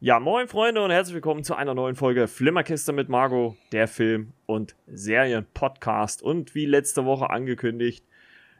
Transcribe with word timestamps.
Ja, 0.00 0.20
moin 0.20 0.46
Freunde 0.46 0.80
und 0.80 0.92
herzlich 0.92 1.16
willkommen 1.16 1.42
zu 1.42 1.56
einer 1.56 1.74
neuen 1.74 1.96
Folge 1.96 2.28
Flimmerkiste 2.28 2.92
mit 2.92 3.08
Margot, 3.08 3.56
der 3.72 3.88
Film- 3.88 4.32
und 4.46 4.76
Serien-Podcast. 4.86 6.22
Und 6.22 6.54
wie 6.54 6.66
letzte 6.66 7.04
Woche 7.04 7.30
angekündigt, 7.30 8.04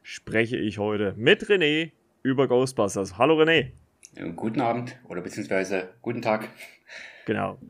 spreche 0.02 0.56
ich 0.56 0.78
heute 0.78 1.14
mit 1.16 1.44
René 1.44 1.92
über 2.24 2.48
Ghostbusters. 2.48 3.18
Hallo 3.18 3.40
René. 3.40 3.70
Guten 4.34 4.60
Abend 4.60 4.98
oder 5.08 5.20
beziehungsweise 5.20 5.90
guten 6.02 6.22
Tag. 6.22 6.48
Genau. 7.24 7.60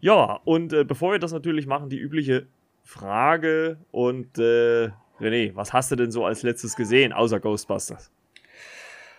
Ja, 0.00 0.40
und 0.44 0.72
äh, 0.72 0.82
bevor 0.82 1.12
wir 1.12 1.20
das 1.20 1.30
natürlich 1.30 1.68
machen, 1.68 1.90
die 1.90 1.98
übliche 1.98 2.48
Frage 2.82 3.78
und 3.92 4.38
äh, 4.38 4.90
René, 5.20 5.54
was 5.54 5.72
hast 5.72 5.92
du 5.92 5.94
denn 5.94 6.10
so 6.10 6.24
als 6.24 6.42
letztes 6.42 6.74
gesehen, 6.74 7.12
außer 7.12 7.38
Ghostbusters? 7.38 8.10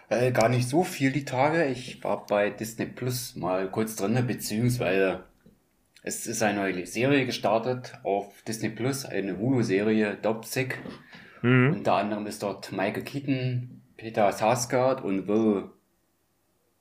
Äh, 0.09 0.31
gar 0.31 0.49
nicht 0.49 0.68
so 0.68 0.84
viel 0.84 1.12
die 1.12 1.26
Tage. 1.26 1.66
Ich 1.66 2.04
war 2.04 2.26
bei 2.26 2.49
Disney 2.49 2.88
Plus 2.88 3.36
mal 3.36 3.70
kurz 3.70 3.95
drin, 3.95 4.26
beziehungsweise 4.26 5.23
es 6.02 6.26
ist 6.26 6.41
eine 6.41 6.59
neue 6.59 6.85
Serie 6.85 7.26
gestartet 7.26 7.94
auf 8.04 8.41
Disney 8.44 8.70
Plus, 8.70 9.05
eine 9.05 9.38
Hulu-Serie 9.38 10.18
Dopsic. 10.22 10.80
Mhm. 11.44 11.73
Unter 11.73 11.94
anderem 11.94 12.26
ist 12.26 12.41
dort 12.41 12.72
Michael 12.72 13.04
Keaton, 13.04 13.82
Peter 13.98 14.32
Sarsgaard 14.32 15.04
und 15.04 15.27
Will 15.27 15.70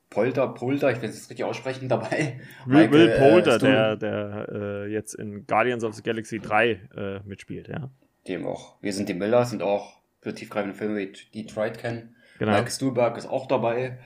Polter, 0.09 0.47
Polter, 0.47 0.91
ich 0.91 1.01
will 1.03 1.09
es 1.09 1.29
richtig 1.29 1.45
aussprechen, 1.45 1.87
dabei. 1.87 2.39
Will, 2.65 2.91
Will 2.91 3.15
Polter, 3.19 3.57
äh, 3.57 3.59
der, 3.59 3.95
der 3.95 4.47
äh, 4.51 4.91
jetzt 4.91 5.13
in 5.13 5.45
Guardians 5.45 5.83
of 5.83 5.93
the 5.93 6.01
Galaxy 6.01 6.39
3 6.39 6.71
äh, 6.71 7.19
mitspielt, 7.25 7.67
ja. 7.67 7.91
Dem 8.27 8.47
auch. 8.47 8.81
Wir 8.81 8.91
sind 8.91 9.07
die 9.07 9.13
Miller, 9.13 9.45
sind 9.45 9.61
auch 9.61 10.01
für 10.21 10.33
tiefgreifende 10.33 10.75
Filme 10.75 10.97
wie 10.97 11.11
Detroit 11.43 11.77
kennen. 11.77 12.15
Genau. 12.39 12.53
Mike 12.53 12.71
Stuhlberg 12.71 13.17
ist 13.17 13.27
auch 13.27 13.47
dabei. 13.47 13.99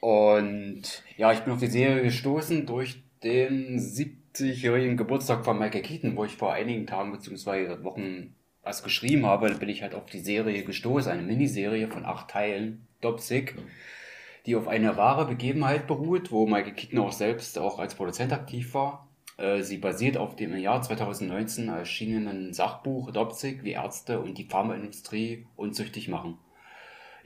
Und 0.00 1.02
ja, 1.16 1.32
ich 1.32 1.40
bin 1.40 1.52
auf 1.52 1.58
die 1.58 1.66
Serie 1.66 2.02
gestoßen 2.02 2.66
durch 2.66 3.02
den 3.24 3.78
70-jährigen 3.78 4.96
Geburtstag 4.96 5.44
von 5.44 5.58
Michael 5.58 5.82
Keaton, 5.82 6.16
wo 6.16 6.24
ich 6.24 6.36
vor 6.36 6.52
einigen 6.52 6.86
Tagen 6.86 7.12
bzw. 7.12 7.82
Wochen 7.82 8.34
was 8.62 8.82
geschrieben 8.82 9.24
habe. 9.24 9.48
Da 9.48 9.56
bin 9.56 9.70
ich 9.70 9.82
halt 9.82 9.94
auf 9.94 10.06
die 10.06 10.20
Serie 10.20 10.62
gestoßen, 10.64 11.10
eine 11.10 11.22
Miniserie 11.22 11.88
von 11.88 12.04
acht 12.04 12.30
Teilen, 12.30 12.86
Dopsic, 13.00 13.56
die 14.44 14.54
auf 14.54 14.68
eine 14.68 14.96
wahre 14.96 15.26
Begebenheit 15.26 15.86
beruht, 15.86 16.30
wo 16.30 16.46
Michael 16.46 16.74
Keaton 16.74 16.98
auch 16.98 17.12
selbst 17.12 17.58
auch 17.58 17.78
als 17.78 17.94
Produzent 17.94 18.32
aktiv 18.32 18.74
war. 18.74 19.08
Äh, 19.38 19.62
sie 19.62 19.78
basiert 19.78 20.18
auf 20.18 20.36
dem 20.36 20.52
im 20.52 20.60
Jahr 20.60 20.82
2019 20.82 21.68
erschienenen 21.68 22.52
Sachbuch 22.52 23.10
Dopsic, 23.12 23.64
wie 23.64 23.72
Ärzte 23.72 24.20
und 24.20 24.36
die 24.36 24.44
Pharmaindustrie 24.44 25.46
unzüchtig 25.56 26.08
machen. 26.08 26.38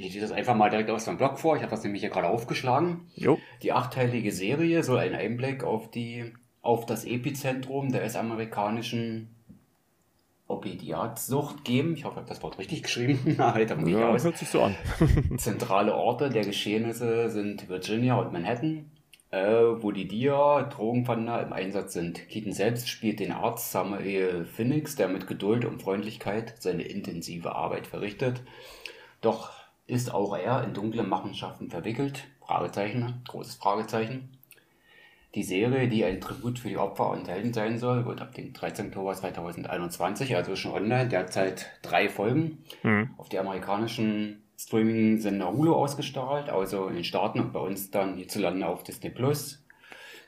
Ich 0.00 0.14
lese 0.14 0.26
das 0.26 0.32
einfach 0.32 0.54
mal 0.54 0.70
direkt 0.70 0.88
aus 0.90 1.04
dem 1.04 1.18
Blog 1.18 1.38
vor. 1.38 1.56
Ich 1.56 1.62
habe 1.62 1.70
das 1.70 1.84
nämlich 1.84 2.00
hier 2.00 2.10
gerade 2.10 2.28
aufgeschlagen. 2.28 3.06
Jo. 3.14 3.38
Die 3.62 3.72
achteilige 3.72 4.32
Serie 4.32 4.82
soll 4.82 4.98
einen 4.98 5.14
Einblick 5.14 5.62
auf 5.62 5.90
die 5.90 6.32
auf 6.62 6.86
das 6.86 7.04
Epizentrum 7.04 7.92
der 7.92 8.02
US-amerikanischen 8.02 9.28
Opiatsucht 10.46 11.64
geben. 11.64 11.94
Ich 11.94 12.04
hoffe, 12.04 12.14
ich 12.14 12.20
habe 12.20 12.28
das 12.28 12.42
Wort 12.42 12.58
richtig 12.58 12.82
geschrieben. 12.82 13.36
halt, 13.38 13.70
ja, 13.86 14.08
aus. 14.08 14.24
hört 14.24 14.38
sich 14.38 14.48
so 14.48 14.62
an. 14.62 14.74
Zentrale 15.36 15.94
Orte 15.94 16.30
der 16.30 16.44
Geschehnisse 16.44 17.28
sind 17.28 17.68
Virginia 17.68 18.16
und 18.16 18.32
Manhattan, 18.32 18.90
äh, 19.30 19.38
wo 19.38 19.90
die 19.90 20.08
Dia, 20.08 20.62
Drogenpfander 20.62 21.42
im 21.42 21.52
Einsatz 21.52 21.92
sind. 21.92 22.28
Keaton 22.28 22.52
selbst 22.52 22.88
spielt 22.88 23.20
den 23.20 23.32
Arzt 23.32 23.70
Samuel 23.70 24.46
Phoenix, 24.46 24.96
der 24.96 25.08
mit 25.08 25.26
Geduld 25.26 25.64
und 25.64 25.82
Freundlichkeit 25.82 26.54
seine 26.58 26.82
intensive 26.84 27.54
Arbeit 27.54 27.86
verrichtet. 27.86 28.42
Doch 29.20 29.59
ist 29.90 30.14
auch 30.14 30.36
er 30.36 30.64
in 30.64 30.72
dunkle 30.72 31.02
Machenschaften 31.02 31.68
verwickelt? 31.70 32.24
Fragezeichen, 32.40 33.22
großes 33.28 33.56
Fragezeichen. 33.56 34.30
Die 35.34 35.44
Serie, 35.44 35.88
die 35.88 36.04
ein 36.04 36.20
Tribut 36.20 36.58
für 36.58 36.68
die 36.68 36.76
Opfer 36.76 37.10
und 37.10 37.28
Helden 37.28 37.52
sein 37.52 37.78
soll, 37.78 38.04
wird 38.04 38.20
ab 38.20 38.34
dem 38.34 38.52
13. 38.52 38.86
Oktober 38.86 39.14
2021, 39.14 40.34
also 40.34 40.56
schon 40.56 40.72
online, 40.72 41.08
derzeit 41.08 41.70
drei 41.82 42.08
Folgen, 42.08 42.64
mhm. 42.82 43.10
auf 43.16 43.28
die 43.28 43.38
amerikanischen 43.38 44.42
Streaming-Sender 44.58 45.52
Hulu 45.52 45.74
ausgestrahlt, 45.74 46.50
also 46.50 46.88
in 46.88 46.96
den 46.96 47.04
Staaten 47.04 47.38
und 47.38 47.52
bei 47.52 47.60
uns 47.60 47.90
dann 47.90 48.16
hierzulande 48.16 48.66
auf 48.66 48.82
Disney 48.82 49.10
Plus. 49.10 49.64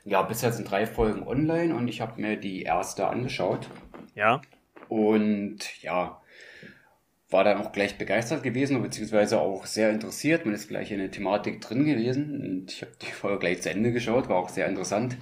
Ja, 0.05 0.21
bisher 0.21 0.51
sind 0.51 0.71
drei 0.71 0.85
Folgen 0.85 1.27
online 1.27 1.75
und 1.75 1.87
ich 1.87 2.01
habe 2.01 2.21
mir 2.21 2.37
die 2.37 2.63
erste 2.63 3.07
angeschaut. 3.07 3.69
Ja. 4.15 4.41
Und 4.87 5.81
ja, 5.81 6.21
war 7.33 7.43
dann 7.43 7.57
auch 7.57 7.71
gleich 7.71 7.97
begeistert 7.97 8.43
gewesen, 8.43 8.81
beziehungsweise 8.81 9.41
auch 9.41 9.65
sehr 9.65 9.89
interessiert. 9.89 10.45
Man 10.45 10.53
ist 10.53 10.69
gleich 10.69 10.91
in 10.91 10.99
der 10.99 11.11
Thematik 11.11 11.59
drin 11.59 11.83
gewesen 11.85 12.41
und 12.41 12.71
ich 12.71 12.81
habe 12.81 12.93
die 13.01 13.11
Folge 13.11 13.39
gleich 13.39 13.61
zu 13.61 13.71
Ende 13.71 13.91
geschaut, 13.91 14.29
war 14.29 14.37
auch 14.37 14.49
sehr 14.49 14.67
interessant. 14.67 15.17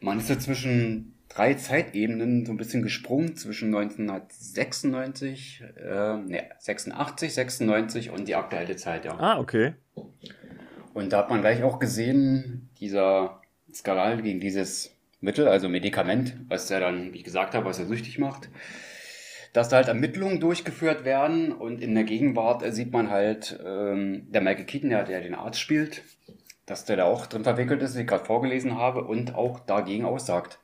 Man 0.00 0.18
ist 0.18 0.28
so 0.28 0.36
zwischen 0.36 1.14
drei 1.28 1.54
Zeitebenen 1.54 2.46
so 2.46 2.52
ein 2.52 2.58
bisschen 2.58 2.82
gesprungen, 2.82 3.34
zwischen 3.36 3.74
1996, 3.74 5.64
äh, 5.76 6.16
ne, 6.18 6.44
86, 6.58 7.34
96 7.34 8.10
und 8.10 8.28
die 8.28 8.34
aktuelle 8.34 8.76
Zeit, 8.76 9.04
ja. 9.04 9.18
Ah, 9.18 9.38
okay. 9.38 9.74
Und 10.94 11.12
da 11.12 11.18
hat 11.18 11.30
man 11.30 11.40
gleich 11.40 11.62
auch 11.62 11.78
gesehen, 11.78 12.68
dieser 12.78 13.40
Skandal 13.72 14.22
gegen 14.22 14.40
dieses 14.40 14.94
Mittel, 15.20 15.48
also 15.48 15.68
Medikament, 15.68 16.36
was 16.48 16.70
er 16.70 16.80
dann, 16.80 17.12
wie 17.12 17.18
ich 17.18 17.24
gesagt 17.24 17.54
habe, 17.54 17.66
was 17.66 17.78
er 17.78 17.86
süchtig 17.86 18.18
macht 18.18 18.48
dass 19.56 19.70
da 19.70 19.76
halt 19.76 19.88
Ermittlungen 19.88 20.38
durchgeführt 20.38 21.06
werden 21.06 21.50
und 21.50 21.80
in 21.80 21.94
der 21.94 22.04
Gegenwart 22.04 22.62
sieht 22.74 22.92
man 22.92 23.10
halt 23.10 23.58
ähm, 23.64 24.26
der 24.30 24.42
Michael 24.42 24.66
Keaton, 24.66 24.90
der, 24.90 25.04
der 25.04 25.22
den 25.22 25.34
Arzt 25.34 25.58
spielt, 25.60 26.02
dass 26.66 26.84
der 26.84 26.96
da 26.96 27.04
auch 27.04 27.24
drin 27.24 27.42
verwickelt 27.42 27.80
ist, 27.80 27.96
wie 27.96 28.02
ich 28.02 28.06
gerade 28.06 28.26
vorgelesen 28.26 28.76
habe, 28.76 29.04
und 29.04 29.34
auch 29.34 29.58
dagegen 29.60 30.04
aussagt. 30.04 30.58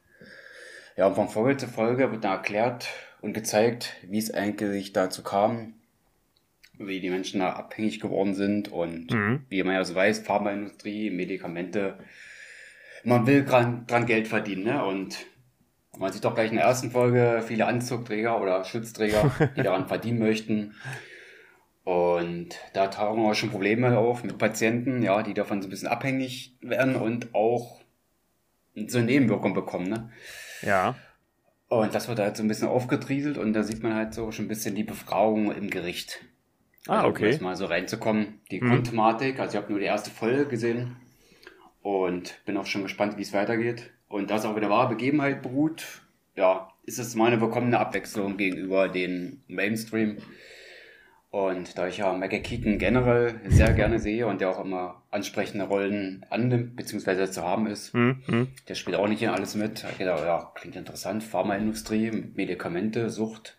Ja, 0.98 1.06
und 1.06 1.14
von 1.14 1.30
Folge 1.30 1.56
zu 1.56 1.68
Folge 1.68 2.12
wird 2.12 2.22
da 2.22 2.34
erklärt 2.34 2.90
und 3.22 3.32
gezeigt, 3.32 3.96
wie 4.02 4.18
es 4.18 4.34
eigentlich 4.34 4.92
dazu 4.92 5.22
kam, 5.22 5.72
wie 6.76 7.00
die 7.00 7.08
Menschen 7.08 7.40
da 7.40 7.54
abhängig 7.54 7.98
geworden 7.98 8.34
sind 8.34 8.70
und 8.70 9.10
mhm. 9.10 9.46
wie 9.48 9.62
man 9.62 9.72
ja 9.72 9.84
so 9.84 9.94
weiß, 9.94 10.18
Pharmaindustrie, 10.18 11.08
Medikamente, 11.08 11.98
man 13.04 13.26
will 13.26 13.42
dran, 13.46 13.86
dran 13.86 14.04
Geld 14.04 14.28
verdienen, 14.28 14.64
ne? 14.64 14.84
Und 14.84 15.16
man 15.98 16.12
sieht 16.12 16.24
doch 16.24 16.34
gleich 16.34 16.50
in 16.50 16.56
der 16.56 16.66
ersten 16.66 16.90
Folge 16.90 17.42
viele 17.46 17.66
Anzugträger 17.66 18.40
oder 18.40 18.64
Schützträger, 18.64 19.30
die 19.56 19.62
daran 19.62 19.88
verdienen 19.88 20.18
möchten. 20.18 20.74
Und 21.84 22.58
da 22.74 22.86
tauchen 22.86 23.24
auch 23.24 23.34
schon 23.34 23.50
Probleme 23.50 23.98
auf 23.98 24.22
mit 24.22 24.38
Patienten, 24.38 25.02
ja, 25.02 25.22
die 25.22 25.34
davon 25.34 25.60
so 25.60 25.68
ein 25.68 25.70
bisschen 25.70 25.88
abhängig 25.88 26.56
werden 26.60 26.96
und 26.96 27.34
auch 27.34 27.80
so 28.86 28.98
eine 28.98 29.06
Nebenwirkung 29.06 29.52
bekommen, 29.52 29.88
ne? 29.88 30.10
Ja. 30.62 30.94
Und 31.68 31.94
das 31.94 32.08
wird 32.08 32.18
halt 32.18 32.36
so 32.36 32.42
ein 32.42 32.48
bisschen 32.48 32.68
aufgetrieselt 32.68 33.36
und 33.36 33.52
da 33.52 33.62
sieht 33.62 33.82
man 33.82 33.94
halt 33.94 34.14
so 34.14 34.30
schon 34.30 34.44
ein 34.44 34.48
bisschen 34.48 34.74
die 34.74 34.84
Befragung 34.84 35.50
im 35.52 35.70
Gericht. 35.70 36.20
Ah, 36.86 36.98
also, 36.98 37.08
okay. 37.08 37.36
Um 37.36 37.42
mal 37.42 37.56
so 37.56 37.66
reinzukommen. 37.66 38.40
Die 38.50 38.60
hm. 38.60 38.68
Grundthematik, 38.68 39.40
also 39.40 39.56
ich 39.56 39.62
habe 39.62 39.72
nur 39.72 39.80
die 39.80 39.86
erste 39.86 40.10
Folge 40.10 40.46
gesehen 40.46 40.96
und 41.80 42.44
bin 42.44 42.56
auch 42.56 42.66
schon 42.66 42.82
gespannt, 42.82 43.16
wie 43.16 43.22
es 43.22 43.32
weitergeht 43.32 43.90
und 44.12 44.30
das 44.30 44.44
auch 44.44 44.54
wieder 44.54 44.68
wahre 44.68 44.90
Begebenheit 44.90 45.40
beruht, 45.40 46.02
ja, 46.36 46.68
ist 46.84 46.98
es 46.98 47.14
meine 47.14 47.40
willkommene 47.40 47.78
Abwechslung 47.78 48.36
gegenüber 48.36 48.88
den 48.88 49.42
Mainstream. 49.48 50.18
Und 51.30 51.78
da 51.78 51.88
ich 51.88 51.96
ja 51.96 52.12
Michael 52.12 52.42
Keaton 52.42 52.76
generell 52.76 53.40
sehr 53.46 53.72
gerne 53.72 53.98
sehe 53.98 54.26
und 54.26 54.42
der 54.42 54.50
auch 54.50 54.62
immer 54.62 55.02
ansprechende 55.10 55.64
Rollen 55.64 56.26
annimmt, 56.28 56.76
beziehungsweise 56.76 57.30
zu 57.30 57.42
haben 57.42 57.66
ist, 57.66 57.94
mhm. 57.94 58.48
der 58.68 58.74
spielt 58.74 58.98
auch 58.98 59.08
nicht 59.08 59.22
in 59.22 59.30
alles 59.30 59.54
mit. 59.54 59.82
Ich 59.98 60.04
dachte, 60.04 60.26
ja, 60.26 60.52
klingt 60.56 60.76
interessant, 60.76 61.24
Pharmaindustrie, 61.24 62.10
Medikamente, 62.34 63.08
Sucht. 63.08 63.56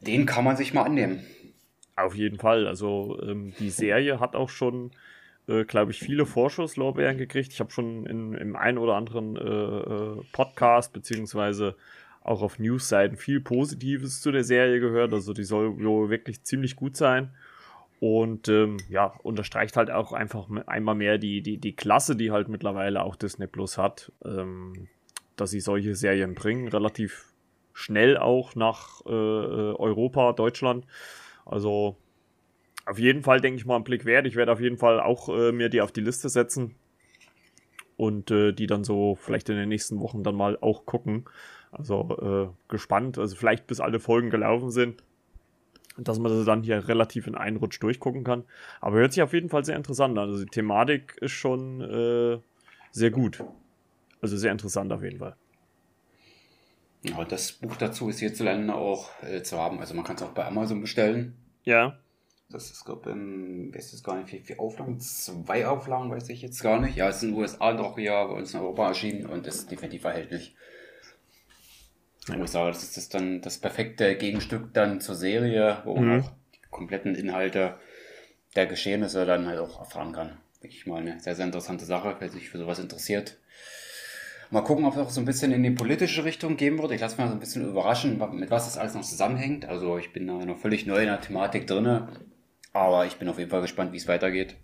Den 0.00 0.26
kann 0.26 0.42
man 0.42 0.56
sich 0.56 0.74
mal 0.74 0.82
annehmen. 0.82 1.24
Auf 1.94 2.16
jeden 2.16 2.38
Fall. 2.40 2.66
Also 2.66 3.16
ähm, 3.22 3.52
die 3.60 3.70
Serie 3.70 4.18
hat 4.18 4.34
auch 4.34 4.48
schon 4.48 4.90
äh, 5.50 5.64
glaube 5.64 5.90
ich, 5.90 5.98
viele 5.98 6.26
Vorschusslorbeeren 6.26 7.18
gekriegt. 7.18 7.52
Ich 7.52 7.60
habe 7.60 7.70
schon 7.70 8.06
in, 8.06 8.34
im 8.34 8.56
einen 8.56 8.78
oder 8.78 8.94
anderen 8.94 9.36
äh, 9.36 9.40
äh, 9.40 10.22
Podcast 10.32 10.92
beziehungsweise 10.92 11.74
auch 12.22 12.42
auf 12.42 12.58
News-Seiten 12.58 13.16
viel 13.16 13.40
Positives 13.40 14.20
zu 14.20 14.30
der 14.30 14.44
Serie 14.44 14.78
gehört. 14.78 15.12
Also 15.12 15.32
die 15.32 15.44
soll 15.44 15.78
wirklich 16.10 16.44
ziemlich 16.44 16.76
gut 16.76 16.96
sein. 16.96 17.30
Und 17.98 18.48
ähm, 18.48 18.78
ja, 18.88 19.12
unterstreicht 19.22 19.76
halt 19.76 19.90
auch 19.90 20.12
einfach 20.12 20.48
einmal 20.66 20.94
mehr 20.94 21.18
die, 21.18 21.42
die, 21.42 21.58
die 21.58 21.76
Klasse, 21.76 22.16
die 22.16 22.30
halt 22.30 22.48
mittlerweile 22.48 23.02
auch 23.02 23.16
Disney 23.16 23.46
Plus 23.46 23.76
hat, 23.76 24.12
ähm, 24.24 24.88
dass 25.36 25.50
sie 25.50 25.60
solche 25.60 25.94
Serien 25.94 26.34
bringen, 26.34 26.68
relativ 26.68 27.26
schnell 27.74 28.16
auch 28.16 28.54
nach 28.54 29.04
äh, 29.06 29.10
äh 29.10 29.74
Europa, 29.74 30.32
Deutschland. 30.32 30.86
Also 31.44 31.96
auf 32.90 32.98
jeden 32.98 33.22
Fall, 33.22 33.40
denke 33.40 33.56
ich 33.58 33.66
mal, 33.66 33.76
ein 33.76 33.84
Blick 33.84 34.04
wert. 34.04 34.26
Ich 34.26 34.36
werde 34.36 34.52
auf 34.52 34.60
jeden 34.60 34.76
Fall 34.76 35.00
auch 35.00 35.28
äh, 35.28 35.52
mir 35.52 35.68
die 35.68 35.80
auf 35.80 35.92
die 35.92 36.00
Liste 36.00 36.28
setzen 36.28 36.74
und 37.96 38.30
äh, 38.30 38.52
die 38.52 38.66
dann 38.66 38.82
so 38.82 39.14
vielleicht 39.14 39.48
in 39.48 39.56
den 39.56 39.68
nächsten 39.68 40.00
Wochen 40.00 40.22
dann 40.22 40.34
mal 40.34 40.58
auch 40.60 40.86
gucken. 40.86 41.24
Also 41.70 42.50
äh, 42.50 42.68
gespannt, 42.68 43.16
also 43.16 43.36
vielleicht 43.36 43.68
bis 43.68 43.78
alle 43.78 44.00
Folgen 44.00 44.30
gelaufen 44.30 44.72
sind, 44.72 45.04
dass 45.96 46.18
man 46.18 46.32
das 46.32 46.44
dann 46.44 46.64
hier 46.64 46.88
relativ 46.88 47.28
in 47.28 47.36
einen 47.36 47.58
Rutsch 47.58 47.80
durchgucken 47.80 48.24
kann. 48.24 48.44
Aber 48.80 48.96
hört 48.96 49.12
sich 49.12 49.22
auf 49.22 49.32
jeden 49.32 49.50
Fall 49.50 49.64
sehr 49.64 49.76
interessant 49.76 50.18
an. 50.18 50.28
Also 50.28 50.44
die 50.44 50.50
Thematik 50.50 51.16
ist 51.20 51.32
schon, 51.32 51.80
äh, 51.80 52.38
sehr 52.90 53.12
gut. 53.12 53.44
Also 54.20 54.36
sehr 54.36 54.50
interessant 54.50 54.92
auf 54.92 55.04
jeden 55.04 55.18
Fall. 55.18 55.36
Ja, 57.02 57.24
das 57.24 57.52
Buch 57.52 57.76
dazu 57.76 58.08
ist 58.08 58.18
hierzulande 58.18 58.74
auch 58.74 59.10
äh, 59.22 59.42
zu 59.42 59.58
haben. 59.58 59.78
Also 59.78 59.94
man 59.94 60.04
kann 60.04 60.16
es 60.16 60.22
auch 60.22 60.32
bei 60.32 60.44
Amazon 60.44 60.80
bestellen. 60.80 61.36
Ja. 61.62 61.98
Das 62.52 62.70
ist, 62.70 62.84
glaube 62.84 63.10
ich, 63.10 63.74
weiß 63.74 63.92
es 63.92 64.02
gar 64.02 64.16
nicht, 64.16 64.32
wie 64.32 64.40
viele 64.40 64.58
Auflagen? 64.58 64.98
Zwei 64.98 65.66
Auflagen, 65.66 66.10
weiß 66.10 66.28
ich 66.30 66.42
jetzt 66.42 66.62
gar 66.62 66.80
nicht. 66.80 66.96
Ja, 66.96 67.08
es 67.08 67.18
ist 67.18 67.22
in 67.22 67.30
den 67.30 67.38
USA 67.38 67.72
doch 67.72 67.96
ja 67.96 68.24
bei 68.24 68.34
uns 68.34 68.54
in 68.54 68.60
Europa 68.60 68.88
erschienen 68.88 69.26
und 69.26 69.46
ist 69.46 69.70
definitiv 69.70 70.04
erhältlich. 70.04 70.56
Ja. 72.28 72.42
Ich 72.42 72.50
sage, 72.50 72.70
das 72.70 72.96
ist 72.96 73.14
dann 73.14 73.40
das 73.40 73.58
perfekte 73.58 74.16
Gegenstück 74.16 74.74
dann 74.74 75.00
zur 75.00 75.14
Serie, 75.14 75.82
wo 75.84 75.94
man 75.94 76.04
mhm. 76.04 76.22
auch 76.22 76.30
die 76.54 76.70
kompletten 76.70 77.14
Inhalte 77.14 77.78
der 78.56 78.66
Geschehnisse 78.66 79.24
dann 79.26 79.46
halt 79.46 79.60
auch 79.60 79.78
erfahren 79.78 80.12
kann. 80.12 80.38
Ich 80.62 80.86
mal 80.86 81.00
eine 81.00 81.20
sehr, 81.20 81.34
sehr 81.34 81.46
interessante 81.46 81.84
Sache, 81.84 82.16
wer 82.18 82.28
sich 82.28 82.50
für 82.50 82.58
sowas 82.58 82.78
interessiert. 82.78 83.38
Mal 84.50 84.62
gucken, 84.62 84.84
ob 84.84 84.94
es 84.94 84.98
auch 84.98 85.10
so 85.10 85.20
ein 85.20 85.24
bisschen 85.24 85.52
in 85.52 85.62
die 85.62 85.70
politische 85.70 86.24
Richtung 86.24 86.56
gehen 86.56 86.78
wird. 86.78 86.90
Ich 86.90 87.00
lasse 87.00 87.14
mich 87.14 87.20
mal 87.20 87.28
so 87.28 87.34
ein 87.34 87.40
bisschen 87.40 87.66
überraschen, 87.66 88.20
mit 88.32 88.50
was 88.50 88.64
das 88.64 88.76
alles 88.76 88.94
noch 88.94 89.04
zusammenhängt. 89.04 89.64
Also 89.64 89.96
ich 89.96 90.12
bin 90.12 90.26
da 90.26 90.44
noch 90.44 90.58
völlig 90.58 90.86
neu 90.86 90.98
in 90.98 91.06
der 91.06 91.20
Thematik 91.20 91.68
drinne. 91.68 92.08
Aber 92.72 93.06
ich 93.06 93.16
bin 93.16 93.28
auf 93.28 93.38
jeden 93.38 93.50
Fall 93.50 93.62
gespannt, 93.62 93.92
wie 93.92 93.96
es 93.96 94.08
weitergeht. 94.08 94.56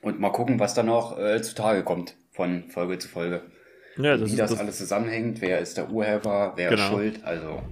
Und 0.00 0.18
mal 0.18 0.30
gucken, 0.30 0.58
was 0.58 0.74
dann 0.74 0.86
noch 0.86 1.18
äh, 1.18 1.40
zutage 1.42 1.84
kommt 1.84 2.16
von 2.32 2.64
Folge 2.68 2.98
zu 2.98 3.08
Folge. 3.08 3.42
Ja, 3.96 4.16
das 4.16 4.32
wie 4.32 4.36
das, 4.36 4.50
das, 4.50 4.58
alles 4.58 4.78
zusammenhängt, 4.78 5.40
wer 5.40 5.60
ist 5.60 5.76
der 5.76 5.90
Urheber, 5.90 6.54
wer 6.56 6.70
genau. 6.70 6.82
ist 6.82 6.88
schuld, 6.88 7.24
also. 7.24 7.62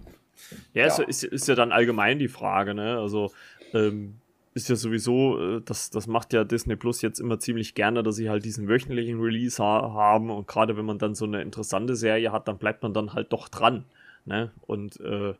Ja, 0.74 0.86
ja. 0.86 1.02
Ist, 1.04 1.24
ist, 1.24 1.48
ja 1.48 1.54
dann 1.54 1.72
allgemein 1.72 2.18
die 2.18 2.28
Frage, 2.28 2.74
ne? 2.74 2.98
Also, 2.98 3.32
ähm, 3.72 4.20
ist 4.52 4.68
ja 4.68 4.76
sowieso, 4.76 5.56
äh, 5.56 5.62
das, 5.64 5.90
das 5.90 6.06
macht 6.06 6.32
ja 6.32 6.44
Disney 6.44 6.76
Plus 6.76 7.02
jetzt 7.02 7.20
immer 7.20 7.38
ziemlich 7.38 7.74
gerne, 7.74 8.02
dass 8.02 8.16
sie 8.16 8.28
halt 8.28 8.44
diesen 8.44 8.68
wöchentlichen 8.68 9.20
Release 9.20 9.62
ha 9.62 9.92
haben 9.94 10.30
und 10.30 10.46
gerade 10.46 10.76
wenn 10.76 10.84
man 10.84 10.98
dann 10.98 11.14
so 11.14 11.24
eine 11.24 11.40
interessante 11.42 11.96
Serie 11.96 12.32
hat, 12.32 12.48
dann 12.48 12.58
bleibt 12.58 12.82
man 12.82 12.92
dann 12.92 13.14
halt 13.14 13.32
doch 13.32 13.48
dran. 13.48 13.84
Ne? 14.24 14.50
Und 14.66 15.00
äh, 15.00 15.34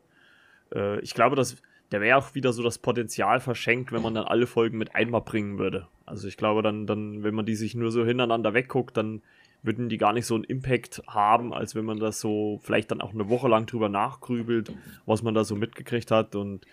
äh, 0.73 0.99
ich 1.01 1.13
glaube, 1.13 1.35
dass 1.35 1.57
der 1.91 2.01
wäre 2.01 2.17
auch 2.17 2.35
wieder 2.35 2.53
so 2.53 2.63
das 2.63 2.77
Potenzial 2.77 3.39
verschenkt, 3.39 3.91
wenn 3.91 4.01
man 4.01 4.13
dann 4.13 4.25
alle 4.25 4.47
Folgen 4.47 4.77
mit 4.77 4.95
einmal 4.95 5.21
bringen 5.21 5.59
würde. 5.59 5.87
Also 6.05 6.27
ich 6.27 6.37
glaube 6.37 6.61
dann, 6.61 6.87
dann, 6.87 7.23
wenn 7.23 7.35
man 7.35 7.45
die 7.45 7.55
sich 7.55 7.75
nur 7.75 7.91
so 7.91 8.05
hintereinander 8.05 8.53
wegguckt, 8.53 8.95
dann 8.95 9.21
würden 9.63 9.89
die 9.89 9.97
gar 9.97 10.13
nicht 10.13 10.25
so 10.25 10.35
einen 10.35 10.43
Impact 10.43 11.03
haben, 11.07 11.53
als 11.53 11.75
wenn 11.75 11.85
man 11.85 11.99
das 11.99 12.19
so 12.19 12.59
vielleicht 12.63 12.91
dann 12.91 13.01
auch 13.01 13.13
eine 13.13 13.29
Woche 13.29 13.47
lang 13.47 13.65
drüber 13.65 13.89
nachgrübelt, 13.89 14.73
was 15.05 15.21
man 15.21 15.35
da 15.35 15.43
so 15.43 15.55
mitgekriegt 15.55 16.09
hat. 16.09 16.35
Und 16.35 16.65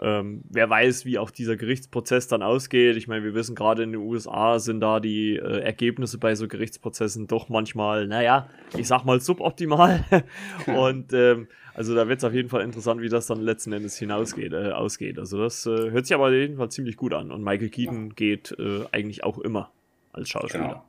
ähm, 0.00 0.42
wer 0.48 0.70
weiß, 0.70 1.04
wie 1.04 1.18
auch 1.18 1.30
dieser 1.30 1.56
Gerichtsprozess 1.56 2.28
dann 2.28 2.42
ausgeht. 2.42 2.96
Ich 2.96 3.06
meine, 3.06 3.24
wir 3.24 3.34
wissen 3.34 3.54
gerade 3.54 3.82
in 3.82 3.92
den 3.92 4.00
USA 4.00 4.58
sind 4.58 4.80
da 4.80 4.98
die 4.98 5.36
äh, 5.36 5.60
Ergebnisse 5.60 6.18
bei 6.18 6.34
so 6.34 6.48
Gerichtsprozessen 6.48 7.26
doch 7.26 7.48
manchmal, 7.48 8.06
naja, 8.06 8.48
ich 8.76 8.88
sag 8.88 9.04
mal 9.04 9.20
suboptimal. 9.20 10.04
Und 10.66 11.12
ähm, 11.12 11.48
also 11.74 11.94
da 11.94 12.08
wird 12.08 12.18
es 12.18 12.24
auf 12.24 12.34
jeden 12.34 12.48
Fall 12.48 12.62
interessant, 12.62 13.00
wie 13.00 13.08
das 13.08 13.26
dann 13.26 13.40
letzten 13.40 13.72
Endes 13.72 13.96
hinausgeht, 13.96 14.52
äh, 14.52 14.72
ausgeht. 14.72 15.18
Also 15.18 15.38
das 15.38 15.66
äh, 15.66 15.90
hört 15.90 16.06
sich 16.06 16.14
aber 16.14 16.26
auf 16.26 16.32
jeden 16.32 16.56
Fall 16.56 16.70
ziemlich 16.70 16.96
gut 16.96 17.14
an. 17.14 17.30
Und 17.30 17.42
Michael 17.42 17.70
Keaton 17.70 18.08
ja. 18.08 18.12
geht 18.14 18.54
äh, 18.58 18.84
eigentlich 18.92 19.24
auch 19.24 19.38
immer 19.38 19.70
als 20.12 20.28
Schauspieler. 20.28 20.64
Genau. 20.68 20.84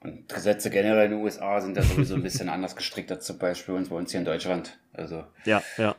Und 0.00 0.28
Gesetze 0.28 0.70
generell 0.70 1.06
in 1.06 1.12
den 1.12 1.20
USA 1.20 1.60
sind 1.60 1.76
da 1.76 1.82
sowieso 1.82 2.14
ein 2.14 2.22
bisschen 2.22 2.48
anders 2.50 2.76
gestrickt 2.76 3.10
als 3.10 3.24
zum 3.24 3.38
Beispiel 3.38 3.74
uns 3.74 3.88
bei 3.88 3.96
uns 3.96 4.10
hier 4.10 4.20
in 4.20 4.26
Deutschland. 4.26 4.78
Also 4.92 5.24
ja, 5.44 5.62
ja. 5.78 5.96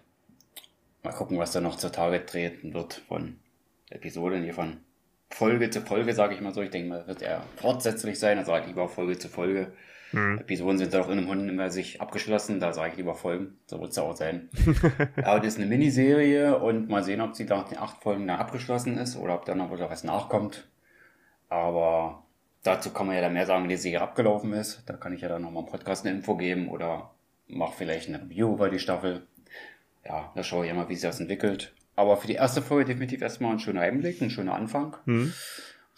Mal 1.03 1.13
gucken, 1.13 1.37
was 1.37 1.51
da 1.51 1.61
noch 1.61 1.77
zutage 1.77 2.25
treten 2.25 2.73
wird 2.73 3.01
von 3.07 3.37
Episoden 3.89 4.43
hier 4.43 4.53
von 4.53 4.77
Folge 5.29 5.69
zu 5.69 5.81
Folge, 5.81 6.13
sage 6.13 6.35
ich 6.35 6.41
mal 6.41 6.53
so. 6.53 6.61
Ich 6.61 6.69
denke 6.69 6.89
mal, 6.89 7.07
wird 7.07 7.21
eher 7.21 7.43
fortsetzlich 7.57 8.19
sein, 8.19 8.37
also 8.37 8.53
halt 8.53 8.67
lieber 8.67 8.87
Folge 8.87 9.17
zu 9.17 9.29
Folge. 9.29 9.71
Mhm. 10.11 10.39
Episoden 10.39 10.77
sind 10.77 10.95
auch 10.95 11.09
in 11.09 11.17
einem 11.17 11.27
Hund 11.27 11.49
immer 11.49 11.69
sich 11.69 12.01
abgeschlossen, 12.01 12.59
da 12.59 12.73
sage 12.73 12.91
ich 12.91 12.97
lieber 12.97 13.15
Folgen, 13.15 13.57
so 13.65 13.79
wird 13.81 13.91
es 13.91 13.97
auch 13.97 14.15
sein. 14.15 14.49
Aber 15.23 15.39
das 15.39 15.53
ist 15.53 15.59
eine 15.59 15.67
Miniserie 15.67 16.57
und 16.57 16.89
mal 16.89 17.03
sehen, 17.03 17.21
ob 17.21 17.35
sie 17.35 17.45
nach 17.45 17.67
den 17.67 17.77
acht 17.77 18.01
Folgen 18.01 18.27
dann 18.27 18.39
abgeschlossen 18.39 18.97
ist 18.97 19.17
oder 19.17 19.35
ob 19.35 19.45
dann 19.45 19.57
noch 19.57 19.71
was 19.71 20.03
nachkommt. 20.03 20.67
Aber 21.49 22.23
dazu 22.63 22.91
kann 22.91 23.07
man 23.07 23.15
ja 23.15 23.21
dann 23.21 23.33
mehr 23.33 23.45
sagen, 23.45 23.63
wenn 23.63 23.69
die 23.69 23.77
Serie 23.77 24.01
abgelaufen 24.01 24.53
ist. 24.53 24.83
Da 24.85 24.93
kann 24.93 25.13
ich 25.13 25.21
ja 25.21 25.29
dann 25.29 25.41
nochmal 25.41 25.63
im 25.63 25.69
Podcast 25.69 26.05
eine 26.05 26.15
Info 26.15 26.35
geben 26.37 26.69
oder 26.69 27.11
mache 27.47 27.75
vielleicht 27.77 28.09
eine 28.09 28.21
Review 28.21 28.53
über 28.53 28.69
die 28.69 28.79
Staffel. 28.79 29.27
Ja, 30.05 30.31
da 30.35 30.43
schaue 30.43 30.65
ich 30.65 30.71
immer, 30.71 30.87
wie 30.89 30.95
sich 30.95 31.03
das 31.03 31.19
entwickelt. 31.19 31.73
Aber 31.95 32.17
für 32.17 32.27
die 32.27 32.35
erste 32.35 32.61
Folge 32.61 32.85
definitiv 32.85 33.21
erstmal 33.21 33.51
ein 33.51 33.59
schöner 33.59 33.81
Einblick, 33.81 34.21
ein 34.21 34.29
schöner 34.29 34.53
Anfang. 34.53 34.95
Mhm 35.05 35.33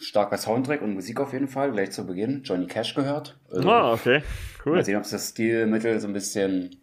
starker 0.00 0.38
Soundtrack 0.38 0.82
und 0.82 0.94
Musik 0.94 1.20
auf 1.20 1.32
jeden 1.32 1.48
Fall, 1.48 1.72
gleich 1.72 1.92
zu 1.92 2.06
Beginn. 2.06 2.42
Johnny 2.42 2.66
Cash 2.66 2.94
gehört. 2.94 3.38
Also, 3.50 3.68
ah, 3.70 3.92
okay. 3.92 4.22
Cool. 4.64 4.76
Mal 4.76 4.84
sehen, 4.84 4.96
ob 4.96 5.04
sie 5.04 5.12
das 5.12 5.28
Stilmittel 5.28 6.00
so 6.00 6.08
ein 6.08 6.12
bisschen 6.12 6.76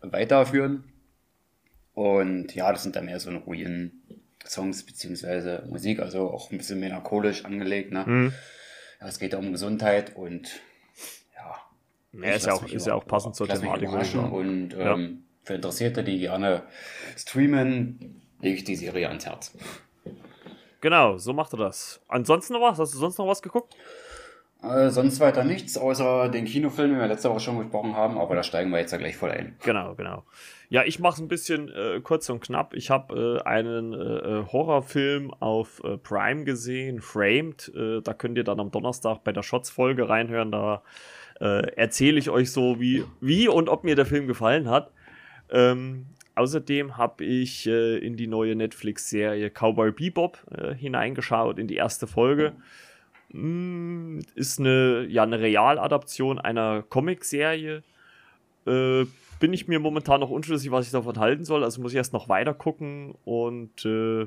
weiterführen. 0.00 0.84
Und 1.92 2.54
ja, 2.54 2.72
das 2.72 2.82
sind 2.82 2.96
dann 2.96 3.06
mehr 3.06 3.20
so 3.20 3.30
ruhigen 3.30 4.02
Songs 4.44 4.84
beziehungsweise 4.84 5.64
Musik, 5.68 6.00
also 6.00 6.30
auch 6.30 6.50
ein 6.50 6.58
bisschen 6.58 6.80
melancholisch 6.80 7.44
angelegt. 7.44 7.92
Ne? 7.92 8.04
Mhm. 8.06 8.32
Ja, 9.00 9.08
es 9.08 9.18
geht 9.18 9.34
um 9.34 9.52
Gesundheit 9.52 10.16
und 10.16 10.60
ja. 11.34 11.56
Ja, 12.20 12.32
ist 12.32 12.46
ja 12.46 12.54
auch, 12.54 12.66
ist 12.66 12.86
ja 12.86 12.94
auch 12.94 13.06
passend 13.06 13.34
zur 13.34 13.48
Thematik. 13.48 13.90
Und 14.14 14.74
ähm, 14.74 14.78
ja. 14.78 14.98
für 15.42 15.54
Interessierte, 15.54 16.04
die 16.04 16.18
gerne 16.18 16.62
streamen, 17.16 18.22
lege 18.40 18.56
ich 18.56 18.64
die 18.64 18.76
Serie 18.76 19.08
ans 19.08 19.26
Herz. 19.26 19.52
Genau, 20.80 21.16
so 21.16 21.32
macht 21.32 21.52
er 21.54 21.58
das. 21.58 22.00
Ansonsten 22.08 22.54
noch 22.54 22.60
was? 22.60 22.78
Hast 22.78 22.94
du 22.94 22.98
sonst 22.98 23.18
noch 23.18 23.26
was 23.26 23.42
geguckt? 23.42 23.74
Äh, 24.62 24.90
sonst 24.90 25.20
weiter 25.20 25.44
nichts, 25.44 25.76
außer 25.76 26.28
den 26.28 26.46
Kinofilm, 26.46 26.90
den 26.90 26.98
wir 26.98 27.06
letzte 27.06 27.30
Woche 27.30 27.40
schon 27.40 27.58
gesprochen 27.58 27.94
haben, 27.94 28.18
aber 28.18 28.34
da 28.34 28.42
steigen 28.42 28.70
wir 28.70 28.78
jetzt 28.78 28.90
ja 28.90 28.98
gleich 28.98 29.16
voll 29.16 29.30
ein. 29.30 29.56
Genau, 29.62 29.94
genau. 29.94 30.24
Ja, 30.70 30.82
ich 30.82 30.98
mache 30.98 31.14
es 31.14 31.20
ein 31.20 31.28
bisschen 31.28 31.68
äh, 31.68 32.00
kurz 32.00 32.28
und 32.30 32.40
knapp. 32.40 32.74
Ich 32.74 32.90
habe 32.90 33.42
äh, 33.44 33.48
einen 33.48 33.92
äh, 33.92 33.96
äh, 33.96 34.46
Horrorfilm 34.50 35.32
auf 35.34 35.82
äh, 35.84 35.98
Prime 35.98 36.44
gesehen, 36.44 37.00
Framed. 37.00 37.70
da 37.74 38.14
könnt 38.14 38.38
ihr 38.38 38.44
dann 38.44 38.58
am 38.58 38.70
Donnerstag 38.70 39.22
bei 39.24 39.32
der 39.32 39.42
Shots-Folge 39.42 40.08
reinhören. 40.08 40.50
Da 40.50 40.82
erzähle 41.38 42.18
ich 42.18 42.30
euch 42.30 42.50
so, 42.50 42.80
wie, 42.80 43.04
wie 43.20 43.46
und 43.46 43.68
ob 43.68 43.84
mir 43.84 43.94
der 43.94 44.06
Film 44.06 44.26
gefallen 44.26 44.70
hat. 44.70 44.90
Ähm, 45.50 46.06
Außerdem 46.36 46.98
habe 46.98 47.24
ich 47.24 47.66
äh, 47.66 47.96
in 47.96 48.16
die 48.16 48.26
neue 48.26 48.54
Netflix-Serie 48.54 49.50
Cowboy 49.50 49.90
Bebop 49.90 50.38
äh, 50.50 50.74
hineingeschaut, 50.74 51.58
in 51.58 51.66
die 51.66 51.76
erste 51.76 52.06
Folge. 52.06 52.52
Mm, 53.32 54.20
ist 54.34 54.60
eine, 54.60 55.06
ja, 55.08 55.22
eine 55.22 55.40
Realadaption 55.40 56.38
einer 56.38 56.82
Comicserie. 56.82 57.82
Äh, 58.66 59.06
bin 59.40 59.54
ich 59.54 59.66
mir 59.66 59.80
momentan 59.80 60.20
noch 60.20 60.28
unschlüssig, 60.28 60.70
was 60.70 60.84
ich 60.84 60.92
davon 60.92 61.18
halten 61.18 61.46
soll. 61.46 61.64
Also 61.64 61.80
muss 61.80 61.92
ich 61.92 61.96
erst 61.96 62.12
noch 62.12 62.28
weiter 62.28 62.52
gucken. 62.52 63.14
Und 63.24 63.86
äh, 63.86 64.26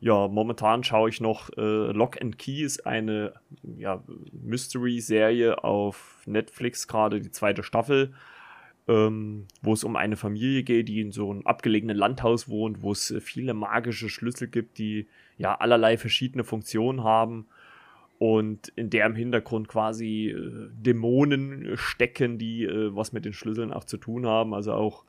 ja, 0.00 0.26
momentan 0.26 0.82
schaue 0.82 1.08
ich 1.08 1.20
noch 1.20 1.50
äh, 1.56 1.92
Lock 1.92 2.20
and 2.20 2.36
Key 2.36 2.62
ist 2.62 2.84
eine 2.84 3.32
ja, 3.78 4.02
Mystery-Serie 4.32 5.62
auf 5.62 6.20
Netflix, 6.26 6.88
gerade 6.88 7.20
die 7.20 7.30
zweite 7.30 7.62
Staffel 7.62 8.12
ähm, 8.86 9.46
wo 9.62 9.72
es 9.72 9.84
um 9.84 9.96
eine 9.96 10.16
Familie 10.16 10.62
geht, 10.62 10.88
die 10.88 11.00
in 11.00 11.12
so 11.12 11.30
einem 11.30 11.46
abgelegenen 11.46 11.96
Landhaus 11.96 12.48
wohnt, 12.48 12.82
wo 12.82 12.92
es 12.92 13.10
äh, 13.10 13.20
viele 13.20 13.54
magische 13.54 14.08
Schlüssel 14.08 14.48
gibt, 14.48 14.78
die 14.78 15.06
ja 15.38 15.54
allerlei 15.54 15.96
verschiedene 15.96 16.44
Funktionen 16.44 17.02
haben 17.02 17.46
und 18.18 18.68
in 18.76 18.90
der 18.90 19.06
im 19.06 19.14
Hintergrund 19.14 19.68
quasi 19.68 20.28
äh, 20.28 20.68
Dämonen 20.72 21.76
stecken, 21.76 22.38
die 22.38 22.64
äh, 22.64 22.94
was 22.94 23.12
mit 23.12 23.24
den 23.24 23.32
Schlüsseln 23.32 23.72
auch 23.72 23.84
zu 23.84 23.96
tun 23.96 24.26
haben, 24.26 24.54
also 24.54 24.72
auch 24.74 25.04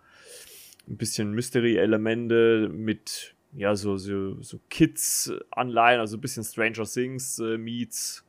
ein 0.87 0.97
bisschen 0.97 1.33
Mystery-Elemente 1.33 2.69
mit 2.71 3.35
ja 3.53 3.75
so 3.75 3.97
so, 3.97 4.41
so 4.41 4.59
Kids-Anleihen, 4.69 5.99
also 5.99 6.17
ein 6.17 6.21
bisschen 6.21 6.43
Stranger 6.43 6.85
Things 6.85 7.39
äh, 7.39 7.57
meets 7.57 8.25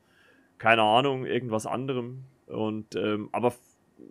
keine 0.58 0.82
Ahnung 0.82 1.26
irgendwas 1.26 1.66
anderem. 1.66 2.24
Und 2.46 2.94
ähm, 2.96 3.28
aber 3.32 3.52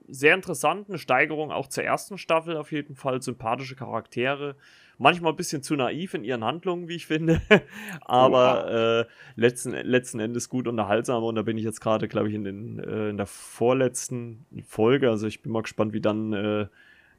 sehr 0.07 0.35
interessant, 0.35 0.89
eine 0.89 0.97
Steigerung 0.97 1.51
auch 1.51 1.67
zur 1.67 1.83
ersten 1.83 2.17
Staffel 2.17 2.57
auf 2.57 2.71
jeden 2.71 2.95
Fall, 2.95 3.21
sympathische 3.21 3.75
Charaktere, 3.75 4.55
manchmal 4.97 5.33
ein 5.33 5.35
bisschen 5.35 5.63
zu 5.63 5.75
naiv 5.75 6.13
in 6.13 6.23
ihren 6.23 6.43
Handlungen, 6.43 6.87
wie 6.87 6.95
ich 6.95 7.05
finde, 7.05 7.41
aber 8.01 9.05
äh, 9.07 9.39
letzten, 9.39 9.71
letzten 9.71 10.19
Endes 10.19 10.49
gut 10.49 10.67
unterhaltsam 10.67 11.23
und 11.23 11.35
da 11.35 11.41
bin 11.41 11.57
ich 11.57 11.63
jetzt 11.63 11.81
gerade, 11.81 12.07
glaube 12.07 12.29
ich, 12.29 12.35
in, 12.35 12.43
den, 12.43 12.79
äh, 12.79 13.09
in 13.09 13.17
der 13.17 13.27
vorletzten 13.27 14.45
Folge, 14.65 15.09
also 15.09 15.27
ich 15.27 15.41
bin 15.41 15.51
mal 15.51 15.63
gespannt, 15.63 15.93
wie 15.93 16.01
dann 16.01 16.33
äh, 16.33 16.67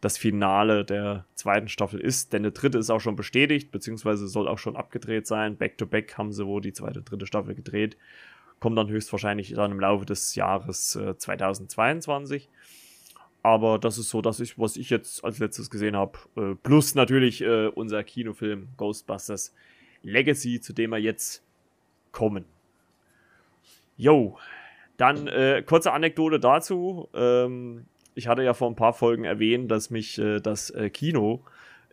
das 0.01 0.19
Finale 0.19 0.85
der 0.85 1.25
zweiten 1.35 1.69
Staffel 1.69 2.01
ist, 2.01 2.33
denn 2.33 2.43
der 2.43 2.53
dritte 2.53 2.79
ist 2.79 2.91
auch 2.91 3.01
schon 3.01 3.17
bestätigt, 3.17 3.71
beziehungsweise 3.71 4.29
soll 4.29 4.49
auch 4.49 4.59
schon 4.59 4.77
abgedreht 4.77 5.27
sein, 5.27 5.57
Back-to-Back 5.57 6.11
-back 6.11 6.19
haben 6.19 6.33
sie 6.33 6.47
wohl 6.47 6.61
die 6.61 6.73
zweite, 6.73 7.03
dritte 7.03 7.27
Staffel 7.27 7.55
gedreht 7.55 7.97
kommt 8.61 8.79
dann 8.79 8.89
höchstwahrscheinlich 8.89 9.53
dann 9.55 9.73
im 9.73 9.81
Laufe 9.81 10.07
des 10.07 10.35
Jahres 10.35 10.97
äh, 10.97 11.17
2022. 11.17 12.49
Aber 13.43 13.79
das 13.79 13.97
ist 13.99 14.09
so, 14.09 14.23
das 14.23 14.41
ist, 14.41 14.59
was 14.59 14.77
ich 14.77 14.91
jetzt 14.91 15.25
als 15.25 15.39
letztes 15.39 15.71
gesehen 15.71 15.97
habe. 15.97 16.19
Äh, 16.37 16.55
plus 16.63 16.95
natürlich 16.95 17.43
äh, 17.43 17.69
unser 17.69 18.03
Kinofilm 18.03 18.69
Ghostbusters 18.77 19.55
Legacy, 20.03 20.61
zu 20.61 20.73
dem 20.73 20.91
wir 20.91 20.99
jetzt 20.99 21.43
kommen. 22.13 22.45
Jo, 23.97 24.39
Dann 24.97 25.27
äh, 25.27 25.63
kurze 25.65 25.93
Anekdote 25.93 26.41
dazu. 26.41 27.09
Ähm, 27.15 27.87
ich 28.15 28.29
hatte 28.29 28.43
ja 28.43 28.55
vor 28.55 28.69
ein 28.69 28.77
paar 28.77 28.95
Folgen 28.95 29.25
erwähnt, 29.25 29.71
dass 29.71 29.91
mich 29.91 30.19
äh, 30.19 30.41
das 30.41 30.71
äh, 30.71 30.91
Kino, 30.91 31.43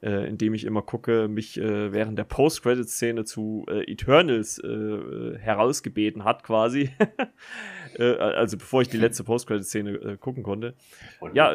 äh, 0.04 0.28
in 0.28 0.38
dem 0.38 0.54
ich 0.54 0.66
immer 0.66 0.82
gucke, 0.82 1.28
mich 1.28 1.60
äh, 1.60 1.92
während 1.92 2.18
der 2.20 2.26
Post-Credit-Szene 2.26 3.26
zu 3.26 3.66
äh, 3.70 3.92
Eternals 3.92 4.60
äh, 4.60 5.38
herausgebeten 5.40 6.24
hat, 6.24 6.44
quasi. 6.44 6.92
also 7.98 8.58
bevor 8.58 8.82
ich 8.82 8.90
die 8.90 8.98
letzte 8.98 9.24
Post-Credit-Szene 9.24 10.18
gucken 10.18 10.44
konnte. 10.44 10.74
Und 11.20 11.36
ja, 11.36 11.54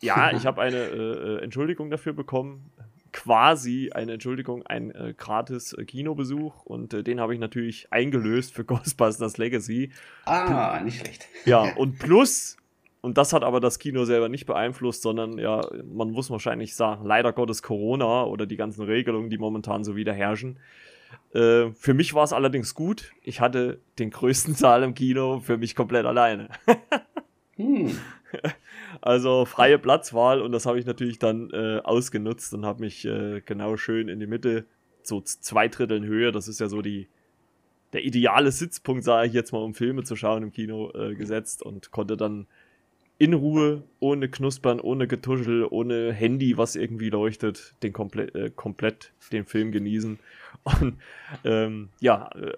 ja, 0.00 0.32
ich 0.36 0.46
habe 0.46 0.62
eine 0.62 1.40
Entschuldigung 1.42 1.90
dafür 1.90 2.14
bekommen 2.14 2.72
quasi 3.12 3.90
eine 3.92 4.12
Entschuldigung, 4.12 4.64
ein 4.66 4.90
äh, 4.90 5.14
gratis 5.16 5.72
äh, 5.72 5.84
Kinobesuch 5.84 6.64
und 6.64 6.94
äh, 6.94 7.02
den 7.02 7.20
habe 7.20 7.34
ich 7.34 7.40
natürlich 7.40 7.92
eingelöst 7.92 8.54
für 8.54 8.64
Ghostbusters 8.66 9.38
Legacy. 9.38 9.92
Ah, 10.24 10.80
nicht 10.84 11.00
schlecht. 11.00 11.26
Ja, 11.44 11.74
und 11.74 11.98
plus, 11.98 12.56
und 13.00 13.16
das 13.16 13.32
hat 13.32 13.44
aber 13.44 13.60
das 13.60 13.78
Kino 13.78 14.04
selber 14.04 14.28
nicht 14.28 14.46
beeinflusst, 14.46 15.02
sondern 15.02 15.38
ja, 15.38 15.60
man 15.84 16.10
muss 16.10 16.30
wahrscheinlich 16.30 16.74
sagen, 16.74 17.04
leider 17.04 17.32
Gottes 17.32 17.62
Corona 17.62 18.24
oder 18.24 18.46
die 18.46 18.56
ganzen 18.56 18.84
Regelungen, 18.84 19.30
die 19.30 19.38
momentan 19.38 19.84
so 19.84 19.94
wieder 19.94 20.12
herrschen. 20.12 20.58
Äh, 21.32 21.70
für 21.72 21.94
mich 21.94 22.14
war 22.14 22.24
es 22.24 22.32
allerdings 22.32 22.74
gut. 22.74 23.12
Ich 23.22 23.40
hatte 23.40 23.80
den 23.98 24.10
größten 24.10 24.54
Saal 24.56 24.82
im 24.82 24.94
Kino 24.94 25.40
für 25.40 25.58
mich 25.58 25.74
komplett 25.74 26.06
alleine. 26.06 26.48
hm. 27.56 27.96
Also 29.00 29.44
freie 29.44 29.78
Platzwahl 29.78 30.40
und 30.40 30.52
das 30.52 30.66
habe 30.66 30.78
ich 30.78 30.86
natürlich 30.86 31.18
dann 31.18 31.50
äh, 31.50 31.80
ausgenutzt 31.82 32.52
und 32.52 32.66
habe 32.66 32.80
mich 32.80 33.04
äh, 33.04 33.40
genau 33.44 33.76
schön 33.76 34.08
in 34.08 34.18
die 34.20 34.26
Mitte, 34.26 34.66
so 35.02 35.20
zwei 35.20 35.68
Dritteln 35.68 36.04
Höhe, 36.04 36.32
das 36.32 36.48
ist 36.48 36.60
ja 36.60 36.68
so 36.68 36.82
die, 36.82 37.08
der 37.92 38.04
ideale 38.04 38.50
Sitzpunkt, 38.50 39.04
sage 39.04 39.28
ich 39.28 39.34
jetzt 39.34 39.52
mal, 39.52 39.62
um 39.62 39.74
Filme 39.74 40.04
zu 40.04 40.16
schauen 40.16 40.42
im 40.42 40.52
Kino 40.52 40.90
äh, 40.94 41.14
gesetzt 41.14 41.62
und 41.62 41.90
konnte 41.90 42.16
dann 42.16 42.46
in 43.18 43.34
Ruhe, 43.34 43.82
ohne 43.98 44.28
Knuspern, 44.28 44.80
ohne 44.80 45.08
Getuschel, 45.08 45.66
ohne 45.68 46.12
Handy, 46.12 46.56
was 46.56 46.76
irgendwie 46.76 47.10
leuchtet, 47.10 47.74
den 47.82 47.92
komplett, 47.92 48.34
äh, 48.34 48.50
komplett 48.54 49.12
den 49.32 49.44
Film 49.44 49.72
genießen. 49.72 50.18
Und 50.64 50.98
ähm, 51.44 51.88
ja, 52.00 52.30
äh, 52.34 52.52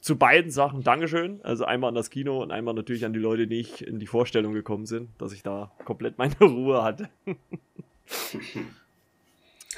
zu 0.00 0.16
beiden 0.16 0.50
Sachen 0.50 0.82
Dankeschön. 0.82 1.40
Also 1.44 1.64
einmal 1.66 1.88
an 1.88 1.94
das 1.94 2.10
Kino 2.10 2.42
und 2.42 2.50
einmal 2.50 2.74
natürlich 2.74 3.04
an 3.04 3.12
die 3.12 3.20
Leute, 3.20 3.46
die 3.46 3.58
nicht 3.58 3.80
in 3.80 4.00
die 4.00 4.08
Vorstellung 4.08 4.52
gekommen 4.52 4.86
sind, 4.86 5.08
dass 5.18 5.32
ich 5.32 5.44
da 5.44 5.70
komplett 5.84 6.18
meine 6.18 6.34
Ruhe 6.40 6.82
hatte. 6.82 7.08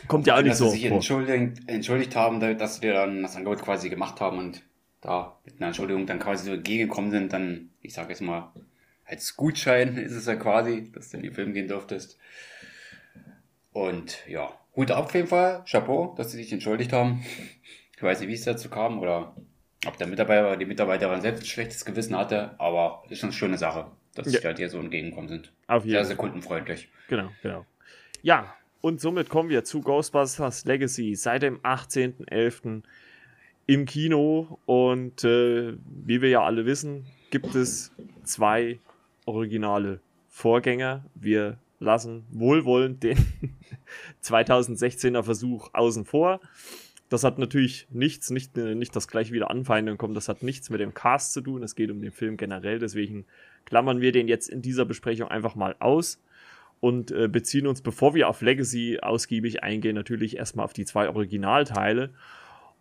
Kommt 0.08 0.26
ja 0.26 0.36
auch 0.36 0.42
nicht 0.42 0.52
dass 0.52 0.58
so. 0.58 0.64
Dass 0.64 0.74
sie 0.74 0.80
sich 0.80 0.90
entschuldigt, 0.90 1.68
entschuldigt 1.68 2.16
haben, 2.16 2.40
dass 2.40 2.82
wir 2.82 2.94
dann 2.94 3.22
das 3.22 3.36
Angebot 3.36 3.62
quasi 3.62 3.88
gemacht 3.90 4.20
haben 4.20 4.38
und 4.38 4.62
da 5.00 5.38
mit 5.44 5.56
einer 5.58 5.68
Entschuldigung 5.68 6.06
dann 6.06 6.18
quasi 6.18 6.46
so 6.46 6.52
entgegengekommen 6.52 7.10
sind, 7.10 7.32
dann, 7.32 7.70
ich 7.82 7.92
sage 7.94 8.10
jetzt 8.10 8.22
mal, 8.22 8.52
als 9.06 9.36
Gutschein 9.36 9.96
ist 9.96 10.12
es 10.12 10.26
ja 10.26 10.34
quasi, 10.36 10.90
dass 10.92 11.10
du 11.10 11.16
in 11.16 11.22
die 11.22 11.30
Film 11.30 11.52
gehen 11.52 11.68
durftest. 11.68 12.18
Und 13.72 14.26
ja, 14.26 14.52
Hut 14.74 14.90
ab 14.90 15.06
auf 15.06 15.14
jeden 15.14 15.28
Fall, 15.28 15.64
Chapeau, 15.68 16.14
dass 16.16 16.32
sie 16.32 16.38
sich 16.38 16.52
entschuldigt 16.52 16.92
haben. 16.92 17.24
Ich 17.96 18.02
weiß 18.02 18.20
nicht, 18.20 18.28
wie 18.28 18.34
es 18.34 18.44
dazu 18.44 18.68
kam 18.68 18.98
oder 18.98 19.34
ob 19.86 19.96
der 19.96 20.06
Mitarbeiter 20.06 20.46
oder 20.48 20.56
die 20.56 20.66
Mitarbeiterin 20.66 21.20
selbst 21.20 21.42
ein 21.42 21.46
schlechtes 21.46 21.84
Gewissen 21.84 22.16
hatte, 22.16 22.58
aber 22.58 23.04
ist 23.08 23.20
schon 23.20 23.28
eine 23.28 23.36
schöne 23.36 23.58
Sache, 23.58 23.90
dass 24.14 24.30
ja. 24.32 24.40
sie 24.40 24.46
halt 24.46 24.58
hier 24.58 24.68
so 24.68 24.78
entgegengekommen 24.78 25.28
sind. 25.28 25.52
Auf 25.66 25.84
jeden 25.84 25.96
sehr, 25.96 26.04
sehr 26.04 26.16
kundenfreundlich. 26.16 26.88
Genau, 27.08 27.30
genau. 27.42 27.64
Ja, 28.22 28.54
und 28.80 29.00
somit 29.00 29.28
kommen 29.28 29.48
wir 29.48 29.64
zu 29.64 29.80
Ghostbusters 29.80 30.64
Legacy 30.64 31.14
seit 31.14 31.42
dem 31.42 31.60
18.11. 31.60 32.82
im 33.66 33.84
Kino. 33.84 34.58
Und 34.66 35.24
äh, 35.24 35.74
wie 36.04 36.20
wir 36.20 36.28
ja 36.28 36.42
alle 36.42 36.66
wissen, 36.66 37.06
gibt 37.30 37.54
es 37.54 37.92
zwei 38.24 38.78
originale 39.26 40.00
Vorgänger. 40.28 41.04
Wir 41.14 41.58
lassen 41.78 42.24
wohlwollend 42.30 43.02
den 43.02 43.18
2016er 44.22 45.22
Versuch 45.22 45.70
außen 45.74 46.06
vor. 46.06 46.40
Das 47.08 47.22
hat 47.22 47.38
natürlich 47.38 47.86
nichts, 47.90 48.30
nicht, 48.30 48.56
äh, 48.58 48.74
nicht 48.74 48.96
das 48.96 49.06
gleich 49.06 49.30
wieder 49.30 49.50
anfeinden 49.50 49.96
kommt, 49.96 50.16
das 50.16 50.28
hat 50.28 50.42
nichts 50.42 50.70
mit 50.70 50.80
dem 50.80 50.94
Cast 50.94 51.32
zu 51.32 51.40
tun. 51.40 51.62
Es 51.62 51.76
geht 51.76 51.90
um 51.90 52.00
den 52.00 52.10
Film 52.10 52.36
generell, 52.36 52.78
deswegen 52.78 53.26
klammern 53.64 54.00
wir 54.00 54.10
den 54.10 54.26
jetzt 54.26 54.48
in 54.48 54.62
dieser 54.62 54.84
Besprechung 54.84 55.28
einfach 55.28 55.54
mal 55.54 55.76
aus 55.78 56.20
und 56.80 57.12
äh, 57.12 57.28
beziehen 57.28 57.66
uns, 57.66 57.80
bevor 57.80 58.14
wir 58.14 58.28
auf 58.28 58.42
Legacy 58.42 58.98
ausgiebig 59.00 59.62
eingehen, 59.62 59.94
natürlich 59.94 60.36
erstmal 60.36 60.64
auf 60.64 60.72
die 60.72 60.84
zwei 60.84 61.08
Originalteile. 61.08 62.10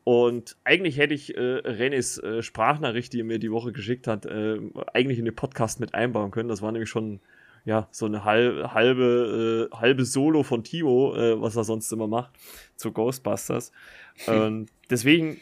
Und 0.05 0.55
eigentlich 0.63 0.99
hätte 0.99 1.15
ich 1.15 1.35
äh, 1.35 1.61
Renés 1.65 2.21
äh, 2.21 2.43
Sprachnachricht, 2.43 3.11
die 3.11 3.21
er 3.21 3.25
mir 3.25 3.39
die 3.39 3.51
Woche 3.51 3.71
geschickt 3.71 4.05
hat, 4.05 4.27
äh, 4.27 4.59
eigentlich 4.93 5.17
in 5.17 5.25
den 5.25 5.35
Podcast 5.35 5.79
mit 5.79 5.95
einbauen 5.95 6.29
können. 6.29 6.47
Das 6.47 6.61
war 6.61 6.71
nämlich 6.71 6.91
schon 6.91 7.19
ja, 7.65 7.87
so 7.89 8.05
eine 8.05 8.23
halbe, 8.23 8.71
halbe, 8.71 9.69
äh, 9.73 9.75
halbe 9.75 10.05
Solo 10.05 10.43
von 10.43 10.63
Timo, 10.63 11.15
äh, 11.15 11.41
was 11.41 11.55
er 11.55 11.63
sonst 11.63 11.91
immer 11.91 12.07
macht, 12.07 12.31
zu 12.75 12.91
Ghostbusters. 12.91 13.71
Und 14.27 14.69
deswegen 14.91 15.41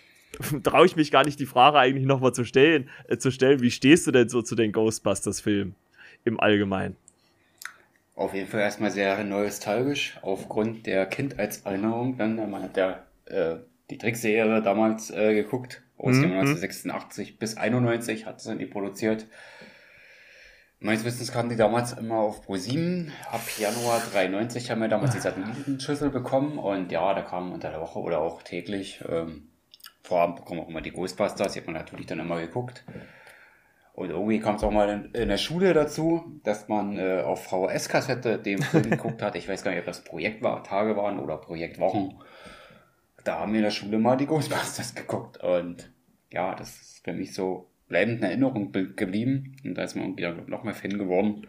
traue 0.63 0.85
ich 0.85 0.95
mich 0.95 1.11
gar 1.11 1.25
nicht, 1.25 1.41
die 1.41 1.45
Frage 1.45 1.77
eigentlich 1.77 2.05
nochmal 2.05 2.33
zu 2.33 2.45
stellen, 2.45 2.89
äh, 3.09 3.17
zu 3.17 3.31
stellen, 3.31 3.61
wie 3.61 3.69
stehst 3.69 4.07
du 4.07 4.11
denn 4.11 4.29
so 4.29 4.41
zu 4.41 4.55
den 4.55 4.71
Ghostbusters-Filmen 4.71 5.75
im 6.23 6.39
Allgemeinen? 6.39 6.95
Auf 8.15 8.33
jeden 8.33 8.47
Fall 8.47 8.61
erstmal 8.61 8.91
sehr 8.91 9.21
nostalgisch, 9.25 10.17
aufgrund 10.21 10.85
der 10.85 11.05
Kindheitserinnerung. 11.07 12.17
Dann, 12.17 12.39
hat 12.61 12.77
ja 12.77 13.03
äh, 13.25 13.57
die 13.93 13.99
Trickserie 13.99 14.61
damals 14.61 15.11
äh, 15.11 15.35
geguckt, 15.35 15.83
aus 15.97 16.15
mhm. 16.15 16.31
1986 16.31 17.37
bis 17.37 17.57
91 17.57 18.25
hat 18.25 18.41
sie 18.41 18.57
die 18.57 18.65
produziert. 18.65 19.27
Meines 20.79 21.05
Wissens 21.05 21.31
kamen 21.31 21.49
die 21.49 21.55
damals 21.55 21.93
immer 21.93 22.17
auf 22.17 22.45
Pro7. 22.45 23.09
Ab 23.31 23.41
Januar 23.57 24.01
93 24.11 24.69
haben 24.69 24.81
wir 24.81 24.89
damals 24.89 25.11
die 25.11 25.19
Satellitenschüssel 25.19 26.09
bekommen 26.09 26.57
und 26.57 26.91
ja, 26.91 27.13
da 27.13 27.21
kamen 27.21 27.53
unter 27.53 27.69
der 27.69 27.79
Woche 27.79 27.99
oder 27.99 28.19
auch 28.19 28.41
täglich 28.41 29.01
ähm, 29.07 29.47
Vorabend 30.01 30.43
kommen 30.43 30.59
auch 30.59 30.67
immer 30.67 30.81
die 30.81 30.91
Ghostbusters, 30.91 31.53
die 31.53 31.59
hat 31.59 31.67
man 31.67 31.75
natürlich 31.75 32.07
dann 32.07 32.19
immer 32.19 32.41
geguckt. 32.41 32.83
Und 33.93 34.09
irgendwie 34.09 34.39
kam 34.39 34.55
es 34.55 34.63
auch 34.63 34.71
mal 34.71 34.89
in, 34.89 35.11
in, 35.13 35.29
der 35.29 35.37
Schule 35.37 35.73
dazu, 35.73 36.41
dass 36.43 36.67
man 36.67 36.97
äh, 36.97 37.21
auf 37.21 37.45
VHS-Kassette 37.45 38.39
den 38.39 38.61
Film 38.61 38.83
geguckt 38.89 39.21
hat. 39.21 39.35
Ich 39.35 39.47
weiß 39.47 39.63
gar 39.63 39.71
nicht, 39.71 39.79
ob 39.79 39.85
das 39.85 40.03
Projekt 40.03 40.43
war, 40.43 40.63
Tage 40.63 40.97
waren 40.97 41.19
oder 41.19 41.37
Projektwochen. 41.37 42.15
Da 43.23 43.39
haben 43.39 43.53
wir 43.53 43.59
in 43.59 43.63
der 43.63 43.71
Schule 43.71 43.99
mal 43.99 44.15
die 44.15 44.25
Ghostbusters 44.25 44.95
geguckt. 44.95 45.37
Und 45.37 45.91
ja, 46.31 46.55
das 46.55 46.69
ist 46.81 47.03
für 47.03 47.13
mich 47.13 47.33
so 47.33 47.69
bleibend 47.87 48.19
in 48.19 48.23
Erinnerung 48.23 48.71
geblieben. 48.71 49.55
Und 49.63 49.75
da 49.75 49.83
ist 49.83 49.95
man 49.95 50.17
wieder 50.17 50.33
noch 50.47 50.63
mehr 50.63 50.73
Fan 50.73 50.97
geworden. 50.97 51.47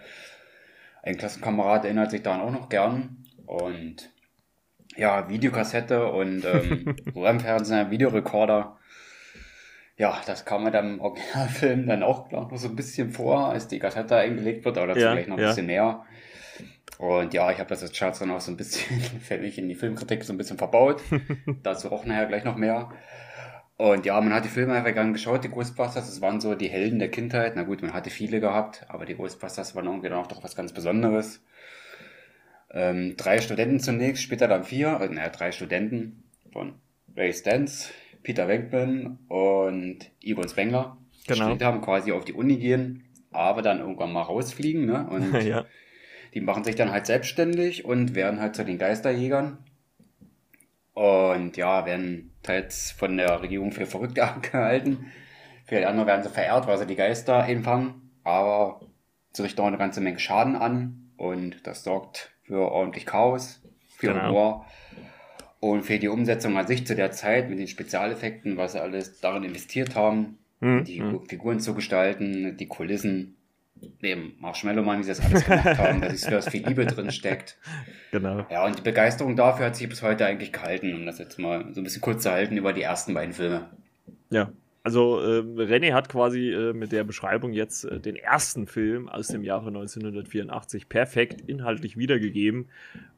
Ein 1.03 1.17
Klassenkamerad 1.17 1.85
erinnert 1.85 2.11
sich 2.11 2.23
daran 2.23 2.41
auch 2.41 2.53
noch 2.53 2.69
gern. 2.69 3.25
Und 3.47 4.11
ja, 4.97 5.29
Videokassette 5.29 6.07
und 6.13 6.45
ähm, 6.45 6.97
Röhrenfernseher, 7.15 7.91
Videorekorder. 7.91 8.79
Ja, 9.97 10.21
das 10.27 10.45
kam 10.45 10.65
mir 10.65 10.71
dann 10.71 10.95
im 10.95 11.01
Originalfilm 11.01 11.87
dann 11.87 12.03
auch 12.03 12.31
noch 12.31 12.51
so 12.57 12.69
ein 12.69 12.77
bisschen 12.77 13.11
vor, 13.13 13.51
als 13.51 13.69
die 13.69 13.79
Kassette 13.79 14.17
eingelegt 14.17 14.65
wird, 14.65 14.77
aber 14.77 14.89
dazu 14.89 15.01
ja, 15.01 15.13
gleich 15.13 15.29
noch 15.29 15.37
ein 15.37 15.43
ja. 15.43 15.49
bisschen 15.49 15.67
mehr. 15.67 16.05
Und 16.99 17.35
ja, 17.35 17.51
ich 17.51 17.59
habe 17.59 17.69
das 17.69 17.83
als 17.83 17.93
Charts 17.93 18.21
dann 18.21 18.31
auch 18.31 18.41
so 18.41 18.53
ein 18.53 18.57
bisschen, 18.57 19.01
fällig 19.21 19.59
in 19.59 19.69
die 19.69 19.75
Filmkritik 19.75 20.25
so 20.25 20.33
ein 20.33 20.39
bisschen 20.39 20.59
verbaut. 20.59 21.03
dazu 21.63 21.91
auch 21.93 22.05
nachher 22.05 22.27
gleich 22.27 22.45
noch 22.45 22.57
mehr. 22.57 22.91
Und 23.77 24.07
ja, 24.07 24.21
man 24.21 24.33
hat 24.33 24.45
die 24.45 24.51
Filme 24.51 24.75
einfach 24.75 24.95
gern 24.95 25.13
geschaut, 25.13 25.43
die 25.43 25.49
Ghostbusters, 25.49 26.07
das 26.07 26.21
waren 26.21 26.41
so 26.41 26.55
die 26.55 26.69
Helden 26.69 27.01
der 27.01 27.11
Kindheit. 27.11 27.57
Na 27.57 27.65
gut, 27.65 27.83
man 27.83 27.93
hatte 27.93 28.11
viele 28.11 28.41
gehabt, 28.41 28.87
aber 28.89 29.05
die 29.05 29.17
Ghostbusters 29.17 29.75
waren 29.75 29.87
irgendwie 29.87 30.09
dann 30.09 30.19
auch 30.19 30.29
doch 30.29 30.45
was 30.45 30.55
ganz 30.55 30.73
Besonderes. 30.73 31.43
Ähm, 32.71 33.17
drei 33.17 33.41
Studenten 33.41 33.81
zunächst, 33.81 34.23
später 34.23 34.47
dann 34.47 34.65
vier, 34.65 35.01
also, 35.01 35.13
naja, 35.13 35.29
drei 35.29 35.51
Studenten 35.51 36.25
von 36.53 36.75
Ray 37.17 37.33
Stantz, 37.33 37.93
Peter 38.23 38.47
Venkman 38.47 39.19
und 39.29 40.11
Ivan 40.21 40.49
Spengler. 40.49 40.97
Genau. 41.27 41.55
Die 41.55 41.65
haben 41.65 41.81
quasi 41.81 42.13
auf 42.13 42.25
die 42.25 42.33
Uni 42.33 42.57
gehen, 42.57 43.05
aber 43.33 43.63
dann 43.63 43.81
irgendwann 43.81 44.13
mal 44.13 44.23
rausfliegen, 44.23 44.87
ne? 44.87 45.07
Und 45.09 45.33
ja. 45.45 45.65
Die 46.35 46.41
machen 46.41 46.65
sich 46.65 46.75
dann 46.75 46.91
halt 46.91 47.07
selbstständig 47.07 47.85
und 47.85 48.15
werden 48.15 48.41
halt 48.41 48.57
zu 48.57 48.65
den 48.65 48.79
Geisterjägern. 48.79 49.59
Und 50.93 51.57
ja, 51.57 51.87
werden 51.87 52.33
teils 52.43 52.91
von 52.93 53.17
der 53.17 53.43
Regierung 53.43 53.73
für 53.73 53.87
verrückt 53.87 54.15
gehalten. 54.43 55.13
Viele 55.65 55.89
andere 55.89 56.07
werden 56.07 56.23
sie 56.23 56.29
verehrt, 56.29 56.67
weil 56.67 56.79
sie 56.79 56.87
die 56.87 56.97
Geister 56.97 57.43
einfangen. 57.43 58.11
Aber 58.25 58.81
sie 59.33 59.43
richten 59.43 59.61
auch 59.61 59.67
eine 59.67 59.79
ganze 59.79 60.01
Menge 60.01 60.19
Schaden 60.19 60.57
an. 60.57 61.13
Und 61.17 61.67
das 61.67 61.85
sorgt 61.85 62.33
für 62.43 62.71
ordentlich 62.71 63.07
Chaos, 63.07 63.63
für 63.89 64.09
genau. 64.09 64.29
Humor. 64.29 64.67
Und 65.61 65.83
für 65.83 65.99
die 65.99 66.09
Umsetzung 66.09 66.59
an 66.59 66.67
sich 66.67 66.87
zu 66.87 66.95
der 66.95 67.11
Zeit 67.13 67.49
mit 67.49 67.59
den 67.59 67.69
Spezialeffekten, 67.69 68.57
was 68.57 68.73
sie 68.73 68.83
alles 68.83 69.21
darin 69.21 69.45
investiert 69.45 69.95
haben, 69.95 70.39
mhm. 70.61 70.85
die 70.85 71.01
mhm. 71.01 71.27
Figuren 71.27 71.61
zu 71.61 71.75
gestalten, 71.75 72.57
die 72.57 72.67
Kulissen, 72.67 73.37
dem 74.03 74.35
Marshmallow-Mann, 74.39 75.01
wie 75.01 75.03
sie 75.05 75.11
das 75.11 75.21
alles 75.21 75.45
gemacht 75.45 75.65
haben, 75.79 76.01
dass 76.01 76.21
da 76.23 76.41
viel 76.41 76.67
Liebe 76.67 76.87
drin 76.87 77.11
steckt. 77.11 77.59
Genau. 78.11 78.47
Ja, 78.51 78.65
und 78.65 78.79
die 78.79 78.83
Begeisterung 78.83 79.37
dafür 79.37 79.67
hat 79.67 79.77
sich 79.77 79.89
bis 79.89 80.03
heute 80.03 80.27
eigentlich 80.27 80.53
gehalten, 80.53 80.95
um 80.95 81.07
das 81.07 81.19
jetzt 81.19 81.39
mal 81.39 81.73
so 81.73 81.81
ein 81.81 81.85
bisschen 81.85 82.03
kurz 82.03 82.23
zu 82.23 82.31
halten 82.31 82.57
über 82.57 82.73
die 82.73 82.83
ersten 82.83 83.15
beiden 83.15 83.35
Filme. 83.35 83.69
Ja. 84.31 84.51
Also 84.87 85.19
äh, 85.19 85.41
René 85.41 85.95
hat 85.95 86.11
quasi 86.11 86.51
äh, 86.51 86.75
mit 86.75 86.93
der 86.93 87.05
Beschreibung 87.05 87.55
jetzt 87.55 87.85
äh, 87.85 87.99
den 87.99 88.17
ersten 88.17 88.67
Film 88.67 89.09
aus 89.09 89.29
dem 89.29 89.43
Jahre 89.43 89.69
1984 89.69 90.91
perfekt 90.91 91.41
inhaltlich 91.47 91.97
wiedergegeben, 91.97 92.69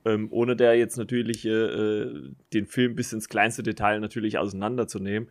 ähm, 0.04 0.28
ohne 0.30 0.54
der 0.54 0.76
jetzt 0.76 0.96
natürlich 0.96 1.44
äh, 1.44 1.50
äh, 1.50 2.30
den 2.52 2.66
Film 2.66 2.94
bis 2.94 3.12
ins 3.12 3.28
kleinste 3.28 3.64
Detail 3.64 3.98
natürlich 3.98 4.38
auseinanderzunehmen. 4.38 5.28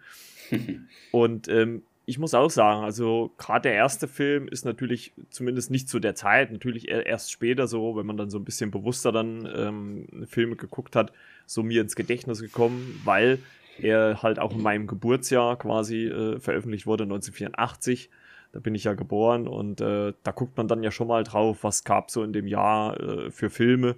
Und 1.12 1.48
ähm, 1.48 1.84
ich 2.08 2.20
muss 2.20 2.34
auch 2.34 2.52
sagen, 2.52 2.84
also 2.84 3.32
gerade 3.38 3.64
der 3.64 3.74
erste 3.74 4.08
Film 4.08 4.48
ist 4.48 4.64
natürlich 4.64 5.14
zumindest 5.30 5.72
nicht 5.72 5.90
zu 5.90 6.00
der 6.00 6.14
Zeit, 6.14 6.52
natürlich 6.52 6.88
erst 6.88 7.32
später 7.32 7.68
so, 7.68 7.96
wenn 7.96 8.06
man 8.06 8.18
dann 8.18 8.30
so 8.30 8.38
ein 8.38 8.46
bisschen 8.46 8.70
bewusster 8.70 9.12
dann 9.12 9.50
ähm, 9.56 10.28
Filme 10.28 10.56
geguckt 10.56 10.96
hat, 10.96 11.12
so 11.48 11.64
mir 11.64 11.82
ins 11.82 11.96
Gedächtnis 11.96 12.42
gekommen, 12.42 13.02
weil 13.04 13.40
er 13.80 14.22
halt 14.22 14.40
auch 14.40 14.54
in 14.54 14.62
meinem 14.62 14.88
Geburtsjahr 14.88 15.58
quasi 15.58 16.06
äh, 16.06 16.40
veröffentlicht 16.40 16.86
wurde, 16.86 17.04
1984. 17.04 18.10
Da 18.54 18.60
bin 18.60 18.76
ich 18.76 18.86
ja 18.86 18.94
geboren 18.94 19.48
und 19.48 19.82
äh, 19.82 20.14
da 20.24 20.32
guckt 20.32 20.56
man 20.58 20.68
dann 20.68 20.84
ja 20.84 20.92
schon 20.92 21.08
mal 21.08 21.24
drauf, 21.24 21.64
was 21.64 21.84
gab 21.84 22.12
so 22.12 22.24
in 22.24 22.34
dem 22.34 22.48
Jahr 22.48 23.00
äh, 23.00 23.32
für 23.32 23.50
Filme, 23.50 23.96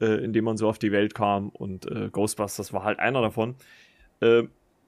äh, 0.00 0.24
in 0.24 0.32
denen 0.32 0.44
man 0.44 0.56
so 0.56 0.68
auf 0.68 0.78
die 0.78 0.92
Welt 0.92 1.14
kam 1.14 1.48
und 1.50 1.86
äh, 1.90 2.10
Ghostbusters 2.10 2.72
war 2.72 2.84
halt 2.84 2.98
einer 2.98 3.22
davon. 3.22 3.54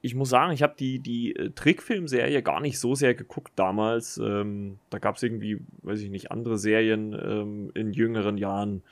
Äh, 0.01 0.07
ich 0.07 0.15
muss 0.15 0.29
sagen, 0.29 0.53
ich 0.53 0.63
habe 0.63 0.75
die, 0.77 0.99
die 0.99 1.33
Trickfilmserie 1.55 2.41
gar 2.43 2.61
nicht 2.61 2.79
so 2.79 2.95
sehr 2.95 3.13
geguckt 3.15 3.53
damals. 3.55 4.17
Ähm, 4.17 4.79
da 4.89 4.99
gab 4.99 5.15
es 5.17 5.23
irgendwie, 5.23 5.59
weiß 5.83 6.01
ich 6.01 6.09
nicht, 6.09 6.31
andere 6.31 6.57
Serien 6.57 7.13
ähm, 7.13 7.71
in 7.73 7.93
jüngeren 7.93 8.37
Jahren. 8.37 8.83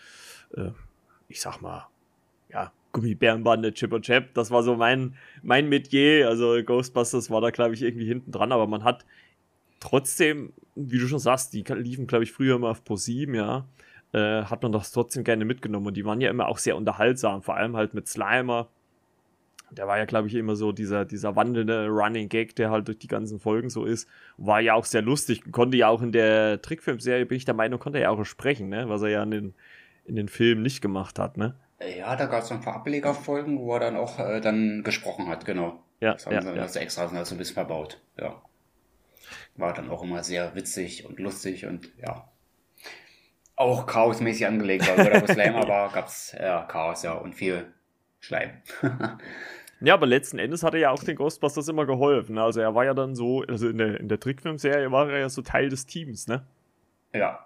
ich 1.27 1.41
sag 1.41 1.61
mal, 1.61 1.87
ja, 2.49 2.71
Gummibärenbande, 2.95 3.73
Chip 3.73 3.91
und 3.91 4.05
Chap. 4.05 4.33
Das 4.33 4.51
war 4.51 4.63
so 4.63 4.75
mein, 4.75 5.15
mein 5.43 5.67
Metier. 5.67 6.29
Also 6.29 6.55
Ghostbusters 6.63 7.29
war 7.29 7.41
da, 7.41 7.49
glaube 7.49 7.73
ich, 7.73 7.81
irgendwie 7.81 8.05
hinten 8.05 8.31
dran, 8.31 8.53
aber 8.53 8.67
man 8.67 8.85
hat 8.85 9.05
trotzdem, 9.81 10.53
wie 10.75 10.97
du 10.97 11.07
schon 11.07 11.19
sagst, 11.19 11.53
die 11.53 11.63
liefen, 11.63 12.07
glaube 12.07 12.23
ich, 12.23 12.31
früher 12.31 12.55
immer 12.55 12.69
auf 12.69 12.83
Pro 12.83 12.95
7, 12.95 13.35
ja. 13.35 13.67
Äh, 14.13 14.43
hat 14.45 14.63
man 14.63 14.71
das 14.71 14.91
trotzdem 14.91 15.25
gerne 15.25 15.43
mitgenommen 15.43 15.87
und 15.87 15.97
die 15.97 16.05
waren 16.05 16.21
ja 16.21 16.29
immer 16.29 16.47
auch 16.47 16.57
sehr 16.57 16.77
unterhaltsam, 16.77 17.41
vor 17.41 17.57
allem 17.57 17.75
halt 17.75 17.93
mit 17.93 18.07
Slimer. 18.07 18.69
Der 19.71 19.87
war 19.87 19.97
ja, 19.97 20.05
glaube 20.05 20.27
ich, 20.27 20.35
immer 20.35 20.55
so 20.55 20.71
dieser, 20.71 21.05
dieser 21.05 21.35
wandelnde 21.35 21.87
Running 21.87 22.29
Gag, 22.29 22.55
der 22.55 22.69
halt 22.69 22.87
durch 22.87 22.99
die 22.99 23.07
ganzen 23.07 23.39
Folgen 23.39 23.69
so 23.69 23.85
ist. 23.85 24.07
War 24.37 24.59
ja 24.61 24.73
auch 24.73 24.85
sehr 24.85 25.01
lustig. 25.01 25.51
Konnte 25.51 25.77
ja 25.77 25.89
auch 25.89 26.01
in 26.01 26.11
der 26.11 26.61
Trickfilmserie, 26.61 27.25
bin 27.25 27.37
ich 27.37 27.45
der 27.45 27.53
Meinung, 27.53 27.79
konnte 27.79 27.99
er 27.99 28.03
ja 28.03 28.09
auch 28.09 28.23
sprechen, 28.25 28.69
ne? 28.69 28.87
Was 28.89 29.01
er 29.01 29.09
ja 29.09 29.23
in 29.23 29.31
den, 29.31 29.53
in 30.05 30.15
den 30.15 30.29
Filmen 30.29 30.61
nicht 30.61 30.81
gemacht 30.81 31.19
hat, 31.19 31.37
ne? 31.37 31.55
Ja, 31.97 32.15
da 32.15 32.25
gab 32.27 32.43
es 32.43 32.51
ein 32.51 32.61
paar 32.61 32.75
Ablegerfolgen, 32.75 33.59
wo 33.59 33.73
er 33.73 33.81
dann 33.81 33.97
auch 33.97 34.19
äh, 34.19 34.39
dann 34.39 34.83
gesprochen 34.83 35.27
hat, 35.27 35.45
genau. 35.45 35.83
Ja, 35.99 36.13
das 36.13 36.25
haben 36.25 36.33
ja, 36.33 36.41
sie 36.41 36.47
ja. 36.49 36.55
das 36.55 36.75
extra 36.75 37.07
so 37.25 37.35
ein 37.35 37.37
bisschen 37.37 37.53
verbaut, 37.53 38.01
ja. 38.17 38.41
War 39.55 39.73
dann 39.73 39.89
auch 39.89 40.03
immer 40.03 40.23
sehr 40.23 40.55
witzig 40.55 41.05
und 41.05 41.19
lustig 41.19 41.65
und 41.65 41.91
ja. 41.97 42.29
Auch 43.57 43.85
chaosmäßig 43.85 44.47
angelegt, 44.47 44.87
weil 44.87 45.27
Slimer 45.27 45.67
war, 45.67 45.91
gab 45.91 46.07
es 46.07 46.35
ja, 46.37 46.63
Chaos, 46.63 47.03
ja, 47.03 47.13
und 47.13 47.35
viel 47.35 47.73
Schleim. 48.19 48.51
ja, 49.81 49.93
aber 49.93 50.05
letzten 50.05 50.39
Endes 50.39 50.63
hat 50.63 50.73
er 50.73 50.79
ja 50.79 50.91
auch 50.91 51.03
den 51.03 51.15
Ghostbusters 51.15 51.67
immer 51.67 51.85
geholfen. 51.85 52.37
Also 52.37 52.61
er 52.61 52.75
war 52.75 52.85
ja 52.85 52.93
dann 52.93 53.15
so, 53.15 53.43
also 53.43 53.69
in 53.69 53.77
der, 53.77 53.99
in 53.99 54.09
der 54.09 54.19
Trickfilmserie 54.19 54.91
war 54.91 55.09
er 55.09 55.19
ja 55.19 55.29
so 55.29 55.41
Teil 55.41 55.69
des 55.69 55.85
Teams, 55.85 56.27
ne? 56.27 56.45
Ja, 57.13 57.45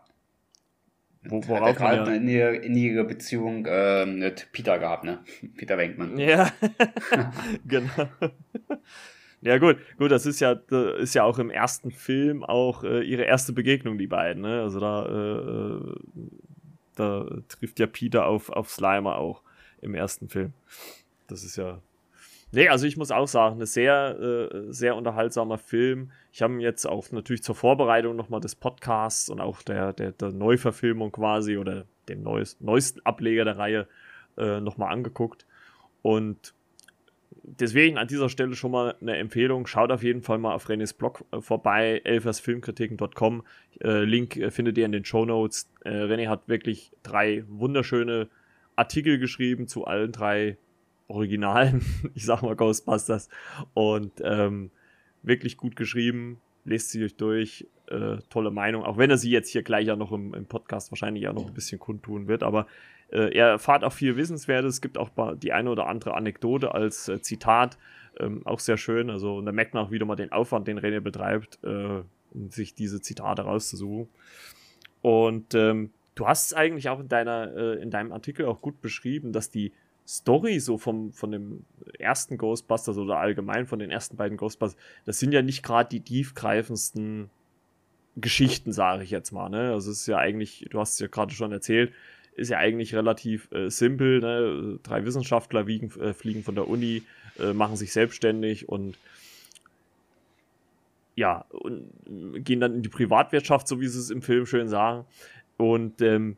wo, 1.24 1.46
worauf 1.48 1.80
hat 1.80 1.82
er 1.82 2.06
gerade 2.06 2.12
eine 2.12 2.56
innige 2.56 3.04
Beziehung 3.04 3.66
äh, 3.66 4.06
mit 4.06 4.48
Peter 4.54 4.80
gehabt, 4.80 5.04
ne? 5.04 5.20
Peter 5.58 5.78
Wenkmann. 5.78 6.18
Ja, 6.18 6.52
genau. 7.68 8.10
Ja 9.42 9.58
gut, 9.58 9.78
gut, 9.98 10.12
das 10.12 10.26
ist 10.26 10.40
ja, 10.40 10.56
das 10.56 11.00
ist 11.00 11.16
ja 11.16 11.24
auch 11.24 11.40
im 11.40 11.50
ersten 11.50 11.92
Film 11.92 12.44
auch 12.44 12.84
äh, 12.84 13.02
ihre 13.02 13.24
erste 13.24 13.54
Begegnung, 13.54 13.98
die 13.98 14.08
beiden. 14.08 14.44
Ne? 14.44 14.62
Also 14.62 14.80
da, 14.80 15.06
äh, 15.06 15.96
da 16.96 17.26
trifft 17.48 17.80
ja 17.80 17.88
Peter 17.88 18.26
auf, 18.26 18.50
auf 18.50 18.70
Slimer 18.70 19.18
auch 19.18 19.42
im 19.82 19.96
ersten 19.96 20.30
Film. 20.30 20.54
Das 21.28 21.44
ist 21.44 21.56
ja 21.56 21.82
Nee, 22.52 22.68
also 22.68 22.88
ich 22.88 22.98
muss 22.98 23.12
auch 23.12 23.28
sagen, 23.28 23.62
ein 23.62 23.66
sehr, 23.68 24.18
äh, 24.20 24.74
sehr 24.74 24.96
unterhaltsamer 24.96 25.60
Film. 25.60 26.12
Ich 26.34 26.42
habe 26.42 26.54
ihn 26.54 26.62
jetzt 26.62 26.86
auch 26.88 27.12
natürlich 27.12 27.44
zur 27.44 27.54
Vorbereitung 27.54 28.16
nochmal 28.16 28.40
des 28.40 28.56
Podcasts 28.56 29.30
und 29.30 29.40
auch 29.40 29.62
der, 29.62 29.94
der, 29.94 30.14
der 30.14 30.32
Neuverfilmung 30.32 31.12
quasi 31.12 31.58
oder 31.58 31.86
dem 32.08 32.24
neues, 32.24 32.60
neuesten 32.60 33.02
Ableger 33.06 33.46
der 33.46 33.60
Reihe 33.60 33.88
äh, 34.38 34.62
nochmal 34.62 34.92
angeguckt. 34.92 35.46
Und 36.02 36.56
deswegen 37.44 38.00
an 38.00 38.08
dieser 38.08 38.30
Stelle 38.30 38.56
schon 38.56 38.72
mal 38.72 38.96
eine 39.00 39.18
Empfehlung. 39.18 39.68
Schaut 39.68 39.92
auf 39.92 40.02
jeden 40.02 40.24
Fall 40.24 40.40
mal 40.40 40.56
auf 40.56 40.68
Renés 40.70 40.98
Blog 40.98 41.24
äh, 41.32 41.42
vorbei, 41.42 42.02
elfersfilmkritiken.com. 42.04 43.44
Äh, 43.80 44.06
Link 44.06 44.38
äh, 44.38 44.50
findet 44.50 44.76
ihr 44.80 44.86
in 44.86 44.92
den 44.92 45.06
Show 45.06 45.24
Notes. 45.24 45.70
René 45.86 46.28
hat 46.28 46.48
wirklich 46.48 46.92
drei 47.04 47.44
wunderschöne 47.48 48.28
Artikel 48.80 49.20
geschrieben 49.20 49.68
zu 49.68 49.86
allen 49.86 50.12
drei 50.12 50.58
Originalen, 51.08 51.86
ich 52.16 52.26
sag 52.26 52.42
mal 52.42 52.56
Ghostbusters. 52.56 53.30
Und 53.74 54.14
ähm, 54.24 54.72
wirklich 55.22 55.58
gut 55.58 55.76
geschrieben. 55.76 56.40
Lest 56.66 56.92
sie 56.92 57.04
euch 57.04 57.16
durch. 57.16 57.68
Äh, 57.88 58.18
tolle 58.30 58.52
Meinung. 58.52 58.84
Auch 58.84 58.98
wenn 58.98 59.10
er 59.10 59.18
sie 59.18 59.32
jetzt 59.32 59.50
hier 59.50 59.64
gleich 59.64 59.88
ja 59.88 59.96
noch 59.96 60.12
im, 60.12 60.34
im 60.34 60.46
Podcast 60.46 60.92
wahrscheinlich 60.92 61.24
ja 61.24 61.34
noch 61.34 61.48
ein 61.48 61.54
bisschen 61.54 61.80
kundtun 61.80 62.28
wird. 62.28 62.44
Aber 62.44 62.68
äh, 63.12 63.36
er 63.36 63.48
erfahrt 63.48 63.84
auch 63.84 63.94
viel 63.94 64.16
Wissenswertes. 64.16 64.76
Es 64.76 64.82
gibt 64.82 64.98
auch 64.98 65.10
die 65.36 65.52
eine 65.52 65.72
oder 65.72 65.88
andere 65.88 66.14
Anekdote 66.14 66.74
als 66.74 67.08
äh, 67.08 67.22
Zitat. 67.22 67.78
Ähm, 68.20 68.46
auch 68.46 68.60
sehr 68.60 68.78
schön. 68.78 69.10
Also 69.10 69.42
da 69.42 69.52
merkt 69.52 69.74
man 69.74 69.86
auch 69.86 69.92
wieder 69.92 70.06
mal 70.06 70.16
den 70.16 70.32
Aufwand, 70.32 70.68
den 70.68 70.80
René 70.80 71.00
betreibt, 71.00 71.60
äh, 71.64 72.02
um 72.32 72.52
sich 72.52 72.76
diese 72.76 73.02
Zitate 73.02 73.44
rauszusuchen. 73.44 74.08
Und 75.02 75.56
ähm, 75.56 75.92
du 76.20 76.28
hast 76.28 76.48
es 76.48 76.54
eigentlich 76.54 76.90
auch 76.90 77.00
in 77.00 77.08
deiner, 77.08 77.56
äh, 77.56 77.82
in 77.82 77.92
deinem 77.92 78.12
Artikel 78.12 78.46
auch 78.46 78.62
gut 78.62 78.82
beschrieben, 78.82 79.32
dass 79.32 79.50
die 79.50 79.72
Story 80.06 80.60
so 80.60 80.78
vom, 80.78 81.14
von 81.14 81.32
dem 81.32 81.66
ersten 81.98 82.38
Ghostbusters 82.38 82.98
oder 82.98 83.18
allgemein 83.18 83.68
von 83.68 83.80
den 83.80 83.90
ersten 83.90 84.18
beiden 84.18 84.38
Ghostbusters, 84.38 84.80
das 85.06 85.20
sind 85.20 85.32
ja 85.32 85.42
nicht 85.42 85.64
gerade 85.64 85.90
die 85.90 86.02
tiefgreifendsten 86.02 87.30
Geschichten, 88.18 88.74
sage 88.74 89.04
ich 89.04 89.12
jetzt 89.12 89.32
mal. 89.32 89.50
Ne? 89.50 89.72
Also 89.72 89.92
es 89.92 90.02
ist 90.02 90.08
ja 90.08 90.18
eigentlich, 90.18 90.66
du 90.70 90.80
hast 90.80 90.94
es 90.94 91.00
ja 91.00 91.08
gerade 91.08 91.34
schon 91.34 91.52
erzählt, 91.54 91.94
ist 92.36 92.50
ja 92.50 92.58
eigentlich 92.58 92.96
relativ 92.96 93.50
äh, 93.52 93.70
simpel. 93.70 94.20
Ne? 94.20 94.80
Drei 94.84 95.06
Wissenschaftler 95.06 95.68
wiegen, 95.68 95.92
äh, 96.02 96.14
fliegen 96.14 96.44
von 96.44 96.56
der 96.56 96.68
Uni, 96.68 97.04
äh, 97.40 97.54
machen 97.54 97.78
sich 97.78 97.94
selbstständig 97.94 98.68
und 98.68 98.98
ja, 101.20 101.44
und 101.50 101.92
gehen 102.46 102.62
dann 102.62 102.76
in 102.76 102.82
die 102.82 102.88
Privatwirtschaft, 102.90 103.68
so 103.68 103.82
wie 103.82 103.88
sie 103.88 104.00
es 104.00 104.10
im 104.10 104.22
Film 104.22 104.46
schön 104.46 104.70
sagen. 104.70 105.06
Und 105.60 106.02
ähm, 106.02 106.38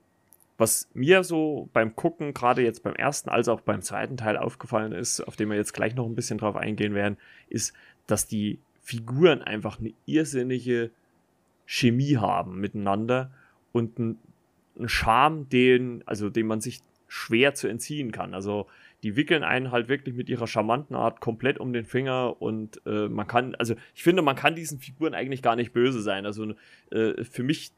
was 0.57 0.89
mir 0.95 1.23
so 1.23 1.69
beim 1.73 1.95
Gucken, 1.95 2.33
gerade 2.33 2.63
jetzt 2.63 2.81
beim 2.81 2.95
ersten 2.95 3.29
als 3.29 3.47
auch 3.47 3.61
beim 3.61 3.83
zweiten 3.83 4.17
Teil 4.17 4.35
aufgefallen 4.35 4.93
ist, 4.93 5.21
auf 5.21 5.35
den 5.35 5.47
wir 5.49 5.57
jetzt 5.57 5.73
gleich 5.73 5.93
noch 5.93 6.07
ein 6.07 6.15
bisschen 6.15 6.39
drauf 6.39 6.55
eingehen 6.55 6.95
werden, 6.95 7.17
ist, 7.47 7.73
dass 8.07 8.25
die 8.27 8.59
Figuren 8.81 9.43
einfach 9.43 9.79
eine 9.79 9.93
irrsinnige 10.07 10.89
Chemie 11.67 12.17
haben 12.17 12.59
miteinander 12.59 13.31
und 13.71 13.99
einen, 13.99 14.17
Charme, 14.85 15.47
den, 15.49 16.01
also 16.07 16.31
den 16.31 16.47
man 16.47 16.61
sich 16.61 16.81
schwer 17.07 17.53
zu 17.53 17.67
entziehen 17.67 18.11
kann. 18.11 18.33
Also 18.33 18.65
die 19.03 19.15
wickeln 19.15 19.43
einen 19.43 19.71
halt 19.71 19.87
wirklich 19.87 20.15
mit 20.15 20.29
ihrer 20.29 20.47
charmanten 20.47 20.95
Art 20.95 21.21
komplett 21.21 21.59
um 21.59 21.73
den 21.73 21.85
Finger 21.85 22.41
und 22.41 22.81
äh, 22.87 23.07
man 23.07 23.27
kann, 23.27 23.53
also 23.55 23.75
ich 23.93 24.01
finde, 24.01 24.23
man 24.23 24.35
kann 24.35 24.55
diesen 24.55 24.79
Figuren 24.79 25.13
eigentlich 25.13 25.43
gar 25.43 25.55
nicht 25.55 25.73
böse 25.73 26.01
sein. 26.01 26.25
Also 26.25 26.55
äh, 26.89 27.23
für 27.23 27.43
mich 27.43 27.71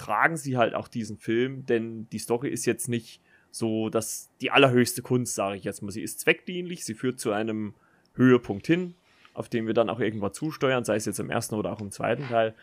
tragen 0.00 0.38
sie 0.38 0.56
halt 0.56 0.74
auch 0.74 0.88
diesen 0.88 1.18
Film, 1.18 1.66
denn 1.66 2.08
die 2.10 2.18
Story 2.18 2.48
ist 2.48 2.64
jetzt 2.64 2.88
nicht 2.88 3.20
so 3.50 3.90
dass 3.90 4.30
die 4.40 4.50
allerhöchste 4.50 5.02
Kunst, 5.02 5.34
sage 5.34 5.56
ich 5.56 5.64
jetzt 5.64 5.82
mal. 5.82 5.90
Sie 5.90 6.02
ist 6.02 6.20
zweckdienlich, 6.20 6.84
sie 6.84 6.94
führt 6.94 7.20
zu 7.20 7.32
einem 7.32 7.74
Höhepunkt 8.14 8.66
hin, 8.66 8.94
auf 9.34 9.48
den 9.48 9.66
wir 9.66 9.74
dann 9.74 9.90
auch 9.90 10.00
irgendwann 10.00 10.32
zusteuern, 10.32 10.84
sei 10.84 10.96
es 10.96 11.04
jetzt 11.04 11.20
im 11.20 11.30
ersten 11.30 11.54
oder 11.54 11.72
auch 11.72 11.80
im 11.80 11.90
zweiten 11.90 12.28
Teil. 12.28 12.54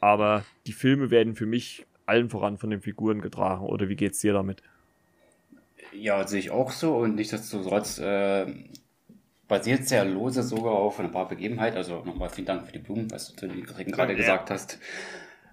Aber 0.00 0.44
die 0.66 0.72
Filme 0.72 1.10
werden 1.10 1.34
für 1.34 1.46
mich 1.46 1.86
allen 2.06 2.28
voran 2.28 2.58
von 2.58 2.70
den 2.70 2.80
Figuren 2.80 3.20
getragen. 3.20 3.66
Oder 3.66 3.88
wie 3.88 3.96
geht's 3.96 4.20
dir 4.20 4.32
damit? 4.32 4.62
Ja, 5.92 6.26
sehe 6.26 6.40
ich 6.40 6.50
auch 6.50 6.72
so 6.72 6.96
und 6.96 7.14
nichtsdestotrotz 7.14 7.98
äh, 7.98 8.46
basiert 9.48 9.86
sehr 9.86 10.04
lose 10.04 10.42
sogar 10.42 10.74
auf 10.74 10.98
ein 11.00 11.10
paar 11.10 11.28
Begebenheiten. 11.28 11.76
Also 11.76 12.02
nochmal 12.04 12.28
vielen 12.28 12.46
Dank 12.46 12.66
für 12.66 12.72
die 12.72 12.78
Blumen, 12.80 13.10
was 13.10 13.34
du 13.34 13.48
gerade 13.48 14.12
ja. 14.12 14.18
gesagt 14.18 14.50
hast. 14.50 14.78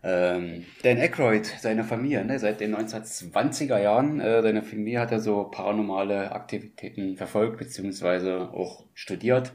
Ähm, 0.05 0.65
Dan 0.83 0.97
Aykroyd, 0.97 1.45
seine 1.45 1.85
Familie, 1.85 2.25
ne, 2.25 2.37
seit 2.37 2.59
den 2.59 2.75
1920er 2.75 3.79
Jahren, 3.79 4.19
äh, 4.19 4.41
seine 4.41 4.61
Familie 4.61 4.99
hat 4.99 5.13
er 5.13 5.21
so 5.21 5.45
paranormale 5.45 6.33
Aktivitäten 6.33 7.15
verfolgt, 7.15 7.57
beziehungsweise 7.57 8.49
auch 8.51 8.83
studiert, 8.93 9.53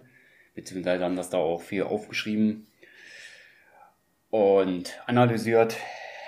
beziehungsweise 0.54 1.04
haben 1.04 1.16
das 1.16 1.28
da 1.28 1.36
auch 1.36 1.60
viel 1.60 1.82
aufgeschrieben 1.82 2.66
und 4.30 4.98
analysiert, 5.06 5.76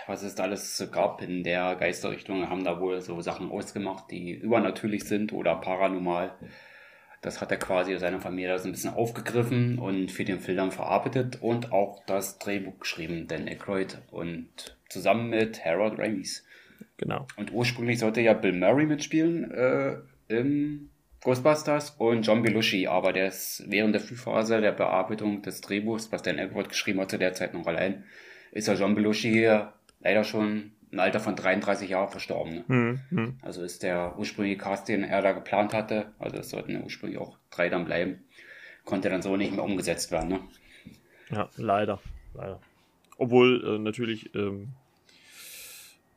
was 0.06 0.22
es 0.22 0.34
da 0.34 0.42
alles 0.42 0.86
gab 0.92 1.22
in 1.22 1.42
der 1.42 1.76
Geisterrichtung, 1.76 2.48
haben 2.50 2.64
da 2.64 2.78
wohl 2.78 3.00
so 3.00 3.22
Sachen 3.22 3.50
ausgemacht, 3.50 4.10
die 4.10 4.32
übernatürlich 4.32 5.04
sind 5.04 5.32
oder 5.32 5.54
paranormal. 5.56 6.32
Das 7.20 7.40
hat 7.40 7.50
er 7.50 7.58
quasi 7.58 7.96
seiner 7.98 8.20
Familie 8.20 8.48
das 8.48 8.64
ein 8.64 8.72
bisschen 8.72 8.94
aufgegriffen 8.94 9.78
und 9.78 10.10
für 10.10 10.24
den 10.24 10.40
Film 10.40 10.56
dann 10.56 10.72
verarbeitet 10.72 11.42
und 11.42 11.70
auch 11.70 12.02
das 12.06 12.38
Drehbuch 12.38 12.78
geschrieben, 12.80 13.28
Dan 13.28 13.46
Aykroyd 13.46 13.98
und 14.10 14.48
zusammen 14.88 15.28
mit 15.28 15.64
Harold 15.64 15.98
Ramis. 15.98 16.44
Genau. 16.96 17.26
Und 17.36 17.52
ursprünglich 17.52 17.98
sollte 17.98 18.22
ja 18.22 18.32
Bill 18.32 18.52
Murray 18.52 18.86
mitspielen 18.86 19.50
äh, 19.50 19.96
im 20.28 20.90
Ghostbusters 21.22 21.90
und 21.98 22.22
John 22.22 22.42
Belushi, 22.42 22.86
aber 22.86 23.12
der 23.12 23.28
ist 23.28 23.64
während 23.68 23.94
der 23.94 24.00
Frühphase 24.00 24.60
der 24.62 24.72
Bearbeitung 24.72 25.42
des 25.42 25.60
Drehbuchs, 25.60 26.10
was 26.12 26.22
Dan 26.22 26.38
Aykroyd 26.38 26.70
geschrieben 26.70 27.00
hat, 27.00 27.10
zu 27.10 27.18
der 27.18 27.34
Zeit 27.34 27.52
noch 27.52 27.66
allein, 27.66 28.04
ist 28.52 28.68
ja 28.68 28.74
John 28.74 28.94
Belushi 28.94 29.30
hier 29.30 29.74
leider 30.00 30.24
schon 30.24 30.72
im 30.90 30.98
Alter 30.98 31.20
von 31.20 31.36
33 31.36 31.90
Jahren 31.90 32.10
verstorben. 32.10 32.54
Ne? 32.54 32.64
Hm, 32.66 33.00
hm. 33.10 33.38
Also 33.42 33.62
ist 33.62 33.82
der 33.82 34.18
ursprüngliche 34.18 34.58
Cast, 34.58 34.88
den 34.88 35.04
er 35.04 35.22
da 35.22 35.32
geplant 35.32 35.72
hatte, 35.72 36.12
also 36.18 36.36
es 36.38 36.50
sollten 36.50 36.72
ja 36.72 36.80
ursprünglich 36.80 37.18
auch 37.18 37.38
drei 37.50 37.68
dann 37.68 37.84
bleiben, 37.84 38.24
konnte 38.84 39.08
dann 39.08 39.22
so 39.22 39.36
nicht 39.36 39.52
mehr 39.52 39.64
umgesetzt 39.64 40.10
werden. 40.10 40.28
Ne? 40.30 40.40
Ja, 41.30 41.48
leider. 41.56 42.00
leider. 42.34 42.60
Obwohl 43.18 43.64
äh, 43.64 43.78
natürlich 43.78 44.34
ähm, 44.34 44.68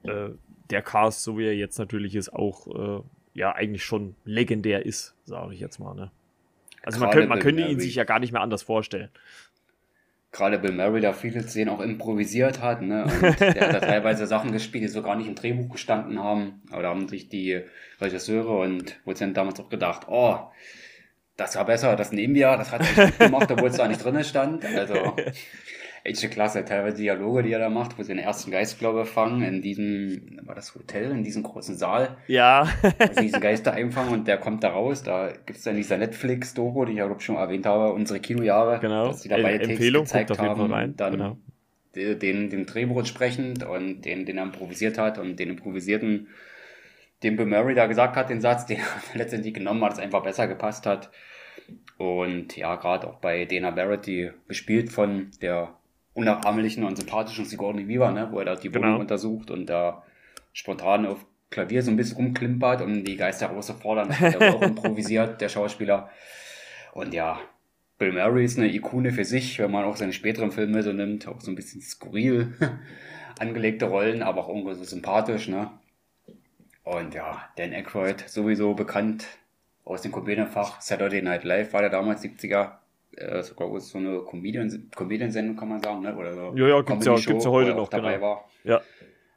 äh, 0.03 0.29
der 0.69 0.81
Cast, 0.81 1.23
so 1.23 1.38
wie 1.38 1.45
er 1.45 1.55
jetzt 1.55 1.77
natürlich 1.77 2.15
ist, 2.15 2.33
auch 2.33 2.67
äh, 2.99 3.03
ja 3.33 3.51
eigentlich 3.51 3.83
schon 3.83 4.15
legendär 4.25 4.86
ist, 4.86 5.15
sage 5.25 5.53
ich 5.53 5.59
jetzt 5.59 5.79
mal. 5.79 5.93
Ne? 5.93 6.12
Also 6.81 6.99
man, 6.99 7.12
könnte, 7.12 7.27
man 7.27 7.39
könnte 7.39 7.63
ihn 7.63 7.79
sich 7.79 7.95
ja 7.95 8.05
gar 8.05 8.19
nicht 8.19 8.31
mehr 8.31 8.41
anders 8.41 8.63
vorstellen 8.63 9.09
gerade 10.34 10.58
Bill 10.60 10.74
Murray 10.74 11.00
da 11.00 11.13
viele 11.13 11.43
Szenen 11.43 11.69
auch 11.69 11.80
improvisiert 11.80 12.62
hat. 12.62 12.82
Ne? 12.82 13.06
Und 13.06 13.39
der 13.39 13.67
hat 13.67 13.74
da 13.74 13.80
teilweise 13.80 14.28
Sachen 14.28 14.52
gespielt, 14.52 14.84
die 14.84 14.88
so 14.89 15.04
gar 15.04 15.15
nicht 15.15 15.28
im 15.28 15.36
Drehbuch 15.36 15.72
gestanden 15.72 16.22
haben. 16.22 16.63
Aber 16.72 16.82
da 16.82 16.89
haben 16.89 17.08
sich 17.08 17.30
die 17.30 17.62
Regisseure 18.02 18.58
und 18.60 19.02
Produzenten 19.04 19.36
damals 19.36 19.60
auch 19.60 19.69
gedacht, 19.69 20.08
oh, 20.10 20.38
das 21.38 21.56
war 21.56 21.65
besser, 21.65 21.96
das 21.96 22.12
nehmen 22.12 22.36
wir, 22.36 22.58
das 22.58 22.72
hat 22.72 22.82
er 22.82 23.06
nicht 23.06 23.19
gemacht, 23.19 23.52
obwohl 23.52 23.69
es 23.69 23.78
da 23.78 23.88
nicht 23.88 24.04
drin 24.04 24.24
stand. 24.24 24.65
Also 24.65 25.15
echte 26.06 26.28
Klasse, 26.28 26.66
teilweise 26.66 26.98
Dialoge, 26.98 27.44
die 27.44 27.54
er 27.54 27.60
da 27.60 27.70
macht, 27.70 27.98
wo 27.98 28.04
sie 28.04 28.13
den 28.13 28.20
ersten 28.20 28.52
Geist, 28.52 28.78
glaube 28.78 29.04
ich, 29.04 29.08
fangen, 29.08 29.42
in 29.42 29.62
diesem, 29.62 30.38
war 30.44 30.54
das 30.54 30.76
Hotel, 30.76 31.12
in 31.12 31.24
diesem 31.24 31.44
großen 31.44 31.78
Saal. 31.78 32.18
Ja. 32.28 32.68
wo 32.82 33.13
sie 33.13 33.22
diesen 33.22 33.39
Geister 33.39 33.74
einfangen 33.74 34.12
und 34.12 34.28
der 34.28 34.38
kommt 34.38 34.63
da 34.63 34.70
raus. 34.70 35.04
Da 35.04 35.32
gibt 35.32 35.58
es 35.58 35.63
dann 35.63 35.78
dieser 35.78 35.98
Netflix-Doku, 35.98 36.86
die 36.86 36.94
ich 36.94 37.02
auch 37.02 37.20
schon 37.22 37.38
erwähnt 37.38 37.66
habe, 37.66 37.94
unsere 37.94 38.20
Kinojahre. 38.20 38.80
Genau. 38.80 39.08
Dass 39.08 39.22
sie 39.22 39.30
da 39.30 39.38
beide 39.38 39.63
Empfehlung, 39.63 40.04
gezeigt 40.04 40.32
auf 40.32 40.39
haben. 40.39 40.74
Rein. 40.74 40.96
Dann 40.98 41.13
genau. 41.13 41.38
den, 41.96 42.50
den 42.50 42.66
Drehbuch 42.66 43.00
entsprechend 43.00 43.63
und 43.63 44.02
den, 44.02 44.26
den 44.26 44.38
er 44.38 44.44
improvisiert 44.44 44.98
hat 44.98 45.18
und 45.18 45.38
den 45.39 45.52
improvisierten, 45.52 46.28
den 47.24 47.38
Bill 47.38 47.46
Murray 47.46 47.76
da 47.76 47.88
gesagt 47.88 48.18
hat, 48.18 48.30
den 48.30 48.42
Satz, 48.42 48.66
den 48.68 48.80
er 48.80 49.18
letztendlich 49.18 49.54
genommen 49.54 49.82
hat, 49.86 49.94
es 49.94 50.00
einfach 50.00 50.22
besser 50.22 50.48
gepasst 50.48 50.86
hat. 50.86 51.12
Und 51.98 52.58
ja, 52.58 52.76
gerade 52.76 53.08
auch 53.08 53.20
bei 53.20 53.46
Dana 53.46 53.72
Barrett, 53.72 54.06
die 54.06 54.32
gespielt 54.50 54.92
von 54.92 55.32
der 55.42 55.78
unnachahmlichen 56.13 56.84
und 56.84 56.97
sympathischen 56.97 57.45
Sigourney 57.45 57.88
Weaver, 57.88 58.12
ne, 58.12 58.28
wo 58.32 58.39
er 58.39 58.45
da 58.45 58.56
die 58.56 58.73
Wohnung 58.73 58.91
genau. 58.91 58.99
untersucht 58.99 59.52
und 59.52 59.67
da 59.67 60.04
spontan 60.54 61.06
auf 61.06 61.26
Klavier 61.49 61.82
so 61.84 61.91
ein 61.91 61.97
bisschen 61.97 62.17
rumklimpert, 62.17 62.82
um 62.82 63.04
die 63.04 63.15
Geister 63.15 63.49
herauszufordern. 63.49 64.10
Der 64.19 64.56
auch 64.56 64.62
improvisiert, 64.62 65.39
der 65.39 65.49
Schauspieler. 65.49 66.10
Und 66.93 67.13
ja, 67.13 67.39
Bill 67.97 68.12
Murray 68.12 68.45
ist 68.45 68.58
eine 68.58 68.73
Ikone 68.73 69.12
für 69.12 69.26
sich, 69.26 69.60
wenn 69.60 69.71
man 69.71 69.86
auch 69.86 69.95
seine 69.95 70.13
späteren 70.13 70.52
Filme 70.52 70.84
so 70.84 70.91
nimmt, 70.91 71.28
auch 71.28 71.41
so 71.41 71.52
ein 71.52 71.56
bisschen 71.56 71.82
skurril 71.82 72.54
angelegte 73.39 73.86
Rollen, 73.86 74.23
aber 74.23 74.43
auch 74.43 74.49
irgendwo 74.49 74.73
so 74.73 74.84
sympathisch, 74.84 75.47
ne? 75.47 75.71
Und 76.84 77.13
ja, 77.13 77.49
Dan 77.56 77.71
Aykroyd, 77.71 78.28
sowieso 78.28 78.73
bekannt 78.73 79.26
aus 79.86 80.02
dem 80.02 80.12
Komödienfach 80.12 80.82
Saturday 80.82 81.21
Night 81.21 81.43
Live, 81.43 81.73
war 81.73 81.82
der 81.82 81.89
damals 81.89 82.23
70er 82.23 82.71
äh, 83.17 83.41
sogar 83.43 83.80
so 83.80 83.97
eine 83.97 84.19
Comedian, 84.19 84.89
Comedian-Sendung, 84.95 85.56
kann 85.56 85.69
man 85.69 85.82
sagen, 85.82 86.02
ne? 86.02 86.15
Oder 86.15 86.34
so 86.34 86.54
ja, 86.56 86.67
ja, 86.67 86.82
gibt's 86.82 87.06
ja, 87.06 87.15
gibt's 87.15 87.45
ja 87.45 87.52
heute 87.52 87.73
noch, 87.73 87.89
dabei 87.89 88.15
genau. 88.15 88.26
war. 88.26 88.49
Ja. 88.63 88.82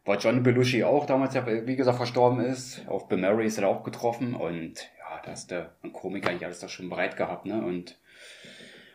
Weil 0.04 0.18
John 0.18 0.42
Belushi 0.42 0.84
auch 0.84 1.04
damals 1.06 1.34
ja, 1.34 1.44
wie 1.46 1.76
gesagt, 1.76 1.96
verstorben 1.96 2.40
ist. 2.40 2.86
Auf 2.86 3.08
Bill 3.08 3.18
Murray 3.18 3.46
ist 3.46 3.58
er 3.58 3.68
auch 3.68 3.82
getroffen 3.82 4.34
und 4.34 4.88
ja, 4.98 5.20
da 5.24 5.32
ist 5.32 5.50
der 5.50 5.72
ein 5.82 5.92
Komiker 5.92 6.30
eigentlich 6.30 6.44
alles 6.44 6.60
da 6.60 6.68
schon 6.68 6.88
bereit 6.88 7.16
gehabt, 7.16 7.46
ne? 7.46 7.64
Und 7.64 7.98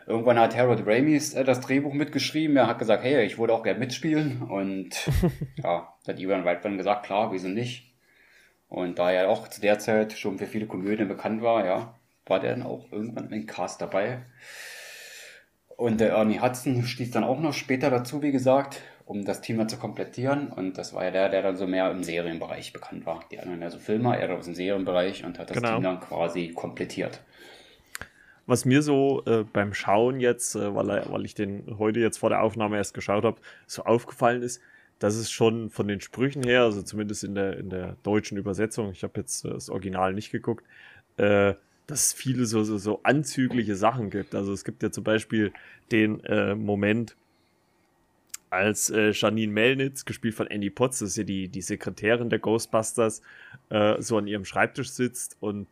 irgendwann 0.08 0.40
hat 0.40 0.56
Harold 0.56 0.86
Ramis 0.86 1.34
äh, 1.34 1.44
das 1.44 1.62
Drehbuch 1.62 1.94
mitgeschrieben. 1.94 2.58
Er 2.58 2.68
hat 2.68 2.80
gesagt, 2.80 3.04
hey, 3.04 3.26
ich 3.26 3.38
würde 3.38 3.54
auch 3.54 3.64
gerne 3.64 3.80
mitspielen. 3.80 4.42
Und 4.44 5.10
ja, 5.58 5.94
hat 6.08 6.20
Ivan 6.20 6.46
Weidmann 6.46 6.78
gesagt, 6.78 7.06
klar, 7.06 7.32
wieso 7.32 7.48
nicht? 7.48 7.94
Und 8.70 9.00
da 9.00 9.12
er 9.12 9.30
auch 9.30 9.50
zu 9.50 9.60
der 9.60 9.80
Zeit 9.80 10.14
schon 10.14 10.38
für 10.38 10.48
viele 10.48 10.66
Komödien 10.66 11.10
bekannt 11.10 11.42
war, 11.42 11.66
ja, 11.66 12.00
war 12.26 12.40
der 12.40 12.52
dann 12.52 12.64
auch 12.64 12.90
irgendwann 12.92 13.32
im 13.32 13.46
Cast 13.46 13.82
dabei. 13.82 14.22
Und 15.82 16.00
der 16.00 16.12
Ernie 16.12 16.40
Hudson 16.40 16.84
stieß 16.84 17.10
dann 17.10 17.24
auch 17.24 17.40
noch 17.40 17.56
später 17.56 17.90
dazu, 17.90 18.22
wie 18.22 18.32
gesagt, 18.32 18.84
um 19.06 19.26
das 19.26 19.42
Team 19.42 19.68
zu 19.68 19.78
komplettieren. 19.78 20.50
Und 20.50 20.78
das 20.78 20.94
war 20.94 21.06
ja 21.06 21.10
der, 21.10 21.30
der 21.30 21.42
dann 21.42 21.58
so 21.58 21.66
mehr 21.66 21.90
im 21.90 22.04
Serienbereich 22.04 22.72
bekannt 22.72 23.08
war. 23.08 23.22
Die 23.32 23.40
anderen 23.40 23.64
ja 23.64 23.72
so 23.72 23.80
Filmer, 23.80 24.16
er 24.16 24.32
aus 24.38 24.46
dem 24.46 24.54
Serienbereich 24.54 25.26
und 25.26 25.40
hat 25.40 25.50
das 25.50 25.58
genau. 25.58 25.74
Team 25.74 25.84
dann 25.84 26.00
quasi 26.00 26.50
komplettiert. 26.50 27.24
Was 28.46 28.64
mir 28.64 28.84
so 28.84 29.24
äh, 29.26 29.44
beim 29.44 29.74
Schauen 29.74 30.20
jetzt, 30.20 30.54
äh, 30.54 30.76
weil, 30.76 30.88
er, 30.92 31.12
weil 31.12 31.26
ich 31.26 31.34
den 31.34 31.80
heute 31.80 32.00
jetzt 32.00 32.20
vor 32.20 32.30
der 32.30 32.44
Aufnahme 32.44 32.78
erst 32.78 32.94
geschaut 32.94 33.24
habe, 33.24 33.42
so 33.66 33.84
aufgefallen 33.84 34.44
ist, 34.44 34.62
dass 35.00 35.16
es 35.16 35.32
schon 35.32 35.72
von 35.72 35.88
den 35.88 36.00
Sprüchen 36.00 36.44
her, 36.44 36.62
also 36.62 36.84
zumindest 36.84 37.24
in 37.24 37.34
der, 37.34 37.58
in 37.58 37.72
der 37.72 37.98
deutschen 38.04 38.38
Übersetzung, 38.38 38.92
ich 38.92 39.02
habe 39.02 39.20
jetzt 39.20 39.46
äh, 39.46 39.50
das 39.50 39.72
Original 39.72 40.14
nicht 40.14 40.32
geguckt, 40.32 40.64
äh, 41.18 41.56
dass 41.92 42.08
es 42.08 42.14
viele 42.14 42.46
so, 42.46 42.64
so, 42.64 42.78
so 42.78 43.02
anzügliche 43.04 43.76
Sachen 43.76 44.10
gibt. 44.10 44.34
Also 44.34 44.54
es 44.54 44.64
gibt 44.64 44.82
ja 44.82 44.92
zum 44.92 45.04
Beispiel 45.04 45.52
den 45.92 46.24
äh, 46.24 46.56
Moment, 46.56 47.18
als 48.50 48.90
äh, 48.90 49.12
Janine 49.12 49.52
Melnitz, 49.52 50.06
gespielt 50.06 50.36
von 50.36 50.48
Andy 50.48 50.70
Potts, 50.70 51.00
das 51.00 51.10
ist 51.10 51.18
ja 51.18 51.24
die, 51.24 51.50
die 51.50 51.62
Sekretärin 51.62 52.30
der 52.30 52.40
Ghostbusters, 52.40 53.22
äh, 53.70 54.02
so 54.02 54.18
an 54.18 54.28
ihrem 54.28 54.46
Schreibtisch 54.46 54.90
sitzt 54.92 55.36
und 55.42 55.68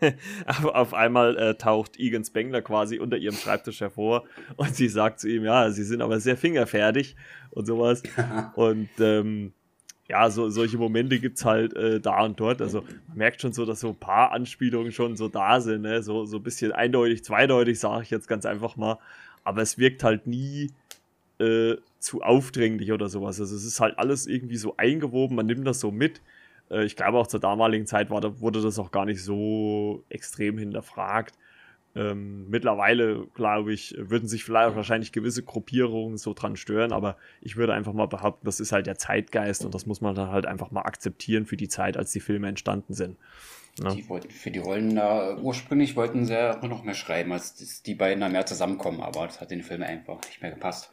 auf, 0.46 0.92
einmal 0.92 1.36
äh, 1.38 1.54
taucht 1.54 1.98
Egan 1.98 2.24
Spengler 2.24 2.60
quasi 2.60 2.98
unter 2.98 3.16
ihrem 3.16 3.36
Schreibtisch 3.36 3.80
hervor 3.80 4.24
und 4.56 4.74
sie 4.74 4.88
sagt 4.88 5.20
zu 5.20 5.28
ihm, 5.28 5.44
ja, 5.44 5.70
sie 5.70 5.84
sind 5.84 6.02
aber 6.02 6.20
sehr 6.20 6.36
fingerfertig 6.36 7.16
und 7.50 7.66
sowas. 7.66 8.02
und 8.54 8.88
ähm, 9.00 9.52
ja, 10.08 10.30
so, 10.30 10.50
solche 10.50 10.76
Momente 10.76 11.18
gibt 11.18 11.38
es 11.38 11.44
halt 11.44 11.74
äh, 11.74 12.00
da 12.00 12.24
und 12.24 12.38
dort. 12.38 12.60
Also 12.60 12.82
man 13.08 13.16
merkt 13.16 13.40
schon 13.40 13.52
so, 13.52 13.64
dass 13.64 13.80
so 13.80 13.88
ein 13.90 13.96
paar 13.96 14.32
Anspielungen 14.32 14.92
schon 14.92 15.16
so 15.16 15.28
da 15.28 15.60
sind, 15.60 15.82
ne? 15.82 16.02
so, 16.02 16.26
so 16.26 16.36
ein 16.36 16.42
bisschen 16.42 16.72
eindeutig, 16.72 17.24
zweideutig, 17.24 17.80
sage 17.80 18.02
ich 18.02 18.10
jetzt 18.10 18.28
ganz 18.28 18.44
einfach 18.44 18.76
mal. 18.76 18.98
Aber 19.44 19.62
es 19.62 19.78
wirkt 19.78 20.04
halt 20.04 20.26
nie 20.26 20.70
äh, 21.38 21.76
zu 21.98 22.22
aufdringlich 22.22 22.92
oder 22.92 23.08
sowas. 23.08 23.40
Also 23.40 23.56
es 23.56 23.64
ist 23.64 23.80
halt 23.80 23.98
alles 23.98 24.26
irgendwie 24.26 24.56
so 24.56 24.76
eingewoben, 24.76 25.36
man 25.36 25.46
nimmt 25.46 25.66
das 25.66 25.80
so 25.80 25.90
mit. 25.90 26.20
Äh, 26.70 26.84
ich 26.84 26.96
glaube 26.96 27.18
auch 27.18 27.26
zur 27.26 27.40
damaligen 27.40 27.86
Zeit 27.86 28.10
war, 28.10 28.40
wurde 28.40 28.60
das 28.60 28.78
auch 28.78 28.90
gar 28.90 29.06
nicht 29.06 29.22
so 29.22 30.04
extrem 30.10 30.58
hinterfragt. 30.58 31.34
Ähm, 31.96 32.48
mittlerweile, 32.48 33.26
glaube 33.34 33.72
ich, 33.72 33.94
würden 33.96 34.28
sich 34.28 34.42
vielleicht 34.42 34.74
wahrscheinlich 34.74 35.12
gewisse 35.12 35.44
Gruppierungen 35.44 36.18
so 36.18 36.34
dran 36.34 36.56
stören, 36.56 36.92
aber 36.92 37.16
ich 37.40 37.56
würde 37.56 37.72
einfach 37.72 37.92
mal 37.92 38.08
behaupten, 38.08 38.44
das 38.44 38.58
ist 38.58 38.72
halt 38.72 38.86
der 38.86 38.98
Zeitgeist 38.98 39.64
und 39.64 39.74
das 39.74 39.86
muss 39.86 40.00
man 40.00 40.14
dann 40.16 40.30
halt 40.30 40.44
einfach 40.44 40.72
mal 40.72 40.82
akzeptieren 40.82 41.46
für 41.46 41.56
die 41.56 41.68
Zeit, 41.68 41.96
als 41.96 42.10
die 42.10 42.20
Filme 42.20 42.48
entstanden 42.48 42.94
sind. 42.94 43.16
Ja. 43.80 43.94
Die 43.94 44.08
wollten 44.08 44.30
für 44.30 44.50
die 44.50 44.58
Rollen 44.58 44.94
da 44.96 45.36
ursprünglich 45.36 45.96
wollten 45.96 46.26
sie 46.26 46.34
ja 46.34 46.64
noch 46.66 46.84
mehr 46.84 46.94
schreiben, 46.94 47.32
als 47.32 47.82
die 47.82 47.94
beiden 47.94 48.20
da 48.20 48.28
mehr 48.28 48.46
zusammenkommen, 48.46 49.00
aber 49.00 49.26
das 49.26 49.40
hat 49.40 49.52
den 49.52 49.62
Film 49.62 49.82
einfach 49.82 50.20
nicht 50.26 50.42
mehr 50.42 50.50
gepasst. 50.50 50.90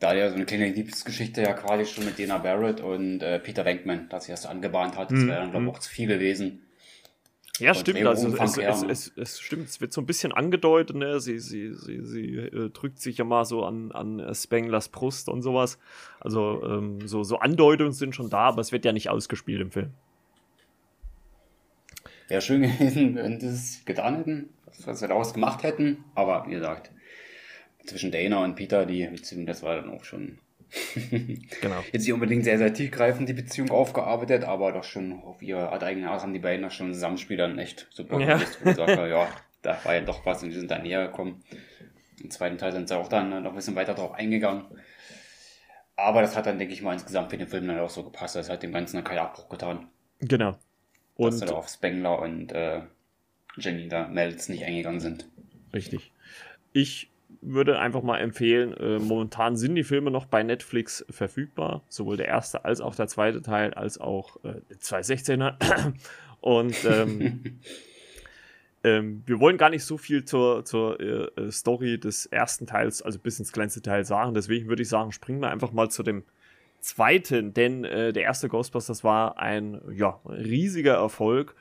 Da 0.00 0.14
ja 0.14 0.28
so 0.28 0.36
eine 0.36 0.44
kleine 0.44 0.70
Liebesgeschichte 0.70 1.42
ja 1.42 1.52
quasi 1.54 1.84
schon 1.84 2.04
mit 2.04 2.18
Dana 2.18 2.38
Barrett 2.38 2.80
und 2.80 3.20
äh, 3.22 3.40
Peter 3.40 3.64
Venkman, 3.64 4.08
dass 4.08 4.24
sie 4.24 4.32
das 4.32 4.46
angebahnt 4.46 4.96
hat, 4.96 5.10
das 5.10 5.26
wäre 5.26 5.40
dann 5.40 5.50
glaube 5.50 5.66
ich 5.66 5.72
auch 5.72 5.80
zu 5.80 5.90
viel 5.90 6.06
gewesen. 6.08 6.62
Ja, 7.58 7.74
stimmt. 7.74 8.04
Also 8.06 8.28
es, 8.36 8.56
es, 8.56 8.82
es, 8.82 9.12
es, 9.16 9.40
stimmt, 9.40 9.68
es 9.68 9.80
wird 9.80 9.92
so 9.92 10.00
ein 10.00 10.06
bisschen 10.06 10.32
angedeutet, 10.32 10.96
ne? 10.96 11.20
Sie, 11.20 11.38
sie, 11.38 11.74
sie, 11.74 12.04
sie 12.04 12.36
äh, 12.36 12.70
drückt 12.70 13.00
sich 13.00 13.18
ja 13.18 13.24
mal 13.24 13.44
so 13.44 13.64
an, 13.64 13.92
an 13.92 14.34
Spenglers 14.34 14.88
Brust 14.88 15.28
und 15.28 15.42
sowas. 15.42 15.78
Also 16.20 16.62
ähm, 16.64 17.06
so, 17.06 17.24
so 17.24 17.38
Andeutungen 17.38 17.92
sind 17.92 18.14
schon 18.14 18.30
da, 18.30 18.48
aber 18.48 18.60
es 18.60 18.72
wird 18.72 18.84
ja 18.84 18.92
nicht 18.92 19.10
ausgespielt 19.10 19.60
im 19.60 19.70
Film. 19.70 19.90
Wäre 22.28 22.42
schön 22.42 22.62
gewesen, 22.78 23.16
wenn 23.16 23.40
sie 23.40 23.48
es 23.48 23.84
getan 23.84 24.16
hätten, 24.16 24.48
was 24.84 25.00
wir 25.00 25.08
daraus 25.08 25.34
gemacht 25.34 25.62
hätten. 25.62 26.04
Aber 26.14 26.46
wie 26.46 26.52
gesagt, 26.52 26.90
zwischen 27.86 28.12
Dana 28.12 28.44
und 28.44 28.54
Peter, 28.54 28.86
die 28.86 29.06
Beziehung, 29.06 29.46
das 29.46 29.62
war 29.62 29.76
dann 29.76 29.90
auch 29.90 30.04
schon 30.04 30.38
genau. 31.60 31.82
Jetzt 31.92 32.04
nicht 32.04 32.12
unbedingt 32.12 32.44
sehr, 32.44 32.58
sehr 32.58 32.72
tiefgreifend 32.72 33.28
die 33.28 33.34
Beziehung 33.34 33.70
aufgearbeitet, 33.70 34.44
aber 34.44 34.72
doch 34.72 34.84
schon 34.84 35.12
auf 35.22 35.42
ihre 35.42 35.70
Art 35.70 35.82
eigene 35.82 36.10
Art 36.10 36.22
haben 36.22 36.32
die 36.32 36.38
beiden 36.38 36.62
da 36.62 36.70
schon 36.70 36.92
Zusammenspiel 36.92 37.36
dann 37.36 37.58
echt 37.58 37.88
super 37.90 38.20
ja. 38.20 38.36
gelöst. 38.36 38.60
Ja, 38.64 39.28
da 39.62 39.78
war 39.84 39.94
ja 39.94 40.00
doch 40.00 40.24
was 40.26 40.42
und 40.42 40.50
die 40.50 40.56
sind 40.56 40.70
da 40.70 40.78
näher 40.78 41.06
gekommen. 41.06 41.42
Im 42.22 42.30
zweiten 42.30 42.58
Teil 42.58 42.72
sind 42.72 42.88
sie 42.88 42.96
auch 42.96 43.08
dann 43.08 43.42
noch 43.42 43.50
ein 43.50 43.56
bisschen 43.56 43.76
weiter 43.76 43.94
drauf 43.94 44.12
eingegangen. 44.12 44.64
Aber 45.96 46.20
das 46.22 46.36
hat 46.36 46.46
dann, 46.46 46.58
denke 46.58 46.74
ich 46.74 46.82
mal, 46.82 46.92
insgesamt 46.92 47.30
für 47.30 47.38
den 47.38 47.48
Film 47.48 47.66
dann 47.66 47.78
auch 47.80 47.90
so 47.90 48.04
gepasst. 48.04 48.36
Das 48.36 48.48
hat 48.48 48.62
dem 48.62 48.72
Ganzen 48.72 48.96
dann 48.96 49.04
keinen 49.04 49.18
Abbruch 49.18 49.48
getan. 49.48 49.88
Genau. 50.20 50.56
Und 51.16 51.32
dass 51.32 51.40
du 51.40 51.46
da 51.46 51.54
auf 51.54 51.68
Spengler 51.68 52.20
und 52.20 52.52
äh, 52.52 52.82
Jenny 53.56 53.88
da 53.88 54.06
Melds 54.06 54.48
nicht 54.48 54.64
eingegangen 54.64 55.00
sind. 55.00 55.26
Richtig. 55.72 56.12
Ich 56.72 57.10
würde 57.40 57.78
einfach 57.78 58.02
mal 58.02 58.18
empfehlen, 58.18 58.72
äh, 58.74 58.98
momentan 58.98 59.56
sind 59.56 59.74
die 59.74 59.84
Filme 59.84 60.10
noch 60.10 60.26
bei 60.26 60.42
Netflix 60.42 61.04
verfügbar, 61.08 61.82
sowohl 61.88 62.16
der 62.16 62.26
erste 62.26 62.64
als 62.64 62.80
auch 62.80 62.94
der 62.94 63.08
zweite 63.08 63.42
Teil, 63.42 63.74
als 63.74 63.98
auch 63.98 64.36
äh, 64.44 64.60
216er. 64.74 65.54
Und 66.40 66.76
ähm, 66.84 67.60
ähm, 68.84 69.22
wir 69.26 69.40
wollen 69.40 69.56
gar 69.56 69.70
nicht 69.70 69.84
so 69.84 69.98
viel 69.98 70.24
zur, 70.24 70.64
zur 70.64 71.00
äh, 71.00 71.40
äh, 71.40 71.50
Story 71.50 71.98
des 71.98 72.26
ersten 72.26 72.66
Teils, 72.66 73.02
also 73.02 73.18
bis 73.18 73.38
ins 73.38 73.52
kleinste 73.52 73.82
Teil 73.82 74.04
sagen. 74.04 74.34
Deswegen 74.34 74.68
würde 74.68 74.82
ich 74.82 74.88
sagen, 74.88 75.12
springen 75.12 75.40
wir 75.40 75.50
einfach 75.50 75.72
mal 75.72 75.90
zu 75.90 76.02
dem 76.02 76.24
zweiten, 76.80 77.54
denn 77.54 77.84
äh, 77.84 78.12
der 78.12 78.22
erste 78.22 78.48
Ghostbusters 78.48 79.02
war 79.04 79.38
ein 79.38 79.80
ja, 79.92 80.20
riesiger 80.26 80.94
Erfolg. 80.94 81.54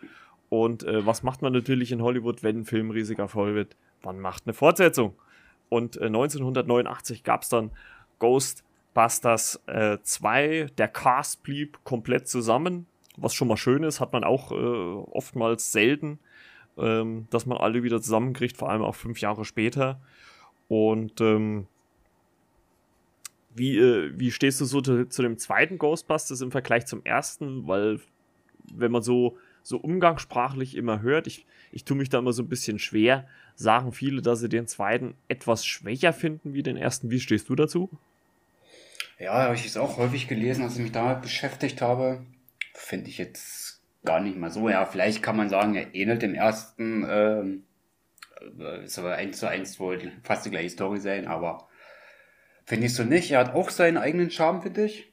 Und 0.50 0.84
äh, 0.84 1.06
was 1.06 1.24
macht 1.24 1.42
man 1.42 1.54
natürlich 1.54 1.92
in 1.92 2.02
Hollywood, 2.02 2.44
wenn 2.44 2.60
ein 2.60 2.66
Film 2.66 2.92
riesiger 2.92 3.24
Erfolg 3.24 3.56
wird? 3.56 3.76
Man 4.04 4.20
macht 4.20 4.44
eine 4.46 4.54
Fortsetzung. 4.54 5.16
Und 5.70 5.98
äh, 5.98 6.06
1989 6.06 7.24
gab 7.24 7.44
es 7.44 7.50
dann 7.50 7.72
Ghostbusters 8.20 9.62
2. 10.04 10.46
Äh, 10.46 10.66
der 10.78 10.88
Cast 10.88 11.44
blieb 11.44 11.84
komplett 11.84 12.28
zusammen, 12.28 12.88
was 13.18 13.34
schon 13.34 13.48
mal 13.48 13.58
schön 13.58 13.84
ist, 13.84 14.00
hat 14.00 14.14
man 14.14 14.24
auch 14.24 14.52
äh, 14.52 14.56
oftmals 14.56 15.72
selten, 15.72 16.20
ähm, 16.78 17.28
dass 17.30 17.46
man 17.46 17.58
alle 17.58 17.84
wieder 17.84 18.02
zusammenkriegt, 18.02 18.56
vor 18.56 18.70
allem 18.70 18.84
auch 18.84 18.96
fünf 18.96 19.20
Jahre 19.20 19.44
später. 19.44 20.00
Und 20.68 21.20
ähm, 21.22 21.68
wie, 23.56 23.78
äh, 23.78 24.12
wie 24.16 24.32
stehst 24.32 24.62
du 24.62 24.66
so 24.66 24.82
zu, 24.82 25.22
dem 25.22 25.38
zweiten 25.38 25.78
Ghostbusters 25.78 26.42
im 26.42 26.52
Vergleich 26.52 26.86
zum 26.86 27.04
ersten? 27.04 27.68
Weil, 27.68 28.00
wenn 28.74 28.92
man 28.92 29.02
so, 29.02 29.38
so 29.68 29.78
umgangssprachlich 29.78 30.76
immer 30.76 31.02
hört, 31.02 31.28
ich, 31.28 31.46
ich 31.72 31.84
tue 31.84 31.98
mich 31.98 32.10
da 32.10 32.20
immer 32.20 32.34
so 32.34 32.44
ein 32.44 32.50
bisschen 32.50 32.80
schwer, 32.80 33.28
sagen 33.56 33.92
viele, 33.92 34.22
dass 34.22 34.40
sie 34.40 34.50
den 34.50 34.68
zweiten 34.68 35.16
etwas 35.28 35.66
schwächer 35.66 36.14
finden 36.14 36.54
wie 36.54 36.64
den 36.64 36.78
ersten. 36.78 37.10
Wie 37.10 37.20
stehst 37.20 37.50
du 37.50 37.56
dazu? 37.56 37.90
Ja, 39.20 39.34
habe 39.34 39.56
ich 39.56 39.66
es 39.66 39.78
auch 39.78 39.98
häufig 39.98 40.28
gelesen, 40.28 40.64
als 40.64 40.76
ich 40.76 40.84
mich 40.84 40.92
damit 40.92 41.22
beschäftigt 41.22 41.82
habe. 41.82 42.26
Finde 42.74 43.10
ich 43.10 43.18
jetzt 43.18 43.82
gar 44.06 44.20
nicht 44.20 44.38
mal 44.38 44.52
so. 44.52 44.70
Ja, 44.70 44.86
vielleicht 44.86 45.24
kann 45.24 45.36
man 45.36 45.50
sagen, 45.50 45.76
er 45.76 45.94
ähnelt 45.96 46.22
dem 46.22 46.36
ersten. 46.36 47.06
Ähm, 47.10 47.64
ist 48.84 49.00
aber 49.00 49.16
eins 49.16 49.40
zu 49.40 49.50
eins 49.50 49.80
wohl 49.80 50.12
fast 50.24 50.46
die 50.46 50.52
gleiche 50.52 50.70
Story 50.70 51.00
sein, 51.00 51.28
aber 51.28 51.68
finde 52.66 52.86
ich 52.86 52.94
so 52.94 53.04
nicht. 53.04 53.32
Er 53.32 53.40
hat 53.40 53.56
auch 53.56 53.72
seinen 53.72 53.98
eigenen 53.98 54.30
Charme, 54.30 54.62
finde 54.62 54.86
ich. 54.86 55.07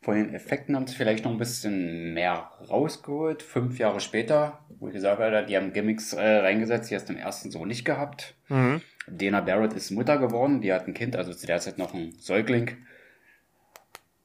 Von 0.00 0.14
den 0.14 0.32
Effekten 0.32 0.76
haben 0.76 0.86
sie 0.86 0.94
vielleicht 0.94 1.24
noch 1.24 1.32
ein 1.32 1.38
bisschen 1.38 2.14
mehr 2.14 2.52
rausgeholt. 2.70 3.42
Fünf 3.42 3.78
Jahre 3.78 4.00
später, 4.00 4.60
wo 4.78 4.88
ich 4.88 4.94
gesagt 4.94 5.20
habe, 5.20 5.44
die 5.44 5.56
haben 5.56 5.72
Gimmicks 5.72 6.12
äh, 6.12 6.36
reingesetzt, 6.38 6.90
die 6.90 6.94
hast 6.94 7.08
du 7.08 7.14
im 7.14 7.18
ersten 7.18 7.50
so 7.50 7.64
nicht 7.64 7.84
gehabt. 7.84 8.34
Mhm. 8.48 8.80
Dana 9.08 9.40
Barrett 9.40 9.72
ist 9.72 9.90
Mutter 9.90 10.18
geworden, 10.18 10.60
die 10.60 10.72
hat 10.72 10.86
ein 10.86 10.94
Kind, 10.94 11.16
also 11.16 11.34
zu 11.34 11.46
der 11.46 11.58
Zeit 11.58 11.78
noch 11.78 11.94
ein 11.94 12.12
Säugling. 12.18 12.76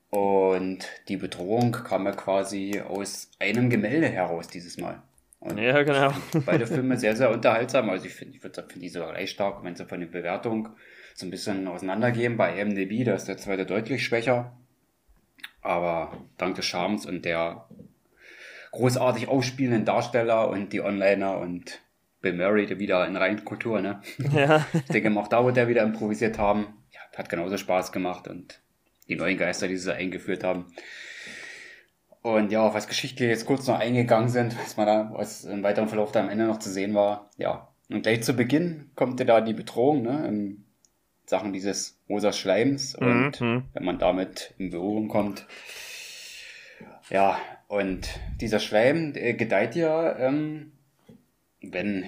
Und 0.09 0.85
die 1.07 1.17
Bedrohung 1.17 1.71
kam 1.71 2.05
ja 2.05 2.11
quasi 2.11 2.79
aus 2.79 3.31
einem 3.39 3.71
Gemälde 3.71 4.07
heraus 4.07 4.47
dieses 4.47 4.77
Mal. 4.77 5.01
Und 5.39 5.57
ja, 5.57 5.81
genau. 5.81 6.13
Beide 6.45 6.67
Filme 6.67 6.97
sehr, 6.97 7.15
sehr 7.15 7.31
unterhaltsam. 7.31 7.89
Also 7.89 8.05
ich 8.05 8.13
finde 8.13 8.35
ich 8.35 8.41
find 8.41 8.75
die 8.75 8.89
sogar 8.89 9.11
gleich 9.11 9.31
stark, 9.31 9.63
wenn 9.63 9.75
sie 9.75 9.85
von 9.85 9.99
der 9.99 10.07
Bewertung 10.07 10.69
so 11.15 11.25
ein 11.25 11.31
bisschen 11.31 11.67
auseinandergehen. 11.67 12.37
Bei 12.37 12.63
MDB, 12.63 13.03
da 13.03 13.15
ist 13.15 13.27
der 13.27 13.37
zweite 13.37 13.65
deutlich 13.65 14.05
schwächer. 14.05 14.55
Aber 15.63 16.11
dank 16.37 16.55
des 16.55 16.65
Charmes 16.65 17.05
und 17.05 17.25
der 17.25 17.67
großartig 18.71 19.27
ausspielenden 19.27 19.85
Darsteller 19.85 20.49
und 20.49 20.73
die 20.73 20.81
Onliner 20.81 21.37
und 21.39 21.81
Bill 22.21 22.33
Murray, 22.33 22.65
der 22.65 22.79
wieder 22.79 23.07
in 23.07 23.15
Reinkultur, 23.15 23.81
ne? 23.81 24.01
Ja. 24.33 24.65
Ich 24.73 24.85
denke, 24.85 25.17
auch 25.19 25.27
da 25.27 25.45
wird 25.45 25.57
er 25.57 25.67
wieder 25.67 25.83
improvisiert 25.83 26.37
haben. 26.37 26.67
Ja, 26.91 26.99
hat 27.17 27.29
genauso 27.29 27.57
Spaß 27.57 27.91
gemacht 27.91 28.27
und 28.27 28.61
die 29.07 29.15
neuen 29.15 29.37
Geister, 29.37 29.67
die 29.67 29.77
sie 29.77 29.93
eingeführt 29.93 30.43
haben. 30.43 30.73
Und 32.21 32.51
ja, 32.51 32.61
auf 32.61 32.73
was 32.73 32.87
Geschichte 32.87 33.25
jetzt 33.25 33.45
kurz 33.45 33.67
noch 33.67 33.79
eingegangen 33.79 34.29
sind, 34.29 34.57
was 34.57 34.77
man 34.77 34.87
da, 34.87 35.11
was 35.13 35.43
im 35.43 35.61
weiteren 35.61 35.89
Verlauf 35.89 36.13
da 36.13 36.21
am 36.21 36.29
Ende 36.29 36.45
noch 36.45 36.59
zu 36.59 36.69
sehen 36.69 36.93
war. 36.93 37.29
Ja, 37.37 37.67
und 37.89 38.03
gleich 38.03 38.23
zu 38.23 38.33
Beginn 38.33 38.91
kommt 38.95 39.19
ja 39.19 39.25
da 39.25 39.41
die 39.41 39.53
Bedrohung, 39.53 40.03
ne? 40.03 40.25
In 40.27 40.65
Sachen 41.25 41.53
dieses 41.53 41.99
rosa 42.09 42.33
Schleims 42.33 42.95
und 42.95 43.39
mhm. 43.39 43.63
wenn 43.73 43.83
man 43.83 43.99
damit 43.99 44.53
in 44.57 44.69
Berührung 44.69 45.07
kommt. 45.07 45.45
Ja, 47.09 47.37
und 47.67 48.19
dieser 48.39 48.59
Schleim 48.59 49.13
gedeiht 49.13 49.75
ja, 49.75 50.17
ähm, 50.17 50.71
wenn 51.61 52.05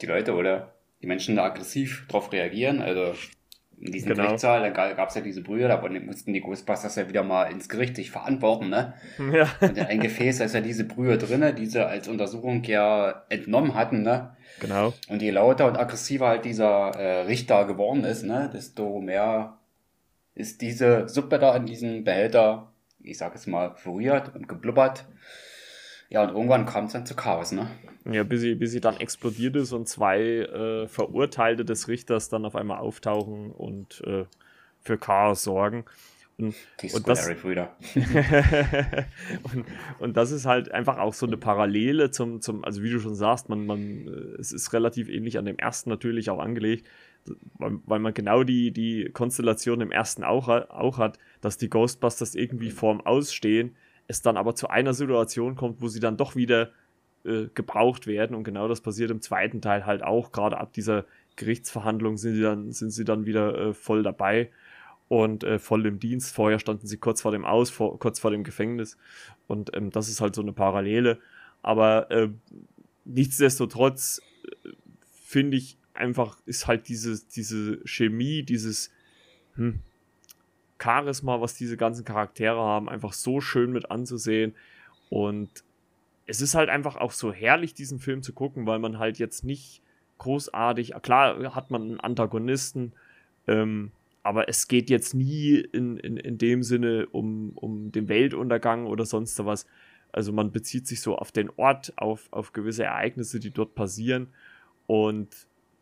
die 0.00 0.06
Leute 0.06 0.34
oder 0.34 0.74
die 1.02 1.06
Menschen 1.06 1.36
da 1.36 1.44
aggressiv 1.44 2.06
drauf 2.08 2.32
reagieren. 2.32 2.80
Also 2.80 3.14
in 3.80 3.92
diesem 3.92 4.10
genau. 4.10 4.24
Gerichtssaal, 4.24 4.60
da 4.62 4.94
gab 4.94 5.08
es 5.08 5.14
ja 5.14 5.20
diese 5.20 5.42
Brühe, 5.42 5.68
da 5.68 5.80
mussten 6.00 6.32
die 6.32 6.40
Ghostbusters 6.40 6.96
ja 6.96 7.08
wieder 7.08 7.22
mal 7.22 7.44
ins 7.50 7.68
Gericht 7.68 7.96
sich 7.96 8.10
verantworten, 8.10 8.70
ne? 8.70 8.94
Ja. 9.32 9.48
Und 9.60 9.76
in 9.76 9.84
ein 9.84 10.00
Gefäß, 10.00 10.38
da 10.38 10.44
ist 10.44 10.54
ja 10.54 10.60
diese 10.60 10.84
Brühe 10.84 11.18
drinne, 11.18 11.52
die 11.52 11.66
sie 11.66 11.86
als 11.86 12.08
Untersuchung 12.08 12.62
ja 12.64 13.24
entnommen 13.28 13.74
hatten, 13.74 14.02
ne? 14.02 14.36
Genau. 14.60 14.94
Und 15.08 15.20
je 15.22 15.30
lauter 15.30 15.66
und 15.66 15.76
aggressiver 15.76 16.28
halt 16.28 16.44
dieser 16.44 16.90
äh, 16.90 17.22
Richter 17.22 17.64
geworden 17.64 18.04
ist, 18.04 18.22
ne, 18.22 18.50
desto 18.52 19.00
mehr 19.00 19.58
ist 20.34 20.62
diese 20.62 21.08
Suppe 21.08 21.38
da 21.38 21.54
in 21.56 21.66
diesem 21.66 22.04
Behälter, 22.04 22.72
ich 23.02 23.18
sag 23.18 23.34
es 23.34 23.46
mal, 23.46 23.74
floriert 23.76 24.34
und 24.34 24.48
geblubbert. 24.48 25.06
Ja, 26.08 26.22
und 26.22 26.30
irgendwann 26.30 26.66
kam 26.66 26.84
es 26.84 26.92
dann 26.92 27.06
zu 27.06 27.16
Chaos, 27.16 27.52
ne? 27.52 27.68
Ja, 28.04 28.22
bis 28.22 28.42
sie, 28.42 28.54
bis 28.54 28.70
sie 28.70 28.80
dann 28.80 28.98
explodiert 28.98 29.56
ist 29.56 29.72
und 29.72 29.88
zwei 29.88 30.20
äh, 30.20 30.86
Verurteilte 30.86 31.64
des 31.64 31.88
Richters 31.88 32.28
dann 32.28 32.44
auf 32.44 32.54
einmal 32.54 32.78
auftauchen 32.78 33.50
und 33.50 34.02
äh, 34.06 34.24
für 34.80 34.98
Chaos 34.98 35.42
sorgen. 35.42 35.84
Und, 36.36 36.54
Die 36.82 36.90
und 36.92 37.06
das, 37.06 37.28
und, 39.54 39.64
und, 40.00 40.16
das 40.16 40.32
ist 40.32 40.46
halt 40.46 40.72
einfach 40.72 40.98
auch 40.98 41.14
so 41.14 41.26
eine 41.26 41.36
Parallele 41.36 42.10
zum, 42.10 42.40
zum 42.40 42.64
also 42.64 42.82
wie 42.82 42.90
du 42.90 42.98
schon 42.98 43.14
sagst, 43.14 43.48
man, 43.48 43.66
man, 43.66 44.08
äh, 44.08 44.40
es 44.40 44.50
ist 44.50 44.72
relativ 44.72 45.08
ähnlich 45.08 45.38
an 45.38 45.44
dem 45.44 45.58
ersten 45.58 45.90
natürlich 45.90 46.30
auch 46.30 46.40
angelegt, 46.40 46.88
weil, 47.58 47.78
weil 47.86 48.00
man 48.00 48.14
genau 48.14 48.42
die, 48.42 48.72
die 48.72 49.10
Konstellation 49.12 49.80
im 49.80 49.92
ersten 49.92 50.24
auch, 50.24 50.48
auch 50.48 50.98
hat, 50.98 51.18
dass 51.40 51.56
die 51.56 51.70
Ghostbusters 51.70 52.34
irgendwie 52.34 52.70
vorm 52.70 53.00
Ausstehen, 53.00 53.76
es 54.08 54.20
dann 54.20 54.36
aber 54.36 54.56
zu 54.56 54.68
einer 54.68 54.92
Situation 54.92 55.54
kommt, 55.54 55.80
wo 55.80 55.88
sie 55.88 56.00
dann 56.00 56.16
doch 56.16 56.34
wieder 56.34 56.72
äh, 57.24 57.46
gebraucht 57.54 58.08
werden. 58.08 58.34
Und 58.34 58.42
genau 58.42 58.66
das 58.66 58.80
passiert 58.80 59.12
im 59.12 59.20
zweiten 59.20 59.62
Teil 59.62 59.86
halt 59.86 60.02
auch, 60.02 60.32
gerade 60.32 60.58
ab 60.58 60.72
dieser 60.72 61.04
Gerichtsverhandlung 61.36 62.16
sind 62.16 62.34
sie 62.34 62.42
dann, 62.42 62.72
sind 62.72 62.90
sie 62.90 63.04
dann 63.04 63.24
wieder 63.24 63.56
äh, 63.56 63.72
voll 63.72 64.02
dabei 64.02 64.50
und 65.08 65.44
äh, 65.44 65.58
voll 65.58 65.86
im 65.86 65.98
Dienst. 65.98 66.34
Vorher 66.34 66.58
standen 66.58 66.86
sie 66.86 66.96
kurz 66.96 67.22
vor 67.22 67.32
dem 67.32 67.44
Aus, 67.44 67.70
vor, 67.70 67.98
kurz 67.98 68.18
vor 68.18 68.30
dem 68.30 68.44
Gefängnis. 68.44 68.96
Und 69.46 69.74
ähm, 69.76 69.90
das 69.90 70.08
ist 70.08 70.20
halt 70.20 70.34
so 70.34 70.42
eine 70.42 70.52
Parallele. 70.52 71.18
Aber 71.62 72.10
äh, 72.10 72.30
nichtsdestotrotz 73.04 74.22
äh, 74.44 74.70
finde 75.24 75.56
ich 75.56 75.76
einfach, 75.92 76.38
ist 76.46 76.66
halt 76.66 76.88
diese, 76.88 77.20
diese 77.34 77.80
Chemie, 77.84 78.42
dieses 78.42 78.90
hm, 79.54 79.80
Charisma, 80.78 81.40
was 81.40 81.54
diese 81.54 81.76
ganzen 81.76 82.04
Charaktere 82.04 82.60
haben, 82.60 82.88
einfach 82.88 83.12
so 83.12 83.40
schön 83.40 83.72
mit 83.72 83.90
anzusehen. 83.90 84.54
Und 85.10 85.64
es 86.26 86.40
ist 86.40 86.54
halt 86.54 86.70
einfach 86.70 86.96
auch 86.96 87.12
so 87.12 87.32
herrlich, 87.32 87.74
diesen 87.74 87.98
Film 87.98 88.22
zu 88.22 88.32
gucken, 88.32 88.66
weil 88.66 88.78
man 88.78 88.98
halt 88.98 89.18
jetzt 89.18 89.44
nicht 89.44 89.82
großartig, 90.18 90.94
klar 91.02 91.54
hat 91.54 91.70
man 91.70 91.82
einen 91.82 92.00
Antagonisten, 92.00 92.92
ähm, 93.46 93.92
aber 94.24 94.48
es 94.48 94.68
geht 94.68 94.88
jetzt 94.88 95.14
nie 95.14 95.56
in, 95.56 95.98
in, 95.98 96.16
in 96.16 96.38
dem 96.38 96.62
Sinne 96.62 97.06
um, 97.12 97.50
um 97.56 97.92
den 97.92 98.08
Weltuntergang 98.08 98.86
oder 98.86 99.04
sonst 99.04 99.38
was. 99.44 99.66
Also 100.12 100.32
man 100.32 100.50
bezieht 100.50 100.86
sich 100.86 101.02
so 101.02 101.16
auf 101.16 101.30
den 101.30 101.50
Ort, 101.56 101.92
auf, 101.96 102.28
auf 102.32 102.54
gewisse 102.54 102.84
Ereignisse, 102.84 103.38
die 103.38 103.50
dort 103.50 103.74
passieren. 103.74 104.28
Und 104.86 105.28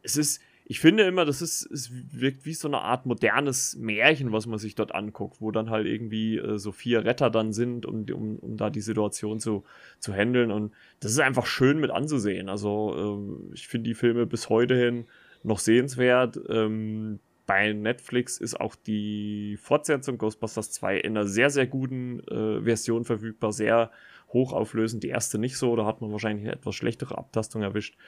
es 0.02 0.16
ist, 0.16 0.42
ich 0.64 0.80
finde 0.80 1.04
immer, 1.04 1.24
das 1.24 1.40
ist, 1.40 1.70
es 1.70 1.92
wirkt 1.92 2.44
wie 2.44 2.54
so 2.54 2.66
eine 2.66 2.80
Art 2.80 3.06
modernes 3.06 3.76
Märchen, 3.76 4.32
was 4.32 4.46
man 4.46 4.58
sich 4.58 4.74
dort 4.74 4.92
anguckt, 4.92 5.40
wo 5.40 5.52
dann 5.52 5.70
halt 5.70 5.86
irgendwie 5.86 6.38
äh, 6.38 6.58
so 6.58 6.72
vier 6.72 7.04
Retter 7.04 7.30
dann 7.30 7.52
sind, 7.52 7.86
um, 7.86 8.06
um, 8.12 8.38
um 8.40 8.56
da 8.56 8.70
die 8.70 8.80
Situation 8.80 9.38
zu, 9.38 9.62
zu 10.00 10.12
handeln. 10.12 10.50
Und 10.50 10.72
das 10.98 11.12
ist 11.12 11.20
einfach 11.20 11.46
schön 11.46 11.78
mit 11.78 11.92
anzusehen. 11.92 12.48
Also 12.48 13.38
äh, 13.52 13.54
ich 13.54 13.68
finde 13.68 13.88
die 13.88 13.94
Filme 13.94 14.26
bis 14.26 14.48
heute 14.48 14.74
hin 14.74 15.06
noch 15.44 15.60
sehenswert. 15.60 16.40
Ähm, 16.48 17.20
bei 17.52 17.70
Netflix 17.74 18.38
ist 18.38 18.58
auch 18.58 18.74
die 18.74 19.58
Fortsetzung 19.60 20.16
Ghostbusters 20.16 20.70
2 20.70 20.96
in 20.96 21.18
einer 21.18 21.26
sehr, 21.26 21.50
sehr 21.50 21.66
guten 21.66 22.20
äh, 22.20 22.62
Version 22.62 23.04
verfügbar, 23.04 23.52
sehr 23.52 23.90
hochauflösend. 24.32 25.02
Die 25.02 25.10
erste 25.10 25.38
nicht 25.38 25.58
so, 25.58 25.76
da 25.76 25.84
hat 25.84 26.00
man 26.00 26.10
wahrscheinlich 26.12 26.46
eine 26.46 26.56
etwas 26.56 26.74
schlechtere 26.74 27.18
Abtastung 27.18 27.60
erwischt. 27.60 27.98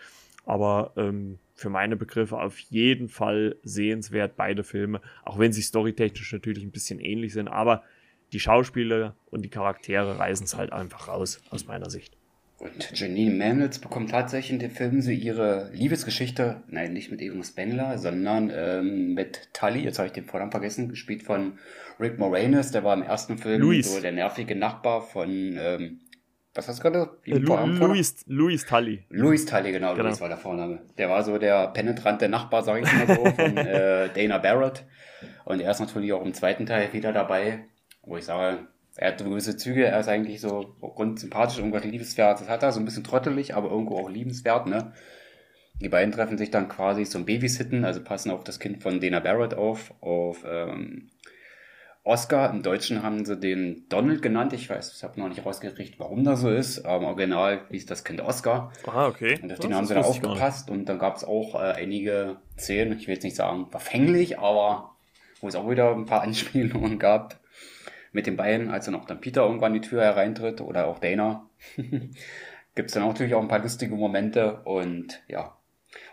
Aber 0.47 0.95
ähm, 0.97 1.41
für 1.55 1.69
meine 1.69 1.97
Begriffe 1.97 2.39
auf 2.39 2.59
jeden 2.59 3.11
Fall 3.11 3.57
sehenswert, 3.63 4.35
beide 4.35 4.65
Filme, 4.65 5.03
auch 5.25 5.39
wenn 5.39 5.53
sie 5.53 5.61
storytechnisch 5.61 6.33
natürlich 6.33 6.65
ein 6.65 6.73
bisschen 6.73 6.99
ähnlich 6.99 7.35
sind, 7.35 7.49
aber 7.49 7.83
die 8.33 8.41
Schauspieler 8.41 9.15
und 9.27 9.43
die 9.43 9.51
Charaktere 9.51 10.19
reißen 10.19 10.45
es 10.45 10.57
halt 10.57 10.73
einfach 10.73 11.09
raus, 11.09 11.43
aus 11.51 11.67
meiner 11.67 11.91
Sicht. 11.91 12.17
Und 12.59 12.99
Janine 12.99 13.35
Manels 13.35 13.79
bekommt 13.79 14.11
tatsächlich 14.11 14.53
in 14.53 14.59
dem 14.61 14.71
Film 14.71 15.03
so 15.03 15.11
ihre 15.11 15.71
Liebesgeschichte, 15.73 16.63
nein, 16.69 16.93
nicht 16.93 17.11
mit 17.11 17.21
Evan 17.21 17.43
Spengler, 17.43 17.99
sondern 17.99 18.51
ähm, 18.55 19.15
mit 19.15 19.49
Tully, 19.53 19.81
jetzt 19.81 19.99
habe 19.99 20.07
ich 20.07 20.13
den 20.13 20.25
Vornamen 20.25 20.53
vergessen, 20.53 20.89
gespielt 20.89 21.23
von 21.25 21.59
Rick 22.01 22.19
Moranis, 22.19 22.71
der 22.71 22.85
war 22.85 22.95
im 22.95 23.03
ersten 23.03 23.39
Film 23.39 23.61
Luis. 23.61 23.93
so 23.93 24.01
der 24.01 24.13
nervige 24.13 24.55
Nachbar 24.57 25.03
von, 25.03 25.57
ähm, 25.59 26.01
was 26.55 26.69
hast 26.69 26.79
du 26.79 26.83
gerade? 26.91 27.11
Äh, 27.27 27.39
Lu 27.39 27.57
Louis, 27.57 28.25
Louis 28.29 28.65
Tully. 28.65 29.05
Louis 29.11 29.45
Tully, 29.45 29.73
genau, 29.73 29.93
Genau. 29.95 30.09
Louis 30.09 30.21
war 30.21 30.29
der 30.29 30.39
Vorname. 30.39 30.81
Der 30.97 31.11
war 31.11 31.25
so 31.25 31.37
der 31.39 31.69
penetrante 31.69 32.29
Nachbar, 32.29 32.63
sag 32.63 32.81
ich 32.83 32.93
mal 32.93 33.17
so, 33.17 33.25
von 33.25 33.57
äh, 33.57 34.09
Dana 34.15 34.39
Barrett. 34.39 34.85
Und 35.45 35.61
er 35.61 35.71
ist 35.73 35.81
natürlich 35.81 36.13
auch 36.13 36.25
im 36.25 36.33
zweiten 36.33 36.67
Teil 36.67 36.93
wieder 36.93 37.13
dabei, 37.13 37.65
wo 38.03 38.17
ich 38.17 38.25
sage, 38.25 38.69
er 38.97 39.09
hat 39.09 39.19
gewisse 39.19 39.57
Züge, 39.57 39.87
er 39.87 40.01
ist 40.01 40.09
eigentlich 40.09 40.41
so 40.41 40.75
grundsympathisch, 40.81 41.59
irgendwas 41.59 41.85
Liebenswertes 41.85 42.49
hat 42.49 42.63
er, 42.63 42.73
so 42.73 42.81
ein 42.81 42.85
bisschen 42.85 43.05
trottelig, 43.05 43.55
aber 43.55 43.71
irgendwo 43.71 43.99
auch 43.99 44.09
liebenswert, 44.09 44.67
ne? 44.67 44.93
Die 45.81 45.89
beiden 45.89 46.13
treffen 46.13 46.39
sich 46.39 46.53
dann 46.53 46.69
quasi 46.69 47.05
zum 47.05 47.25
Babysitten, 47.25 47.85
also 47.85 48.03
passen 48.03 48.31
auf 48.31 48.45
das 48.45 48.61
Kind 48.61 48.83
von 48.83 49.01
Dana 49.01 49.19
Barrett 49.19 49.55
auf, 49.55 49.93
auf 50.01 50.45
ähm, 50.49 51.11
Oscar. 52.05 52.51
Im 52.51 52.63
Deutschen 52.63 53.03
haben 53.03 53.25
sie 53.25 53.37
den 53.37 53.89
Donald 53.89 54.23
genannt. 54.23 54.53
Ich 54.53 54.71
weiß, 54.71 54.95
ich 54.95 55.03
habe 55.03 55.19
noch 55.19 55.29
nicht 55.29 55.45
rausgekriegt, 55.45 55.99
warum 55.99 56.23
das 56.23 56.43
so 56.43 56.51
ist. 56.51 56.85
Aber 56.85 56.99
im 56.99 57.05
Original 57.07 57.63
hieß 57.71 57.87
das 57.87 58.05
Kind 58.05 58.21
Oscar. 58.21 58.73
Ah, 58.87 59.09
okay. 59.09 59.41
Und 59.43 59.51
auf 59.51 59.59
Das 59.59 59.67
den 59.67 59.75
haben 59.75 59.87
sie 59.87 59.95
dann 59.95 60.05
aufgepasst. 60.05 60.71
Und 60.71 60.89
dann 60.89 61.01
gab 61.01 61.17
es 61.17 61.25
auch 61.25 61.57
äh, 61.57 61.73
einige 61.73 62.37
Szenen, 62.57 62.97
ich 62.97 63.09
will 63.09 63.15
jetzt 63.15 63.25
nicht 63.25 63.37
sagen 63.37 63.67
verfänglich, 63.69 64.39
aber 64.39 64.95
wo 65.41 65.49
es 65.49 65.57
auch 65.57 65.69
wieder 65.69 65.91
ein 65.91 66.07
paar 66.07 66.23
Anspielungen 66.23 67.01
gab 67.01 67.41
mit 68.15 68.27
den 68.27 68.37
beiden, 68.37 68.71
als 68.71 68.87
dann 68.87 68.95
auch 68.95 69.05
dann 69.05 69.21
Peter 69.21 69.43
irgendwann 69.43 69.75
die 69.75 69.81
Tür 69.81 70.03
hereintritt 70.03 70.61
oder 70.61 70.87
auch 70.87 70.99
Dana. 70.99 71.47
Gibt 72.75 72.89
es 72.89 72.95
dann 72.95 73.03
auch 73.03 73.09
natürlich 73.09 73.35
auch 73.35 73.43
ein 73.43 73.49
paar 73.49 73.61
lustige 73.61 73.95
Momente 73.95 74.61
und 74.65 75.23
ja. 75.29 75.57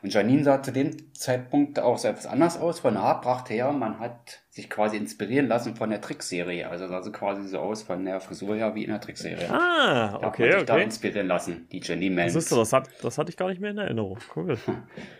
Und 0.03 0.13
Janine 0.13 0.43
sah 0.43 0.61
zu 0.61 0.71
dem 0.71 1.13
Zeitpunkt 1.13 1.79
auch 1.79 2.03
etwas 2.03 2.27
anders 2.27 2.59
aus, 2.59 2.79
von 2.79 2.93
der 2.93 3.03
Haarpracht 3.03 3.49
her. 3.49 3.71
Man 3.71 3.99
hat 3.99 4.41
sich 4.49 4.69
quasi 4.69 4.97
inspirieren 4.97 5.47
lassen 5.47 5.75
von 5.75 5.89
der 5.89 6.01
Trickserie. 6.01 6.69
Also 6.69 6.87
sah 6.87 7.01
sie 7.01 7.11
quasi 7.11 7.47
so 7.47 7.59
aus 7.59 7.83
von 7.83 8.05
der 8.05 8.19
Frisur 8.19 8.55
her 8.55 8.75
wie 8.75 8.83
in 8.83 8.91
der 8.91 9.01
Trickserie. 9.01 9.49
Ah, 9.49 10.07
Da 10.07 10.11
hat 10.13 10.23
okay, 10.23 10.49
man 10.49 10.59
sich 10.59 10.67
da 10.67 10.73
okay. 10.73 10.83
inspirieren 10.83 11.27
lassen, 11.27 11.67
die 11.71 11.79
Janine 11.83 12.15
Mans. 12.15 12.33
Siehst 12.33 12.51
du, 12.51 12.55
das, 12.55 12.73
hat, 12.73 12.89
das 13.01 13.17
hatte 13.17 13.29
ich 13.29 13.37
gar 13.37 13.49
nicht 13.49 13.61
mehr 13.61 13.71
in 13.71 13.77
Erinnerung. 13.77 14.19
Cool. 14.35 14.57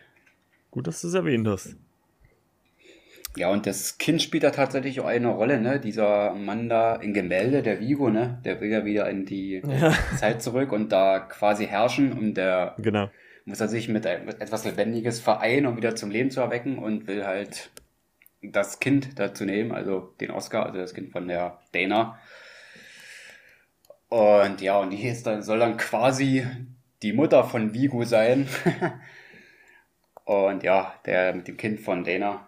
Gut, 0.71 0.87
dass 0.87 1.01
du 1.01 1.07
es 1.07 1.13
erwähnt 1.13 1.47
hast. 1.47 1.75
Ja, 3.37 3.49
und 3.49 3.65
das 3.65 3.97
Kind 3.97 4.21
spielt 4.21 4.43
da 4.43 4.51
tatsächlich 4.51 4.99
auch 4.99 5.05
eine 5.05 5.29
Rolle, 5.29 5.61
ne? 5.61 5.79
Dieser 5.79 6.33
Mann 6.33 6.67
da 6.67 6.95
in 6.95 7.13
Gemälde, 7.13 7.63
der 7.63 7.79
Vigo, 7.79 8.09
ne? 8.09 8.41
Der 8.43 8.59
will 8.59 8.69
ja 8.69 8.83
wieder 8.83 9.09
in 9.09 9.25
die 9.25 9.61
Ja. 9.65 9.93
Zeit 10.17 10.41
zurück 10.41 10.71
und 10.73 10.91
da 10.91 11.19
quasi 11.19 11.65
herrschen 11.65 12.11
und 12.11 12.33
der 12.35 12.75
Genau. 12.77 13.09
muss 13.45 13.61
er 13.61 13.69
sich 13.69 13.87
mit, 13.87 14.05
etwas 14.05 14.65
Lebendiges 14.65 15.21
vereinen, 15.21 15.65
um 15.65 15.77
wieder 15.77 15.95
zum 15.95 16.11
Leben 16.11 16.29
zu 16.29 16.41
erwecken 16.41 16.77
und 16.77 17.07
will 17.07 17.25
halt 17.25 17.71
das 18.41 18.79
Kind 18.79 19.17
dazu 19.19 19.45
nehmen, 19.45 19.71
also 19.71 20.13
den 20.19 20.31
Oscar, 20.31 20.65
also 20.65 20.79
das 20.79 20.93
Kind 20.93 21.11
von 21.11 21.27
der 21.27 21.59
Dana. 21.71 22.19
Und 24.09 24.59
ja, 24.59 24.77
und 24.77 24.89
die 24.89 25.07
ist 25.07 25.25
dann, 25.25 25.41
soll 25.41 25.59
dann 25.59 25.77
quasi 25.77 26.45
die 27.01 27.13
Mutter 27.13 27.45
von 27.45 27.73
Vigo 27.73 28.03
sein. 28.03 28.47
und 30.25 30.63
ja, 30.63 30.93
der 31.05 31.33
mit 31.33 31.47
dem 31.47 31.55
Kind 31.55 31.79
von 31.79 32.03
Dana. 32.03 32.47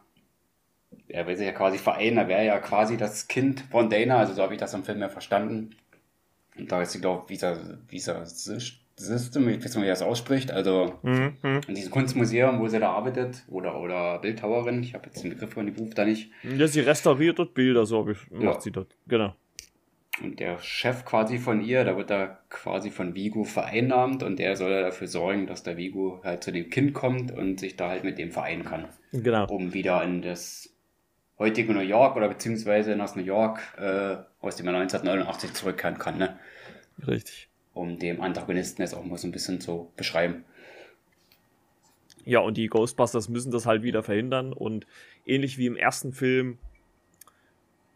Er 1.07 1.27
will 1.27 1.35
sich 1.37 1.45
ja 1.45 1.51
quasi 1.53 1.77
vereinen, 1.77 2.17
er 2.17 2.27
wäre 2.27 2.45
ja 2.45 2.59
quasi 2.59 2.97
das 2.97 3.27
Kind 3.27 3.61
von 3.71 3.89
Dana, 3.89 4.17
also 4.17 4.33
so 4.33 4.41
habe 4.43 4.53
ich 4.53 4.59
das 4.59 4.73
im 4.73 4.83
Film 4.83 4.99
ja 5.01 5.09
verstanden. 5.09 5.75
Und 6.57 6.71
da 6.71 6.81
ist 6.81 6.91
sie, 6.91 7.01
glaube 7.01 7.23
ich, 7.25 7.29
Visa, 7.31 7.57
Visa 7.89 8.23
System, 8.95 9.49
ich 9.49 9.57
weiß 9.63 9.75
nicht, 9.75 9.85
wie 9.85 9.89
das 9.89 10.03
ausspricht, 10.03 10.51
also 10.51 10.93
Mhm, 11.01 11.33
mhm. 11.41 11.61
in 11.67 11.75
diesem 11.75 11.91
Kunstmuseum, 11.91 12.59
wo 12.59 12.67
sie 12.67 12.79
da 12.79 12.91
arbeitet, 12.91 13.43
oder, 13.47 13.79
oder 13.79 14.19
Bildhauerin, 14.19 14.83
ich 14.83 14.93
habe 14.93 15.07
jetzt 15.07 15.23
den 15.23 15.31
Begriff 15.31 15.51
von 15.53 15.65
dem 15.65 15.73
Beruf 15.73 15.95
da 15.95 16.05
nicht. 16.05 16.29
Ja, 16.43 16.67
sie 16.67 16.81
restauriert 16.81 17.39
dort 17.39 17.55
Bilder, 17.55 17.85
so 17.87 18.07
ich, 18.07 18.29
macht 18.29 18.43
Ja. 18.43 18.61
sie 18.61 18.71
dort. 18.71 18.95
Genau. 19.07 19.33
Und 20.21 20.39
der 20.39 20.59
Chef 20.59 21.05
quasi 21.05 21.39
von 21.39 21.59
ihr, 21.59 21.83
da 21.85 21.97
wird 21.97 22.11
er 22.11 22.37
quasi 22.51 22.91
von 22.91 23.15
Vigo 23.15 23.43
vereinnahmt 23.45 24.21
und 24.21 24.37
der 24.37 24.55
soll 24.55 24.69
dafür 24.83 25.07
sorgen, 25.07 25.47
dass 25.47 25.63
der 25.63 25.75
Vigo 25.75 26.21
halt 26.23 26.43
zu 26.43 26.51
dem 26.51 26.69
Kind 26.69 26.93
kommt 26.93 27.31
und 27.31 27.59
sich 27.59 27.75
da 27.77 27.89
halt 27.89 28.03
mit 28.03 28.19
dem 28.19 28.29
vereinen 28.31 28.63
kann, 28.63 28.85
Genau. 29.11 29.47
um 29.47 29.73
wieder 29.73 30.03
in 30.03 30.21
das 30.21 30.69
heutige 31.39 31.73
New 31.73 31.79
York 31.81 32.15
oder 32.15 32.29
beziehungsweise 32.29 32.95
das 32.95 33.15
New 33.15 33.23
York, 33.23 33.59
äh, 33.77 34.17
aus 34.39 34.55
dem 34.55 34.67
er 34.67 34.73
1989 34.73 35.53
zurückkehren 35.53 35.97
kann, 35.97 36.17
ne? 36.17 36.39
Richtig. 37.07 37.49
um 37.73 37.97
dem 37.97 38.21
Antagonisten 38.21 38.83
jetzt 38.83 38.93
auch 38.93 39.03
mal 39.03 39.17
so 39.17 39.27
ein 39.27 39.31
bisschen 39.31 39.59
zu 39.59 39.91
beschreiben. 39.95 40.45
Ja, 42.23 42.39
und 42.39 42.55
die 42.55 42.67
Ghostbusters 42.67 43.29
müssen 43.29 43.51
das 43.51 43.65
halt 43.65 43.83
wieder 43.83 44.03
verhindern. 44.03 44.53
Und 44.53 44.85
ähnlich 45.25 45.57
wie 45.57 45.65
im 45.65 45.75
ersten 45.75 46.13
Film 46.13 46.57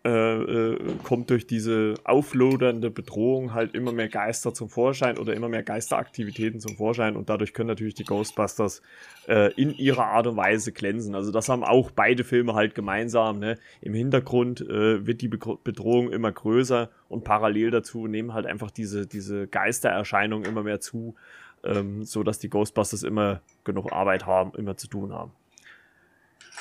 äh, 0.06 0.10
äh, 0.10 0.78
kommt 1.04 1.30
durch 1.32 1.48
diese 1.48 1.96
auflodernde 2.04 2.90
Bedrohung 2.90 3.54
halt 3.54 3.76
immer 3.76 3.92
mehr 3.92 4.08
Geister 4.08 4.54
zum 4.54 4.70
Vorschein 4.70 5.18
oder 5.18 5.34
immer 5.34 5.50
mehr 5.50 5.64
Geisteraktivitäten 5.64 6.60
zum 6.60 6.78
Vorschein. 6.78 7.16
Und 7.16 7.30
dadurch 7.30 7.54
können 7.54 7.68
natürlich 7.68 7.96
die 7.96 8.06
Ghostbusters 8.06 8.82
äh, 9.28 9.52
in 9.54 9.74
ihrer 9.74 10.06
Art 10.06 10.28
und 10.28 10.38
Weise 10.38 10.72
glänzen. 10.72 11.16
Also 11.16 11.32
das 11.32 11.50
haben 11.50 11.64
auch 11.64 11.92
beide 11.92 12.24
Filme 12.24 12.54
halt 12.54 12.76
gemeinsam. 12.76 13.40
Ne? 13.40 13.58
Im 13.82 13.94
Hintergrund 13.94 14.62
äh, 14.62 15.06
wird 15.06 15.22
die 15.22 15.30
Begr- 15.30 15.58
Bedrohung 15.64 16.12
immer 16.12 16.32
größer 16.32 16.90
und 17.10 17.24
parallel 17.24 17.72
dazu 17.72 18.08
nehmen 18.08 18.34
halt 18.34 18.46
einfach 18.46 18.72
diese, 18.72 19.08
diese 19.08 19.48
Geistererscheinungen 19.48 20.48
immer 20.48 20.64
mehr 20.64 20.80
zu 20.80 21.16
ähm, 21.64 22.04
so 22.04 22.24
die 22.24 22.50
Ghostbusters 22.50 23.04
immer 23.04 23.42
genug 23.64 23.92
Arbeit 23.92 24.26
haben, 24.26 24.52
immer 24.58 24.78
zu 24.78 24.88
tun 24.88 25.12
haben. 25.12 25.32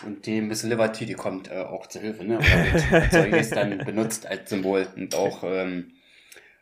Und 0.04 0.26
die 0.26 0.40
Miss 0.40 0.62
Liberty, 0.62 1.06
die 1.06 1.14
kommt 1.14 1.50
äh, 1.50 1.60
auch 1.60 1.86
zur 1.86 2.02
Hilfe, 2.02 2.24
ne? 2.24 2.38
Oder 2.38 3.02
als 3.02 3.12
solches 3.12 3.50
dann 3.50 3.78
benutzt 3.84 4.26
als 4.26 4.50
Symbol. 4.50 4.86
Und 4.94 5.14
auch 5.14 5.42
ähm, 5.44 5.92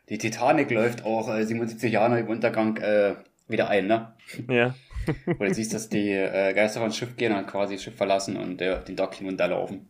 die 0.09 0.17
Titanic 0.17 0.71
läuft 0.71 1.03
auch 1.03 1.33
äh, 1.33 1.43
77 1.43 1.91
Jahre 1.91 2.11
nach 2.11 2.17
dem 2.17 2.29
Untergang 2.29 2.77
äh, 2.77 3.15
wieder 3.47 3.69
ein, 3.69 3.87
ne? 3.87 4.13
Ja, 4.47 4.73
Wo 5.25 5.43
du 5.43 5.53
siehst, 5.53 5.73
dass 5.73 5.89
die 5.89 6.11
äh, 6.11 6.53
Geister 6.53 6.79
vom 6.79 6.91
Schiff 6.91 7.15
gehen 7.15 7.35
und 7.35 7.47
quasi 7.47 7.75
das 7.75 7.83
Schiff 7.83 7.95
verlassen 7.95 8.37
und 8.37 8.61
äh, 8.61 8.83
den 8.83 8.95
Dock 8.95 9.15
hinunterlaufen. 9.15 9.89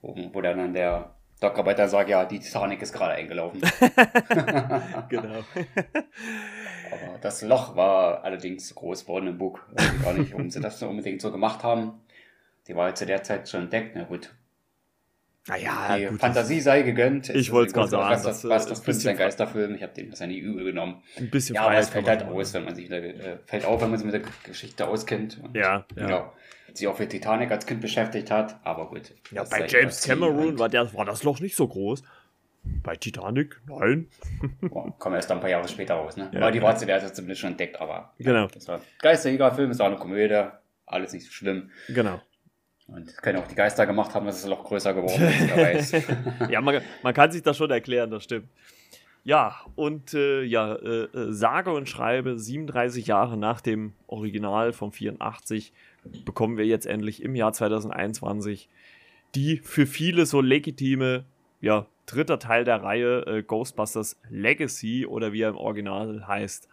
Wo, 0.00 0.14
wo 0.32 0.40
dann 0.40 0.74
der 0.74 1.14
Dockarbeiter 1.40 1.88
sagt, 1.88 2.08
ja, 2.08 2.24
die 2.24 2.38
Titanic 2.38 2.80
ist 2.82 2.92
gerade 2.92 3.14
eingelaufen. 3.14 3.60
genau. 5.08 5.44
Aber 6.90 7.18
das 7.20 7.42
Loch 7.42 7.76
war 7.76 8.22
allerdings 8.24 8.74
groß 8.74 9.08
worden 9.08 9.28
im 9.28 9.38
Bug. 9.38 9.66
Weiß 9.72 9.92
ich 9.94 10.02
gar 10.02 10.14
nicht, 10.14 10.32
warum 10.32 10.50
sie 10.50 10.60
das 10.60 10.78
so 10.78 10.88
unbedingt 10.88 11.20
so 11.20 11.32
gemacht 11.32 11.62
haben. 11.62 12.00
Die 12.66 12.74
war 12.74 12.88
ja 12.88 12.94
zu 12.94 13.06
der 13.06 13.22
Zeit 13.22 13.48
schon 13.48 13.62
entdeckt. 13.62 13.94
Na 13.94 14.04
gut, 14.04 14.30
naja, 15.46 15.96
die 15.98 16.06
gut. 16.06 16.20
Fantasie 16.20 16.60
sei 16.60 16.82
gegönnt. 16.82 17.28
Ich 17.28 17.52
wollt's 17.52 17.74
grad 17.74 17.90
sagen, 17.90 18.10
Was 18.10 18.22
das, 18.22 18.48
was 18.48 18.66
äh, 18.66 18.68
das 18.70 18.88
ist 18.88 19.06
ein 19.06 19.16
Geisterfilm. 19.16 19.74
Ich 19.74 19.82
habe 19.82 19.92
den 19.92 20.10
das 20.10 20.20
ja 20.20 20.26
nie 20.26 20.38
übel 20.38 20.64
genommen. 20.64 21.02
Ein 21.18 21.28
bisschen 21.28 21.54
Ja, 21.56 21.64
aber 21.66 21.76
es 21.76 21.90
fällt 21.90 22.08
halt 22.08 22.22
aus, 22.22 22.54
wenn 22.54 22.64
man 22.64 22.74
sich 22.74 22.90
äh, 22.90 23.38
fällt 23.44 23.66
auf, 23.66 23.82
wenn 23.82 23.90
man 23.90 23.98
sich 23.98 24.06
mit 24.06 24.14
der 24.14 24.22
Geschichte 24.44 24.88
auskennt. 24.88 25.38
Und, 25.42 25.54
Ja, 25.54 25.84
ja. 25.96 26.08
ja. 26.08 26.32
Sich 26.72 26.88
auch 26.88 26.96
für 26.96 27.06
Titanic 27.06 27.50
als 27.50 27.66
Kind 27.66 27.82
beschäftigt 27.82 28.30
hat. 28.30 28.58
Aber 28.64 28.88
gut. 28.88 29.12
Ja, 29.30 29.44
bei 29.44 29.66
James 29.66 30.02
Cameron 30.02 30.58
war, 30.58 30.70
der, 30.70 30.92
war 30.94 31.04
das 31.04 31.22
Loch 31.22 31.40
nicht 31.40 31.56
so 31.56 31.68
groß. 31.68 32.02
Bei 32.82 32.96
Titanic? 32.96 33.60
Nein. 33.68 34.08
Boah, 34.62 34.98
Kommen 34.98 35.16
erst 35.16 35.28
dann 35.28 35.38
ein 35.38 35.40
paar 35.42 35.50
Jahre 35.50 35.68
später 35.68 35.94
raus, 35.94 36.16
ne? 36.16 36.30
Ja, 36.32 36.40
aber 36.40 36.52
die 36.52 36.58
ja. 36.58 36.64
war 36.64 36.74
zu 36.76 36.86
der 36.86 37.00
Zeit 37.00 37.14
zumindest 37.14 37.42
schon 37.42 37.50
entdeckt, 37.50 37.78
aber. 37.78 38.14
Genau. 38.18 38.46
Das 38.48 38.66
war 38.66 38.80
Geisterjägerfilm, 39.00 39.70
ist 39.70 39.80
auch 39.82 39.86
eine 39.86 39.96
Komödie. 39.96 40.42
Alles 40.86 41.12
nicht 41.12 41.26
so 41.26 41.32
schlimm. 41.32 41.70
Genau. 41.88 42.22
Und 42.86 43.16
können 43.22 43.38
auch 43.38 43.46
die 43.46 43.54
Geister 43.54 43.86
gemacht 43.86 44.14
haben, 44.14 44.26
dass 44.26 44.40
es 44.40 44.46
noch 44.46 44.64
größer 44.64 44.92
geworden 44.92 45.22
ist. 45.78 45.94
Ja, 46.50 46.60
man, 46.60 46.82
man 47.02 47.14
kann 47.14 47.32
sich 47.32 47.42
das 47.42 47.56
schon 47.56 47.70
erklären, 47.70 48.10
das 48.10 48.24
stimmt. 48.24 48.48
Ja, 49.24 49.56
und 49.74 50.12
äh, 50.12 50.42
ja, 50.42 50.74
äh, 50.74 51.04
äh, 51.04 51.32
sage 51.32 51.72
und 51.72 51.88
schreibe, 51.88 52.38
37 52.38 53.06
Jahre 53.06 53.38
nach 53.38 53.62
dem 53.62 53.94
Original 54.06 54.74
von 54.74 54.92
84 54.92 55.72
bekommen 56.26 56.58
wir 56.58 56.66
jetzt 56.66 56.84
endlich 56.84 57.22
im 57.22 57.34
Jahr 57.34 57.54
2021 57.54 58.68
die 59.34 59.58
für 59.58 59.86
viele 59.86 60.26
so 60.26 60.40
legitime, 60.40 61.24
ja, 61.60 61.86
dritter 62.06 62.38
Teil 62.38 62.64
der 62.64 62.82
Reihe 62.82 63.26
äh, 63.26 63.42
Ghostbusters 63.42 64.20
Legacy 64.28 65.06
oder 65.06 65.32
wie 65.32 65.42
er 65.42 65.50
im 65.50 65.56
Original 65.56 66.26
heißt, 66.26 66.68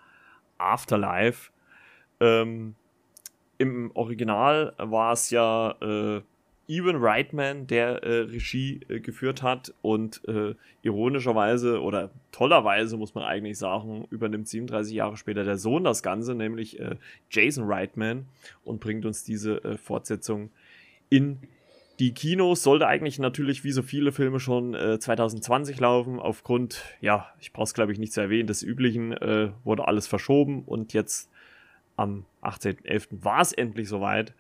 Afterlife. 0.58 1.52
Ähm, 2.20 2.76
Im 3.62 3.92
Original 3.94 4.74
war 4.78 5.14
es 5.14 5.30
ja 5.30 5.76
äh, 5.82 6.22
Ewan 6.68 6.96
Reitman, 6.96 7.68
der 7.68 8.02
äh, 8.02 8.22
Regie 8.22 8.80
äh, 8.90 9.00
geführt 9.00 9.44
hat 9.44 9.72
und 9.84 10.28
äh, 10.28 10.56
ironischerweise 10.82 11.80
oder 11.80 12.10
tollerweise 12.32 12.98
muss 12.98 13.14
man 13.14 13.24
eigentlich 13.24 13.60
sagen, 13.60 14.08
übernimmt 14.10 14.48
37 14.48 14.96
Jahre 14.96 15.16
später 15.16 15.44
der 15.44 15.58
Sohn 15.58 15.84
das 15.84 16.02
Ganze, 16.02 16.34
nämlich 16.34 16.80
äh, 16.80 16.96
Jason 17.30 17.66
Reitman 17.66 18.26
und 18.64 18.80
bringt 18.80 19.06
uns 19.06 19.24
diese 19.24 19.64
äh, 19.64 19.78
Fortsetzung 19.78 20.50
in 21.10 21.38
die 22.00 22.14
Kinos 22.14 22.64
sollte 22.64 22.88
eigentlich 22.88 23.20
natürlich 23.20 23.64
wie 23.64 23.72
so 23.72 23.84
viele 23.84 24.12
Filme 24.12 24.40
schon 24.40 24.74
äh, 24.74 24.98
2020 24.98 25.80
laufen. 25.80 26.20
Aufgrund, 26.20 26.82
ja, 27.00 27.28
ich 27.40 27.54
brauche 27.54 27.66
es 27.66 27.76
glaube 27.76 27.92
ich 27.92 28.00
nicht 28.00 28.12
zu 28.12 28.22
erwähnen, 28.22 28.48
des 28.48 28.64
Üblichen 28.64 29.12
äh, 29.12 29.52
wurde 29.64 29.88
alles 29.88 30.08
verschoben 30.08 30.64
und 30.64 30.94
jetzt 30.94 31.31
am 32.02 32.26
18.11. 32.42 33.24
war 33.24 33.42
es 33.42 33.54
endlich 33.54 33.88
soweit. 33.88 34.34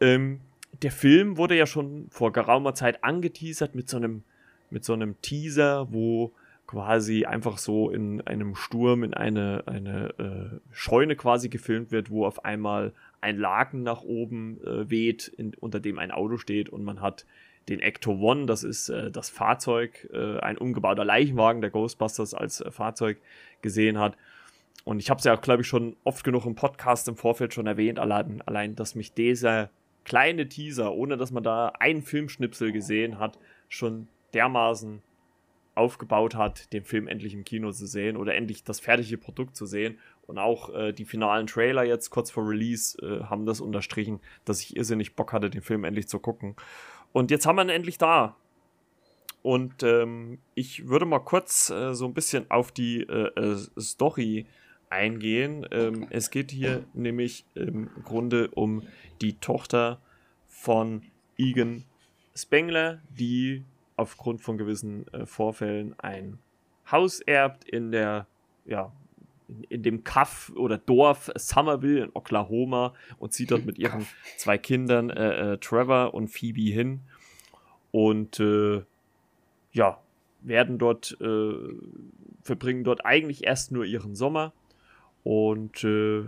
Ähm, 0.00 0.40
der 0.82 0.92
Film 0.92 1.36
wurde 1.36 1.56
ja 1.56 1.66
schon 1.66 2.06
vor 2.10 2.32
geraumer 2.32 2.74
Zeit 2.74 3.02
angeteasert 3.04 3.74
mit 3.74 3.88
so 3.88 3.96
einem, 3.96 4.22
mit 4.70 4.84
so 4.84 4.92
einem 4.92 5.20
Teaser, 5.20 5.92
wo 5.92 6.32
quasi 6.66 7.24
einfach 7.24 7.58
so 7.58 7.90
in 7.90 8.20
einem 8.22 8.54
Sturm 8.54 9.02
in 9.02 9.12
eine, 9.12 9.64
eine 9.66 10.14
äh, 10.18 10.58
Scheune 10.70 11.16
quasi 11.16 11.48
gefilmt 11.48 11.90
wird, 11.90 12.10
wo 12.10 12.24
auf 12.24 12.44
einmal 12.44 12.92
ein 13.20 13.36
Laken 13.36 13.82
nach 13.82 14.02
oben 14.02 14.60
äh, 14.64 14.88
weht, 14.88 15.26
in, 15.26 15.54
unter 15.54 15.80
dem 15.80 15.98
ein 15.98 16.12
Auto 16.12 16.36
steht 16.36 16.68
und 16.68 16.84
man 16.84 17.00
hat 17.00 17.26
den 17.68 17.80
Ecto 17.80 18.12
One, 18.12 18.46
das 18.46 18.62
ist 18.62 18.88
äh, 18.88 19.10
das 19.10 19.30
Fahrzeug, 19.30 20.08
äh, 20.12 20.38
ein 20.38 20.58
umgebauter 20.58 21.04
Leichenwagen 21.04 21.60
der 21.60 21.70
Ghostbusters 21.70 22.34
als 22.34 22.60
äh, 22.60 22.70
Fahrzeug 22.70 23.18
gesehen 23.62 23.98
hat. 23.98 24.16
Und 24.84 24.98
ich 25.00 25.10
habe 25.10 25.18
es 25.18 25.24
ja, 25.24 25.34
glaube 25.36 25.62
ich, 25.62 25.68
schon 25.68 25.96
oft 26.04 26.24
genug 26.24 26.46
im 26.46 26.54
Podcast 26.54 27.08
im 27.08 27.16
Vorfeld 27.16 27.54
schon 27.54 27.66
erwähnt, 27.66 27.98
allein, 27.98 28.42
allein, 28.42 28.76
dass 28.76 28.94
mich 28.94 29.12
dieser 29.12 29.70
kleine 30.04 30.48
Teaser, 30.48 30.92
ohne 30.92 31.16
dass 31.16 31.30
man 31.30 31.42
da 31.42 31.72
einen 31.78 32.02
Filmschnipsel 32.02 32.72
gesehen 32.72 33.18
hat, 33.18 33.38
schon 33.68 34.08
dermaßen 34.32 35.02
aufgebaut 35.74 36.34
hat, 36.34 36.72
den 36.72 36.84
Film 36.84 37.08
endlich 37.08 37.32
im 37.32 37.44
Kino 37.44 37.72
zu 37.72 37.86
sehen 37.86 38.16
oder 38.16 38.34
endlich 38.34 38.64
das 38.64 38.80
fertige 38.80 39.18
Produkt 39.18 39.56
zu 39.56 39.66
sehen. 39.66 39.98
Und 40.26 40.38
auch 40.38 40.74
äh, 40.74 40.92
die 40.92 41.04
finalen 41.04 41.46
Trailer 41.46 41.84
jetzt 41.84 42.10
kurz 42.10 42.30
vor 42.30 42.48
Release 42.48 42.98
äh, 43.02 43.24
haben 43.24 43.46
das 43.46 43.60
unterstrichen, 43.60 44.20
dass 44.44 44.60
ich 44.60 44.76
irrsinnig 44.76 45.16
Bock 45.16 45.32
hatte, 45.32 45.50
den 45.50 45.62
Film 45.62 45.84
endlich 45.84 46.08
zu 46.08 46.18
gucken. 46.18 46.56
Und 47.12 47.30
jetzt 47.30 47.46
haben 47.46 47.56
wir 47.56 47.62
ihn 47.62 47.70
endlich 47.70 47.98
da. 47.98 48.36
Und 49.42 49.82
ähm, 49.82 50.38
ich 50.54 50.88
würde 50.88 51.06
mal 51.06 51.20
kurz 51.20 51.70
äh, 51.70 51.94
so 51.94 52.04
ein 52.04 52.14
bisschen 52.14 52.50
auf 52.50 52.72
die 52.72 53.02
äh, 53.02 53.28
äh, 53.40 53.56
Story 53.78 54.46
eingehen. 54.90 55.66
Ähm, 55.70 56.06
es 56.10 56.30
geht 56.30 56.50
hier 56.50 56.84
nämlich 56.92 57.46
im 57.54 57.88
Grunde 58.04 58.50
um 58.50 58.82
die 59.20 59.34
Tochter 59.34 60.00
von 60.48 61.02
Egan 61.38 61.84
Spengler, 62.34 63.00
die 63.10 63.64
aufgrund 63.96 64.40
von 64.40 64.58
gewissen 64.58 65.06
äh, 65.12 65.26
Vorfällen 65.26 65.94
ein 65.98 66.38
Haus 66.90 67.20
erbt 67.20 67.64
in 67.64 67.92
der, 67.92 68.26
ja, 68.64 68.92
in, 69.48 69.62
in, 69.64 69.82
dem 69.82 70.04
Kaff 70.04 70.50
oder 70.56 70.78
Dorf 70.78 71.30
Somerville 71.36 72.04
in 72.04 72.10
Oklahoma 72.14 72.94
und 73.18 73.32
zieht 73.32 73.50
dort 73.50 73.64
mit 73.64 73.78
ihren 73.78 74.06
zwei 74.36 74.58
Kindern, 74.58 75.10
äh, 75.10 75.52
äh, 75.52 75.58
Trevor 75.58 76.14
und 76.14 76.28
Phoebe, 76.28 76.72
hin. 76.72 77.00
Und 77.92 78.40
äh, 78.40 78.82
ja, 79.72 80.00
werden 80.42 80.78
dort, 80.78 81.16
äh, 81.20 81.52
verbringen 82.42 82.84
dort 82.84 83.04
eigentlich 83.04 83.44
erst 83.44 83.72
nur 83.72 83.84
ihren 83.84 84.14
Sommer 84.14 84.52
und 85.24 85.84
äh, 85.84 86.24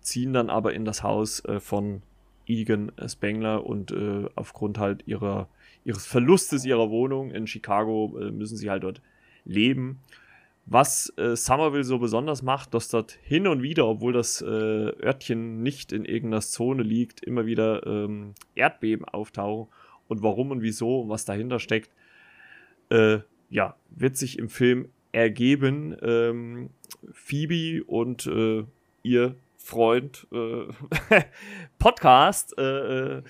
ziehen 0.00 0.32
dann 0.32 0.50
aber 0.50 0.74
in 0.74 0.84
das 0.84 1.02
Haus 1.02 1.42
von 1.58 2.02
Egan 2.46 2.92
Spengler 3.08 3.66
und 3.66 3.92
aufgrund 4.36 4.78
halt 4.78 5.02
ihrer 5.06 5.48
ihres 5.86 6.04
Verlustes 6.04 6.64
ihrer 6.64 6.90
Wohnung 6.90 7.30
in 7.30 7.46
Chicago 7.46 8.18
äh, 8.20 8.30
müssen 8.32 8.56
sie 8.56 8.68
halt 8.68 8.82
dort 8.82 9.00
leben. 9.44 10.00
Was 10.66 11.12
äh, 11.16 11.36
Somerville 11.36 11.84
so 11.84 12.00
besonders 12.00 12.42
macht, 12.42 12.74
dass 12.74 12.88
dort 12.88 13.12
hin 13.22 13.46
und 13.46 13.62
wieder, 13.62 13.86
obwohl 13.86 14.12
das 14.12 14.42
äh, 14.42 14.46
Örtchen 14.46 15.62
nicht 15.62 15.92
in 15.92 16.04
irgendeiner 16.04 16.40
Zone 16.40 16.82
liegt, 16.82 17.22
immer 17.22 17.46
wieder 17.46 17.86
ähm, 17.86 18.34
Erdbeben 18.56 19.04
auftauchen. 19.04 19.72
Und 20.08 20.24
warum 20.24 20.50
und 20.50 20.60
wieso 20.60 21.02
und 21.02 21.08
was 21.08 21.24
dahinter 21.24 21.60
steckt, 21.60 21.90
äh, 22.90 23.18
ja, 23.48 23.76
wird 23.90 24.16
sich 24.16 24.40
im 24.40 24.48
Film 24.48 24.88
ergeben. 25.16 25.96
Ähm, 26.02 26.70
Phoebe 27.12 27.82
und 27.84 28.26
äh, 28.26 28.64
ihr 29.02 29.34
Freund 29.56 30.26
äh, 30.30 30.66
Podcast 31.78 32.56
äh, 32.58 33.22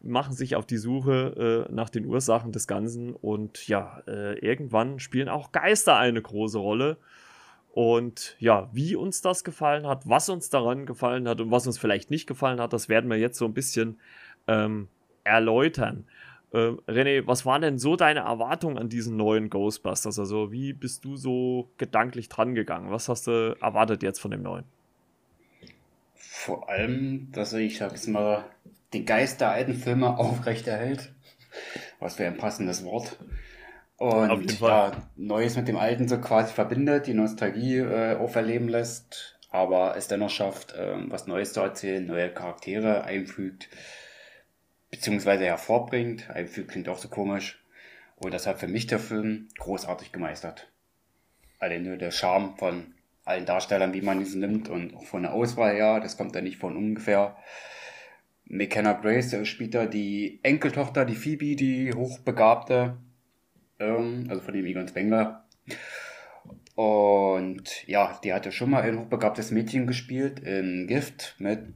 machen 0.00 0.34
sich 0.34 0.54
auf 0.54 0.66
die 0.66 0.76
Suche 0.76 1.66
äh, 1.68 1.72
nach 1.72 1.90
den 1.90 2.06
Ursachen 2.06 2.52
des 2.52 2.66
Ganzen 2.66 3.14
und 3.14 3.66
ja, 3.66 4.02
äh, 4.06 4.38
irgendwann 4.38 5.00
spielen 5.00 5.28
auch 5.28 5.52
Geister 5.52 5.96
eine 5.96 6.22
große 6.22 6.58
Rolle. 6.58 6.96
Und 7.72 8.36
ja, 8.38 8.68
wie 8.72 8.94
uns 8.96 9.22
das 9.22 9.44
gefallen 9.44 9.86
hat, 9.86 10.08
was 10.08 10.28
uns 10.28 10.50
daran 10.50 10.86
gefallen 10.86 11.26
hat 11.26 11.40
und 11.40 11.50
was 11.50 11.66
uns 11.66 11.78
vielleicht 11.78 12.10
nicht 12.10 12.26
gefallen 12.26 12.60
hat, 12.60 12.72
das 12.72 12.88
werden 12.88 13.10
wir 13.10 13.16
jetzt 13.18 13.38
so 13.38 13.46
ein 13.46 13.54
bisschen 13.54 13.98
ähm, 14.46 14.88
erläutern. 15.24 16.04
Ähm, 16.54 16.80
René, 16.86 17.26
was 17.26 17.46
waren 17.46 17.62
denn 17.62 17.78
so 17.78 17.96
deine 17.96 18.20
Erwartungen 18.20 18.78
an 18.78 18.88
diesen 18.88 19.16
neuen 19.16 19.48
Ghostbusters? 19.48 20.18
Also, 20.18 20.52
wie 20.52 20.72
bist 20.72 21.04
du 21.04 21.16
so 21.16 21.70
gedanklich 21.78 22.28
dran 22.28 22.54
gegangen? 22.54 22.90
Was 22.90 23.08
hast 23.08 23.26
du 23.26 23.56
erwartet 23.60 24.02
jetzt 24.02 24.20
von 24.20 24.30
dem 24.30 24.42
neuen? 24.42 24.64
Vor 26.14 26.68
allem, 26.68 27.30
dass 27.32 27.52
er, 27.52 27.60
ich 27.60 27.78
sag's 27.78 28.06
mal, 28.06 28.44
den 28.92 29.06
Geist 29.06 29.40
der 29.40 29.50
alten 29.50 29.74
Filme 29.74 30.18
aufrechterhält. 30.18 31.12
Was 32.00 32.18
wäre 32.18 32.32
ein 32.32 32.38
passendes 32.38 32.84
Wort. 32.84 33.18
Und 33.96 34.58
ja, 34.60 34.92
Neues 35.16 35.56
mit 35.56 35.68
dem 35.68 35.76
Alten 35.76 36.08
so 36.08 36.18
quasi 36.18 36.52
verbindet, 36.52 37.06
die 37.06 37.14
Nostalgie 37.14 37.76
äh, 37.76 38.16
auferleben 38.16 38.68
lässt, 38.68 39.38
aber 39.50 39.96
es 39.96 40.08
dennoch 40.08 40.30
schafft, 40.30 40.72
äh, 40.72 40.96
was 41.08 41.28
Neues 41.28 41.52
zu 41.52 41.60
erzählen, 41.60 42.04
neue 42.04 42.30
Charaktere 42.30 43.04
einfügt, 43.04 43.68
beziehungsweise 44.92 45.44
hervorbringt. 45.44 46.30
Einfügt 46.30 46.70
klingt 46.70 46.88
auch 46.88 46.98
so 46.98 47.08
komisch. 47.08 47.60
Und 48.16 48.32
das 48.32 48.46
hat 48.46 48.60
für 48.60 48.68
mich 48.68 48.86
der 48.86 49.00
Film 49.00 49.48
großartig 49.58 50.12
gemeistert. 50.12 50.70
Allein 51.58 51.82
nur 51.82 51.96
der 51.96 52.12
Charme 52.12 52.56
von 52.56 52.94
allen 53.24 53.46
Darstellern, 53.46 53.94
wie 53.94 54.02
man 54.02 54.20
diesen 54.20 54.40
nimmt 54.40 54.68
und 54.68 54.94
auch 54.94 55.04
von 55.04 55.22
der 55.22 55.32
Auswahl 55.32 55.74
her, 55.74 55.98
das 56.00 56.16
kommt 56.16 56.34
ja 56.36 56.40
nicht 56.40 56.58
von 56.58 56.76
ungefähr. 56.76 57.36
McKenna 58.44 58.92
Grace 58.92 59.46
spielt 59.48 59.74
da 59.74 59.86
die 59.86 60.40
Enkeltochter, 60.42 61.04
die 61.04 61.14
Phoebe, 61.14 61.56
die 61.56 61.92
hochbegabte, 61.94 62.96
ähm, 63.78 64.26
also 64.28 64.42
von 64.42 64.54
dem 64.54 64.66
Egon 64.66 64.88
Spengler. 64.88 65.44
Und 66.74 67.86
ja, 67.86 68.18
die 68.22 68.32
hatte 68.32 68.52
schon 68.52 68.70
mal 68.70 68.82
ein 68.82 68.98
hochbegabtes 68.98 69.50
Mädchen 69.50 69.86
gespielt 69.86 70.40
in 70.40 70.86
Gift 70.86 71.36
mit 71.38 71.74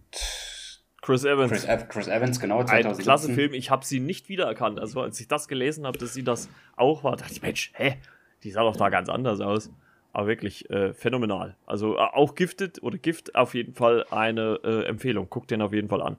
Chris 1.06 1.24
Evans. 1.24 1.50
Chris, 1.52 1.64
Ev 1.64 1.88
Chris 1.88 2.08
Evans, 2.08 2.40
genau. 2.40 2.64
2017. 2.64 2.98
Ein 2.98 3.04
klasse 3.04 3.32
Film. 3.32 3.54
Ich 3.54 3.70
habe 3.70 3.84
sie 3.84 4.00
nicht 4.00 4.28
wiedererkannt. 4.28 4.80
Also 4.80 5.02
als 5.02 5.20
ich 5.20 5.28
das 5.28 5.46
gelesen 5.46 5.86
habe, 5.86 5.96
dass 5.98 6.14
sie 6.14 6.24
das 6.24 6.48
auch 6.74 7.04
war, 7.04 7.14
dachte 7.16 7.32
ich, 7.32 7.42
Mensch, 7.42 7.70
hä? 7.76 7.94
Die 8.42 8.50
sah 8.50 8.62
doch 8.62 8.76
da 8.76 8.88
ganz 8.88 9.08
anders 9.08 9.40
aus. 9.40 9.70
Aber 10.12 10.26
wirklich 10.26 10.68
äh, 10.68 10.94
phänomenal. 10.94 11.54
Also 11.64 11.96
äh, 11.96 12.00
auch 12.00 12.34
Gifted 12.34 12.82
oder 12.82 12.98
Gift 12.98 13.36
auf 13.36 13.54
jeden 13.54 13.74
Fall 13.74 14.04
eine 14.10 14.58
äh, 14.64 14.84
Empfehlung. 14.86 15.30
Guckt 15.30 15.52
den 15.52 15.62
auf 15.62 15.72
jeden 15.72 15.88
Fall 15.88 16.02
an. 16.02 16.16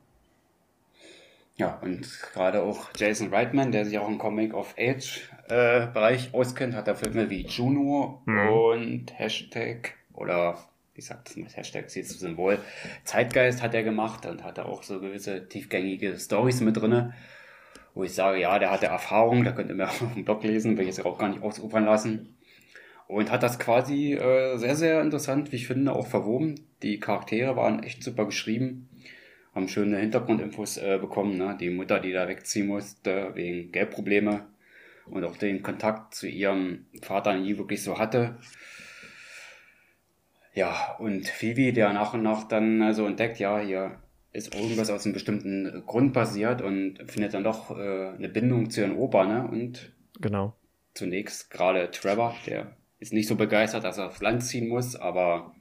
Ja, 1.58 1.78
und 1.82 2.08
gerade 2.32 2.64
auch 2.64 2.92
Jason 2.96 3.34
Reitman, 3.34 3.74
der 3.74 3.84
sich 3.84 4.00
auch 4.00 4.08
im 4.08 4.20
Comic-of-Age-Bereich 4.20 6.28
äh, 6.28 6.38
auskennt, 6.38 6.76
hat 6.76 6.88
da 6.88 6.96
Filme 6.96 7.30
wie 7.30 7.46
Juno 7.46 8.22
mhm. 8.26 8.48
und 8.48 9.20
Hashtag 9.20 9.96
oder 10.14 10.58
wie 10.98 11.02
sagt 11.02 11.30
das 11.30 11.38
mit 11.38 11.56
Hashtag, 11.56 11.86
ist 11.86 11.96
jetzt 11.96 12.20
Symbol, 12.20 12.60
Zeitgeist 13.06 13.62
hat 13.62 13.74
er 13.74 13.84
gemacht 13.84 14.26
und 14.26 14.44
hat 14.44 14.60
auch 14.60 14.84
so 14.84 15.00
gewisse 15.00 15.48
tiefgängige 15.48 16.20
Stories 16.20 16.60
mit 16.62 16.76
drinne, 16.76 17.14
wo 17.94 18.04
ich 18.04 18.14
sage, 18.14 18.42
ja, 18.42 18.60
der 18.60 18.72
hatte 18.72 18.88
Erfahrung, 18.88 19.44
da 19.46 19.52
könnt 19.52 19.70
ihr 19.70 19.76
mir 19.76 19.88
auch 19.90 20.02
auf 20.02 20.14
dem 20.14 20.26
Blog 20.26 20.44
lesen, 20.44 20.78
will 20.78 20.88
ich 20.88 20.98
jetzt 20.98 21.06
auch 21.06 21.18
gar 21.18 21.30
nicht 21.30 21.42
ausufern 21.42 21.86
lassen. 21.86 22.36
Und 23.08 23.32
hat 23.32 23.42
das 23.42 23.58
quasi 23.58 24.16
äh, 24.16 24.58
sehr, 24.58 24.76
sehr 24.76 25.02
interessant, 25.02 25.54
wie 25.54 25.56
ich 25.56 25.68
finde, 25.68 25.94
auch 25.94 26.08
verwoben. 26.08 26.56
Die 26.84 27.00
Charaktere 27.00 27.56
waren 27.56 27.82
echt 27.82 28.04
super 28.04 28.26
geschrieben 28.26 28.90
haben 29.58 29.68
schöne 29.68 29.98
Hintergrundinfos 29.98 30.78
äh, 30.78 31.00
bekommen. 31.02 31.36
Ne? 31.36 31.58
Die 31.60 31.72
Mutter, 31.72 32.00
die 32.00 32.14
da 32.14 32.28
wegziehen 32.28 32.68
musste 32.68 33.32
wegen 33.34 33.72
Geldprobleme 33.72 34.46
und 35.06 35.24
auch 35.24 35.36
den 35.36 35.64
Kontakt 35.64 36.14
zu 36.14 36.28
ihrem 36.28 36.86
Vater 37.02 37.36
nie 37.36 37.58
wirklich 37.58 37.82
so 37.84 37.98
hatte. 37.98 38.38
Ja, 40.58 40.96
und 40.98 41.28
Phoebe, 41.28 41.72
der 41.72 41.94
nach 41.94 42.16
und 42.16 42.24
nach 42.24 42.48
dann 42.48 42.82
also 42.82 43.06
entdeckt, 43.06 43.38
ja, 43.38 43.60
hier 43.60 43.92
ist 44.34 44.56
irgendwas 44.56 44.90
aus 44.90 45.06
einem 45.06 45.14
bestimmten 45.14 45.84
Grund 45.86 46.14
passiert 46.14 46.64
und 46.64 46.98
findet 47.06 47.36
dann 47.36 47.44
doch 47.44 47.78
äh, 47.78 48.08
eine 48.18 48.28
Bindung 48.28 48.72
zu 48.72 48.82
ihren 48.82 48.98
Opa, 48.98 49.28
ne? 49.28 49.48
Und 49.48 49.94
genau. 50.20 50.56
Zunächst 50.96 51.52
gerade 51.52 51.92
Trevor, 51.92 52.36
der 52.48 52.76
ist 52.98 53.14
nicht 53.14 53.28
so 53.28 53.36
begeistert, 53.36 53.84
dass 53.84 54.00
er 54.00 54.08
aufs 54.08 54.24
Land 54.24 54.44
ziehen 54.44 54.68
muss, 54.68 54.96
aber 54.96 55.54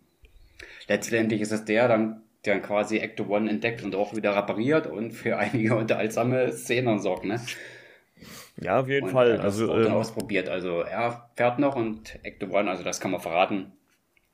letztendlich 0.89 1.43
ist 1.43 1.53
es 1.53 1.67
der, 1.67 1.89
dann 1.89 2.23
der 2.47 2.63
quasi 2.63 2.97
Ecto 2.97 3.27
One 3.29 3.51
entdeckt 3.51 3.83
und 3.83 3.95
auch 3.95 4.17
wieder 4.17 4.35
repariert 4.35 4.87
und 4.87 5.11
für 5.11 5.37
einige 5.37 5.77
unterhaltsame 5.77 6.53
Szenen 6.53 7.01
sorgt, 7.01 7.27
ne? 7.27 7.39
Ja, 8.59 8.81
auf 8.81 8.89
jeden 8.89 9.09
und 9.09 9.13
Fall. 9.13 9.43
also 9.43 9.77
ähm, 9.77 9.93
ausprobiert. 9.93 10.49
Also 10.49 10.81
er 10.81 11.29
fährt 11.35 11.59
noch 11.59 11.77
und 11.77 12.19
Ecto 12.23 12.47
One, 12.47 12.71
also 12.71 12.83
das 12.83 12.99
kann 12.99 13.11
man 13.11 13.21
verraten, 13.21 13.76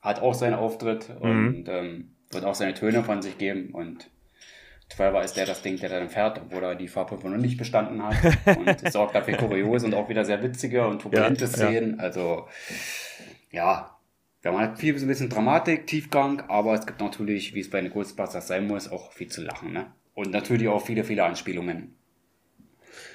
hat 0.03 0.21
auch 0.21 0.35
seinen 0.35 0.55
Auftritt 0.55 1.09
mhm. 1.09 1.47
und 1.47 1.69
ähm, 1.69 2.17
wird 2.31 2.45
auch 2.45 2.55
seine 2.55 2.75
Töne 2.75 3.05
von 3.05 3.23
sich 3.23 3.39
geben 3.39 3.71
und 3.73 4.11
Trevor 4.89 5.23
ist 5.23 5.37
der 5.37 5.47
das 5.47 5.63
Ding, 5.63 5.79
der 5.79 5.89
dann 5.89 6.11
fährt, 6.11 6.39
obwohl 6.39 6.63
er 6.65 6.75
die 6.75 6.89
Fahrprüfung 6.89 7.31
noch 7.31 7.39
nicht 7.39 7.57
bestanden 7.57 8.03
hat. 8.03 8.15
Und 8.59 8.93
sorgt 8.93 9.15
dafür 9.15 9.39
kuriose 9.39 9.87
und 9.87 9.95
auch 9.95 10.11
wieder 10.11 10.23
sehr 10.25 10.43
witzige 10.43 10.87
und 10.87 11.01
turbulente 11.01 11.45
ja, 11.45 11.51
Szenen. 11.51 11.97
Ja. 11.97 12.03
Also, 12.03 12.47
ja, 13.51 13.97
wir 14.43 14.51
haben 14.51 14.59
halt 14.59 14.79
viel 14.79 14.99
so 14.99 15.07
ein 15.07 15.09
bisschen 15.09 15.31
Dramatik, 15.31 15.87
Tiefgang, 15.87 16.43
aber 16.49 16.75
es 16.75 16.87
gibt 16.87 17.01
natürlich, 17.01 17.55
wie 17.55 17.61
es 17.61 17.71
bei 17.71 17.81
den 17.81 17.91
Ghostbusters 17.91 18.47
sein 18.47 18.67
muss, 18.67 18.91
auch 18.91 19.13
viel 19.13 19.29
zu 19.29 19.43
lachen. 19.43 19.73
Ne? 19.73 19.87
Und 20.15 20.31
natürlich 20.31 20.69
auch 20.69 20.85
viele, 20.85 21.05
viele 21.05 21.25
Anspielungen. 21.25 21.95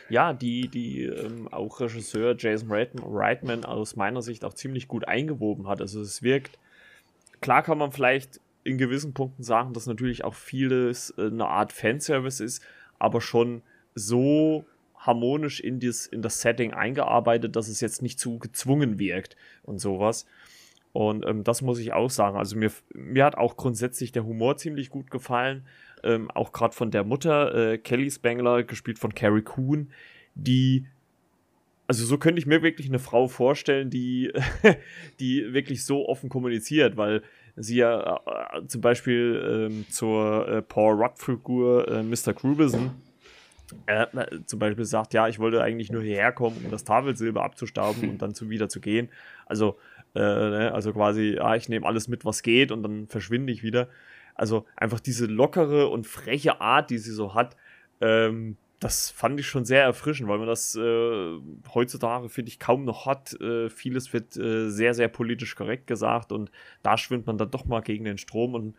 Ja, 0.09 0.33
die, 0.33 0.69
die 0.69 1.03
ähm, 1.03 1.49
auch 1.51 1.81
Regisseur 1.81 2.35
Jason 2.37 2.71
Reitman 2.71 3.65
aus 3.65 3.97
meiner 3.97 4.21
Sicht 4.21 4.45
auch 4.45 4.53
ziemlich 4.53 4.87
gut 4.87 5.07
eingewoben 5.07 5.67
hat. 5.67 5.81
Also 5.81 6.01
es 6.01 6.23
wirkt, 6.23 6.57
klar 7.41 7.63
kann 7.63 7.77
man 7.77 7.91
vielleicht 7.91 8.39
in 8.63 8.77
gewissen 8.77 9.13
Punkten 9.13 9.43
sagen, 9.43 9.73
dass 9.73 9.87
natürlich 9.87 10.23
auch 10.23 10.33
vieles 10.33 11.13
äh, 11.17 11.27
eine 11.27 11.47
Art 11.47 11.71
Fanservice 11.71 12.43
ist, 12.43 12.63
aber 12.99 13.21
schon 13.21 13.61
so 13.95 14.65
harmonisch 14.95 15.59
in 15.59 15.79
das, 15.79 16.05
in 16.05 16.21
das 16.21 16.41
Setting 16.41 16.73
eingearbeitet, 16.73 17.55
dass 17.55 17.67
es 17.67 17.79
jetzt 17.81 18.01
nicht 18.01 18.19
zu 18.19 18.39
gezwungen 18.39 18.99
wirkt 18.99 19.35
und 19.63 19.79
sowas. 19.79 20.25
Und 20.91 21.25
ähm, 21.25 21.43
das 21.43 21.61
muss 21.61 21.79
ich 21.79 21.93
auch 21.93 22.09
sagen. 22.09 22.37
Also 22.37 22.57
mir, 22.57 22.71
mir 22.93 23.23
hat 23.23 23.37
auch 23.37 23.55
grundsätzlich 23.55 24.11
der 24.11 24.25
Humor 24.25 24.57
ziemlich 24.57 24.89
gut 24.89 25.11
gefallen. 25.11 25.65
Ähm, 26.03 26.29
auch 26.31 26.51
gerade 26.51 26.75
von 26.75 26.91
der 26.91 27.03
Mutter, 27.03 27.53
äh, 27.53 27.77
Kelly 27.77 28.09
Spangler, 28.09 28.63
gespielt 28.63 28.99
von 28.99 29.13
Carrie 29.13 29.43
Coon, 29.43 29.91
die 30.35 30.87
also 31.87 32.05
so 32.05 32.17
könnte 32.17 32.39
ich 32.39 32.45
mir 32.45 32.61
wirklich 32.61 32.87
eine 32.87 32.99
Frau 32.99 33.27
vorstellen, 33.27 33.89
die, 33.89 34.31
die 35.19 35.53
wirklich 35.53 35.85
so 35.85 36.07
offen 36.07 36.29
kommuniziert, 36.29 36.97
weil 36.97 37.23
sie 37.55 37.77
ja 37.77 38.17
äh, 38.53 38.67
zum 38.67 38.81
Beispiel 38.81 39.69
ähm, 39.71 39.85
zur 39.89 40.47
äh, 40.47 40.61
Paul 40.61 41.01
Rudd-Figur 41.01 41.87
äh, 41.87 42.03
Mr. 42.03 42.33
Grubison 42.33 42.91
äh, 43.85 44.05
zum 44.45 44.59
Beispiel 44.59 44.85
sagt, 44.85 45.13
ja, 45.13 45.27
ich 45.27 45.39
wollte 45.39 45.61
eigentlich 45.61 45.91
nur 45.91 46.01
hierher 46.01 46.31
kommen, 46.31 46.57
um 46.63 46.71
das 46.71 46.83
Tafelsilber 46.83 47.43
abzustauben 47.43 48.09
und 48.09 48.21
dann 48.21 48.33
zu, 48.33 48.49
wieder 48.49 48.69
zu 48.69 48.79
gehen. 48.79 49.09
Also, 49.45 49.77
äh, 50.15 50.19
ne, 50.19 50.71
also 50.73 50.93
quasi, 50.93 51.35
ja, 51.35 51.55
ich 51.55 51.67
nehme 51.69 51.85
alles 51.85 52.07
mit, 52.07 52.25
was 52.25 52.43
geht 52.43 52.71
und 52.71 52.83
dann 52.83 53.07
verschwinde 53.07 53.51
ich 53.51 53.63
wieder. 53.63 53.89
Also 54.35 54.65
einfach 54.75 54.99
diese 54.99 55.25
lockere 55.25 55.87
und 55.87 56.05
freche 56.07 56.61
Art, 56.61 56.89
die 56.89 56.97
sie 56.97 57.11
so 57.11 57.33
hat, 57.33 57.57
ähm, 58.01 58.55
das 58.79 59.09
fand 59.09 59.39
ich 59.39 59.47
schon 59.47 59.65
sehr 59.65 59.83
erfrischend, 59.83 60.29
weil 60.29 60.37
man 60.37 60.47
das 60.47 60.75
äh, 60.75 61.39
heutzutage, 61.73 62.29
finde 62.29 62.49
ich, 62.49 62.59
kaum 62.59 62.85
noch 62.85 63.07
hat. 63.07 63.33
Äh, 63.41 63.69
vieles 63.69 64.13
wird 64.13 64.37
äh, 64.37 64.69
sehr, 64.69 64.93
sehr 64.93 65.07
politisch 65.07 65.55
korrekt 65.55 65.87
gesagt 65.87 66.31
und 66.31 66.51
da 66.83 66.97
schwimmt 66.97 67.25
man 67.25 67.37
dann 67.37 67.49
doch 67.49 67.65
mal 67.65 67.81
gegen 67.81 68.05
den 68.05 68.19
Strom. 68.19 68.53
Und 68.53 68.75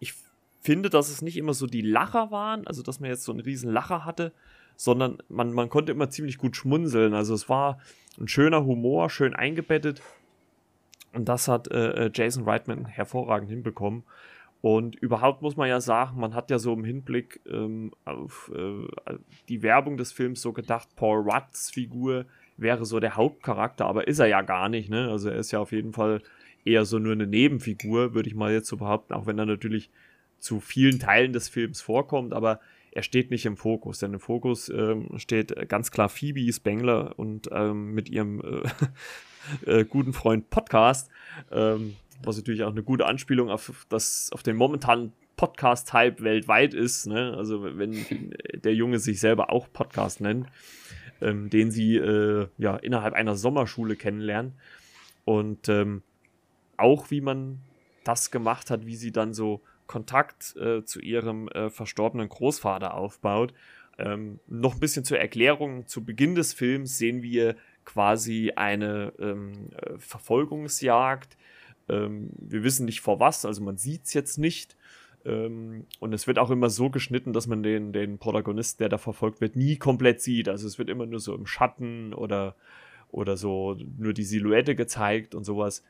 ich 0.00 0.12
finde, 0.60 0.90
dass 0.90 1.08
es 1.08 1.22
nicht 1.22 1.38
immer 1.38 1.54
so 1.54 1.66
die 1.66 1.80
Lacher 1.80 2.30
waren, 2.30 2.66
also 2.66 2.82
dass 2.82 3.00
man 3.00 3.08
jetzt 3.08 3.24
so 3.24 3.32
einen 3.32 3.40
riesen 3.40 3.72
Lacher 3.72 4.04
hatte, 4.04 4.32
sondern 4.76 5.18
man, 5.28 5.52
man 5.52 5.70
konnte 5.70 5.92
immer 5.92 6.10
ziemlich 6.10 6.36
gut 6.36 6.54
schmunzeln. 6.54 7.14
Also 7.14 7.32
es 7.32 7.48
war 7.48 7.80
ein 8.20 8.28
schöner 8.28 8.66
Humor, 8.66 9.08
schön 9.08 9.34
eingebettet. 9.34 10.02
Und 11.14 11.26
das 11.26 11.48
hat 11.48 11.70
äh, 11.70 12.06
äh 12.06 12.10
Jason 12.12 12.44
Reitman 12.44 12.84
hervorragend 12.84 13.48
hinbekommen. 13.48 14.04
Und 14.60 14.96
überhaupt 14.96 15.40
muss 15.42 15.56
man 15.56 15.68
ja 15.68 15.80
sagen, 15.80 16.18
man 16.18 16.34
hat 16.34 16.50
ja 16.50 16.58
so 16.58 16.72
im 16.72 16.84
Hinblick 16.84 17.40
ähm, 17.48 17.92
auf 18.04 18.50
äh, 18.54 19.14
die 19.48 19.62
Werbung 19.62 19.96
des 19.96 20.12
Films 20.12 20.42
so 20.42 20.52
gedacht, 20.52 20.88
Paul 20.96 21.30
Rudds 21.30 21.70
Figur 21.70 22.26
wäre 22.56 22.84
so 22.84 22.98
der 22.98 23.14
Hauptcharakter, 23.14 23.86
aber 23.86 24.08
ist 24.08 24.18
er 24.18 24.26
ja 24.26 24.42
gar 24.42 24.68
nicht, 24.68 24.90
ne? 24.90 25.08
Also 25.10 25.30
er 25.30 25.36
ist 25.36 25.52
ja 25.52 25.60
auf 25.60 25.70
jeden 25.70 25.92
Fall 25.92 26.22
eher 26.64 26.84
so 26.84 26.98
nur 26.98 27.12
eine 27.12 27.26
Nebenfigur, 27.26 28.14
würde 28.14 28.28
ich 28.28 28.34
mal 28.34 28.52
jetzt 28.52 28.68
so 28.68 28.76
behaupten, 28.76 29.14
auch 29.14 29.26
wenn 29.26 29.38
er 29.38 29.46
natürlich 29.46 29.90
zu 30.40 30.58
vielen 30.58 30.98
Teilen 30.98 31.32
des 31.32 31.48
Films 31.48 31.80
vorkommt, 31.80 32.32
aber 32.32 32.60
er 32.90 33.02
steht 33.02 33.30
nicht 33.30 33.46
im 33.46 33.56
Fokus, 33.56 33.98
denn 33.98 34.14
im 34.14 34.20
Fokus 34.20 34.68
ähm, 34.70 35.18
steht 35.18 35.68
ganz 35.68 35.92
klar 35.92 36.08
Phoebe 36.08 36.52
Spengler 36.52 37.16
und 37.16 37.48
ähm, 37.52 37.94
mit 37.94 38.08
ihrem 38.08 38.40
äh, 39.64 39.70
äh, 39.80 39.84
guten 39.84 40.12
Freund 40.12 40.50
Podcast. 40.50 41.10
Ähm, 41.52 41.94
was 42.22 42.36
natürlich 42.36 42.64
auch 42.64 42.72
eine 42.72 42.82
gute 42.82 43.06
Anspielung 43.06 43.50
auf, 43.50 43.86
das, 43.88 44.30
auf 44.32 44.42
den 44.42 44.56
momentanen 44.56 45.12
Podcast-Hype 45.36 46.20
weltweit 46.20 46.74
ist. 46.74 47.06
Ne? 47.06 47.34
Also 47.36 47.62
wenn 47.62 47.94
der 48.54 48.74
Junge 48.74 48.98
sich 48.98 49.20
selber 49.20 49.50
auch 49.50 49.72
Podcast 49.72 50.20
nennt, 50.20 50.46
ähm, 51.20 51.48
den 51.48 51.70
sie 51.70 51.96
äh, 51.96 52.48
ja 52.58 52.76
innerhalb 52.76 53.14
einer 53.14 53.36
Sommerschule 53.36 53.96
kennenlernen. 53.96 54.54
Und 55.24 55.68
ähm, 55.68 56.02
auch 56.76 57.10
wie 57.10 57.20
man 57.20 57.60
das 58.04 58.30
gemacht 58.30 58.70
hat, 58.70 58.86
wie 58.86 58.96
sie 58.96 59.12
dann 59.12 59.34
so 59.34 59.62
Kontakt 59.86 60.56
äh, 60.56 60.84
zu 60.84 61.00
ihrem 61.00 61.48
äh, 61.48 61.70
verstorbenen 61.70 62.28
Großvater 62.28 62.94
aufbaut. 62.94 63.54
Ähm, 63.98 64.38
noch 64.46 64.74
ein 64.74 64.80
bisschen 64.80 65.04
zur 65.04 65.18
Erklärung. 65.18 65.86
Zu 65.86 66.04
Beginn 66.04 66.34
des 66.34 66.52
Films 66.52 66.98
sehen 66.98 67.22
wir 67.22 67.56
quasi 67.84 68.52
eine 68.54 69.12
ähm, 69.18 69.70
äh, 69.76 69.98
Verfolgungsjagd 69.98 71.36
ähm, 71.88 72.30
wir 72.36 72.64
wissen 72.64 72.86
nicht 72.86 73.00
vor 73.00 73.20
was, 73.20 73.44
also 73.44 73.62
man 73.62 73.76
sieht 73.76 74.04
es 74.04 74.14
jetzt 74.14 74.38
nicht. 74.38 74.76
Ähm, 75.24 75.86
und 76.00 76.12
es 76.12 76.26
wird 76.26 76.38
auch 76.38 76.50
immer 76.50 76.70
so 76.70 76.90
geschnitten, 76.90 77.32
dass 77.32 77.46
man 77.46 77.62
den, 77.62 77.92
den 77.92 78.18
Protagonisten, 78.18 78.82
der 78.82 78.88
da 78.88 78.98
verfolgt 78.98 79.40
wird, 79.40 79.56
nie 79.56 79.76
komplett 79.76 80.20
sieht. 80.20 80.48
Also 80.48 80.66
es 80.66 80.78
wird 80.78 80.88
immer 80.88 81.06
nur 81.06 81.20
so 81.20 81.34
im 81.34 81.46
Schatten 81.46 82.14
oder, 82.14 82.54
oder 83.10 83.36
so 83.36 83.76
nur 83.98 84.12
die 84.12 84.24
Silhouette 84.24 84.74
gezeigt 84.74 85.34
und 85.34 85.44
sowas. 85.44 85.82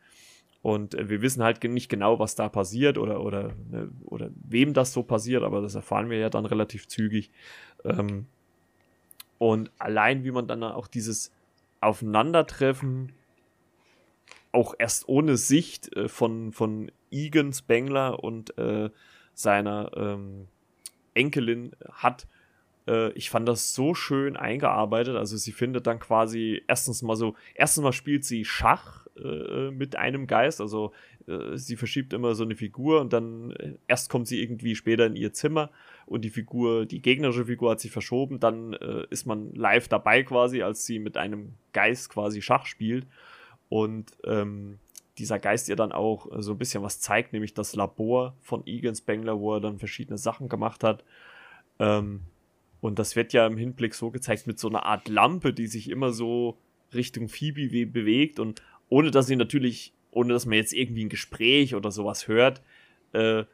Und 0.63 0.95
äh, 0.95 1.09
wir 1.09 1.23
wissen 1.23 1.43
halt 1.43 1.63
nicht 1.65 1.89
genau, 1.89 2.19
was 2.19 2.35
da 2.35 2.49
passiert 2.49 2.99
oder, 2.99 3.23
oder, 3.23 3.55
ne, 3.71 3.91
oder 4.05 4.31
wem 4.35 4.75
das 4.75 4.93
so 4.93 5.03
passiert, 5.03 5.43
aber 5.43 5.61
das 5.61 5.75
erfahren 5.75 6.11
wir 6.11 6.19
ja 6.19 6.31
dann 6.31 6.47
relativ 6.47 6.89
zügig. 6.89 7.31
Ähm, 7.85 8.27
und 9.39 9.71
allein, 9.79 10.25
wie 10.25 10.33
man 10.33 10.49
dann 10.49 10.65
auch 10.65 10.89
dieses 10.89 11.33
Aufeinandertreffen 11.81 13.13
auch 14.53 14.75
erst 14.79 15.09
ohne 15.09 15.37
Sicht 15.37 15.95
äh, 15.97 16.09
von, 16.09 16.53
von 16.53 16.91
Egan 17.11 17.53
Spengler 17.53 18.23
und 18.23 18.57
äh, 18.59 18.91
seiner 19.35 19.91
ähm, 19.97 20.49
Enkelin 21.15 21.73
hat. 21.93 22.27
Äh, 22.87 23.13
ich 23.13 23.31
fand 23.31 23.49
das 23.49 23.75
so 23.75 23.95
schön 23.95 24.37
eingearbeitet. 24.37 25.17
Also 25.17 25.37
sie 25.37 25.53
findet 25.53 25.87
dann 25.87 25.99
quasi 25.99 26.63
erstens 26.67 27.03
mal 27.03 27.17
so, 27.17 27.35
erstens 27.55 27.85
mal 27.85 27.93
spielt 27.93 28.25
sie 28.25 28.45
Schach 28.45 29.07
äh, 29.17 29.71
mit 29.71 29.97
einem 29.97 30.27
Geist. 30.27 30.61
Also 30.61 30.93
äh, 31.27 31.57
sie 31.57 31.77
verschiebt 31.77 32.13
immer 32.13 32.35
so 32.35 32.45
eine 32.45 32.57
Figur 32.57 33.01
und 33.01 33.13
dann 33.13 33.53
äh, 33.53 33.75
erst 33.87 34.11
kommt 34.11 34.27
sie 34.27 34.43
irgendwie 34.43 34.75
später 34.75 35.07
in 35.07 35.17
ihr 35.17 35.33
Zimmer 35.33 35.71
und 36.07 36.25
die 36.25 36.31
Figur, 36.31 36.87
die 36.87 37.03
gegnerische 37.03 37.47
Figur 37.47 37.71
hat 37.71 37.81
sich 37.81 37.91
verschoben. 37.91 38.41
Dann 38.41 38.73
ist 39.11 39.27
man 39.27 39.53
live 39.55 39.89
dabei 39.89 40.23
quasi, 40.23 40.63
als 40.63 40.87
sie 40.87 40.99
mit 40.99 41.19
einem 41.19 41.53
Geist 41.75 42.09
quasi 42.09 42.41
Schach 42.41 42.65
spielt 42.65 43.07
und 43.69 44.13
ähm, 44.25 44.79
dieser 45.19 45.39
Geist 45.39 45.69
ihr 45.69 45.77
dann 45.77 45.93
auch 45.93 46.29
so 46.39 46.53
ein 46.53 46.59
bisschen 46.59 46.83
was 46.83 47.01
zeigt, 47.01 47.33
nämlich 47.33 47.55
das 47.55 47.75
Labor 47.75 48.35
von 48.41 48.67
Egan 48.67 48.95
Spengler, 48.95 49.41
wo 49.41 49.55
er 49.55 49.61
dann 49.61 49.79
verschiedene 49.79 50.19
Sachen 50.19 50.49
gemacht 50.49 50.85
hat. 50.85 51.05
Ähm, 51.79 52.21
und 52.81 52.99
das 52.99 53.17
wird 53.17 53.33
ja 53.33 53.47
im 53.47 53.57
Hinblick 53.57 53.95
so 53.95 54.11
gezeigt 54.11 54.47
mit 54.47 54.59
so 54.59 54.69
einer 54.69 54.87
Art 54.87 55.09
Lampe, 55.09 55.53
die 55.53 55.67
sich 55.67 55.91
immer 55.91 56.13
so 56.13 56.57
Richtung 56.95 57.29
Phoebe 57.29 57.87
bewegt 57.87 58.39
und 58.39 58.63
ohne 58.89 59.11
dass 59.11 59.27
sie 59.27 59.37
natürlich, 59.37 59.93
ohne 60.11 60.33
dass 60.33 60.47
man 60.47 60.55
jetzt 60.55 60.73
irgendwie 60.73 61.05
ein 61.05 61.11
Gespräch 61.11 61.75
oder 61.75 61.91
sowas 61.91 62.29
hört, 62.29 62.63
äh, 63.13 63.45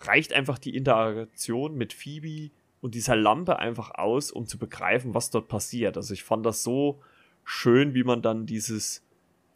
reicht 0.00 0.32
einfach 0.32 0.58
die 0.58 0.74
Interaktion 0.74 1.76
mit 1.76 1.92
Phoebe 1.92 2.50
und 2.80 2.94
dieser 2.94 3.14
Lampe 3.14 3.58
einfach 3.58 3.92
aus, 3.94 4.32
um 4.32 4.46
zu 4.46 4.58
begreifen, 4.58 5.14
was 5.14 5.30
dort 5.30 5.48
passiert. 5.48 5.96
Also 5.96 6.14
ich 6.14 6.24
fand 6.24 6.46
das 6.46 6.62
so 6.62 7.00
schön, 7.44 7.94
wie 7.94 8.04
man 8.04 8.22
dann 8.22 8.46
dieses 8.46 9.02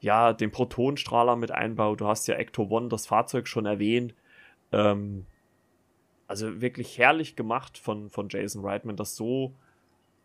ja, 0.04 0.32
den 0.32 0.52
Protonenstrahler 0.52 1.34
mit 1.34 1.50
einbaut. 1.50 2.00
Du 2.00 2.06
hast 2.06 2.28
ja 2.28 2.36
Ecto 2.36 2.68
One, 2.68 2.88
das 2.88 3.06
Fahrzeug 3.06 3.48
schon 3.48 3.66
erwähnt. 3.66 4.14
Ähm, 4.70 5.26
also 6.28 6.60
wirklich 6.60 6.98
herrlich 6.98 7.36
gemacht 7.36 7.78
von, 7.78 8.10
von 8.10 8.28
Jason 8.28 8.64
Reitman, 8.64 8.96
das 8.96 9.16
so 9.16 9.54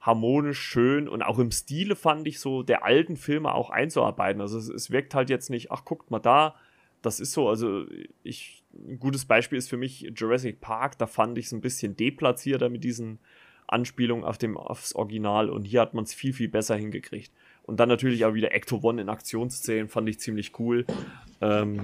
harmonisch, 0.01 0.59
schön 0.59 1.09
und 1.09 1.21
auch 1.23 1.39
im 1.39 1.51
Stile 1.51 1.95
fand 1.95 2.27
ich 2.27 2.39
so 2.39 2.63
der 2.63 2.85
alten 2.85 3.17
Filme 3.17 3.53
auch 3.53 3.69
einzuarbeiten. 3.69 4.41
Also 4.41 4.57
es, 4.57 4.69
es 4.69 4.91
wirkt 4.91 5.15
halt 5.15 5.29
jetzt 5.29 5.49
nicht, 5.49 5.71
ach 5.71 5.83
guckt 5.83 6.11
mal 6.11 6.19
da, 6.19 6.55
das 7.01 7.19
ist 7.19 7.31
so, 7.31 7.49
also 7.49 7.85
ich, 8.23 8.63
ein 8.73 8.99
gutes 8.99 9.25
Beispiel 9.25 9.57
ist 9.57 9.69
für 9.69 9.77
mich 9.77 10.11
Jurassic 10.15 10.61
Park, 10.61 10.97
da 10.97 11.07
fand 11.07 11.37
ich 11.37 11.47
es 11.47 11.51
ein 11.51 11.61
bisschen 11.61 11.95
deplatzierter 11.95 12.69
mit 12.69 12.83
diesen 12.83 13.19
Anspielungen 13.67 14.25
auf 14.25 14.37
dem, 14.37 14.57
aufs 14.57 14.95
Original 14.95 15.49
und 15.49 15.63
hier 15.63 15.81
hat 15.81 15.93
man 15.93 16.03
es 16.03 16.13
viel, 16.13 16.33
viel 16.33 16.49
besser 16.49 16.75
hingekriegt. 16.75 17.31
Und 17.69 17.79
dann 17.79 17.87
natürlich 17.87 18.25
auch 18.25 18.33
wieder 18.33 18.51
Ecto 18.51 18.79
One 18.81 18.99
in 18.99 19.09
Aktionsszenen 19.09 19.89
fand 19.89 20.09
ich 20.09 20.19
ziemlich 20.19 20.57
cool. 20.57 20.87
Ähm, 21.39 21.81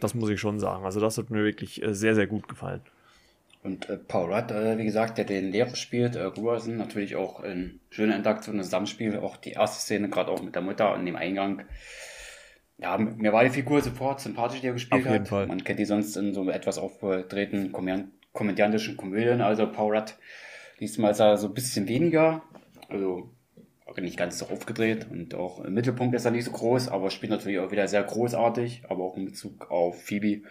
das 0.00 0.14
muss 0.14 0.28
ich 0.30 0.40
schon 0.40 0.58
sagen. 0.58 0.84
Also 0.84 0.98
das 0.98 1.16
hat 1.16 1.30
mir 1.30 1.44
wirklich 1.44 1.80
äh, 1.80 1.94
sehr, 1.94 2.16
sehr 2.16 2.26
gut 2.26 2.48
gefallen. 2.48 2.80
Und 3.62 3.88
äh, 3.88 3.98
Paul 3.98 4.34
Rudd, 4.34 4.50
äh, 4.50 4.76
wie 4.78 4.84
gesagt, 4.84 5.18
der 5.18 5.24
den 5.24 5.52
Lehrer 5.52 5.76
spielt, 5.76 6.16
äh, 6.16 6.28
Gruerson, 6.34 6.76
natürlich 6.76 7.14
auch 7.14 7.38
eine 7.38 7.70
schöne 7.90 8.16
Interaktion, 8.16 8.58
ein 8.58 8.64
Zusammenspiel, 8.64 9.16
auch 9.18 9.36
die 9.36 9.52
erste 9.52 9.80
Szene, 9.80 10.08
gerade 10.08 10.32
auch 10.32 10.42
mit 10.42 10.56
der 10.56 10.62
Mutter 10.62 10.90
an 10.90 11.06
dem 11.06 11.14
Eingang. 11.14 11.66
Ja, 12.78 12.98
mir 12.98 13.32
war 13.32 13.44
die 13.44 13.50
Figur 13.50 13.80
sofort 13.80 14.20
sympathisch, 14.20 14.60
die 14.60 14.66
er 14.66 14.72
gespielt 14.72 15.06
Auf 15.06 15.12
jeden 15.12 15.22
hat. 15.22 15.28
Fall. 15.28 15.46
Man 15.46 15.62
kennt 15.62 15.78
die 15.78 15.84
sonst 15.84 16.16
in 16.16 16.34
so 16.34 16.50
etwas 16.50 16.78
aufgedrehten 16.78 17.70
komödiantischen 18.32 18.96
Komödien. 18.96 19.40
Also 19.40 19.70
Paul 19.70 19.94
Rudd 19.94 20.16
diesmal 20.80 21.12
ist 21.12 21.20
er 21.20 21.36
so 21.36 21.46
ein 21.46 21.54
bisschen 21.54 21.86
weniger, 21.86 22.42
also 22.88 23.30
nicht 24.00 24.16
ganz 24.16 24.38
so 24.38 24.46
aufgedreht 24.46 25.06
und 25.10 25.34
auch 25.34 25.64
im 25.64 25.74
Mittelpunkt 25.74 26.14
ist 26.14 26.24
er 26.24 26.30
nicht 26.30 26.44
so 26.44 26.52
groß, 26.52 26.88
aber 26.88 27.10
spielt 27.10 27.30
natürlich 27.30 27.58
auch 27.58 27.70
wieder 27.70 27.86
sehr 27.88 28.02
großartig, 28.02 28.84
aber 28.88 29.04
auch 29.04 29.16
in 29.16 29.26
Bezug 29.26 29.70
auf 29.70 30.02
Phoebe, 30.02 30.42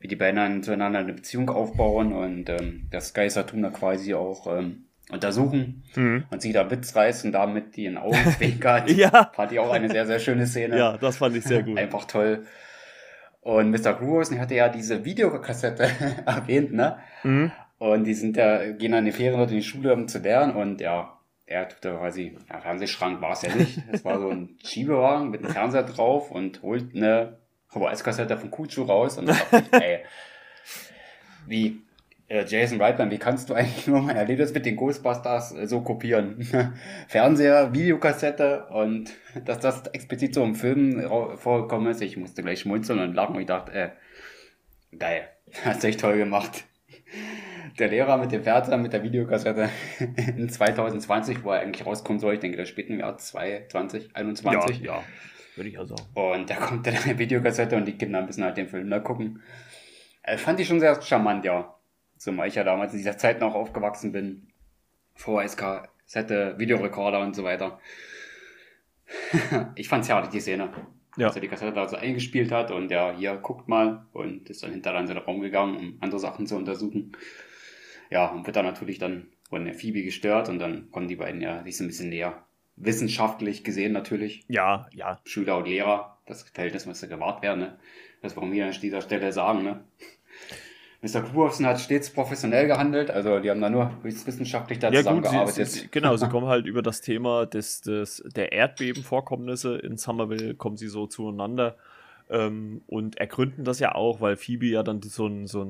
wie 0.00 0.08
die 0.08 0.16
beiden 0.16 0.36
dann 0.36 0.62
zueinander 0.62 1.00
eine 1.00 1.12
Beziehung 1.12 1.50
aufbauen 1.50 2.12
und 2.12 2.48
ähm, 2.48 2.86
das 2.90 3.14
Geistertum 3.14 3.62
da 3.62 3.70
quasi 3.70 4.14
auch 4.14 4.46
ähm, 4.46 4.86
untersuchen 5.10 5.84
mhm. 5.94 6.24
und 6.30 6.42
sie 6.42 6.52
da 6.52 6.70
Witz 6.70 6.94
reißt 6.94 7.24
und 7.24 7.32
damit 7.32 7.76
die 7.76 7.86
in 7.86 7.96
Augen 7.96 8.16
ja. 8.96 9.30
Fand 9.34 9.52
ich 9.52 9.58
auch 9.58 9.70
eine 9.70 9.88
sehr, 9.88 10.06
sehr 10.06 10.18
schöne 10.18 10.46
Szene. 10.46 10.78
Ja, 10.78 10.96
das 10.96 11.16
fand 11.16 11.36
ich 11.36 11.44
sehr 11.44 11.62
gut. 11.62 11.78
Einfach 11.78 12.04
toll. 12.04 12.44
Und 13.40 13.70
Mr. 13.70 13.94
Grooverson 13.94 14.40
hatte 14.40 14.56
ja 14.56 14.68
diese 14.68 15.04
Videokassette 15.04 15.88
erwähnt, 16.26 16.72
ne? 16.72 16.98
Mhm. 17.22 17.52
Und 17.78 18.04
die 18.04 18.14
sind 18.14 18.36
ja, 18.36 18.72
gehen 18.72 18.92
dann 18.92 19.00
in 19.00 19.12
die 19.12 19.12
Ferien 19.12 19.38
dort 19.38 19.50
in 19.50 19.58
die 19.58 19.62
Schule, 19.62 19.92
um 19.92 20.08
zu 20.08 20.18
lernen. 20.18 20.56
Und 20.56 20.80
ja, 20.80 21.15
er 21.46 21.68
tut 21.68 21.84
da 21.84 21.96
quasi, 21.96 22.36
ja, 22.50 22.60
Fernsehschrank 22.60 23.20
war 23.22 23.32
es 23.32 23.42
ja 23.42 23.54
nicht. 23.54 23.78
Es 23.92 24.04
war 24.04 24.18
so 24.18 24.28
ein 24.28 24.58
Schiebewagen 24.64 25.30
mit 25.30 25.44
einem 25.44 25.52
Fernseher 25.52 25.84
drauf 25.84 26.30
und 26.30 26.62
holt 26.62 26.94
eine 26.94 27.38
VHS-Kassette 27.68 28.36
von 28.36 28.50
Kuchu 28.50 28.82
raus. 28.82 29.16
Und 29.16 29.28
dachte 29.28 29.62
ich, 29.64 29.80
ey, 29.80 30.00
wie, 31.46 31.80
äh, 32.28 32.44
Jason 32.44 32.80
Reitman, 32.80 33.12
wie 33.12 33.18
kannst 33.18 33.48
du 33.48 33.54
eigentlich 33.54 33.86
nur 33.86 34.02
mein 34.02 34.16
Erlebnis 34.16 34.52
mit 34.52 34.66
den 34.66 34.74
Ghostbusters 34.74 35.52
äh, 35.52 35.66
so 35.68 35.82
kopieren? 35.82 36.44
Fernseher, 37.08 37.72
Videokassette 37.72 38.66
und 38.66 39.12
dass 39.44 39.60
das 39.60 39.86
explizit 39.88 40.34
so 40.34 40.42
im 40.42 40.56
Film 40.56 41.08
vorgekommen 41.36 41.88
ist. 41.92 42.02
Ich 42.02 42.16
musste 42.16 42.42
gleich 42.42 42.60
schmunzeln 42.60 42.98
und 42.98 43.14
lachen 43.14 43.36
und 43.36 43.42
ich 43.42 43.46
dachte, 43.46 43.72
äh, 43.72 43.90
geil, 44.98 45.28
hast 45.64 45.84
du 45.84 45.88
echt 45.88 46.00
toll 46.00 46.18
gemacht. 46.18 46.64
Der 47.78 47.88
Lehrer 47.88 48.16
mit 48.16 48.32
dem 48.32 48.42
Fernseher, 48.42 48.78
mit 48.78 48.92
der 48.92 49.02
Videokassette 49.02 49.68
in 50.36 50.48
2020, 50.48 51.44
wo 51.44 51.50
er 51.50 51.60
eigentlich 51.60 51.84
rauskommen 51.84 52.18
soll, 52.18 52.34
ich 52.34 52.40
denke, 52.40 52.56
der 52.56 52.64
spielt 52.64 52.88
im 52.88 53.00
Jahr 53.00 53.18
2021. 53.18 54.80
Ja, 54.80 54.94
ja, 54.94 55.02
würde 55.56 55.68
ich 55.68 55.78
auch 55.78 55.86
sagen. 55.86 56.02
Und 56.14 56.48
da 56.48 56.56
kommt 56.56 56.86
dann 56.86 56.96
eine 56.96 57.18
Videokassette 57.18 57.76
und 57.76 57.86
die 57.86 57.98
Kinder 57.98 58.22
müssen 58.22 58.44
halt 58.44 58.56
den 58.56 58.68
Film 58.68 58.88
da 58.88 58.98
gucken. 58.98 59.42
Äh, 60.22 60.38
fand 60.38 60.58
ich 60.60 60.68
schon 60.68 60.80
sehr 60.80 61.00
charmant, 61.02 61.44
ja. 61.44 61.74
Zumal 62.16 62.48
ich 62.48 62.54
ja 62.54 62.64
damals 62.64 62.92
in 62.92 62.98
dieser 62.98 63.18
Zeit 63.18 63.40
noch 63.40 63.54
aufgewachsen 63.54 64.12
bin. 64.12 64.48
VHS, 65.14 65.56
Sette, 66.06 66.54
Videorekorder 66.58 67.20
und 67.20 67.36
so 67.36 67.44
weiter. 67.44 67.78
ich 69.74 69.88
fand's 69.88 70.08
herrlich, 70.08 70.30
die 70.30 70.40
Szene. 70.40 70.70
Ja. 71.16 71.28
Als 71.28 71.36
er 71.36 71.42
die 71.42 71.48
Kassette 71.48 71.72
da 71.72 71.88
so 71.88 71.96
eingespielt 71.96 72.52
hat 72.52 72.70
und 72.70 72.90
ja, 72.90 73.12
hier 73.16 73.36
guckt 73.36 73.68
mal 73.68 74.06
und 74.12 74.50
ist 74.50 74.62
dann 74.62 74.72
hinterher 74.72 75.00
in 75.00 75.06
seinen 75.06 75.18
Raum 75.18 75.40
gegangen, 75.40 75.76
um 75.76 75.98
andere 76.00 76.20
Sachen 76.20 76.46
zu 76.46 76.56
untersuchen. 76.56 77.12
Ja, 78.10 78.26
und 78.26 78.46
wird 78.46 78.56
dann 78.56 78.64
natürlich 78.64 78.98
dann 78.98 79.28
von 79.48 79.64
der 79.64 79.74
Phoebe 79.74 80.02
gestört 80.02 80.48
und 80.48 80.58
dann 80.58 80.90
kommen 80.90 81.08
die 81.08 81.16
beiden 81.16 81.40
ja 81.40 81.62
sich 81.62 81.76
so 81.76 81.84
ein 81.84 81.88
bisschen 81.88 82.08
näher. 82.08 82.44
Wissenschaftlich 82.76 83.64
gesehen 83.64 83.92
natürlich. 83.92 84.44
Ja, 84.48 84.86
ja. 84.92 85.18
Schüler 85.24 85.56
und 85.58 85.66
Lehrer, 85.66 86.18
das 86.26 86.42
Verhältnis 86.42 86.84
müsste 86.86 87.08
gewahrt 87.08 87.42
werden, 87.42 87.60
ne? 87.60 87.78
Das 88.22 88.36
wollen 88.36 88.52
wir 88.52 88.66
an 88.66 88.72
dieser 88.72 89.00
Stelle 89.00 89.32
sagen, 89.32 89.62
ne? 89.62 89.84
Mr. 91.02 91.22
Kuhhausen 91.22 91.66
hat 91.66 91.80
stets 91.80 92.10
professionell 92.10 92.66
gehandelt, 92.66 93.10
also 93.10 93.38
die 93.38 93.50
haben 93.50 93.60
da 93.60 93.70
nur 93.70 93.92
wissenschaftlich 94.02 94.78
da 94.78 94.90
ja, 94.90 95.00
zusammengearbeitet. 95.00 95.56
Gut, 95.56 95.66
sie, 95.66 95.80
sie, 95.80 95.88
genau, 95.90 96.16
sie 96.16 96.28
kommen 96.28 96.48
halt 96.48 96.66
über 96.66 96.82
das 96.82 97.00
Thema 97.00 97.46
des, 97.46 97.82
des, 97.82 98.24
der 98.34 98.52
Erdbebenvorkommnisse 98.52 99.76
in 99.76 99.96
Somerville, 99.96 100.54
kommen 100.54 100.76
sie 100.76 100.88
so 100.88 101.06
zueinander 101.06 101.76
ähm, 102.28 102.82
und 102.86 103.18
ergründen 103.18 103.64
das 103.64 103.78
ja 103.78 103.94
auch, 103.94 104.20
weil 104.20 104.36
Phoebe 104.36 104.66
ja 104.66 104.82
dann 104.82 105.02
so 105.02 105.26
einen 105.26 105.46
so 105.46 105.66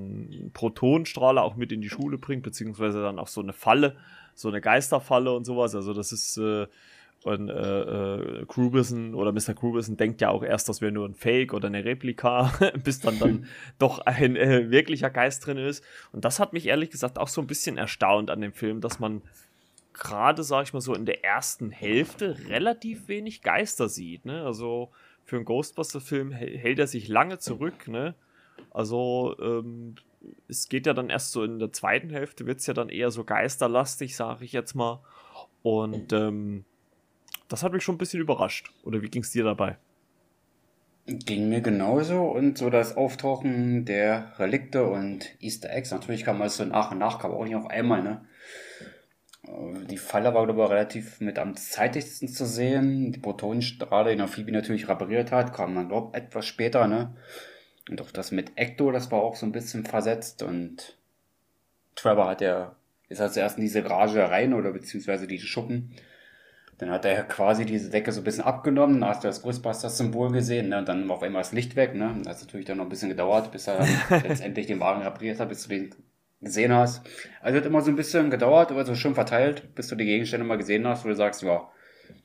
Protonenstrahler 0.53 1.43
auch 1.43 1.57
mit 1.57 1.73
in 1.73 1.81
die 1.81 1.91
Schule 1.91 2.19
bringt, 2.19 2.43
beziehungsweise 2.43 3.03
dann 3.03 3.19
auch 3.19 3.29
so 3.29 3.41
eine 3.41 3.53
Falle, 3.53 3.97
so 4.35 4.49
eine 4.49 4.61
Geisterfalle 4.61 5.33
und 5.33 5.45
sowas. 5.45 5.75
Also 5.75 5.93
das 5.93 6.13
ist 6.13 6.39
äh, 6.39 6.67
und 7.27 7.49
äh, 7.49 7.81
äh, 7.81 8.45
Grubison 8.47 9.15
oder 9.15 9.33
Mr. 9.33 9.55
Grubison 9.55 9.97
denkt 9.97 10.21
ja 10.21 10.29
auch 10.29 10.45
erst, 10.45 10.69
das 10.69 10.81
wäre 10.81 10.93
nur 10.93 11.09
ein 11.09 11.15
Fake 11.15 11.55
oder 11.55 11.67
eine 11.67 11.85
Replika, 11.85 12.53
bis 12.85 13.01
dann 13.01 13.19
dann 13.19 13.47
doch 13.81 13.99
ein 13.99 14.37
äh, 14.37 14.71
wirklicher 14.71 15.11
Geist 15.11 15.45
drin 15.45 15.59
ist. 15.59 15.83
Und 16.13 16.25
das 16.25 16.39
hat 16.39 16.53
mich 16.53 16.67
ehrlich 16.67 16.91
gesagt 16.91 17.19
auch 17.19 17.27
so 17.27 17.41
ein 17.41 17.49
bisschen 17.49 17.79
erstaunt 17.79 18.31
an 18.31 18.41
dem 18.41 18.53
Film, 18.53 18.81
dass 18.81 19.01
man 19.01 19.23
gerade, 19.93 20.45
sag 20.45 20.65
ich 20.65 20.73
mal 20.73 20.81
so, 20.81 20.95
in 20.95 21.05
der 21.05 21.25
ersten 21.25 21.71
Hälfte 21.71 22.37
relativ 22.49 23.09
wenig 23.09 23.43
Geister 23.43 23.89
sieht. 23.89 24.25
Ne? 24.25 24.45
Also 24.45 24.91
für 25.27 25.37
einen 25.37 25.45
Ghostbuster-Film 25.45 26.31
hält 26.33 26.79
er 26.79 26.87
sich 26.87 27.09
lange 27.09 27.39
zurück. 27.39 27.89
Ne? 27.89 28.15
Also 28.71 29.37
ähm, 29.41 29.97
es 30.49 30.69
geht 30.69 30.87
ja 30.87 30.95
dann 30.95 31.11
erst 31.11 31.33
so 31.33 31.43
in 31.43 31.59
der 31.59 31.73
zweiten 31.73 32.11
Hälfte, 32.11 32.47
wird 32.47 32.61
es 32.61 32.67
ja 32.67 32.75
dann 32.75 32.89
eher 32.89 33.11
so 33.11 33.25
geisterlastig, 33.25 34.17
sage 34.17 34.45
ich 34.45 34.53
jetzt 34.53 34.75
mal. 34.75 35.01
Und 35.63 36.13
ähm, 36.13 36.65
das 37.49 37.65
hat 37.65 37.73
mich 37.73 37.83
schon 37.83 37.97
ein 37.97 37.99
bisschen 37.99 38.21
überrascht. 38.21 38.73
Oder 38.85 39.03
wie 39.03 39.09
ging 39.09 39.23
es 39.23 39.33
dir 39.33 39.45
dabei? 39.45 39.77
Ging 41.07 41.49
mir 41.49 41.61
genauso 41.61 42.23
und 42.23 42.57
so 42.59 42.71
das 42.71 42.97
Auftauchen 42.97 43.85
der 43.85 44.33
Relikte 44.39 44.85
und 44.85 45.37
Easter 45.41 45.71
Eggs. 45.71 45.91
Natürlich 45.91 46.25
kam 46.25 46.41
es 46.43 46.57
so 46.57 46.65
nach 46.65 46.93
und 46.93 46.99
nach, 46.99 47.19
kam 47.19 47.33
auch 47.33 47.45
nicht 47.45 47.57
auf 47.57 47.67
einmal, 47.67 48.03
ne? 48.03 48.25
Die 49.89 49.99
Falle 49.99 50.35
war, 50.35 50.45
glaube 50.45 50.63
ich, 50.63 50.71
relativ 50.71 51.21
mit 51.21 51.39
am 51.39 51.57
zeitigsten 51.57 52.29
zu 52.29 52.47
sehen. 52.47 53.13
Die 53.13 53.21
Protonenstrahle, 53.21 54.17
die 54.17 54.27
Phoebe 54.27 54.53
natürlich 54.53 54.89
repariert 54.89 55.31
hat, 55.33 55.53
kam 55.53 55.75
dann, 55.75 55.89
glaube 55.89 56.11
ich, 56.13 56.23
etwas 56.23 56.47
später, 56.47 56.87
ne? 56.89 57.15
Und 57.89 58.01
auch 58.01 58.11
das 58.11 58.33
mit 58.33 58.53
Ecto, 58.57 58.91
das 58.91 59.13
war 59.13 59.21
auch 59.21 59.37
so 59.37 59.47
ein 59.47 59.53
bisschen 59.53 59.85
versetzt 59.85 60.43
und 60.43 60.99
Trevor 61.95 62.29
hat 62.29 62.41
ja, 62.41 62.75
ist 63.09 63.21
halt 63.21 63.33
zuerst 63.33 63.59
in 63.59 63.63
diese 63.63 63.83
Garage 63.83 64.29
rein 64.29 64.55
oder 64.55 64.73
beziehungsweise 64.73 65.29
diese 65.29 65.47
Schuppen 65.47 65.95
dann 66.79 66.91
hat 66.91 67.05
er 67.07 67.23
quasi 67.25 67.65
diese 67.65 67.91
Decke 67.91 68.13
so 68.13 68.21
ein 68.21 68.25
bisschen 68.25 68.45
abgenommen, 68.45 69.01
da 69.01 69.09
hast 69.09 69.25
du 69.25 69.29
das 69.29 69.43
Ghostbusters-Symbol 69.43 70.33
gesehen, 70.33 70.69
ne? 70.69 70.79
und 70.79 70.89
dann 70.89 71.11
auf 71.11 71.23
einmal 71.23 71.41
das 71.43 71.53
Licht 71.53 71.75
weg. 71.75 71.95
Ne? 71.95 72.21
Das 72.25 72.37
hat 72.37 72.47
natürlich 72.47 72.67
dann 72.67 72.77
noch 72.77 72.85
ein 72.85 72.91
bisschen 72.91 73.09
gedauert, 73.09 73.51
bis 73.51 73.67
er 73.67 73.87
letztendlich 74.11 74.67
den 74.67 74.81
Wagen 74.81 75.03
repariert 75.03 75.41
hat, 75.41 75.49
bis 75.49 75.63
du 75.63 75.71
den 75.71 75.95
gesehen 76.47 76.73
hast. 76.73 77.07
Also 77.43 77.59
hat 77.59 77.67
immer 77.67 77.83
so 77.83 77.91
ein 77.91 77.97
bisschen 77.97 78.31
gedauert, 78.31 78.71
aber 78.71 78.85
so 78.85 78.95
schön 78.95 79.15
verteilt, 79.15 79.75
bis 79.75 79.89
du 79.89 79.97
die 79.97 80.07
Gegenstände 80.07 80.47
mal 80.47 80.57
gesehen 80.57 80.87
hast, 80.87 81.05
wo 81.05 81.09
du 81.09 81.15
sagst, 81.15 81.43
ja, 81.43 81.69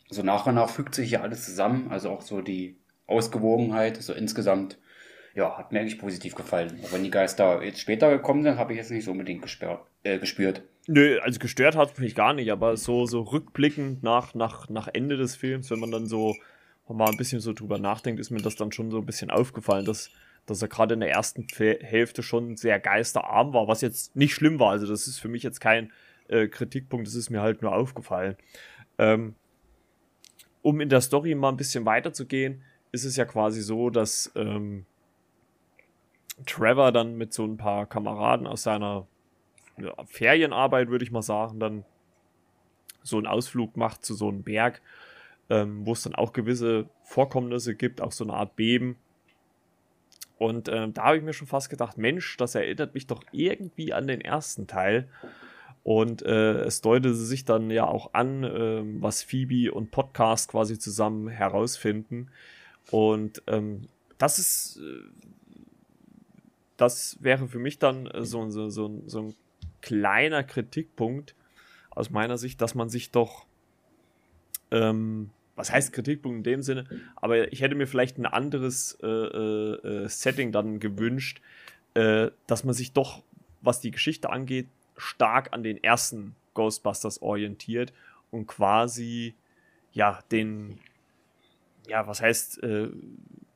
so 0.09 0.23
nach 0.23 0.47
und 0.47 0.55
nach 0.55 0.69
fügt 0.69 0.95
sich 0.95 1.09
hier 1.09 1.21
alles 1.21 1.45
zusammen, 1.45 1.87
also 1.89 2.09
auch 2.09 2.21
so 2.21 2.41
die 2.41 2.77
Ausgewogenheit, 3.07 3.97
so 3.97 4.13
insgesamt, 4.13 4.77
ja, 5.35 5.57
hat 5.57 5.71
mir 5.71 5.79
eigentlich 5.79 5.99
positiv 5.99 6.35
gefallen. 6.35 6.79
Auch 6.83 6.93
wenn 6.93 7.03
die 7.03 7.11
Geister 7.11 7.63
jetzt 7.63 7.79
später 7.79 8.09
gekommen 8.09 8.43
sind, 8.43 8.57
habe 8.57 8.73
ich 8.73 8.77
jetzt 8.77 8.91
nicht 8.91 9.05
so 9.05 9.11
unbedingt 9.11 9.41
gespürt. 9.41 9.79
Äh, 10.03 10.19
gespürt. 10.19 10.63
Nö, 10.87 11.19
also 11.19 11.39
gestört 11.39 11.75
hat 11.75 11.99
mich 11.99 12.15
gar 12.15 12.33
nicht, 12.33 12.51
aber 12.51 12.75
so, 12.75 13.05
so 13.05 13.21
rückblickend 13.21 14.03
nach, 14.03 14.33
nach, 14.33 14.69
nach 14.69 14.87
Ende 14.91 15.17
des 15.17 15.35
Films, 15.35 15.69
wenn 15.69 15.79
man 15.79 15.91
dann 15.91 16.07
so 16.07 16.35
mal 16.93 17.09
ein 17.09 17.17
bisschen 17.17 17.39
so 17.39 17.53
drüber 17.53 17.77
nachdenkt, 17.77 18.19
ist 18.19 18.31
mir 18.31 18.41
das 18.41 18.55
dann 18.55 18.71
schon 18.71 18.91
so 18.91 18.97
ein 18.97 19.05
bisschen 19.05 19.29
aufgefallen, 19.29 19.85
dass, 19.85 20.09
dass 20.45 20.61
er 20.61 20.67
gerade 20.67 20.95
in 20.95 20.99
der 20.99 21.11
ersten 21.11 21.47
Hälfte 21.55 22.23
schon 22.23 22.57
sehr 22.57 22.79
geisterarm 22.79 23.53
war, 23.53 23.67
was 23.67 23.81
jetzt 23.81 24.15
nicht 24.15 24.33
schlimm 24.33 24.59
war. 24.59 24.71
Also 24.71 24.87
das 24.87 25.07
ist 25.07 25.19
für 25.19 25.29
mich 25.29 25.43
jetzt 25.43 25.61
kein 25.61 25.91
äh, 26.27 26.47
Kritikpunkt, 26.47 27.07
das 27.07 27.15
ist 27.15 27.29
mir 27.29 27.41
halt 27.41 27.61
nur 27.61 27.75
aufgefallen. 27.75 28.35
Ähm, 28.97 29.35
um 30.61 30.81
in 30.81 30.89
der 30.89 31.01
Story 31.01 31.35
mal 31.35 31.49
ein 31.49 31.57
bisschen 31.57 31.85
weiterzugehen, 31.85 32.63
ist 32.91 33.05
es 33.05 33.15
ja 33.15 33.25
quasi 33.25 33.61
so, 33.61 33.89
dass 33.89 34.31
ähm, 34.35 34.85
Trevor 36.45 36.91
dann 36.91 37.17
mit 37.17 37.33
so 37.33 37.45
ein 37.45 37.57
paar 37.57 37.85
Kameraden 37.85 38.47
aus 38.47 38.63
seiner 38.63 39.07
ja, 39.77 39.93
Ferienarbeit, 40.05 40.89
würde 40.89 41.03
ich 41.03 41.11
mal 41.11 41.21
sagen, 41.21 41.59
dann 41.59 41.85
so 43.03 43.17
einen 43.17 43.27
Ausflug 43.27 43.77
macht 43.77 44.05
zu 44.05 44.13
so 44.13 44.29
einem 44.29 44.43
Berg, 44.43 44.81
ähm, 45.49 45.85
wo 45.85 45.93
es 45.93 46.03
dann 46.03 46.15
auch 46.15 46.33
gewisse 46.33 46.89
Vorkommnisse 47.03 47.75
gibt, 47.75 48.01
auch 48.01 48.11
so 48.11 48.23
eine 48.23 48.33
Art 48.33 48.55
Beben. 48.55 48.97
Und 50.41 50.69
ähm, 50.69 50.91
da 50.95 51.03
habe 51.03 51.17
ich 51.17 51.23
mir 51.23 51.33
schon 51.33 51.45
fast 51.45 51.69
gedacht, 51.69 51.99
Mensch, 51.99 52.35
das 52.37 52.55
erinnert 52.55 52.95
mich 52.95 53.05
doch 53.05 53.21
irgendwie 53.31 53.93
an 53.93 54.07
den 54.07 54.21
ersten 54.21 54.65
Teil. 54.65 55.07
Und 55.83 56.23
äh, 56.23 56.61
es 56.63 56.81
deutete 56.81 57.13
sich 57.13 57.45
dann 57.45 57.69
ja 57.69 57.85
auch 57.85 58.15
an, 58.15 58.43
äh, 58.43 58.81
was 59.03 59.21
Phoebe 59.21 59.71
und 59.71 59.91
Podcast 59.91 60.49
quasi 60.49 60.79
zusammen 60.79 61.27
herausfinden. 61.27 62.31
Und 62.89 63.43
ähm, 63.45 63.87
das 64.17 64.39
ist, 64.39 64.77
äh, 64.77 65.29
das 66.75 67.17
wäre 67.21 67.47
für 67.47 67.59
mich 67.59 67.77
dann 67.77 68.07
äh, 68.07 68.25
so, 68.25 68.49
so, 68.49 68.67
so, 68.71 68.99
so 69.05 69.21
ein 69.21 69.35
kleiner 69.81 70.43
Kritikpunkt 70.43 71.35
aus 71.91 72.09
meiner 72.09 72.39
Sicht, 72.39 72.61
dass 72.61 72.73
man 72.73 72.89
sich 72.89 73.11
doch, 73.11 73.45
ähm, 74.71 75.29
was 75.61 75.71
heißt 75.71 75.93
Kritikpunkt 75.93 76.37
in 76.37 76.43
dem 76.43 76.61
Sinne, 76.61 76.85
aber 77.15 77.53
ich 77.53 77.61
hätte 77.61 77.75
mir 77.75 77.87
vielleicht 77.87 78.17
ein 78.17 78.25
anderes 78.25 78.97
äh, 79.01 79.07
äh, 79.07 80.03
äh, 80.03 80.07
Setting 80.09 80.51
dann 80.51 80.79
gewünscht, 80.79 81.41
äh, 81.93 82.31
dass 82.47 82.63
man 82.63 82.73
sich 82.73 82.93
doch, 82.93 83.23
was 83.61 83.79
die 83.79 83.91
Geschichte 83.91 84.29
angeht, 84.29 84.67
stark 84.97 85.53
an 85.53 85.63
den 85.63 85.83
ersten 85.83 86.35
Ghostbusters 86.53 87.21
orientiert 87.21 87.93
und 88.31 88.47
quasi 88.47 89.35
ja 89.93 90.19
den 90.31 90.79
ja 91.87 92.07
was 92.07 92.21
heißt 92.21 92.63
äh, 92.63 92.89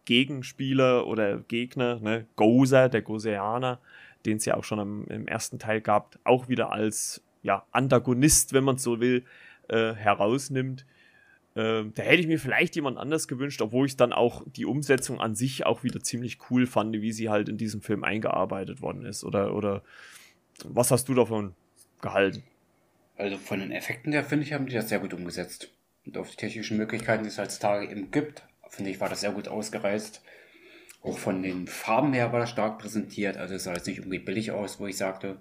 Gegenspieler 0.05 1.07
oder 1.07 1.39
Gegner 1.39 1.99
ne 1.99 2.25
Gozer 2.35 2.87
der 2.87 3.01
Gozeaner 3.01 3.79
den 4.25 4.37
es 4.37 4.45
ja 4.45 4.55
auch 4.55 4.63
schon 4.63 4.79
am, 4.79 5.05
im 5.07 5.27
ersten 5.27 5.59
Teil 5.59 5.81
gab, 5.81 6.17
auch 6.23 6.47
wieder 6.47 6.71
als 6.71 7.21
ja, 7.43 7.65
Antagonist, 7.71 8.53
wenn 8.53 8.63
man 8.63 8.77
so 8.77 8.99
will, 8.99 9.23
äh, 9.67 9.93
herausnimmt. 9.93 10.85
Äh, 11.55 11.85
da 11.93 12.03
hätte 12.03 12.21
ich 12.21 12.27
mir 12.27 12.39
vielleicht 12.39 12.75
jemand 12.75 12.97
anders 12.97 13.27
gewünscht, 13.27 13.61
obwohl 13.61 13.87
ich 13.87 13.95
dann 13.95 14.13
auch 14.13 14.43
die 14.45 14.65
Umsetzung 14.65 15.19
an 15.19 15.35
sich 15.35 15.65
auch 15.65 15.83
wieder 15.83 16.01
ziemlich 16.01 16.37
cool 16.49 16.67
fand, 16.67 16.93
wie 17.01 17.13
sie 17.13 17.29
halt 17.29 17.49
in 17.49 17.57
diesem 17.57 17.81
Film 17.81 18.03
eingearbeitet 18.03 18.81
worden 18.81 19.05
ist. 19.05 19.23
Oder, 19.23 19.55
oder 19.55 19.81
was 20.65 20.91
hast 20.91 21.07
du 21.07 21.13
davon 21.13 21.55
gehalten? 22.01 22.43
Also 23.17 23.37
von 23.37 23.59
den 23.59 23.71
Effekten 23.71 24.11
her, 24.11 24.25
finde 24.25 24.45
ich, 24.45 24.53
haben 24.53 24.65
die 24.65 24.73
das 24.73 24.89
sehr 24.89 24.99
gut 24.99 25.13
umgesetzt. 25.13 25.71
Und 26.05 26.17
auf 26.17 26.29
die 26.29 26.35
technischen 26.35 26.77
Möglichkeiten, 26.77 27.23
die 27.23 27.29
es 27.29 27.39
heutzutage 27.39 27.89
eben 27.89 28.11
gibt, 28.11 28.43
finde 28.69 28.91
ich, 28.91 28.99
war 28.99 29.09
das 29.09 29.21
sehr 29.21 29.31
gut 29.31 29.47
ausgereizt. 29.47 30.21
Auch 31.01 31.17
von 31.17 31.41
den 31.41 31.67
Farben 31.67 32.13
her 32.13 32.33
war 32.33 32.39
das 32.39 32.49
stark 32.49 32.79
präsentiert. 32.79 33.37
Also 33.37 33.55
es 33.55 33.63
sah 33.63 33.73
jetzt 33.73 33.87
nicht 33.87 33.99
irgendwie 33.99 34.19
billig 34.19 34.51
aus, 34.51 34.79
wo 34.79 34.87
ich 34.87 34.97
sagte, 34.97 35.37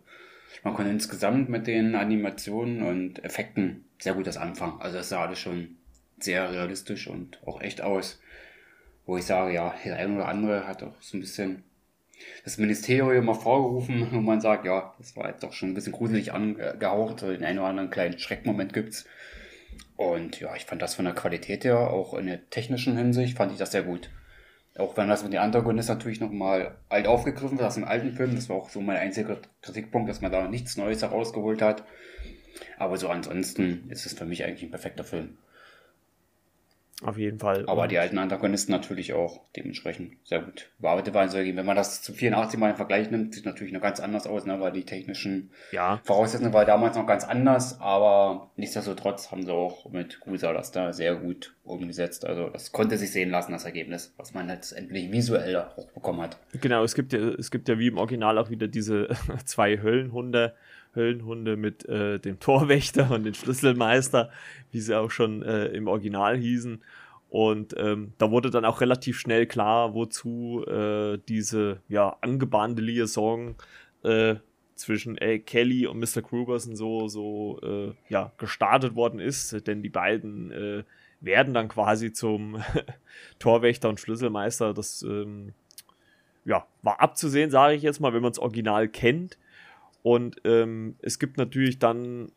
man 0.63 0.75
konnte 0.75 0.93
insgesamt 0.93 1.49
mit 1.49 1.67
den 1.67 1.97
Animationen 1.97 2.83
und 2.83 3.25
Effekten 3.25 3.85
sehr 3.99 4.15
gut 4.15 4.27
das 4.27 4.37
anfangen. 4.37 4.81
Also 4.81 4.99
es 4.99 5.09
sah 5.09 5.25
alles 5.25 5.41
schon 5.41 5.77
sehr 6.25 6.51
realistisch 6.51 7.07
und 7.09 7.39
auch 7.47 7.61
echt 7.61 7.81
aus. 7.81 8.21
Wo 9.07 9.17
ich 9.17 9.25
sage, 9.25 9.53
ja, 9.53 9.75
der 9.85 9.97
ein 9.97 10.17
oder 10.17 10.29
andere 10.29 10.67
hat 10.67 10.83
auch 10.83 10.95
so 11.01 11.17
ein 11.17 11.21
bisschen 11.21 11.65
das 12.45 12.59
Ministerium 12.59 13.27
mal 13.27 13.35
vorgerufen, 13.35 14.09
wo 14.13 14.21
man 14.21 14.41
sagt, 14.41 14.65
ja, 14.65 14.95
das 14.99 15.17
war 15.17 15.29
jetzt 15.29 15.43
doch 15.43 15.53
schon 15.53 15.71
ein 15.71 15.75
bisschen 15.75 15.93
gruselig 15.93 16.33
angehaucht, 16.33 17.23
den 17.23 17.45
einen 17.45 17.59
oder 17.59 17.69
anderen 17.69 17.91
kleinen 17.91 18.19
Schreckmoment 18.19 18.73
gibt's. 18.73 19.05
Und 19.97 20.41
ja, 20.41 20.55
ich 20.57 20.65
fand 20.65 20.83
das 20.83 20.95
von 20.95 21.05
der 21.05 21.15
Qualität 21.15 21.65
her, 21.65 21.91
auch 21.91 22.15
in 22.15 22.27
der 22.27 22.49
technischen 22.51 22.97
Hinsicht, 22.97 23.37
fand 23.37 23.53
ich 23.53 23.59
das 23.59 23.73
sehr 23.73 23.83
gut. 23.83 24.11
Auch 24.77 24.97
wenn 24.97 25.09
das 25.09 25.23
mit 25.23 25.33
den 25.33 25.41
Antagonisten 25.41 25.95
natürlich 25.95 26.21
nochmal 26.21 26.77
alt 26.89 27.07
aufgegriffen 27.07 27.59
wird 27.59 27.69
aus 27.69 27.77
dem 27.77 27.85
alten 27.85 28.13
Film. 28.13 28.35
Das 28.35 28.49
war 28.49 28.57
auch 28.57 28.71
so 28.71 28.81
mein 28.81 28.97
einziger 28.97 29.39
Kritikpunkt, 29.63 30.09
dass 30.09 30.21
man 30.21 30.33
da 30.33 30.49
nichts 30.49 30.77
Neues 30.77 31.03
herausgeholt 31.03 31.63
hat. 31.63 31.85
Aber 32.77 32.97
so 32.97 33.09
ansonsten 33.09 33.89
ist 33.91 34.05
es 34.05 34.15
für 34.15 34.25
mich 34.25 34.45
eigentlich 34.45 34.65
ein 34.65 34.71
perfekter 34.71 35.05
Film. 35.05 35.39
Auf 37.03 37.19
jeden 37.19 37.41
Fall. 37.41 37.65
Aber 37.67 37.89
die 37.89 37.99
alten 37.99 38.19
Antagonisten 38.19 38.71
natürlich 38.71 39.15
auch 39.15 39.41
dementsprechend 39.57 40.13
sehr 40.23 40.41
gut 40.41 40.71
bearbeitet 40.79 41.13
waren. 41.13 41.33
Wenn 41.33 41.67
man 41.67 41.77
das 41.77 42.03
zu 42.03 42.13
84 42.13 42.59
mal 42.59 42.71
im 42.71 42.77
Vergleich 42.77 43.11
nimmt, 43.11 43.35
sieht 43.35 43.45
natürlich 43.45 43.73
noch 43.73 43.81
ganz 43.81 43.99
anders 43.99 44.27
aus, 44.29 44.47
ne? 44.47 44.61
weil 44.61 44.73
die 44.73 44.85
technischen 44.85 45.51
ja. 45.73 46.01
Voraussetzungen 46.05 46.53
waren 46.53 46.67
damals 46.67 46.97
noch 46.97 47.07
ganz 47.07 47.25
anders, 47.25 47.81
aber 47.81 48.51
nichtsdestotrotz 48.57 49.33
haben 49.33 49.45
sie 49.45 49.53
auch 49.53 49.91
mit 49.91 50.21
Gusa 50.21 50.53
das 50.53 50.71
da 50.71 50.93
sehr 50.93 51.17
gut 51.17 51.55
umgesetzt. 51.65 52.25
Also 52.25 52.49
das 52.51 52.71
konnte 52.71 52.97
sich 52.97 53.11
sehen 53.11 53.31
lassen, 53.31 53.53
das 53.53 53.65
Ergebnis, 53.65 54.15
was 54.17 54.33
man 54.33 54.47
letztendlich 54.47 55.11
visuell 55.11 55.57
auch 55.57 55.89
bekommen 55.93 56.23
hat. 56.23 56.39
Genau, 56.61 56.85
es 56.85 56.95
gibt 56.95 57.13
ja, 57.13 57.19
es 57.19 57.51
gibt 57.51 57.69
ja 57.69 57.79
wie 57.79 57.89
im 57.89 57.99
Original 57.99 58.39
auch 58.39 58.51
wieder 58.51 58.69
diese 58.69 59.09
zwei 59.45 59.79
Höllenhunde. 59.79 60.55
Höllenhunde 60.95 61.57
mit 61.57 61.85
äh, 61.89 62.19
dem 62.19 62.39
Torwächter 62.39 63.11
und 63.11 63.25
dem 63.25 63.35
Schlüsselmeister, 63.35 64.31
wie 64.75 64.81
sie 64.81 64.99
auch 64.99 65.11
schon 65.11 65.43
äh, 65.43 65.67
im 65.69 65.87
Original 65.87 66.37
hießen. 66.37 66.83
Und 67.31 67.75
ähm, 67.79 68.13
da 68.19 68.31
wurde 68.31 68.51
dann 68.51 68.65
auch 68.65 68.81
relativ 68.81 69.19
schnell 69.19 69.47
klar, 69.47 69.95
wozu 69.95 70.65
äh, 70.67 71.19
diese 71.29 71.81
ja, 71.89 72.17
angebahnte 72.21 72.83
Liaison 72.83 73.57
äh, 74.03 74.37
zwischen 74.75 75.17
äh, 75.19 75.39
Kelly 75.39 75.87
und 75.87 75.99
Mr. 75.99 76.23
Krugerson 76.23 76.77
so, 76.77 77.09
so 77.09 77.61
äh, 77.63 77.93
ja, 78.09 78.33
gestartet 78.39 78.95
worden 78.95 79.21
ist. 79.21 79.67
Denn 79.67 79.83
die 79.83 79.89
beiden 79.89 80.51
äh, 80.51 80.85
werden 81.21 81.55
dann 81.55 81.69
quasi 81.69 82.13
zum 82.13 82.63
Torwächter 83.39 83.89
und 83.89 84.01
Schlüsselmeister. 84.01 84.75
Das 84.75 85.03
ähm, 85.03 85.55
ja, 86.45 86.67
war 86.83 87.01
abzusehen, 87.01 87.51
sage 87.51 87.75
ich 87.75 87.83
jetzt 87.83 88.01
mal, 88.01 88.13
wenn 88.13 88.23
man 88.23 88.33
das 88.33 88.39
Original 88.39 88.89
kennt. 88.89 89.39
Und 90.03 90.37
ähm, 90.45 90.97
es 91.01 91.19
gibt 91.19 91.39
natürlich 91.39 91.79
dann 91.79 92.31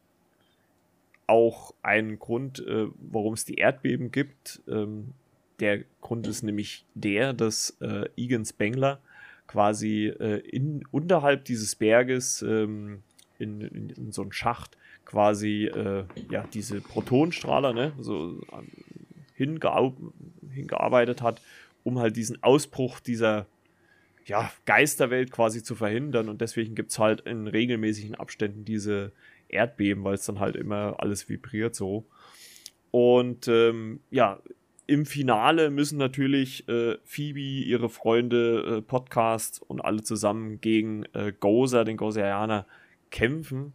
auch 1.27 1.73
einen 1.83 2.19
Grund, 2.19 2.65
äh, 2.65 2.87
warum 2.95 3.33
es 3.33 3.45
die 3.45 3.55
Erdbeben 3.55 4.11
gibt. 4.11 4.61
Ähm, 4.67 5.13
der 5.59 5.83
Grund 6.01 6.27
ist 6.27 6.43
nämlich 6.43 6.85
der, 6.93 7.33
dass 7.33 7.77
äh, 7.81 8.09
Egan 8.15 8.45
Spengler 8.45 8.99
quasi 9.47 10.07
äh, 10.07 10.39
in, 10.39 10.83
unterhalb 10.91 11.45
dieses 11.45 11.75
Berges 11.75 12.41
ähm, 12.41 13.03
in, 13.39 13.61
in, 13.61 13.89
in, 13.89 14.11
so 14.11 14.21
einen 14.21 14.31
Schacht 14.31 14.77
quasi 15.05 15.65
äh, 15.65 16.05
ja, 16.29 16.45
diese 16.53 16.81
Protonenstrahler 16.81 17.73
ne, 17.73 17.93
so 17.99 18.41
hingear 19.35 19.93
hingearbeitet 20.51 21.21
hat, 21.21 21.41
um 21.83 21.99
halt 21.99 22.15
diesen 22.15 22.41
Ausbruch 22.43 22.99
dieser 22.99 23.45
ja, 24.25 24.51
Geisterwelt 24.65 25.31
quasi 25.31 25.63
zu 25.63 25.75
verhindern. 25.75 26.29
Und 26.29 26.41
deswegen 26.41 26.75
gibt 26.75 26.91
es 26.91 26.99
halt 26.99 27.21
in 27.21 27.47
regelmäßigen 27.47 28.15
Abständen 28.15 28.65
diese 28.65 29.11
Erdbeben, 29.49 30.03
weil 30.03 30.15
es 30.15 30.25
dann 30.25 30.39
halt 30.39 30.55
immer 30.55 30.95
alles 30.99 31.29
vibriert 31.29 31.75
so. 31.75 32.05
Und 32.91 33.47
ähm, 33.47 33.99
ja, 34.09 34.41
im 34.87 35.05
Finale 35.05 35.69
müssen 35.69 35.97
natürlich 35.97 36.67
äh, 36.69 36.97
Phoebe, 37.03 37.39
ihre 37.39 37.89
Freunde, 37.89 38.77
äh, 38.77 38.81
Podcast 38.81 39.61
und 39.61 39.81
alle 39.81 40.01
zusammen 40.01 40.61
gegen 40.61 41.03
äh, 41.13 41.33
Gozer, 41.37 41.83
den 41.83 41.97
Gozerianer, 41.97 42.65
kämpfen. 43.11 43.73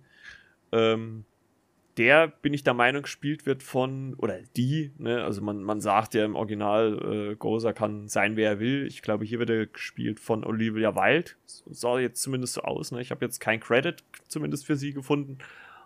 Ähm, 0.72 1.24
der, 1.98 2.28
bin 2.28 2.54
ich 2.54 2.64
der 2.64 2.72
Meinung, 2.72 3.02
gespielt 3.02 3.44
wird 3.44 3.62
von, 3.62 4.14
oder 4.14 4.38
die, 4.56 4.92
ne? 4.96 5.22
also 5.22 5.42
man, 5.42 5.62
man 5.62 5.82
sagt 5.82 6.14
ja 6.14 6.24
im 6.24 6.34
Original, 6.34 7.32
äh, 7.32 7.36
Gozer 7.36 7.74
kann 7.74 8.08
sein, 8.08 8.36
wer 8.36 8.52
er 8.52 8.60
will. 8.60 8.86
Ich 8.86 9.02
glaube, 9.02 9.26
hier 9.26 9.38
wird 9.38 9.50
er 9.50 9.66
gespielt 9.66 10.18
von 10.18 10.44
Olivia 10.44 10.96
Wilde. 10.96 11.32
Sah 11.44 11.98
jetzt 11.98 12.22
zumindest 12.22 12.54
so 12.54 12.62
aus. 12.62 12.92
Ne? 12.92 13.02
Ich 13.02 13.10
habe 13.10 13.22
jetzt 13.22 13.40
kein 13.40 13.60
Credit 13.60 14.02
zumindest 14.28 14.64
für 14.64 14.76
sie 14.76 14.94
gefunden, 14.94 15.38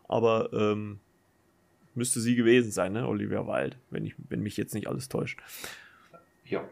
aber 0.09 0.53
ähm, 0.53 1.01
müsste 1.95 2.21
sie 2.21 2.35
gewesen 2.35 2.71
sein, 2.71 2.93
ne? 2.93 3.07
Olivia 3.07 3.47
Wilde, 3.47 3.77
wenn, 3.91 4.05
ich, 4.05 4.15
wenn 4.29 4.41
mich 4.41 4.57
jetzt 4.57 4.75
nicht 4.75 4.89
alles 4.89 5.09
täuscht. 5.09 5.41
Ja. 6.45 6.65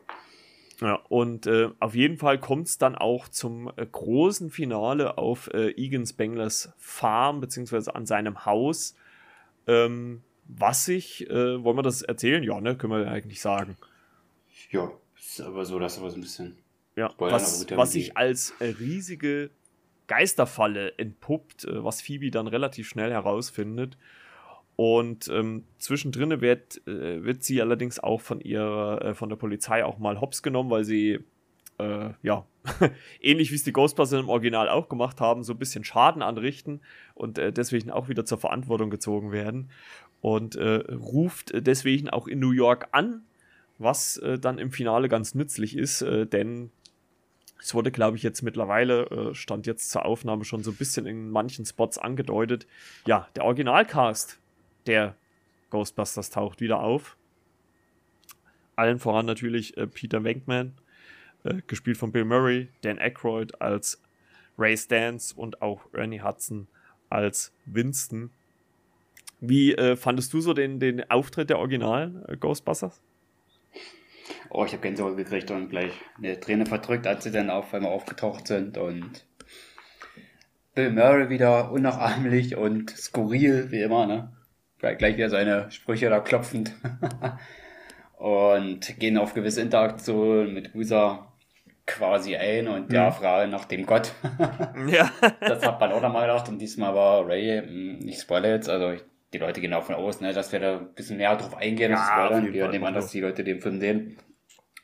Ja, 0.80 0.96
und 1.08 1.46
äh, 1.46 1.70
auf 1.78 1.94
jeden 1.94 2.16
Fall 2.16 2.38
kommt 2.38 2.66
es 2.66 2.78
dann 2.78 2.96
auch 2.96 3.28
zum 3.28 3.70
äh, 3.76 3.86
großen 3.86 4.50
Finale 4.50 5.18
auf 5.18 5.48
äh, 5.54 5.70
Egan 5.70 6.04
Spenglers 6.04 6.72
Farm, 6.78 7.40
beziehungsweise 7.40 7.94
an 7.94 8.06
seinem 8.06 8.44
Haus 8.44 8.96
ähm, 9.66 10.22
was 10.46 10.88
ich, 10.88 11.28
äh, 11.30 11.64
wollen 11.64 11.76
wir 11.76 11.82
das 11.82 12.02
erzählen? 12.02 12.42
Ja, 12.42 12.60
ne, 12.60 12.76
können 12.76 12.92
wir 12.92 13.10
eigentlich 13.10 13.40
sagen. 13.40 13.76
Ja, 14.70 14.90
ist 15.18 15.40
aber 15.40 15.64
so, 15.64 15.78
dass 15.78 15.98
aber 15.98 16.10
so 16.10 16.16
ein 16.16 16.20
bisschen. 16.20 16.58
Ja, 16.96 17.12
was, 17.18 17.66
was 17.70 17.92
sich 17.92 18.16
als 18.16 18.54
äh, 18.60 18.66
riesige 18.66 19.50
Geisterfalle 20.06 20.98
entpuppt, 20.98 21.64
äh, 21.64 21.82
was 21.84 22.02
Phoebe 22.02 22.30
dann 22.30 22.46
relativ 22.46 22.88
schnell 22.88 23.10
herausfindet. 23.10 23.96
Und 24.76 25.28
ähm, 25.28 25.64
zwischendrin 25.78 26.40
wird, 26.40 26.86
äh, 26.86 27.22
wird 27.22 27.44
sie 27.44 27.60
allerdings 27.60 28.00
auch 28.00 28.20
von 28.20 28.40
ihrer, 28.40 29.02
äh, 29.02 29.14
von 29.14 29.28
der 29.28 29.36
Polizei 29.36 29.84
auch 29.84 29.98
mal 29.98 30.20
hops 30.20 30.42
genommen, 30.42 30.70
weil 30.70 30.84
sie 30.84 31.20
äh, 31.78 32.10
ja, 32.22 32.46
ähnlich 33.20 33.50
wie 33.50 33.56
es 33.56 33.64
die 33.64 33.72
Ghostbusters 33.72 34.20
im 34.20 34.28
Original 34.28 34.68
auch 34.68 34.88
gemacht 34.88 35.20
haben, 35.20 35.44
so 35.44 35.52
ein 35.52 35.58
bisschen 35.58 35.84
Schaden 35.84 36.22
anrichten 36.22 36.80
und 37.14 37.38
äh, 37.38 37.52
deswegen 37.52 37.90
auch 37.90 38.08
wieder 38.08 38.24
zur 38.24 38.38
Verantwortung 38.38 38.90
gezogen 38.90 39.32
werden. 39.32 39.70
Und 40.20 40.56
äh, 40.56 40.82
ruft 40.90 41.52
deswegen 41.54 42.08
auch 42.08 42.26
in 42.26 42.38
New 42.38 42.52
York 42.52 42.88
an, 42.92 43.24
was 43.76 44.22
dann 44.40 44.58
im 44.58 44.70
Finale 44.70 45.08
ganz 45.08 45.34
nützlich 45.34 45.76
ist, 45.76 46.00
denn 46.00 46.70
es 47.58 47.74
wurde, 47.74 47.90
glaube 47.90 48.16
ich, 48.16 48.22
jetzt 48.22 48.42
mittlerweile, 48.42 49.04
äh, 49.06 49.34
stand 49.34 49.66
jetzt 49.66 49.90
zur 49.90 50.04
Aufnahme 50.04 50.44
schon 50.44 50.62
so 50.62 50.70
ein 50.70 50.76
bisschen 50.76 51.06
in 51.06 51.30
manchen 51.30 51.64
Spots 51.64 51.98
angedeutet. 51.98 52.66
Ja, 53.06 53.28
der 53.36 53.44
Originalcast 53.44 54.38
der 54.86 55.16
Ghostbusters 55.70 56.30
taucht 56.30 56.60
wieder 56.60 56.80
auf. 56.80 57.16
Allen 58.76 58.98
voran 58.98 59.24
natürlich 59.24 59.74
Peter 59.94 60.24
Venkman, 60.24 60.74
äh, 61.44 61.60
gespielt 61.66 61.96
von 61.96 62.10
Bill 62.10 62.24
Murray, 62.24 62.68
Dan 62.80 62.98
Aykroyd 62.98 63.60
als 63.60 64.02
Ray 64.58 64.76
Stans 64.76 65.32
und 65.32 65.62
auch 65.62 65.86
Ernie 65.92 66.22
Hudson 66.22 66.68
als 67.10 67.52
Winston. 67.66 68.30
Wie 69.40 69.74
äh, 69.74 69.96
fandest 69.96 70.32
du 70.32 70.40
so 70.40 70.54
den, 70.54 70.80
den 70.80 71.08
Auftritt 71.10 71.50
der 71.50 71.58
originalen 71.58 72.24
äh, 72.28 72.36
Ghostbusters? 72.36 73.00
Oh, 74.50 74.64
ich 74.64 74.72
habe 74.72 74.82
Gänsehaut 74.82 75.16
gekriegt 75.16 75.50
und 75.50 75.68
gleich 75.68 75.92
eine 76.18 76.38
Träne 76.38 76.66
verdrückt, 76.66 77.06
als 77.06 77.24
sie 77.24 77.32
dann 77.32 77.50
auf 77.50 77.74
einmal 77.74 77.92
aufgetaucht 77.92 78.46
sind 78.46 78.78
und 78.78 79.26
Bill 80.74 80.90
Murray 80.90 81.28
wieder 81.28 81.70
unnachahmlich 81.70 82.56
und 82.56 82.90
skurril, 82.90 83.70
wie 83.70 83.80
immer, 83.80 84.06
ne? 84.06 84.32
Gleich 84.78 85.16
wieder 85.16 85.30
seine 85.30 85.70
Sprüche 85.70 86.10
da 86.10 86.20
klopfend. 86.20 86.74
und 88.18 88.98
gehen 88.98 89.18
auf 89.18 89.34
gewisse 89.34 89.60
Interaktionen 89.60 90.52
mit 90.52 90.74
Usa 90.74 91.32
quasi 91.86 92.36
ein 92.36 92.68
und 92.68 92.90
der 92.90 93.10
mhm. 93.10 93.12
Frage 93.12 93.50
nach 93.50 93.66
dem 93.66 93.86
Gott. 93.86 94.12
ja. 94.88 95.10
Das 95.40 95.64
hat 95.64 95.80
man 95.80 95.92
auch 95.92 96.00
nochmal 96.00 96.26
gedacht 96.26 96.48
und 96.48 96.58
diesmal 96.58 96.94
war 96.94 97.26
Ray, 97.26 97.62
hm, 97.64 98.00
ich 98.08 98.20
spoilere 98.20 98.54
jetzt, 98.54 98.68
also 98.68 98.94
die 99.34 99.38
Leute 99.38 99.60
gehen 99.60 99.72
davon 99.72 99.96
aus, 99.96 100.20
ne, 100.20 100.32
dass 100.32 100.52
wir 100.52 100.60
da 100.60 100.78
ein 100.78 100.94
bisschen 100.94 101.16
näher 101.16 101.36
drauf 101.36 101.56
eingehen, 101.56 101.90
ja, 101.90 102.06
spoilern. 102.06 102.52
Wir 102.52 102.68
nehmen 102.68 102.84
an, 102.84 102.94
dass 102.94 103.10
die 103.10 103.20
Leute 103.20 103.42
den 103.42 103.60
Film 103.60 103.80
sehen. 103.80 104.16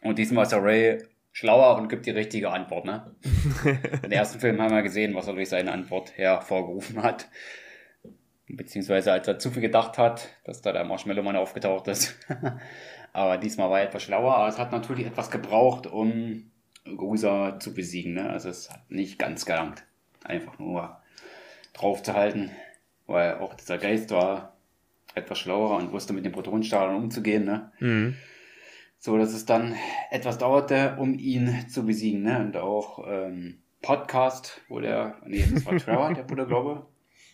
Und 0.02 0.18
diesmal 0.18 0.42
ist 0.42 0.52
der 0.52 0.62
Ray 0.62 0.98
schlauer 1.32 1.76
und 1.76 1.88
gibt 1.88 2.06
die 2.06 2.10
richtige 2.10 2.50
Antwort. 2.50 2.84
Ne? 2.84 3.14
Im 4.02 4.10
ersten 4.10 4.40
Film 4.40 4.60
haben 4.60 4.74
wir 4.74 4.82
gesehen, 4.82 5.14
was 5.14 5.28
er 5.28 5.34
durch 5.34 5.48
seine 5.48 5.72
Antwort 5.72 6.16
hervorgerufen 6.18 7.02
hat. 7.02 7.28
Beziehungsweise 8.48 9.12
als 9.12 9.28
er 9.28 9.38
zu 9.38 9.52
viel 9.52 9.62
gedacht 9.62 9.96
hat, 9.96 10.28
dass 10.44 10.60
da 10.60 10.72
der 10.72 10.84
Marshmallow-Mann 10.84 11.36
aufgetaucht 11.36 11.86
ist. 11.86 12.18
aber 13.12 13.38
diesmal 13.38 13.70
war 13.70 13.78
er 13.78 13.86
etwas 13.86 14.02
schlauer, 14.02 14.34
aber 14.34 14.48
es 14.48 14.58
hat 14.58 14.72
natürlich 14.72 15.06
etwas 15.06 15.30
gebraucht, 15.30 15.86
um 15.86 16.50
Grusa 16.84 17.60
zu 17.60 17.72
besiegen. 17.72 18.14
Ne? 18.14 18.28
Also 18.28 18.48
es 18.48 18.68
hat 18.68 18.90
nicht 18.90 19.18
ganz 19.20 19.46
gelangt. 19.46 19.84
Einfach 20.24 20.58
nur 20.58 21.00
drauf 21.72 22.02
zu 22.02 22.14
halten, 22.14 22.50
weil 23.10 23.34
auch 23.34 23.54
dieser 23.54 23.78
Geist 23.78 24.10
war 24.10 24.56
etwas 25.14 25.38
schlauer 25.38 25.76
und 25.76 25.92
wusste 25.92 26.12
mit 26.12 26.24
den 26.24 26.32
Protonenstrahlern 26.32 26.94
umzugehen. 26.94 27.44
Ne? 27.44 27.72
Mhm. 27.80 28.14
So, 28.98 29.18
dass 29.18 29.32
es 29.32 29.44
dann 29.44 29.74
etwas 30.10 30.38
dauerte, 30.38 30.96
um 30.98 31.18
ihn 31.18 31.68
zu 31.68 31.84
besiegen. 31.84 32.22
Ne? 32.22 32.38
Und 32.38 32.56
auch 32.56 33.04
ähm, 33.08 33.58
Podcast, 33.82 34.60
wo 34.68 34.78
der, 34.80 35.16
nee, 35.26 35.44
das 35.52 35.66
war 35.66 35.76
Trevor, 35.76 36.14
der 36.14 36.22
Bruder, 36.22 36.46
glaube 36.46 36.86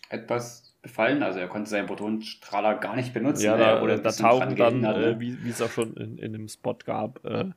etwas 0.09 0.75
befallen. 0.81 1.21
Also 1.21 1.39
er 1.39 1.47
konnte 1.47 1.69
seinen 1.69 1.85
Protonenstrahler 1.85 2.75
gar 2.75 2.95
nicht 2.95 3.13
benutzen. 3.13 3.43
Ja, 3.43 3.57
da, 3.57 3.85
ne? 3.85 4.01
da 4.01 4.11
tauchen 4.11 4.55
dann, 4.55 4.85
hat, 4.85 4.97
ne? 4.97 5.11
äh, 5.11 5.19
wie 5.19 5.49
es 5.49 5.61
auch 5.61 5.69
schon 5.69 5.95
in, 5.97 6.17
in 6.17 6.33
dem 6.33 6.47
Spot 6.47 6.77
gab, 6.85 7.23
äh, 7.25 7.51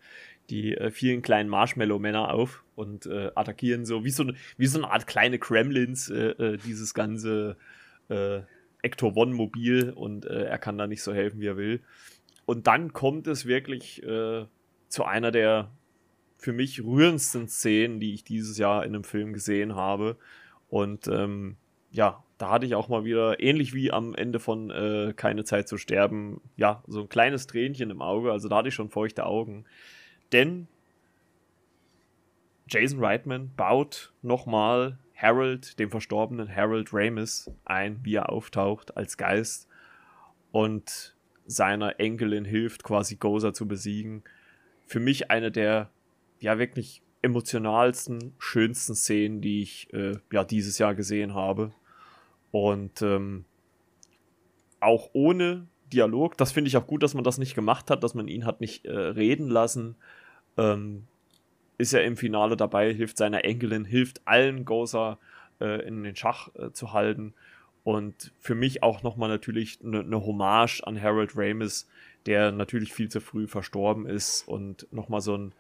die 0.51 0.77
äh, 0.77 0.91
vielen 0.91 1.23
kleinen 1.23 1.49
Marshmallow-Männer 1.49 2.35
auf 2.35 2.65
und 2.75 3.07
äh, 3.07 3.31
attackieren 3.35 3.87
so 3.87 4.05
wie, 4.05 4.11
so 4.11 4.31
wie 4.57 4.67
so 4.67 4.79
eine 4.79 4.91
Art 4.91 5.07
kleine 5.07 5.39
Kremlins 5.39 6.11
äh, 6.11 6.31
äh, 6.31 6.57
dieses 6.59 6.93
ganze 6.93 7.57
äh, 8.11 8.43
Ector 8.83 9.17
One-Mobil 9.17 9.91
und 9.91 10.27
äh, 10.27 10.45
er 10.45 10.59
kann 10.59 10.79
da 10.79 10.87
nicht 10.87 11.03
so 11.03 11.13
helfen, 11.13 11.41
wie 11.41 11.47
er 11.47 11.57
will. 11.57 11.81
Und 12.47 12.67
dann 12.67 12.93
kommt 12.93 13.27
es 13.29 13.47
wirklich 13.47 14.03
zu 14.89 15.05
einer 15.05 15.31
der 15.31 15.71
für 16.41 16.53
mich 16.53 16.83
rührendsten 16.83 17.49
Szenen, 17.49 18.01
die 18.01 18.15
ich 18.15 18.25
dieses 18.25 18.59
Jahr 18.59 18.85
in 18.85 18.95
einem 18.95 19.05
Film 19.05 19.33
gesehen 19.33 19.75
habe. 19.75 20.17
Und 20.69 21.07
ähm, 21.07 21.57
ja, 21.93 22.25
da 22.39 22.51
hatte 22.51 22.67
ich 22.67 22.75
auch 22.75 22.89
mal 22.89 23.05
wieder, 23.05 23.41
ähnlich 23.41 23.75
wie 23.75 23.93
am 23.93 24.15
Ende 24.15 24.41
von 24.41 24.71
äh, 24.71 25.13
Keine 25.15 25.45
Zeit 25.45 25.69
zu 25.69 25.77
sterben, 25.77 26.41
ja, 26.57 26.83
so 26.87 27.01
ein 27.01 27.09
kleines 27.09 27.47
Tränchen 27.47 27.91
im 27.91 28.01
Auge. 28.01 28.33
Also 28.33 28.49
da 28.49 28.57
hatte 28.57 28.69
ich 28.69 28.75
schon 28.75 28.89
feuchte 28.89 29.27
Augen. 29.27 29.67
Denn 30.33 30.67
Jason 32.69 33.05
Reitman 33.05 33.51
baut 33.57 34.13
nochmal 34.23 34.99
Harold, 35.21 35.79
dem 35.79 35.91
verstorbenen 35.91 36.55
Harold 36.55 36.91
Ramis, 36.93 37.51
ein, 37.65 38.01
wie 38.03 38.15
er 38.15 38.31
auftaucht 38.31 38.97
als 38.97 39.17
Geist 39.17 39.69
und 40.53 41.15
seiner 41.47 41.99
Enkelin 42.01 42.45
hilft, 42.45 42.85
quasi 42.85 43.17
Gozer 43.17 43.53
zu 43.53 43.67
besiegen. 43.67 44.23
Für 44.87 45.01
mich 45.01 45.31
eine 45.31 45.51
der, 45.51 45.91
ja, 46.41 46.59
wirklich 46.59 47.03
emotionalsten, 47.23 48.35
schönsten 48.39 48.95
Szenen, 48.95 49.41
die 49.41 49.63
ich 49.63 49.93
äh, 49.93 50.17
ja 50.33 50.45
dieses 50.45 50.79
Jahr 50.79 50.95
gesehen 50.95 51.35
habe. 51.35 51.73
Und 52.51 53.03
ähm, 53.03 53.45
auch 54.81 55.11
ohne 55.13 55.67
Dialog, 55.93 56.37
das 56.39 56.53
finde 56.53 56.69
ich 56.69 56.77
auch 56.77 56.87
gut, 56.87 57.03
dass 57.03 57.15
man 57.15 57.25
das 57.25 57.39
nicht 57.39 57.55
gemacht 57.55 57.91
hat, 57.91 58.03
dass 58.03 58.15
man 58.15 58.29
ihn 58.29 58.47
hat 58.47 58.61
nicht 58.61 58.87
äh, 58.87 58.93
reden 58.93 59.49
lassen, 59.49 59.97
ähm, 60.57 61.07
ist 61.81 61.95
er 61.95 62.05
im 62.05 62.17
Finale 62.17 62.57
dabei, 62.57 62.93
hilft 62.93 63.17
seiner 63.17 63.45
Enkelin, 63.45 63.85
hilft 63.85 64.21
allen 64.27 64.65
Gozer 64.65 65.19
äh, 65.61 65.87
in 65.87 66.03
den 66.03 66.15
Schach 66.15 66.49
äh, 66.55 66.73
zu 66.73 66.93
halten. 66.93 67.35
Und 67.83 68.33
für 68.39 68.55
mich 68.55 68.83
auch 68.83 69.03
nochmal 69.03 69.31
natürlich 69.31 69.79
eine 69.83 70.05
ne 70.05 70.25
Hommage 70.25 70.83
an 70.85 71.01
Harold 71.01 71.33
Ramis, 71.35 71.89
der 72.27 72.53
natürlich 72.53 72.93
viel 72.93 73.09
zu 73.09 73.21
früh 73.21 73.47
verstorben 73.47 74.07
ist 74.07 74.47
und 74.47 74.87
nochmal 74.93 75.23
so 75.23 75.37
ein, 75.37 75.53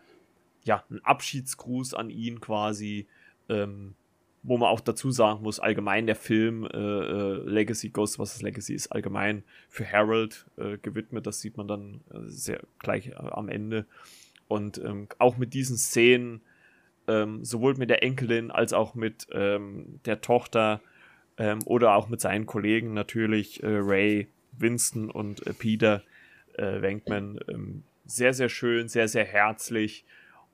ja, 0.64 0.84
ein 0.90 1.02
Abschiedsgruß 1.02 1.94
an 1.94 2.10
ihn 2.10 2.40
quasi, 2.40 3.06
ähm, 3.48 3.94
wo 4.42 4.58
man 4.58 4.68
auch 4.68 4.80
dazu 4.80 5.10
sagen 5.10 5.42
muss, 5.42 5.60
allgemein 5.60 6.06
der 6.06 6.16
Film 6.16 6.66
äh, 6.66 6.78
äh, 6.78 7.32
Legacy 7.44 7.88
Ghostbusters 7.88 8.42
Legacy 8.42 8.74
ist 8.74 8.88
allgemein 8.88 9.42
für 9.68 9.90
Harold 9.90 10.46
äh, 10.58 10.76
gewidmet, 10.76 11.26
das 11.26 11.40
sieht 11.40 11.56
man 11.56 11.68
dann 11.68 12.00
äh, 12.12 12.20
sehr 12.26 12.60
gleich 12.78 13.16
am 13.16 13.48
Ende. 13.48 13.86
Und 14.50 14.78
ähm, 14.78 15.06
auch 15.20 15.36
mit 15.36 15.54
diesen 15.54 15.76
Szenen, 15.76 16.40
ähm, 17.06 17.44
sowohl 17.44 17.74
mit 17.74 17.88
der 17.88 18.02
Enkelin 18.02 18.50
als 18.50 18.72
auch 18.72 18.96
mit 18.96 19.28
ähm, 19.30 20.00
der 20.06 20.22
Tochter 20.22 20.80
ähm, 21.38 21.60
oder 21.66 21.94
auch 21.94 22.08
mit 22.08 22.20
seinen 22.20 22.46
Kollegen 22.46 22.92
natürlich, 22.92 23.62
äh, 23.62 23.68
Ray, 23.68 24.26
Winston 24.58 25.08
und 25.08 25.46
äh, 25.46 25.54
Peter 25.54 26.02
äh, 26.54 26.82
Wenkman, 26.82 27.38
ähm, 27.46 27.84
sehr, 28.06 28.34
sehr 28.34 28.48
schön, 28.48 28.88
sehr, 28.88 29.06
sehr 29.06 29.24
herzlich. 29.24 30.04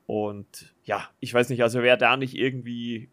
Und 0.05 0.75
ja, 0.83 1.09
ich 1.19 1.33
weiß 1.33 1.49
nicht, 1.49 1.63
also 1.63 1.81
wer 1.81 1.97
da 1.97 2.17
nicht 2.17 2.35
irgendwie 2.35 3.09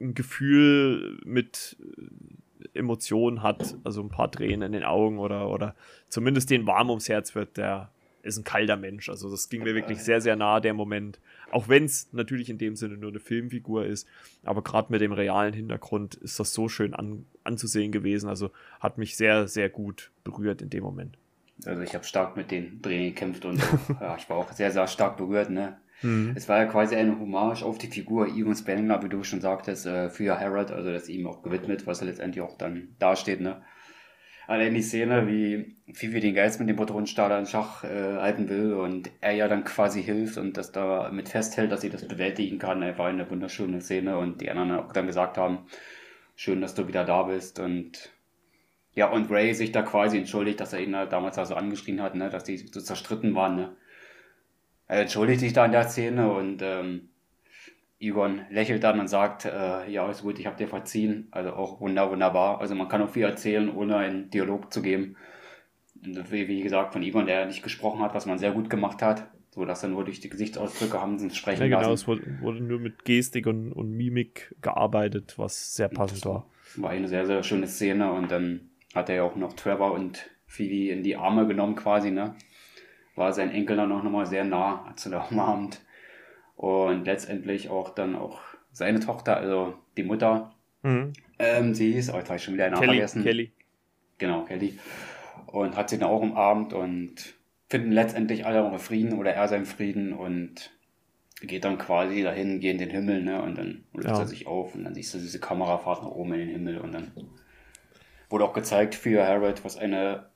ein 0.00 0.14
Gefühl 0.14 1.20
mit 1.26 1.76
äh, 1.78 2.78
Emotionen 2.78 3.42
hat, 3.42 3.76
also 3.84 4.00
ein 4.00 4.08
paar 4.08 4.30
Tränen 4.30 4.62
in 4.62 4.72
den 4.72 4.84
Augen 4.84 5.18
oder, 5.18 5.50
oder 5.50 5.74
zumindest 6.08 6.48
den 6.48 6.66
warm 6.66 6.88
ums 6.88 7.10
Herz 7.10 7.34
wird, 7.34 7.58
der 7.58 7.92
ist 8.22 8.38
ein 8.38 8.44
kalter 8.44 8.76
Mensch. 8.76 9.08
Also 9.08 9.30
das 9.30 9.48
ging 9.48 9.62
mir 9.64 9.74
wirklich 9.74 9.98
sehr, 9.98 10.20
sehr 10.20 10.36
nah, 10.36 10.60
der 10.60 10.74
Moment. 10.74 11.18
Auch 11.50 11.68
wenn 11.68 11.84
es 11.84 12.08
natürlich 12.12 12.48
in 12.48 12.58
dem 12.58 12.76
Sinne 12.76 12.96
nur 12.96 13.10
eine 13.10 13.20
Filmfigur 13.20 13.84
ist. 13.84 14.06
Aber 14.44 14.62
gerade 14.62 14.92
mit 14.92 15.00
dem 15.00 15.12
realen 15.12 15.52
Hintergrund 15.52 16.14
ist 16.16 16.38
das 16.38 16.54
so 16.54 16.68
schön 16.68 16.94
an, 16.94 17.26
anzusehen 17.44 17.92
gewesen. 17.92 18.28
Also 18.28 18.50
hat 18.80 18.98
mich 18.98 19.16
sehr, 19.16 19.48
sehr 19.48 19.68
gut 19.68 20.10
berührt 20.24 20.62
in 20.62 20.70
dem 20.70 20.84
Moment. 20.84 21.18
Also 21.64 21.82
ich 21.82 21.94
habe 21.94 22.04
stark 22.04 22.36
mit 22.36 22.50
den 22.50 22.80
Tränen 22.80 23.08
gekämpft 23.08 23.44
und 23.44 23.60
ja, 24.00 24.16
ich 24.16 24.28
war 24.28 24.36
auch 24.36 24.52
sehr, 24.52 24.70
sehr 24.70 24.86
stark 24.86 25.16
berührt. 25.16 25.50
Ne? 25.50 25.76
Mhm. 26.02 26.32
Es 26.34 26.48
war 26.48 26.58
ja 26.58 26.66
quasi 26.66 26.94
eine 26.96 27.18
Hommage 27.18 27.62
auf 27.62 27.78
die 27.78 27.88
Figur 27.88 28.28
Ewan 28.28 28.54
Spengler, 28.54 29.02
wie 29.02 29.08
du 29.08 29.22
schon 29.24 29.40
sagtest, 29.40 29.86
äh, 29.86 30.10
für 30.10 30.38
Harold. 30.38 30.70
Also 30.70 30.92
das 30.92 31.08
ihm 31.08 31.26
auch 31.26 31.42
gewidmet, 31.42 31.86
was 31.86 32.00
er 32.00 32.06
letztendlich 32.06 32.42
auch 32.42 32.56
dann 32.56 32.94
dasteht. 32.98 33.40
Ne? 33.40 33.62
Allein 34.46 34.74
die 34.74 34.82
Szene, 34.82 35.26
wie 35.26 35.76
Fifi 35.92 36.20
den 36.20 36.34
Geist 36.34 36.58
mit 36.60 36.68
dem 36.68 36.76
Patronenstahl 36.76 37.38
in 37.38 37.46
Schach 37.46 37.84
äh, 37.84 38.16
halten 38.16 38.48
will 38.48 38.74
und 38.74 39.10
er 39.20 39.32
ja 39.32 39.48
dann 39.48 39.64
quasi 39.64 40.02
hilft 40.02 40.38
und 40.38 40.56
das 40.56 40.72
da 40.72 41.10
mit 41.12 41.28
festhält, 41.28 41.70
dass 41.72 41.82
sie 41.82 41.90
das 41.90 42.06
bewältigen 42.06 42.58
kann, 42.58 42.82
einfach 42.82 43.06
eine 43.06 43.28
wunderschöne 43.30 43.80
Szene 43.80 44.18
und 44.18 44.40
die 44.40 44.50
anderen 44.50 44.72
auch 44.72 44.92
dann 44.92 45.06
gesagt 45.06 45.38
haben, 45.38 45.66
schön, 46.36 46.60
dass 46.60 46.74
du 46.74 46.88
wieder 46.88 47.04
da 47.04 47.24
bist 47.24 47.60
und 47.60 48.10
ja, 48.94 49.08
und 49.10 49.30
Ray 49.30 49.54
sich 49.54 49.72
da 49.72 49.82
quasi 49.82 50.18
entschuldigt, 50.18 50.60
dass 50.60 50.74
er 50.74 50.80
ihn 50.80 50.94
halt 50.94 51.12
damals 51.12 51.36
da 51.36 51.46
so 51.46 51.54
angeschrien 51.54 52.02
hat, 52.02 52.14
ne, 52.14 52.28
dass 52.28 52.44
die 52.44 52.58
so 52.58 52.80
zerstritten 52.80 53.34
waren, 53.34 53.56
ne. 53.56 53.76
Er 54.86 55.00
entschuldigt 55.00 55.40
sich 55.40 55.54
da 55.54 55.64
in 55.64 55.72
der 55.72 55.88
Szene 55.88 56.30
und 56.30 56.60
ähm, 56.60 57.08
Egon 58.02 58.40
lächelt 58.50 58.82
dann 58.82 58.98
und 58.98 59.06
sagt, 59.06 59.44
äh, 59.44 59.88
ja, 59.88 60.10
ist 60.10 60.22
gut, 60.22 60.40
ich 60.40 60.46
habe 60.46 60.56
dir 60.56 60.66
verziehen. 60.66 61.28
Also 61.30 61.52
auch 61.52 61.80
wunder, 61.80 62.10
wunderbar. 62.10 62.60
Also 62.60 62.74
man 62.74 62.88
kann 62.88 63.00
auch 63.00 63.10
viel 63.10 63.22
erzählen, 63.22 63.70
ohne 63.70 63.96
einen 63.96 64.28
Dialog 64.28 64.72
zu 64.72 64.82
geben. 64.82 65.16
Wie, 65.94 66.48
wie 66.48 66.62
gesagt, 66.62 66.92
von 66.92 67.02
Egon, 67.04 67.26
der 67.26 67.46
nicht 67.46 67.62
gesprochen 67.62 68.00
hat, 68.00 68.12
was 68.12 68.26
man 68.26 68.38
sehr 68.38 68.50
gut 68.50 68.68
gemacht 68.68 69.02
hat. 69.02 69.30
So 69.50 69.64
dass 69.64 69.82
er 69.82 69.90
nur 69.90 70.04
durch 70.04 70.18
die 70.18 70.30
Gesichtsausdrücke 70.30 71.00
haben 71.00 71.18
sie 71.18 71.30
sprechen 71.30 71.60
ja, 71.60 71.66
genau, 71.68 71.90
lassen. 71.90 71.92
es 71.92 72.08
wurde, 72.40 72.62
nur 72.62 72.80
mit 72.80 73.04
Gestik 73.04 73.46
und, 73.46 73.70
und 73.70 73.92
Mimik 73.92 74.56
gearbeitet, 74.62 75.34
was 75.36 75.76
sehr 75.76 75.88
passend 75.88 76.24
war. 76.24 76.46
War 76.76 76.90
eine 76.90 77.06
sehr, 77.06 77.26
sehr 77.26 77.42
schöne 77.42 77.68
Szene 77.68 78.10
und 78.12 78.32
dann 78.32 78.70
hat 78.94 79.10
er 79.10 79.16
ja 79.16 79.22
auch 79.24 79.36
noch 79.36 79.52
Trevor 79.52 79.92
und 79.92 80.30
Phoebe 80.46 80.90
in 80.90 81.02
die 81.02 81.16
Arme 81.16 81.46
genommen 81.46 81.76
quasi, 81.76 82.10
ne? 82.10 82.34
War 83.14 83.34
sein 83.34 83.50
Enkel 83.50 83.76
dann 83.76 83.92
auch 83.92 84.02
nochmal 84.02 84.24
sehr 84.24 84.44
nah, 84.44 84.90
sie 84.96 85.10
da 85.10 85.20
umarmt 85.30 85.82
und 86.56 87.04
letztendlich 87.04 87.68
auch 87.68 87.90
dann 87.90 88.14
auch 88.14 88.40
seine 88.72 89.00
Tochter, 89.00 89.36
also 89.36 89.74
die 89.96 90.04
Mutter. 90.04 90.52
Mhm. 90.82 91.12
Ähm, 91.38 91.74
sie 91.74 91.92
ist, 91.92 92.12
oh, 92.12 92.16
jetzt 92.16 92.28
habe 92.28 92.36
ich 92.36 92.44
schon 92.44 92.54
wieder 92.54 92.66
einen 92.66 92.74
Namen 92.74 92.86
vergessen. 92.86 93.22
Kelly. 93.22 93.52
Genau, 94.18 94.44
Kelly. 94.44 94.78
Und 95.46 95.76
hat 95.76 95.90
sie 95.90 95.98
dann 95.98 96.08
auch 96.08 96.20
umarmt 96.20 96.72
und 96.72 97.34
finden 97.68 97.92
letztendlich 97.92 98.46
alle 98.46 98.64
auch 98.64 98.78
Frieden 98.78 99.18
oder 99.18 99.32
er 99.32 99.48
seinen 99.48 99.66
Frieden 99.66 100.12
und 100.12 100.70
geht 101.40 101.64
dann 101.64 101.78
quasi 101.78 102.22
dahin, 102.22 102.60
geht 102.60 102.72
in 102.72 102.78
den 102.78 102.90
Himmel, 102.90 103.22
ne? 103.22 103.42
Und 103.42 103.58
dann 103.58 103.84
löst 103.94 104.08
ja. 104.08 104.18
er 104.18 104.26
sich 104.26 104.46
auf 104.46 104.74
und 104.74 104.84
dann 104.84 104.94
siehst 104.94 105.14
du 105.14 105.18
diese 105.18 105.40
Kamerafahrt 105.40 106.02
nach 106.02 106.10
oben 106.10 106.34
in 106.34 106.40
den 106.40 106.50
Himmel 106.50 106.78
und 106.78 106.92
dann 106.92 107.12
wurde 108.28 108.44
auch 108.44 108.52
gezeigt 108.52 108.94
für 108.94 109.26
Harold, 109.26 109.64
was 109.64 109.76
eine 109.76 110.30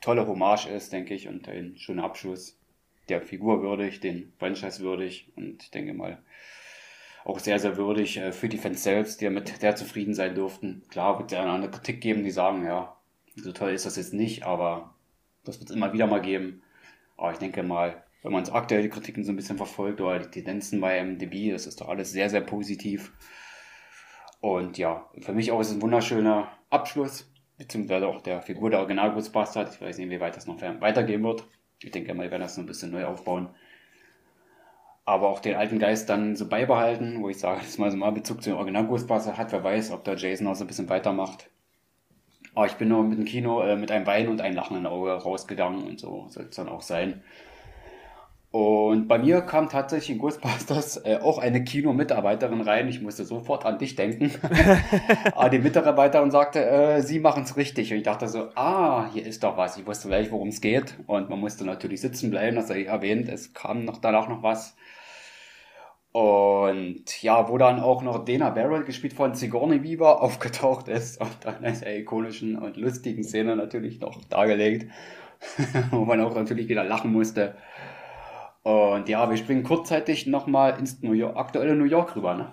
tolle 0.00 0.26
Hommage 0.26 0.66
ist, 0.66 0.92
denke 0.92 1.14
ich, 1.14 1.28
und 1.28 1.48
ein 1.48 1.76
schöner 1.76 2.04
Abschluss 2.04 2.58
der 3.08 3.22
Figur 3.22 3.62
würdig, 3.62 4.00
den 4.00 4.32
Franchise 4.38 4.80
würdig 4.80 5.32
und 5.36 5.62
ich 5.62 5.70
denke 5.70 5.94
mal 5.94 6.22
auch 7.24 7.38
sehr, 7.38 7.58
sehr 7.58 7.76
würdig 7.76 8.16
äh, 8.18 8.32
für 8.32 8.48
die 8.48 8.58
Fans 8.58 8.82
selbst, 8.82 9.20
die 9.20 9.30
mit 9.30 9.62
der 9.62 9.76
zufrieden 9.76 10.14
sein 10.14 10.34
durften. 10.34 10.82
Klar 10.88 11.18
wird 11.18 11.30
es 11.30 11.38
ja 11.38 11.54
eine 11.54 11.70
Kritik 11.70 12.00
geben, 12.00 12.24
die 12.24 12.30
sagen, 12.30 12.64
ja, 12.64 12.96
so 13.36 13.52
toll 13.52 13.70
ist 13.70 13.86
das 13.86 13.96
jetzt 13.96 14.12
nicht, 14.12 14.44
aber 14.44 14.94
das 15.44 15.60
wird 15.60 15.70
es 15.70 15.76
immer 15.76 15.92
wieder 15.92 16.06
mal 16.06 16.20
geben. 16.20 16.62
Aber 17.16 17.32
ich 17.32 17.38
denke 17.38 17.62
mal, 17.62 18.02
wenn 18.22 18.32
man 18.32 18.48
aktuell 18.48 18.82
die 18.82 18.88
Kritiken 18.88 19.24
so 19.24 19.32
ein 19.32 19.36
bisschen 19.36 19.56
verfolgt 19.56 20.00
oder 20.00 20.18
die 20.18 20.30
Tendenzen 20.30 20.80
bei 20.80 21.02
MDB, 21.02 21.50
das 21.50 21.66
ist 21.66 21.80
doch 21.80 21.88
alles 21.88 22.12
sehr, 22.12 22.30
sehr 22.30 22.40
positiv. 22.40 23.12
Und 24.40 24.78
ja, 24.78 25.08
für 25.20 25.32
mich 25.32 25.52
auch 25.52 25.60
ist 25.60 25.68
es 25.68 25.74
ein 25.74 25.82
wunderschöner 25.82 26.48
Abschluss, 26.70 27.30
beziehungsweise 27.58 28.08
auch 28.08 28.20
der 28.20 28.42
Figur 28.42 28.70
der 28.70 28.80
Original 28.80 29.12
Ghostbusters. 29.12 29.76
Ich 29.76 29.80
weiß 29.80 29.98
nicht, 29.98 30.10
wie 30.10 30.20
weit 30.20 30.36
das 30.36 30.46
noch 30.46 30.60
weitergehen 30.60 31.22
wird. 31.22 31.44
Ich 31.84 31.90
denke 31.90 32.14
mal, 32.14 32.24
wir 32.24 32.30
werden 32.30 32.42
das 32.42 32.56
noch 32.56 32.64
ein 32.64 32.66
bisschen 32.68 32.90
neu 32.92 33.04
aufbauen. 33.06 33.48
aber 35.04 35.28
auch 35.28 35.40
den 35.40 35.56
alten 35.56 35.78
Geist 35.78 36.08
dann 36.08 36.36
so 36.36 36.48
beibehalten, 36.48 37.22
wo 37.22 37.28
ich 37.28 37.38
sage, 37.38 37.60
dass 37.62 37.78
man 37.78 37.90
so 37.90 37.96
mal 37.96 38.12
Bezug 38.12 38.42
zu 38.42 38.50
den 38.50 38.56
Original 38.58 38.86
Ghostbusters 38.86 39.36
hat, 39.36 39.52
wer 39.52 39.64
weiß, 39.64 39.90
ob 39.92 40.04
da 40.04 40.14
Jason 40.14 40.46
auch 40.46 40.54
so 40.54 40.64
ein 40.64 40.68
bisschen 40.68 40.88
weitermacht. 40.88 41.48
Aber 42.54 42.66
ich 42.66 42.74
bin 42.74 42.88
nur 42.88 43.02
mit 43.04 43.18
dem 43.18 43.24
Kino 43.24 43.62
äh, 43.62 43.76
mit 43.76 43.90
einem 43.90 44.06
Wein 44.06 44.28
und 44.28 44.40
einem 44.40 44.56
lachenden 44.56 44.86
Auge 44.86 45.12
rausgegangen 45.12 45.84
und 45.84 45.98
so 46.00 46.26
soll 46.28 46.44
es 46.50 46.56
dann 46.56 46.68
auch 46.68 46.82
sein. 46.82 47.22
Und 48.52 49.08
bei 49.08 49.18
mir 49.18 49.40
kam 49.40 49.70
tatsächlich 49.70 50.10
in 50.10 50.18
Ghostbusters 50.18 50.98
äh, 51.06 51.18
auch 51.22 51.38
eine 51.38 51.64
Kinomitarbeiterin 51.64 52.60
rein. 52.60 52.86
Ich 52.86 53.00
musste 53.00 53.24
sofort 53.24 53.64
an 53.64 53.78
dich 53.78 53.96
denken. 53.96 54.30
Aber 55.34 55.48
die 55.50 55.58
Mitarbeiterin 55.58 56.30
sagte, 56.30 56.64
äh, 56.64 57.00
sie 57.00 57.18
machen 57.18 57.44
es 57.44 57.56
richtig. 57.56 57.90
Und 57.90 57.96
ich 57.96 58.02
dachte 58.04 58.28
so, 58.28 58.50
ah, 58.54 59.08
hier 59.10 59.24
ist 59.24 59.42
doch 59.42 59.56
was. 59.56 59.78
Ich 59.78 59.86
wusste 59.86 60.08
gleich, 60.08 60.30
worum 60.30 60.48
es 60.48 60.60
geht. 60.60 60.98
Und 61.06 61.30
man 61.30 61.40
musste 61.40 61.64
natürlich 61.64 62.02
sitzen 62.02 62.30
bleiben, 62.30 62.56
das 62.56 62.68
sei 62.68 62.84
erwähnt. 62.84 63.30
Es 63.30 63.54
kam 63.54 63.86
noch 63.86 63.96
danach 63.96 64.28
noch 64.28 64.42
was. 64.42 64.76
Und 66.12 67.22
ja, 67.22 67.48
wo 67.48 67.56
dann 67.56 67.80
auch 67.80 68.02
noch 68.02 68.22
Dana 68.26 68.50
Barrett, 68.50 68.84
gespielt 68.84 69.14
von 69.14 69.34
Sigourney 69.34 69.82
Weaver, 69.82 70.20
aufgetaucht 70.22 70.88
ist 70.88 71.18
und 71.22 71.38
dann 71.40 71.64
in 71.64 71.80
der 71.80 71.98
ikonischen 72.00 72.58
und 72.58 72.76
lustigen 72.76 73.24
Szene 73.24 73.56
natürlich 73.56 73.98
noch 73.98 74.22
dargelegt, 74.26 74.92
wo 75.90 76.04
man 76.04 76.20
auch 76.20 76.34
natürlich 76.34 76.68
wieder 76.68 76.84
lachen 76.84 77.12
musste. 77.12 77.56
Und 78.62 79.08
ja, 79.08 79.28
wir 79.28 79.36
springen 79.36 79.64
kurzzeitig 79.64 80.26
nochmal 80.26 80.78
ins 80.78 81.02
New 81.02 81.12
York, 81.12 81.36
aktuelle 81.36 81.74
New 81.74 81.84
York 81.84 82.14
rüber, 82.14 82.34
ne? 82.34 82.52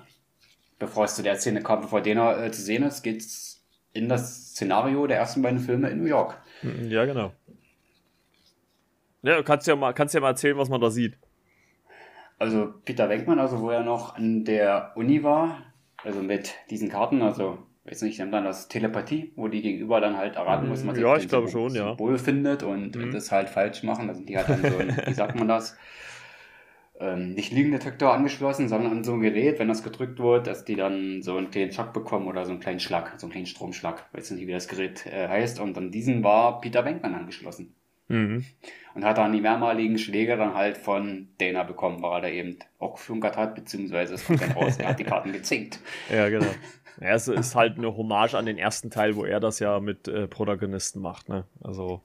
Bevor 0.80 1.06
es 1.06 1.16
zu 1.16 1.24
der 1.24 1.36
Szene 1.36 1.62
kam, 1.62 1.82
bevor 1.82 2.02
Dana 2.02 2.46
äh, 2.46 2.52
zu 2.52 2.62
sehen 2.62 2.84
ist, 2.84 3.04
geht's 3.04 3.64
in 3.94 4.10
das 4.10 4.52
Szenario 4.52 5.08
der 5.08 5.18
ersten 5.18 5.42
beiden 5.42 5.60
Filme 5.60 5.90
in 5.90 6.00
New 6.00 6.08
York. 6.08 6.38
Hm, 6.62 6.90
ja, 6.90 7.06
genau. 7.06 7.34
Ja, 9.22 9.36
du 9.36 9.44
kannst 9.44 9.68
ja 9.68 9.76
mal, 9.76 9.94
kannst 9.94 10.16
ja 10.16 10.22
mal 10.22 10.30
erzählen, 10.30 10.58
was 10.58 10.70
man 10.70 10.80
da 10.80 10.90
sieht. 10.90 11.18
Also 12.38 12.74
Peter 12.86 13.10
Wenkmann, 13.10 13.40
also 13.40 13.60
wo 13.60 13.70
er 13.70 13.84
noch 13.84 14.16
an 14.16 14.46
der 14.46 14.94
Uni 14.96 15.24
war, 15.24 15.74
also 16.04 16.22
mit 16.22 16.56
diesen 16.70 16.90
Karten, 16.90 17.22
also 17.22 17.60
weiß 17.90 18.04
nicht, 18.04 18.20
man 18.20 18.44
das 18.44 18.68
Telepathie, 18.68 19.32
wo 19.36 19.48
die 19.48 19.62
Gegenüber 19.62 20.00
dann 20.00 20.18
halt 20.18 20.36
erraten 20.36 20.68
muss, 20.70 20.84
man 20.84 21.00
ja, 21.00 21.18
ich 21.18 21.28
glaube 21.28 21.50
schon, 21.50 21.74
ja. 21.74 21.90
Symbol 21.90 22.18
findet 22.18 22.64
und 22.64 22.96
mhm. 22.96 23.12
das 23.12 23.32
halt 23.32 23.50
falsch 23.50 23.84
machen. 23.84 24.10
Also 24.10 24.22
die 24.22 24.38
hat 24.38 24.50
dann 24.50 24.62
so 24.62 24.78
ein, 24.78 25.02
wie 25.06 25.14
sagt 25.14 25.36
man 25.36 25.48
das? 25.48 25.78
Ähm, 27.02 27.34
nicht 27.34 27.54
Liegendetektor 27.54 28.14
angeschlossen, 28.14 28.68
sondern 28.68 28.92
an 28.92 29.04
so 29.06 29.14
ein 29.14 29.22
Gerät, 29.22 29.58
wenn 29.58 29.70
das 29.70 29.84
gedrückt 29.84 30.20
wird, 30.20 30.48
dass 30.48 30.66
die 30.66 30.76
dann 30.76 31.22
so 31.22 31.38
einen 31.38 31.50
kleinen 31.50 31.72
Schock 31.72 31.94
bekommen 31.94 32.28
oder 32.28 32.44
so 32.44 32.52
einen 32.52 32.60
kleinen 32.60 32.82
Schlag, 32.82 33.14
so 33.18 33.26
einen 33.26 33.32
kleinen 33.32 33.46
Stromschlag. 33.46 34.04
Weiß 34.12 34.32
nicht, 34.32 34.46
wie 34.46 34.52
das 34.52 34.68
Gerät 34.68 35.06
äh, 35.06 35.30
heißt. 35.30 35.62
Und 35.62 35.78
an 35.78 35.92
diesen 35.92 36.26
war 36.26 36.60
Peter 36.60 36.84
Wenkmann 36.84 37.16
angeschlossen. 37.16 37.74
Mhm. 38.10 38.44
Und 38.96 39.06
hat 39.06 39.18
dann 39.18 39.32
die 39.32 39.40
mehrmaligen 39.40 39.98
Schläge 39.98 40.36
dann 40.36 40.56
halt 40.56 40.78
von 40.78 41.30
Dana 41.38 41.64
bekommen, 41.64 42.02
weil 42.02 42.18
er 42.18 42.22
da 42.22 42.28
eben 42.28 42.58
auch 42.80 42.96
geflunkert 42.96 43.38
hat, 43.38 43.56
beziehungsweise 43.56 44.16
es 44.16 44.26
kommt 44.26 44.42
dann 44.42 44.52
raus, 44.52 44.78
er 44.78 44.90
hat 44.90 45.00
die 45.00 45.04
Karten 45.06 45.32
gezinkt. 45.32 45.80
Ja, 46.12 46.28
genau. 46.28 46.48
Ja, 47.02 47.14
es 47.14 47.28
ist 47.28 47.56
halt 47.56 47.78
eine 47.78 47.96
Hommage 47.96 48.36
an 48.36 48.46
den 48.46 48.58
ersten 48.58 48.90
Teil, 48.90 49.16
wo 49.16 49.24
er 49.24 49.40
das 49.40 49.60
ja 49.60 49.80
mit 49.80 50.08
äh, 50.08 50.28
Protagonisten 50.28 51.02
macht, 51.02 51.30
ne? 51.30 51.46
Also. 51.62 52.02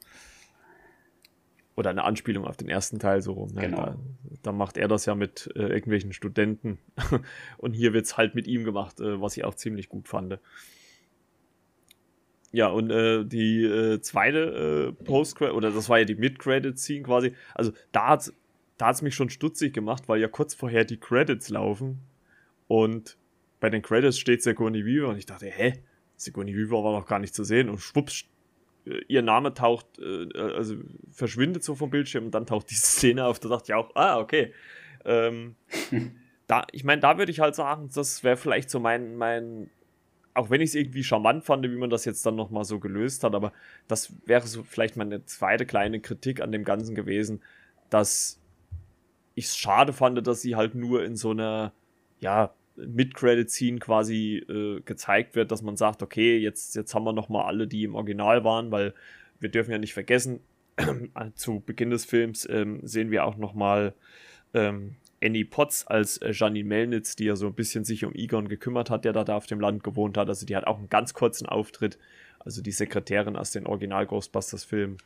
Oder 1.77 1.91
eine 1.91 2.05
Anspielung 2.05 2.45
auf 2.45 2.57
den 2.57 2.69
ersten 2.69 3.01
Teil 3.01 3.21
so. 3.21 3.47
Ne? 3.53 3.63
Genau. 3.63 3.87
Da, 3.87 3.99
da, 4.45 4.53
macht 4.53 4.77
er 4.77 4.87
das 4.87 5.07
ja 5.07 5.17
mit 5.17 5.51
äh, 5.57 5.63
irgendwelchen 5.63 6.13
Studenten. 6.13 6.79
Und 7.59 7.73
hier 7.73 7.93
wird 7.93 8.05
es 8.05 8.17
halt 8.17 8.37
mit 8.37 8.47
ihm 8.47 8.63
gemacht, 8.63 9.01
äh, 9.01 9.21
was 9.21 9.37
ich 9.37 9.45
auch 9.45 9.55
ziemlich 9.55 9.89
gut 9.89 10.07
fand. 10.07 10.39
Ja, 12.53 12.69
und 12.69 12.93
äh, 12.93 13.25
die 13.25 13.65
äh, 13.65 14.01
zweite 14.01 14.93
äh, 14.97 15.05
post 15.05 15.43
oder 15.43 15.73
das 15.73 15.89
war 15.89 15.99
ja 15.99 16.05
die 16.05 16.15
Mid-Credit-Scene 16.15 17.03
quasi. 17.03 17.35
Also 17.53 17.73
da 17.91 18.11
hat 18.11 18.33
da 18.77 18.87
hat's 18.87 19.03
mich 19.03 19.15
schon 19.15 19.31
stutzig 19.31 19.73
gemacht, 19.73 20.09
weil 20.09 20.21
ja 20.21 20.29
kurz 20.29 20.55
vorher 20.55 20.85
die 20.85 20.97
Credits 20.97 21.49
laufen 21.49 22.01
und 22.69 23.17
bei 23.65 23.71
den 23.71 23.81
Credits 23.81 24.19
steht 24.19 24.43
Sigourney 24.43 24.85
Weaver 24.85 25.09
und 25.09 25.17
ich 25.17 25.25
dachte, 25.25 25.47
hä? 25.47 25.73
Sigourney 26.19 26.55
Weaver 26.55 26.85
war 26.85 26.93
noch 26.93 27.07
gar 27.07 27.19
nicht 27.19 27.35
zu 27.35 27.45
sehen 27.45 27.71
und 27.71 27.79
schwupps, 27.79 28.27
äh, 28.85 29.01
ihr 29.09 29.23
Name 29.23 29.55
taucht, 29.55 29.87
äh, 29.99 30.29
also 30.39 30.75
verschwindet 31.11 31.65
so 31.65 31.75
vom 31.75 31.89
Bildschirm 31.89 32.27
und 32.27 32.35
dann 32.35 32.45
taucht 32.45 32.69
diese 32.69 32.85
Szene 32.85 33.25
auf. 33.25 33.41
Da 33.41 33.49
dachte 33.49 33.73
ich 33.73 33.75
auch, 33.75 33.97
ah, 33.97 34.19
okay. 34.19 34.53
Ähm, 35.07 35.57
da, 36.47 36.67
ich 36.73 36.85
meine, 36.85 37.01
da 37.01 37.17
würde 37.17 37.33
ich 37.33 37.41
halt 37.41 37.55
sagen, 37.55 37.89
das 37.95 38.23
wäre 38.23 38.37
vielleicht 38.37 38.69
so 38.69 38.81
mein, 38.81 39.17
mein, 39.17 39.71
auch 40.35 40.51
wenn 40.51 40.61
ich 40.61 40.69
es 40.69 40.75
irgendwie 40.75 41.03
charmant 41.03 41.43
fand, 41.47 41.65
wie 41.65 41.69
man 41.69 41.89
das 41.89 42.05
jetzt 42.05 42.27
dann 42.27 42.37
nochmal 42.37 42.65
so 42.65 42.79
gelöst 42.79 43.25
hat, 43.25 43.35
aber 43.35 43.55
das 43.89 44.13
wäre 44.27 44.47
so 44.47 44.63
vielleicht 44.63 44.99
meine 44.99 45.25
zweite 45.25 45.65
kleine 45.65 46.01
Kritik 46.01 46.43
an 46.43 46.53
dem 46.53 46.65
Ganzen 46.65 46.95
gewesen, 46.95 47.41
dass 47.89 48.43
ich 49.35 49.47
es 49.47 49.57
schade 49.57 49.95
fand, 49.95 50.27
dass 50.27 50.43
sie 50.43 50.55
halt 50.55 50.75
nur 50.75 51.03
in 51.03 51.17
so 51.17 51.31
einer, 51.31 51.73
ja, 52.21 52.53
Mid-Credit-Scene 52.77 53.79
quasi 53.79 54.37
äh, 54.49 54.81
gezeigt 54.81 55.37
wird, 55.37 55.53
dass 55.53 55.63
man 55.63 55.77
sagt, 55.77 56.03
okay, 56.03 56.39
jetzt, 56.39 56.75
jetzt 56.75 56.95
haben 56.95 57.05
wir 57.05 57.13
nochmal 57.13 57.47
alle, 57.47 57.67
die 57.67 57.85
im 57.85 57.95
Original 57.95 58.45
waren, 58.45 58.71
weil 58.71 58.95
wir 59.41 59.49
dürfen 59.49 59.71
ja 59.71 59.79
nicht 59.79 59.95
vergessen, 59.95 60.41
zu 61.35 61.61
Beginn 61.61 61.91
des 61.91 62.05
Films 62.05 62.49
ähm, 62.51 62.81
sehen 62.83 63.11
wir 63.11 63.25
auch 63.25 63.37
nochmal 63.37 63.95
ähm, 64.55 64.97
Annie 65.23 65.45
Potts 65.45 65.87
als 65.87 66.19
äh, 66.19 66.33
Janine 66.33 66.69
Melnitz, 66.69 67.17
die 67.17 67.25
ja 67.25 67.37
so 67.37 67.47
ein 67.47 67.55
bisschen 67.55 67.85
sich 67.85 68.05
um 68.05 68.15
Egon 68.15 68.49
gekümmert 68.49 68.91
hat, 68.91 69.05
der 69.05 69.13
da, 69.13 69.25
da 69.25 69.37
auf 69.37 69.47
dem 69.47 69.61
Land 69.61 69.85
gewohnt 69.85 70.17
hat. 70.17 70.29
Also 70.29 70.47
die 70.47 70.57
hat 70.57 70.67
auch 70.67 70.79
einen 70.79 70.89
ganz 70.89 71.15
kurzen 71.15 71.47
Auftritt, 71.47 71.99
also 72.41 72.61
die 72.61 72.73
Sekretärin 72.73 73.37
aus 73.37 73.53
den 73.53 73.67
Original-Ghostbusters-Filmen. 73.67 74.99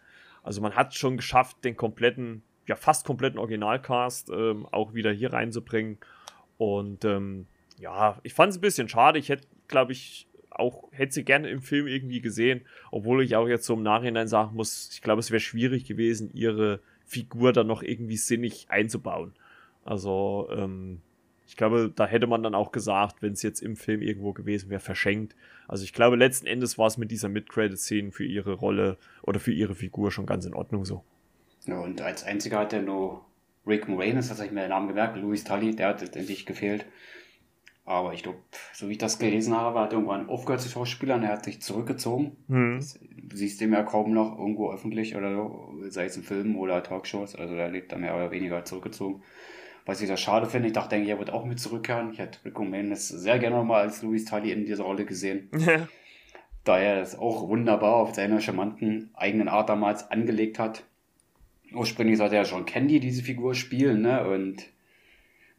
Also 0.42 0.60
man 0.60 0.74
hat 0.74 0.94
schon 0.94 1.16
geschafft, 1.16 1.64
den 1.64 1.76
kompletten, 1.76 2.42
ja 2.66 2.76
fast 2.76 3.06
kompletten 3.06 3.38
Originalcast 3.38 4.30
ähm, 4.30 4.66
auch 4.66 4.94
wieder 4.94 5.12
hier 5.12 5.32
reinzubringen. 5.32 5.98
Und 6.56 7.04
ähm, 7.04 7.46
ja, 7.78 8.18
ich 8.22 8.34
fand 8.34 8.50
es 8.50 8.58
ein 8.58 8.62
bisschen 8.62 8.88
schade. 8.88 9.18
Ich 9.18 9.28
hätte, 9.28 9.46
glaube 9.68 9.92
ich, 9.92 10.26
auch, 10.50 10.84
hätte 10.90 11.12
sie 11.12 11.24
gerne 11.24 11.48
im 11.48 11.62
Film 11.62 11.86
irgendwie 11.86 12.20
gesehen, 12.20 12.62
obwohl 12.90 13.22
ich 13.22 13.36
auch 13.36 13.48
jetzt 13.48 13.66
so 13.66 13.74
im 13.74 13.82
Nachhinein 13.82 14.28
sagen 14.28 14.56
muss, 14.56 14.90
ich 14.92 15.02
glaube, 15.02 15.20
es 15.20 15.30
wäre 15.30 15.40
schwierig 15.40 15.84
gewesen, 15.84 16.30
ihre 16.32 16.80
Figur 17.04 17.52
dann 17.52 17.66
noch 17.66 17.82
irgendwie 17.82 18.16
sinnig 18.16 18.66
einzubauen. 18.68 19.32
Also, 19.84 20.48
ähm, 20.52 21.00
ich 21.46 21.56
glaube, 21.56 21.90
da 21.94 22.06
hätte 22.06 22.26
man 22.26 22.42
dann 22.42 22.54
auch 22.54 22.72
gesagt, 22.72 23.22
wenn 23.22 23.32
es 23.32 23.42
jetzt 23.42 23.62
im 23.62 23.74
Film 23.74 24.02
irgendwo 24.02 24.34
gewesen 24.34 24.68
wäre, 24.68 24.80
verschenkt. 24.80 25.34
Also 25.66 25.82
ich 25.82 25.94
glaube, 25.94 26.16
letzten 26.16 26.46
Endes 26.46 26.76
war 26.76 26.86
es 26.86 26.98
mit 26.98 27.10
dieser 27.10 27.30
Mid-Credit-Szene 27.30 28.12
für 28.12 28.26
ihre 28.26 28.52
Rolle 28.52 28.98
oder 29.22 29.40
für 29.40 29.52
ihre 29.52 29.74
Figur 29.74 30.10
schon 30.10 30.26
ganz 30.26 30.44
in 30.44 30.52
Ordnung 30.52 30.84
so. 30.84 31.04
Ja, 31.64 31.80
und 31.80 32.02
als 32.02 32.22
einziger 32.22 32.58
hat 32.58 32.74
er 32.74 32.82
nur 32.82 33.24
Rick 33.66 33.88
Moranis, 33.88 34.28
das 34.28 34.38
habe 34.38 34.46
ich 34.46 34.52
mir 34.52 34.60
den 34.60 34.70
Namen 34.70 34.88
gemerkt, 34.88 35.16
Louis 35.16 35.42
Tully, 35.42 35.74
der 35.74 35.88
hat 35.88 36.02
letztendlich 36.02 36.44
gefehlt. 36.44 36.84
Aber 37.88 38.12
ich 38.12 38.22
glaube, 38.22 38.38
so 38.74 38.88
wie 38.88 38.92
ich 38.92 38.98
das 38.98 39.18
gelesen 39.18 39.56
habe, 39.56 39.80
hat 39.80 39.94
irgendwann 39.94 40.28
aufgehört 40.28 40.60
zu 40.60 40.68
Schauspielern, 40.68 41.22
er 41.22 41.32
hat 41.32 41.44
sich 41.46 41.62
zurückgezogen. 41.62 42.36
Mhm. 42.46 42.76
Das, 42.76 42.98
du 43.00 43.34
siehst 43.34 43.62
ihn 43.62 43.72
ja 43.72 43.82
kaum 43.82 44.12
noch 44.12 44.38
irgendwo 44.38 44.70
öffentlich 44.70 45.16
oder 45.16 45.34
so, 45.34 45.74
sei 45.88 46.04
es 46.04 46.16
in 46.18 46.22
Filmen 46.22 46.56
oder 46.56 46.82
Talkshows. 46.82 47.34
Also 47.34 47.54
er 47.54 47.70
lebt 47.70 47.90
da 47.90 47.96
mehr 47.96 48.14
oder 48.14 48.30
weniger 48.30 48.62
zurückgezogen. 48.66 49.22
Was 49.86 50.02
ich 50.02 50.08
da 50.08 50.18
schade 50.18 50.44
finde, 50.44 50.66
ich 50.68 50.74
dachte, 50.74 50.96
er 50.96 51.18
wird 51.18 51.30
auch 51.30 51.46
mit 51.46 51.60
zurückkehren. 51.60 52.12
Ich 52.12 52.18
hätte 52.18 52.44
Rick 52.44 52.58
Moranis 52.58 53.08
sehr 53.08 53.38
gerne 53.38 53.56
nochmal 53.56 53.84
als 53.84 54.02
Louis 54.02 54.26
Tully 54.26 54.52
in 54.52 54.66
dieser 54.66 54.84
Rolle 54.84 55.06
gesehen. 55.06 55.48
Ja. 55.58 55.88
Da 56.64 56.78
er 56.78 57.00
das 57.00 57.18
auch 57.18 57.48
wunderbar 57.48 57.94
auf 57.94 58.14
seine 58.14 58.42
charmanten 58.42 59.08
eigenen 59.14 59.48
Art 59.48 59.70
damals 59.70 60.10
angelegt 60.10 60.58
hat. 60.58 60.84
Ursprünglich 61.72 62.18
sollte 62.18 62.36
er 62.36 62.44
schon 62.44 62.66
Candy 62.66 63.00
diese 63.00 63.22
Figur 63.22 63.54
spielen, 63.54 64.02
ne? 64.02 64.28
Und 64.28 64.66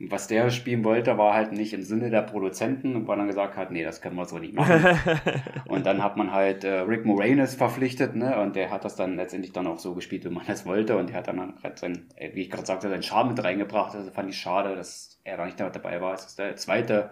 was 0.08 0.28
der 0.28 0.50
spielen 0.50 0.86
wollte, 0.86 1.18
war 1.18 1.34
halt 1.34 1.52
nicht 1.52 1.74
im 1.74 1.84
Sinne 1.84 2.10
der 2.10 2.22
Produzenten, 2.22 3.06
weil 3.08 3.20
er 3.20 3.26
gesagt 3.26 3.58
hat, 3.58 3.70
nee, 3.70 3.84
das 3.84 4.00
können 4.00 4.16
wir 4.16 4.26
so 4.26 4.38
nicht 4.38 4.54
machen. 4.54 4.98
und 5.68 5.86
dann 5.86 6.02
hat 6.02 6.16
man 6.16 6.32
halt 6.32 6.64
äh, 6.64 6.80
Rick 6.80 7.06
Moranis 7.06 7.56
verpflichtet, 7.56 8.16
ne? 8.16 8.40
Und 8.40 8.56
der 8.56 8.72
hat 8.72 8.86
das 8.86 8.96
dann 8.96 9.18
letztendlich 9.18 9.52
dann 9.52 9.68
auch 9.68 9.78
so 9.78 9.96
gespielt, 9.96 10.24
wie 10.24 10.30
man 10.30 10.46
das 10.48 10.66
wollte. 10.66 10.96
Und 10.96 11.10
der 11.10 11.18
hat 11.18 11.28
dann 11.28 11.54
halt 11.62 11.80
sein, 11.80 12.06
äh, 12.16 12.34
wie 12.34 12.44
ich 12.44 12.50
gerade 12.50 12.66
sagte, 12.66 12.90
seinen 12.90 13.04
Charme 13.04 13.30
mit 13.30 13.44
reingebracht. 13.44 13.94
Also 13.94 14.10
fand 14.12 14.30
ich 14.30 14.38
schade, 14.38 14.74
dass 14.74 15.20
er 15.26 15.36
da 15.36 15.46
nicht 15.46 15.60
dabei 15.60 16.00
war. 16.00 16.14
Das 16.14 16.28
ist 16.28 16.40
der 16.40 16.56
zweite 16.56 17.10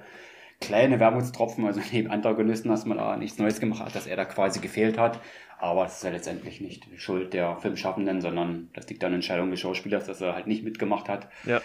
kleine 0.61 0.99
Wermutstropfen, 0.99 1.65
also 1.65 1.81
neben 1.91 2.09
Antagonisten, 2.09 2.69
dass 2.69 2.85
man 2.85 2.97
da 2.97 3.17
nichts 3.17 3.37
Neues 3.37 3.59
gemacht 3.59 3.83
hat, 3.83 3.95
dass 3.95 4.07
er 4.07 4.15
da 4.15 4.23
quasi 4.23 4.61
gefehlt 4.61 4.97
hat. 4.97 5.19
Aber 5.59 5.85
es 5.85 5.97
ist 5.97 6.03
ja 6.03 6.11
letztendlich 6.11 6.61
nicht 6.61 6.87
Schuld 6.97 7.33
der 7.33 7.57
Filmschaffenden, 7.57 8.21
sondern 8.21 8.69
das 8.73 8.87
liegt 8.89 9.03
an 9.03 9.11
der 9.11 9.15
Entscheidung 9.15 9.49
des 9.49 9.59
Schauspielers, 9.59 10.05
dass 10.05 10.21
er 10.21 10.35
halt 10.35 10.45
nicht 10.47 10.63
mitgemacht 10.63 11.09
hat. 11.09 11.27
Ja. 11.45 11.61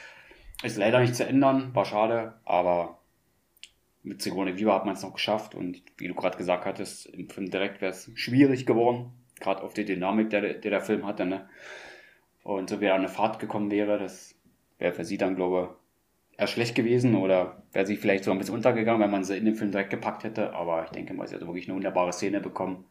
Ist 0.62 0.76
leider 0.76 1.00
nicht 1.00 1.16
zu 1.16 1.26
ändern, 1.26 1.74
war 1.74 1.84
schade, 1.84 2.34
aber 2.44 2.98
mit 4.04 4.22
Sigourney 4.22 4.58
Weaver 4.58 4.74
hat 4.74 4.84
man 4.84 4.94
es 4.94 5.02
noch 5.02 5.14
geschafft 5.14 5.54
und 5.54 5.82
wie 5.96 6.08
du 6.08 6.14
gerade 6.14 6.36
gesagt 6.36 6.64
hattest, 6.64 7.06
im 7.06 7.28
Film 7.28 7.50
direkt 7.50 7.80
wäre 7.80 7.92
es 7.92 8.10
schwierig 8.14 8.66
geworden, 8.66 9.12
gerade 9.40 9.62
auf 9.62 9.74
die 9.74 9.84
Dynamik, 9.84 10.30
der, 10.30 10.54
der 10.54 10.70
der 10.70 10.80
Film 10.80 11.06
hatte, 11.06 11.26
ne? 11.26 11.48
Und 12.44 12.70
so 12.70 12.80
wäre 12.80 12.94
eine 12.94 13.08
Fahrt 13.08 13.38
gekommen 13.38 13.70
wäre, 13.70 13.98
das 13.98 14.34
wäre 14.78 14.92
für 14.92 15.04
sie 15.04 15.16
dann, 15.16 15.36
glaube 15.36 15.76
ich, 16.32 16.38
eher 16.40 16.46
schlecht 16.46 16.74
gewesen 16.74 17.14
oder 17.14 17.62
wäre 17.72 17.86
sie 17.86 17.96
vielleicht 17.96 18.24
so 18.24 18.32
ein 18.32 18.38
bisschen 18.38 18.54
untergegangen, 18.54 19.00
wenn 19.00 19.10
man 19.10 19.22
sie 19.24 19.36
in 19.36 19.44
den 19.44 19.54
Film 19.54 19.70
direkt 19.70 19.90
gepackt 19.90 20.24
hätte, 20.24 20.52
aber 20.54 20.84
ich 20.84 20.90
denke 20.90 21.14
mal, 21.14 21.28
sie 21.28 21.34
hat 21.34 21.42
wirklich 21.42 21.68
eine 21.68 21.76
wunderbare 21.76 22.12
Szene 22.12 22.40
bekommen 22.40 22.84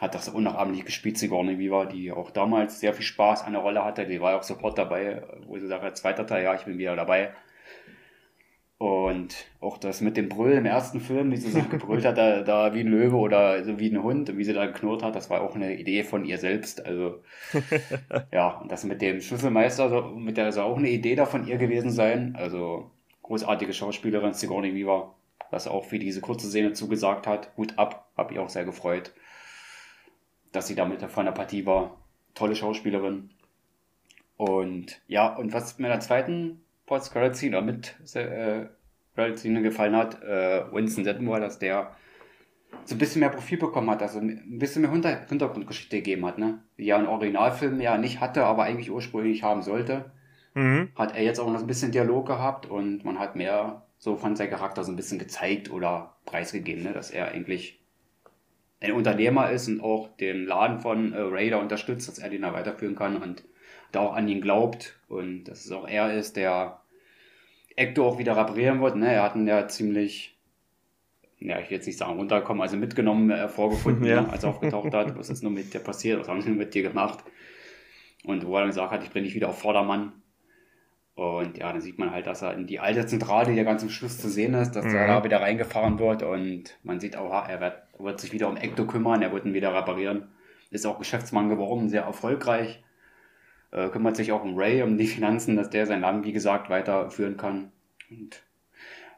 hat 0.00 0.14
das 0.14 0.28
unnachahmlich 0.28 0.84
gespielt, 0.84 1.18
Sigourney 1.18 1.58
Weaver, 1.58 1.86
die 1.86 2.10
auch 2.10 2.30
damals 2.30 2.80
sehr 2.80 2.94
viel 2.94 3.04
Spaß 3.04 3.44
an 3.44 3.52
der 3.52 3.62
Rolle 3.62 3.84
hatte. 3.84 4.06
Die 4.06 4.20
war 4.20 4.32
ja 4.32 4.38
auch 4.38 4.42
sofort 4.42 4.76
dabei, 4.78 5.22
wo 5.46 5.58
sie 5.58 5.66
sagt, 5.66 5.96
zweiter 5.96 6.26
Teil, 6.26 6.44
ja, 6.44 6.54
ich 6.54 6.64
bin 6.64 6.78
wieder 6.78 6.96
dabei. 6.96 7.32
Und 8.82 9.46
auch 9.60 9.78
das 9.78 10.00
mit 10.00 10.16
dem 10.16 10.28
Brüllen 10.28 10.58
im 10.58 10.66
ersten 10.66 10.98
Film, 10.98 11.30
wie 11.30 11.36
sie 11.36 11.52
so 11.52 11.62
gebrüllt 11.70 12.04
hat, 12.04 12.18
da, 12.18 12.42
da 12.42 12.74
wie 12.74 12.80
ein 12.80 12.88
Löwe 12.88 13.14
oder 13.14 13.62
so 13.62 13.78
wie 13.78 13.88
ein 13.88 14.02
Hund, 14.02 14.36
wie 14.36 14.42
sie 14.42 14.54
da 14.54 14.66
geknurrt 14.66 15.04
hat, 15.04 15.14
das 15.14 15.30
war 15.30 15.40
auch 15.40 15.54
eine 15.54 15.76
Idee 15.76 16.02
von 16.02 16.24
ihr 16.24 16.38
selbst. 16.38 16.84
Also, 16.84 17.22
ja, 18.32 18.58
und 18.58 18.72
das 18.72 18.82
mit 18.82 19.00
dem 19.00 19.20
Schlüsselmeister, 19.20 19.88
so, 19.88 20.02
mit 20.16 20.36
der 20.36 20.50
soll 20.50 20.64
auch 20.64 20.78
eine 20.78 20.90
Idee 20.90 21.14
da 21.14 21.26
von 21.26 21.46
ihr 21.46 21.58
gewesen 21.58 21.92
sein. 21.92 22.34
Also, 22.36 22.90
großartige 23.22 23.72
Schauspielerin, 23.72 24.34
Sigourney 24.34 24.74
Weaver, 24.74 25.14
was 25.52 25.68
auch 25.68 25.84
für 25.84 26.00
diese 26.00 26.20
kurze 26.20 26.48
Szene 26.48 26.72
zugesagt 26.72 27.28
hat. 27.28 27.56
Hut 27.56 27.78
ab, 27.78 28.10
hab 28.16 28.32
ich 28.32 28.40
auch 28.40 28.48
sehr 28.48 28.64
gefreut, 28.64 29.12
dass 30.52 30.66
sie 30.66 30.74
da 30.74 30.84
mit 30.84 31.02
von 31.02 31.24
der 31.24 31.32
Partie 31.32 31.66
war. 31.66 31.98
Tolle 32.34 32.54
Schauspielerin. 32.54 33.30
Und 34.36 35.00
ja, 35.06 35.34
und 35.34 35.52
was 35.52 35.78
mir 35.78 35.86
in 35.86 35.92
der 35.92 36.00
zweiten 36.00 36.60
Post-Credit-Scene 36.86 37.56
oder 37.56 37.66
mit 37.66 37.94
äh, 38.14 38.66
Credit-Scene 39.14 39.62
gefallen 39.62 39.96
hat, 39.96 40.22
äh, 40.22 40.64
Winston 40.72 41.04
Detmore, 41.04 41.40
dass 41.40 41.58
der 41.58 41.94
so 42.84 42.94
ein 42.94 42.98
bisschen 42.98 43.20
mehr 43.20 43.28
Profil 43.28 43.58
bekommen 43.58 43.90
hat, 43.90 44.02
also 44.02 44.18
ein 44.18 44.58
bisschen 44.58 44.82
mehr 44.82 44.90
Hinter 44.90 45.26
Hintergrundgeschichte 45.28 45.96
gegeben 45.96 46.24
hat, 46.26 46.38
ne? 46.38 46.62
Die 46.78 46.86
ja 46.86 46.96
ein 46.96 47.06
Originalfilm 47.06 47.80
ja 47.80 47.98
nicht 47.98 48.20
hatte, 48.20 48.44
aber 48.44 48.64
eigentlich 48.64 48.90
ursprünglich 48.90 49.42
haben 49.42 49.62
sollte. 49.62 50.10
Mhm. 50.54 50.90
Hat 50.96 51.14
er 51.14 51.22
jetzt 51.22 51.38
auch 51.38 51.50
noch 51.50 51.60
ein 51.60 51.66
bisschen 51.66 51.92
Dialog 51.92 52.26
gehabt 52.26 52.66
und 52.66 53.04
man 53.04 53.18
hat 53.18 53.36
mehr 53.36 53.86
so 53.98 54.16
von 54.16 54.36
seinem 54.36 54.50
Charakter 54.50 54.84
so 54.84 54.90
ein 54.90 54.96
bisschen 54.96 55.18
gezeigt 55.18 55.70
oder 55.70 56.16
preisgegeben, 56.24 56.82
ne? 56.82 56.92
dass 56.92 57.10
er 57.10 57.28
eigentlich 57.28 57.81
ein 58.82 58.92
Unternehmer 58.92 59.50
ist 59.50 59.68
und 59.68 59.80
auch 59.80 60.08
den 60.16 60.44
Laden 60.44 60.80
von 60.80 61.12
äh, 61.12 61.20
Raider 61.20 61.60
unterstützt, 61.60 62.08
dass 62.08 62.18
er 62.18 62.30
den 62.30 62.42
da 62.42 62.52
weiterführen 62.52 62.96
kann 62.96 63.16
und 63.16 63.44
da 63.92 64.00
auch 64.00 64.14
an 64.14 64.28
ihn 64.28 64.40
glaubt 64.40 64.98
und 65.08 65.44
dass 65.44 65.64
es 65.64 65.72
auch 65.72 65.86
er 65.86 66.12
ist, 66.14 66.36
der 66.36 66.80
Ecto 67.76 68.06
auch 68.06 68.18
wieder 68.18 68.36
reparieren 68.36 68.80
wird. 68.82 68.96
Ne? 68.96 69.12
Er 69.12 69.22
hat 69.22 69.36
ihn 69.36 69.46
ja 69.46 69.68
ziemlich, 69.68 70.36
ja, 71.38 71.60
ich 71.60 71.70
will 71.70 71.76
jetzt 71.76 71.86
nicht 71.86 71.98
sagen 71.98 72.18
runtergekommen, 72.18 72.62
also 72.62 72.76
mitgenommen, 72.76 73.30
äh, 73.30 73.48
vorgefunden, 73.48 74.04
ja. 74.06 74.22
ne? 74.22 74.30
als 74.30 74.44
er 74.44 74.50
aufgetaucht 74.50 74.92
hat. 74.92 75.16
Was 75.16 75.30
ist 75.30 75.42
nur 75.42 75.52
mit 75.52 75.72
dir 75.72 75.80
passiert? 75.80 76.20
Was 76.20 76.28
haben 76.28 76.42
sie 76.42 76.50
mit 76.50 76.74
dir 76.74 76.82
gemacht? 76.82 77.24
Und 78.24 78.46
wo 78.46 78.54
er 78.54 78.60
dann 78.60 78.70
gesagt 78.70 78.92
hat, 78.92 79.04
ich 79.04 79.10
bringe 79.10 79.26
dich 79.26 79.34
wieder 79.34 79.48
auf 79.48 79.60
Vordermann. 79.60 80.12
Und 81.14 81.58
ja, 81.58 81.70
dann 81.70 81.80
sieht 81.80 81.98
man 81.98 82.10
halt, 82.10 82.26
dass 82.26 82.42
er 82.42 82.54
in 82.54 82.66
die 82.66 82.80
alte 82.80 83.04
Zentrale, 83.06 83.50
die 83.50 83.56
ja 83.56 83.64
ganz 83.64 83.82
am 83.82 83.90
Schluss 83.90 84.18
zu 84.18 84.28
sehen 84.28 84.54
ist, 84.54 84.72
dass 84.72 84.86
mhm. 84.86 84.94
er 84.94 85.06
da 85.06 85.24
wieder 85.24 85.40
reingefahren 85.40 85.98
wird 85.98 86.22
und 86.22 86.78
man 86.82 87.00
sieht 87.00 87.16
auch, 87.16 87.48
er 87.48 87.60
wird, 87.60 87.82
wird 87.98 88.20
sich 88.20 88.32
wieder 88.32 88.48
um 88.48 88.56
Ecto 88.56 88.86
kümmern, 88.86 89.20
er 89.20 89.32
wird 89.32 89.44
ihn 89.44 89.54
wieder 89.54 89.74
reparieren. 89.74 90.28
Ist 90.70 90.86
auch 90.86 90.98
Geschäftsmann 90.98 91.50
geworden, 91.50 91.90
sehr 91.90 92.02
erfolgreich 92.04 92.82
äh, 93.72 93.88
kümmert 93.88 94.16
sich 94.16 94.30
auch 94.32 94.44
um 94.44 94.56
Ray, 94.56 94.82
um 94.82 94.96
die 94.96 95.06
Finanzen, 95.06 95.56
dass 95.56 95.70
der 95.70 95.86
sein 95.86 96.02
Laden, 96.02 96.24
wie 96.24 96.32
gesagt, 96.32 96.70
weiterführen 96.70 97.36
kann. 97.36 97.72
Und 98.10 98.42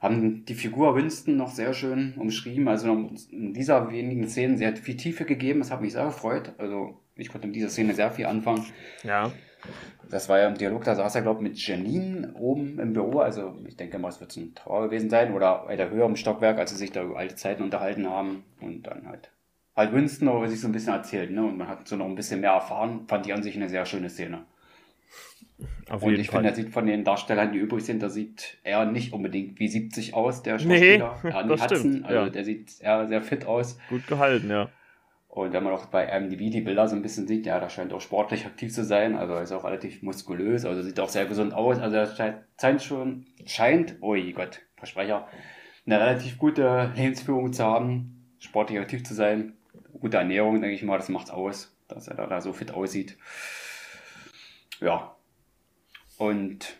haben 0.00 0.44
die 0.44 0.54
Figur 0.54 0.94
Winston 0.96 1.36
noch 1.36 1.50
sehr 1.50 1.72
schön 1.74 2.14
umschrieben, 2.16 2.68
also 2.68 3.10
in 3.30 3.54
dieser 3.54 3.90
wenigen 3.90 4.28
Szenen 4.28 4.56
sehr 4.56 4.76
viel 4.76 4.96
Tiefe 4.96 5.24
gegeben. 5.24 5.60
Das 5.60 5.70
hat 5.70 5.80
mich 5.80 5.92
sehr 5.92 6.04
gefreut. 6.04 6.52
Also 6.58 7.00
ich 7.16 7.30
konnte 7.30 7.46
mit 7.46 7.56
dieser 7.56 7.70
Szene 7.70 7.94
sehr 7.94 8.10
viel 8.10 8.26
anfangen. 8.26 8.64
Ja. 9.02 9.32
Das 10.10 10.28
war 10.28 10.38
ja 10.38 10.48
im 10.48 10.54
Dialog, 10.54 10.84
da 10.84 10.94
saß 10.94 11.14
er, 11.14 11.22
glaube 11.22 11.42
ich, 11.42 11.50
mit 11.50 11.66
Janine 11.66 12.34
oben 12.34 12.78
im 12.78 12.92
Büro. 12.92 13.20
Also 13.20 13.56
ich 13.66 13.76
denke 13.76 13.98
mal, 13.98 14.08
es 14.08 14.20
wird 14.20 14.36
ein 14.36 14.54
Trauer 14.54 14.84
gewesen 14.84 15.10
sein 15.10 15.34
oder 15.34 15.66
weiter 15.66 15.90
höher 15.90 16.06
im 16.06 16.16
Stockwerk, 16.16 16.58
als 16.58 16.70
sie 16.70 16.76
sich 16.76 16.92
da 16.92 17.02
über 17.02 17.16
alte 17.16 17.34
Zeiten 17.34 17.62
unterhalten 17.62 18.08
haben. 18.08 18.44
Und 18.60 18.86
dann 18.86 19.08
halt 19.08 19.30
halt 19.76 19.92
Winston 19.92 20.28
aber 20.28 20.48
sich 20.48 20.60
so 20.60 20.68
ein 20.68 20.72
bisschen 20.72 20.92
erzählt, 20.92 21.30
ne? 21.30 21.44
Und 21.44 21.56
man 21.56 21.68
hat 21.68 21.88
so 21.88 21.96
noch 21.96 22.06
ein 22.06 22.14
bisschen 22.14 22.40
mehr 22.40 22.52
erfahren. 22.52 23.06
Fand 23.08 23.26
ich 23.26 23.34
an 23.34 23.42
sich 23.42 23.56
eine 23.56 23.68
sehr 23.68 23.86
schöne 23.86 24.10
Szene. 24.10 24.44
Auf 25.88 26.02
und 26.02 26.14
ich 26.14 26.30
finde, 26.30 26.48
er 26.48 26.54
sieht 26.54 26.70
von 26.70 26.86
den 26.86 27.04
Darstellern, 27.04 27.52
die 27.52 27.58
übrig 27.58 27.84
sind, 27.84 28.02
da 28.02 28.08
sieht 28.08 28.58
er 28.64 28.86
nicht 28.86 29.12
unbedingt 29.12 29.58
wie 29.60 29.68
70 29.68 30.14
aus, 30.14 30.42
der 30.42 30.58
Schauspieler. 30.58 31.18
Nee, 31.22 31.30
das 31.30 31.62
Hudson, 31.62 31.78
stimmt. 31.78 32.06
Also 32.06 32.20
ja. 32.20 32.28
der 32.30 32.44
sieht 32.44 32.80
eher 32.80 33.06
sehr 33.06 33.22
fit 33.22 33.44
aus. 33.46 33.78
Gut 33.88 34.06
gehalten, 34.06 34.50
ja. 34.50 34.70
Und 35.34 35.52
wenn 35.52 35.64
man 35.64 35.72
auch 35.72 35.86
bei 35.86 36.06
IMDb 36.06 36.50
die 36.50 36.60
Bilder 36.60 36.86
so 36.86 36.94
ein 36.94 37.02
bisschen 37.02 37.26
sieht, 37.26 37.44
ja, 37.46 37.58
da 37.58 37.68
scheint 37.68 37.92
auch 37.92 38.00
sportlich 38.00 38.46
aktiv 38.46 38.72
zu 38.72 38.84
sein. 38.84 39.16
Also 39.16 39.36
ist 39.36 39.52
auch 39.52 39.64
relativ 39.64 40.02
muskulös, 40.02 40.64
also 40.64 40.82
sieht 40.82 41.00
auch 41.00 41.08
sehr 41.08 41.26
gesund 41.26 41.52
aus. 41.52 41.80
Also 41.80 41.96
er 41.96 42.06
scheint 42.56 42.82
schon, 42.82 43.26
scheint, 43.44 43.96
oh 44.00 44.14
Gott, 44.32 44.60
Versprecher, 44.76 45.26
eine 45.86 46.00
relativ 46.00 46.38
gute 46.38 46.92
Lebensführung 46.94 47.52
zu 47.52 47.64
haben, 47.64 48.26
sportlich 48.38 48.78
aktiv 48.78 49.04
zu 49.04 49.12
sein 49.12 49.54
gute 50.00 50.18
Ernährung, 50.18 50.60
denke 50.60 50.74
ich 50.74 50.82
mal, 50.82 50.98
das 50.98 51.08
macht's 51.08 51.30
aus, 51.30 51.74
dass 51.88 52.08
er 52.08 52.16
da, 52.16 52.26
da 52.26 52.40
so 52.40 52.52
fit 52.52 52.72
aussieht. 52.72 53.16
Ja. 54.80 55.16
Und 56.18 56.76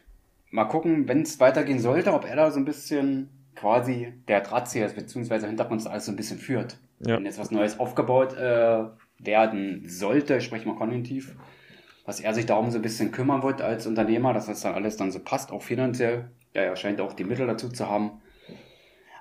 mal 0.50 0.66
gucken, 0.66 1.09
wenn 1.09 1.22
es 1.22 1.40
weitergehen 1.40 1.80
sollte, 1.80 2.12
ob 2.12 2.24
er 2.24 2.36
da 2.36 2.50
so 2.50 2.61
ein 2.61 2.64
bisschen 2.64 3.30
quasi 3.65 4.12
der 4.29 4.43
Drahtzieher 4.43 4.85
ist, 4.85 4.95
beziehungsweise 4.95 5.47
Hintergrund 5.47 5.87
alles 5.87 6.05
so 6.05 6.12
ein 6.12 6.17
bisschen 6.17 6.39
führt. 6.39 6.77
Ja. 7.01 7.17
Wenn 7.17 7.25
jetzt 7.25 7.39
was 7.39 7.51
Neues 7.51 7.81
aufgebaut 7.81 8.37
äh, 8.37 8.85
werden 9.19 9.89
sollte, 9.89 10.37
ich 10.37 10.45
spreche 10.45 10.69
mal 10.69 10.77
konjunktiv, 10.77 11.35
was 12.05 12.21
er 12.21 12.35
sich 12.35 12.45
darum 12.45 12.71
so 12.71 12.79
ein 12.79 12.83
bisschen 12.83 13.11
kümmern 13.11 13.43
wird 13.43 13.62
als 13.62 13.87
Unternehmer, 13.87 14.35
dass 14.35 14.47
das 14.47 14.61
dann 14.61 14.75
alles 14.75 14.99
dann 14.99 15.11
so 15.11 15.19
passt, 15.19 15.51
auch 15.51 15.62
finanziell. 15.62 16.31
Ja, 16.53 16.61
er 16.61 16.77
scheint 16.77 17.01
auch 17.01 17.15
die 17.15 17.25
Mittel 17.25 17.47
dazu 17.47 17.71
zu 17.71 17.89
haben. 17.89 18.21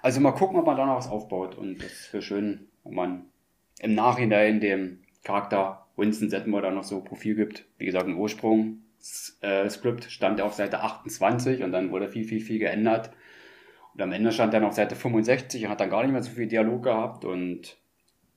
Also 0.02 0.20
mal 0.20 0.34
gucken, 0.34 0.60
ob 0.60 0.66
man 0.66 0.76
da 0.76 0.86
noch 0.86 0.98
was 0.98 1.10
aufbaut. 1.10 1.58
Und 1.58 1.82
das 1.82 2.12
wäre 2.12 2.22
schön, 2.22 2.68
wenn 2.84 2.96
man 2.96 3.26
im 3.80 3.96
Nachhinein 3.96 4.60
dem 4.60 5.00
Charakter 5.24 5.86
Winston 5.96 6.30
Setmore 6.30 6.64
da 6.64 6.72
noch 6.72 6.84
so 6.84 7.00
Profil 7.00 7.36
gibt. 7.36 7.66
Wie 7.78 7.86
gesagt, 7.86 8.08
im 8.08 8.20
Ursprung 8.20 8.80
äh, 9.40 9.70
Skript 9.70 10.12
stand 10.12 10.40
er 10.40 10.46
auf 10.46 10.54
Seite 10.54 10.82
28 10.82 11.64
und 11.64 11.72
dann 11.72 11.92
wurde 11.92 12.10
viel, 12.10 12.26
viel, 12.26 12.42
viel 12.42 12.60
geändert. 12.60 13.12
Und 13.94 14.02
am 14.02 14.12
Ende 14.12 14.32
stand 14.32 14.54
er 14.54 14.60
noch 14.60 14.70
auf 14.70 14.74
Seite 14.74 14.96
65 14.96 15.66
und 15.66 15.70
hat 15.70 15.80
dann 15.80 15.90
gar 15.90 16.04
nicht 16.04 16.12
mehr 16.12 16.24
so 16.24 16.32
viel 16.32 16.48
Dialog 16.48 16.84
gehabt 16.84 17.26
und 17.26 17.78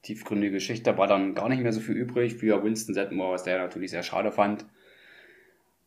tiefgründige 0.02 0.52
Geschichte 0.52 0.96
war 0.98 1.06
dann 1.06 1.34
gar 1.34 1.48
nicht 1.48 1.62
mehr 1.62 1.72
so 1.72 1.80
viel 1.80 1.96
übrig 1.96 2.34
für 2.34 2.62
Winston 2.62 2.94
Setmore, 2.94 3.32
was 3.32 3.44
der 3.44 3.58
natürlich 3.58 3.90
sehr 3.90 4.02
schade 4.02 4.30
fand. 4.30 4.66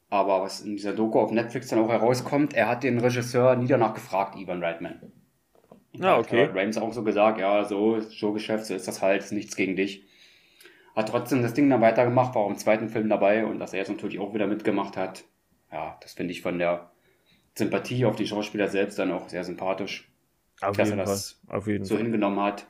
Aber 0.10 0.42
was 0.42 0.62
in 0.62 0.76
dieser 0.76 0.94
Doku 0.94 1.20
auf 1.20 1.32
Netflix 1.32 1.68
dann 1.68 1.80
auch 1.80 1.90
herauskommt, 1.90 2.54
er 2.54 2.68
hat 2.68 2.84
den 2.84 3.00
Regisseur 3.00 3.56
nie 3.56 3.68
danach 3.68 3.94
gefragt, 3.94 4.36
Ivan 4.38 4.64
Reitman. 4.64 5.00
Ja, 5.94 6.16
ah, 6.16 6.20
okay. 6.20 6.48
Hat 6.48 6.56
Rams 6.56 6.78
auch 6.78 6.94
so 6.94 7.04
gesagt, 7.04 7.40
ja, 7.40 7.64
so 7.64 8.02
Showgeschäft, 8.02 8.66
so 8.66 8.74
ist 8.74 8.88
das 8.88 9.02
halt, 9.02 9.24
ist 9.24 9.32
nichts 9.32 9.56
gegen 9.56 9.76
dich. 9.76 10.06
Hat 10.96 11.10
trotzdem 11.10 11.42
das 11.42 11.54
Ding 11.54 11.70
dann 11.70 11.82
weitergemacht, 11.82 12.36
war 12.36 12.44
auch 12.44 12.50
im 12.50 12.58
zweiten 12.58 12.90
Film 12.90 13.10
dabei 13.10 13.46
und 13.46 13.60
dass 13.60 13.74
er 13.74 13.80
jetzt 13.80 13.90
natürlich 13.90 14.20
auch 14.20 14.34
wieder 14.34 14.48
mitgemacht 14.48 14.98
hat. 14.98 15.24
Ja, 15.72 15.98
das 16.02 16.14
finde 16.14 16.32
ich 16.32 16.42
von 16.42 16.58
der 16.58 16.92
Sympathie 17.60 18.06
auf 18.06 18.16
die 18.16 18.28
Schauspieler 18.28 18.68
selbst 18.68 18.98
dann 18.98 19.12
auch 19.12 19.30
sehr 19.30 19.44
sympathisch. 19.44 20.10
Auf 20.62 20.76
dass 20.76 20.90
er 20.90 20.98
das 20.98 21.40
so 21.48 21.62
Fall. 21.62 21.98
hingenommen 21.98 22.40
hat, 22.42 22.68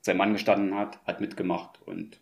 sein 0.00 0.16
Mann 0.16 0.32
gestanden 0.32 0.74
hat, 0.74 0.98
hat 1.06 1.20
mitgemacht 1.20 1.80
und 1.86 2.18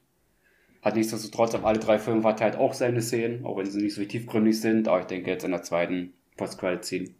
hat 0.82 0.96
nichtsdestotrotz 0.96 1.54
auf 1.54 1.64
alle 1.64 1.78
drei 1.78 1.98
Filme 1.98 2.22
verteilt 2.22 2.56
auch 2.56 2.74
seine 2.74 3.00
Szenen, 3.00 3.46
auch 3.46 3.56
wenn 3.56 3.66
sie 3.66 3.80
nicht 3.80 3.94
so 3.94 4.04
tiefgründig 4.04 4.60
sind. 4.60 4.88
Aber 4.88 5.00
ich 5.00 5.06
denke 5.06 5.30
jetzt 5.30 5.44
in 5.44 5.52
der 5.52 5.62
zweiten 5.62 6.12
Post-Credit-Scene 6.36 7.10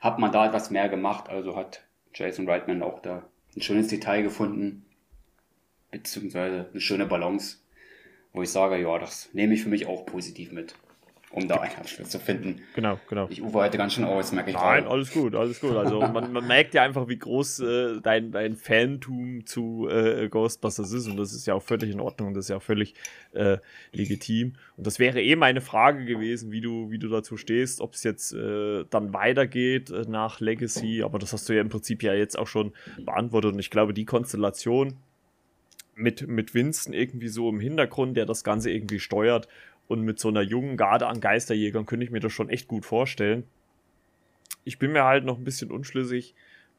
hat 0.00 0.18
man 0.18 0.32
da 0.32 0.46
etwas 0.46 0.70
mehr 0.70 0.88
gemacht, 0.88 1.28
also 1.28 1.54
hat 1.54 1.84
Jason 2.12 2.48
Reitman 2.48 2.82
auch 2.82 3.00
da 3.00 3.28
ein 3.54 3.62
schönes 3.62 3.86
Detail 3.86 4.22
gefunden, 4.22 4.84
beziehungsweise 5.92 6.68
eine 6.70 6.80
schöne 6.80 7.06
Balance, 7.06 7.58
wo 8.32 8.42
ich 8.42 8.50
sage, 8.50 8.80
ja, 8.80 8.98
das 8.98 9.32
nehme 9.32 9.54
ich 9.54 9.62
für 9.62 9.68
mich 9.68 9.86
auch 9.86 10.04
positiv 10.04 10.50
mit 10.50 10.74
um 11.32 11.48
da 11.48 11.56
einen 11.56 11.74
Abschluss 11.76 12.10
zu 12.10 12.18
finden. 12.18 12.60
Genau, 12.74 13.00
genau. 13.08 13.26
Ich 13.30 13.42
ufer 13.42 13.60
heute 13.60 13.78
ganz 13.78 13.94
schön 13.94 14.04
aus, 14.04 14.32
merke 14.32 14.50
ich 14.50 14.56
Nein, 14.56 14.86
alles 14.86 15.10
gut, 15.10 15.34
alles 15.34 15.60
gut. 15.60 15.74
Also 15.74 16.00
man, 16.12 16.30
man 16.30 16.46
merkt 16.46 16.74
ja 16.74 16.82
einfach, 16.82 17.08
wie 17.08 17.18
groß 17.18 17.60
äh, 17.60 18.00
dein, 18.02 18.32
dein 18.32 18.54
Fantum 18.54 19.46
zu 19.46 19.88
äh, 19.88 20.28
Ghostbusters 20.28 20.92
ist 20.92 21.08
und 21.08 21.16
das 21.16 21.32
ist 21.32 21.46
ja 21.46 21.54
auch 21.54 21.62
völlig 21.62 21.90
in 21.90 22.00
Ordnung 22.00 22.28
und 22.28 22.34
das 22.34 22.46
ist 22.46 22.48
ja 22.50 22.58
auch 22.58 22.62
völlig 22.62 22.94
äh, 23.32 23.56
legitim. 23.92 24.54
Und 24.76 24.86
das 24.86 24.98
wäre 24.98 25.22
eh 25.22 25.34
meine 25.34 25.62
Frage 25.62 26.04
gewesen, 26.04 26.52
wie 26.52 26.60
du, 26.60 26.90
wie 26.90 26.98
du 26.98 27.08
dazu 27.08 27.38
stehst, 27.38 27.80
ob 27.80 27.94
es 27.94 28.02
jetzt 28.02 28.32
äh, 28.34 28.84
dann 28.90 29.14
weitergeht 29.14 29.90
äh, 29.90 30.04
nach 30.06 30.40
Legacy, 30.40 31.02
aber 31.02 31.18
das 31.18 31.32
hast 31.32 31.48
du 31.48 31.54
ja 31.54 31.62
im 31.62 31.70
Prinzip 31.70 32.02
ja 32.02 32.12
jetzt 32.12 32.38
auch 32.38 32.46
schon 32.46 32.72
beantwortet 32.98 33.54
und 33.54 33.58
ich 33.58 33.70
glaube, 33.70 33.94
die 33.94 34.04
Konstellation 34.04 34.98
mit, 35.94 36.26
mit 36.26 36.54
Winston 36.54 36.92
irgendwie 36.94 37.28
so 37.28 37.48
im 37.48 37.60
Hintergrund, 37.60 38.16
der 38.16 38.26
das 38.26 38.44
Ganze 38.44 38.70
irgendwie 38.70 39.00
steuert 39.00 39.48
und 39.88 40.02
mit 40.02 40.18
so 40.18 40.28
einer 40.28 40.42
jungen 40.42 40.76
Garde 40.76 41.06
an 41.06 41.20
Geisterjägern 41.20 41.86
könnte 41.86 42.04
ich 42.04 42.10
mir 42.10 42.20
das 42.20 42.32
schon 42.32 42.48
echt 42.48 42.68
gut 42.68 42.84
vorstellen. 42.84 43.44
Ich 44.64 44.78
bin 44.78 44.92
mir 44.92 45.04
halt 45.04 45.24
noch 45.24 45.38
ein 45.38 45.44
bisschen 45.44 45.70
unschlüssig, 45.70 46.34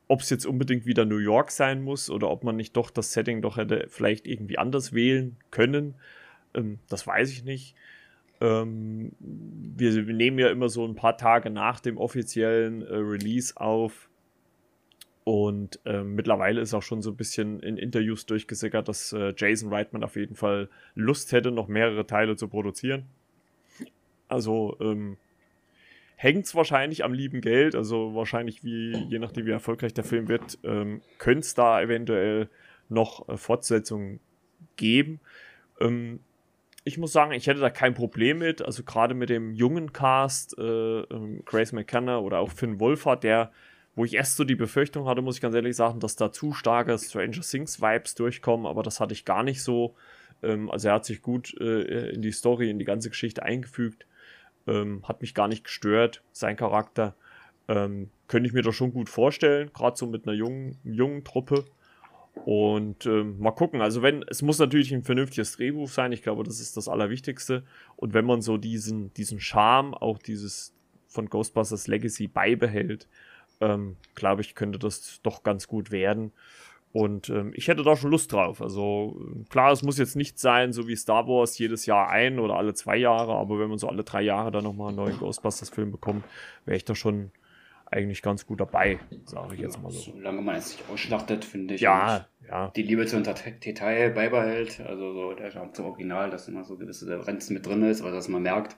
ob 0.08 0.22
es 0.22 0.30
jetzt 0.30 0.46
unbedingt 0.46 0.86
wieder 0.86 1.06
New 1.06 1.18
York 1.18 1.52
sein 1.52 1.84
muss 1.84 2.10
oder 2.10 2.30
ob 2.30 2.44
man 2.44 2.56
nicht 2.56 2.76
doch 2.76 2.90
das 2.90 3.14
Setting 3.14 3.42
doch 3.42 3.58
hätte 3.58 3.86
vielleicht 3.90 4.28
irgendwie 4.28 4.58
anders 4.58 4.94
wählen 4.94 5.38
können. 5.52 5.96
Ähm, 6.54 6.80
das 6.90 7.06
weiß 7.06 7.32
ich 7.32 7.44
nicht. 7.44 7.76
Ähm, 8.42 9.14
wir, 9.20 9.92
nehmen 10.04 10.40
ja 10.40 10.50
immer 10.50 10.70
so 10.70 10.86
ein 10.86 10.96
paar 10.96 11.18
Tage 11.18 11.50
nach 11.50 11.80
dem 11.80 11.98
offiziellen 11.98 12.82
äh, 12.82 12.96
Release 12.96 13.56
auf. 13.56 14.10
Und 15.24 15.80
äh, 15.86 16.04
mittlerweile 16.04 16.60
ist 16.60 16.74
auch 16.74 16.84
schon 16.84 17.02
so 17.02 17.12
ein 17.12 17.16
bisschen 17.16 17.62
in 17.62 17.78
Interviews 17.78 18.26
durchgesickert, 18.26 18.90
dass 18.90 19.14
äh, 19.14 19.34
Jason 19.38 19.72
Reitman 19.72 20.04
auf 20.04 20.18
jeden 20.18 20.36
Fall 20.36 20.70
Lust 20.96 21.32
hätte, 21.32 21.52
noch 21.52 21.68
mehrere 21.68 22.06
Teile 22.06 22.36
zu 22.36 22.50
produzieren. 22.50 23.06
Also 24.28 24.76
ähm, 24.82 25.18
hängt 26.18 26.46
es 26.46 26.56
wahrscheinlich 26.56 27.06
am 27.06 27.14
lieben 27.14 27.40
Geld, 27.40 27.76
also 27.76 28.16
wahrscheinlich 28.16 28.64
wie, 28.64 28.96
je 29.10 29.20
nachdem 29.20 29.46
wie 29.46 29.52
erfolgreich 29.52 29.94
der 29.94 30.04
Film 30.04 30.28
wird, 30.28 30.58
ähm, 30.64 31.02
könnte 31.20 31.42
es 31.42 31.54
da 31.54 31.82
eventuell 31.82 32.50
noch 32.90 33.28
äh, 33.30 33.38
Fortsetzungen 33.38 34.20
geben. 34.76 35.22
Ähm, 35.80 36.20
ich 36.86 36.98
muss 36.98 37.14
sagen, 37.14 37.32
ich 37.32 37.48
hätte 37.48 37.62
da 37.62 37.70
kein 37.70 37.94
Problem 37.94 38.40
mit. 38.40 38.62
Also 38.62 38.84
gerade 38.84 39.14
mit 39.14 39.30
dem 39.30 39.54
jungen 39.54 39.94
Cast, 39.94 40.58
äh, 40.58 41.02
ähm, 41.02 41.44
Grace 41.46 41.72
McKenna 41.72 42.20
oder 42.20 42.40
auch 42.40 42.52
Finn 42.52 42.80
Wolfhard, 42.80 43.24
der, 43.24 43.52
wo 43.96 44.06
ich 44.06 44.16
erst 44.16 44.38
so 44.38 44.44
die 44.44 44.56
Befürchtung 44.56 45.08
hatte, 45.08 45.22
muss 45.22 45.36
ich 45.36 45.42
ganz 45.42 45.56
ehrlich 45.56 45.76
sagen, 45.76 46.00
dass 46.00 46.16
da 46.16 46.32
zu 46.32 46.54
starke 46.54 46.98
Stranger 46.98 47.42
Things 47.42 47.82
Vibes 47.82 48.16
durchkommen, 48.16 48.66
aber 48.66 48.84
das 48.84 49.00
hatte 49.00 49.14
ich 49.14 49.26
gar 49.26 49.44
nicht 49.44 49.62
so. 49.62 49.96
Ähm, 50.42 50.70
also 50.72 50.88
er 50.88 50.96
hat 50.96 51.06
sich 51.06 51.22
gut 51.22 51.56
äh, 51.60 52.10
in 52.10 52.22
die 52.22 52.32
Story, 52.32 52.70
in 52.70 52.80
die 52.80 52.86
ganze 52.86 53.10
Geschichte 53.10 53.44
eingefügt. 53.44 54.08
Ähm, 54.66 55.08
hat 55.08 55.22
mich 55.22 55.34
gar 55.34 55.48
nicht 55.48 55.64
gestört, 55.64 56.24
sein 56.32 56.56
Charakter. 56.56 57.16
Ähm, 57.68 58.10
könnte 58.28 58.48
ich 58.48 58.54
mir 58.54 58.62
doch 58.62 58.74
schon 58.74 58.94
gut 58.94 59.10
vorstellen, 59.10 59.72
gerade 59.74 59.98
so 59.98 60.08
mit 60.08 60.28
einer 60.28 60.36
jungen, 60.36 60.78
jungen 60.84 61.24
Truppe. 61.24 61.66
Und 62.46 63.06
ähm, 63.06 63.40
mal 63.40 63.52
gucken. 63.52 63.82
Also 63.82 64.02
wenn, 64.02 64.24
es 64.28 64.42
muss 64.42 64.58
natürlich 64.58 64.92
ein 64.92 65.04
vernünftiges 65.04 65.56
Drehbuch 65.56 65.88
sein. 65.88 66.12
Ich 66.12 66.24
glaube, 66.24 66.44
das 66.44 66.60
ist 66.60 66.78
das 66.78 66.88
Allerwichtigste. 66.88 67.64
Und 67.96 68.16
wenn 68.16 68.26
man 68.26 68.42
so 68.42 68.58
diesen, 68.58 69.14
diesen 69.14 69.40
Charme, 69.40 69.94
auch 69.94 70.18
dieses 70.18 70.74
von 71.08 71.30
Ghostbusters 71.30 71.88
Legacy 71.88 72.28
beibehält, 72.28 73.08
ähm, 73.64 73.96
glaube 74.16 74.42
ich, 74.42 74.56
könnte 74.56 74.80
das 74.80 75.20
doch 75.24 75.44
ganz 75.44 75.68
gut 75.68 75.92
werden. 75.92 76.32
Und 76.92 77.30
ähm, 77.30 77.54
ich 77.56 77.68
hätte 77.68 77.84
da 77.84 77.96
schon 77.96 78.12
Lust 78.12 78.32
drauf. 78.32 78.62
Also 78.62 79.20
klar, 79.50 79.72
es 79.72 79.82
muss 79.82 79.98
jetzt 79.98 80.16
nicht 80.16 80.38
sein, 80.38 80.74
so 80.74 80.88
wie 80.88 80.96
Star 80.96 81.28
Wars 81.28 81.58
jedes 81.58 81.88
Jahr 81.88 82.10
ein 82.10 82.40
oder 82.40 82.56
alle 82.56 82.76
zwei 82.76 82.98
Jahre, 82.98 83.34
aber 83.34 83.60
wenn 83.60 83.70
man 83.70 83.80
so 83.80 83.90
alle 83.90 84.04
drei 84.04 84.22
Jahre 84.22 84.52
dann 84.52 84.64
nochmal 84.64 84.90
einen 84.90 84.98
neuen 84.98 85.18
Ghostbusters-Film 85.18 85.92
bekommt, 85.92 86.24
wäre 86.66 86.78
ich 86.78 86.86
da 86.86 86.94
schon 86.94 87.32
eigentlich 87.94 88.22
ganz 88.22 88.46
gut 88.46 88.60
dabei, 88.60 89.00
sage 89.26 89.56
ich 89.56 89.62
jetzt 89.62 89.82
mal 89.82 89.92
so. 89.92 90.12
Solange 90.12 90.42
man 90.42 90.56
es 90.56 90.78
nicht 90.78 90.90
ausschlachtet, 90.90 91.46
finde 91.46 91.76
ich. 91.76 91.82
Ja, 91.82 92.28
ja. 92.48 92.72
Die 92.76 92.84
Liebe 92.84 93.06
zum 93.06 93.24
Detail 93.24 94.12
beibehält, 94.12 94.80
also 94.82 95.14
so 95.14 95.34
der 95.34 95.52
Charme 95.52 95.74
zum 95.74 95.86
Original, 95.86 96.30
dass 96.30 96.48
immer 96.48 96.64
so 96.64 96.78
gewisse 96.78 97.06
Differenzen 97.06 97.56
mit 97.56 97.66
drin 97.66 97.84
ist, 97.84 98.02
oder 98.02 98.12
dass 98.12 98.28
man 98.28 98.44
merkt, 98.44 98.78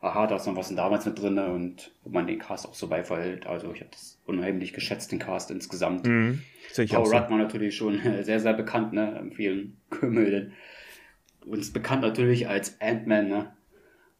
aha, 0.00 0.26
da 0.26 0.36
ist 0.36 0.46
noch 0.46 0.56
was 0.56 0.68
denn 0.68 0.76
damals 0.76 1.06
mit 1.06 1.20
drin 1.20 1.38
und 1.38 1.92
wo 2.04 2.10
man 2.10 2.26
den 2.26 2.38
Cast 2.38 2.66
auch 2.66 2.74
so 2.74 2.88
beifällt. 2.88 3.46
Also 3.46 3.72
ich 3.72 3.80
habe 3.80 3.90
das 3.90 4.20
unheimlich 4.26 4.72
geschätzt, 4.72 5.10
den 5.12 5.18
Cast 5.18 5.50
insgesamt. 5.50 6.06
Mhm, 6.06 6.42
Paul 6.74 7.06
so. 7.06 7.16
Rudd 7.16 7.30
war 7.30 7.38
natürlich 7.38 7.76
schon 7.76 8.00
sehr, 8.22 8.40
sehr 8.40 8.52
bekannt, 8.52 8.92
ne, 8.92 9.18
in 9.18 9.32
vielen 9.32 9.80
Komödien. 9.90 10.52
Uns 11.44 11.72
bekannt 11.72 12.02
natürlich 12.02 12.48
als 12.48 12.80
Ant-Man, 12.80 13.28
ne? 13.28 13.52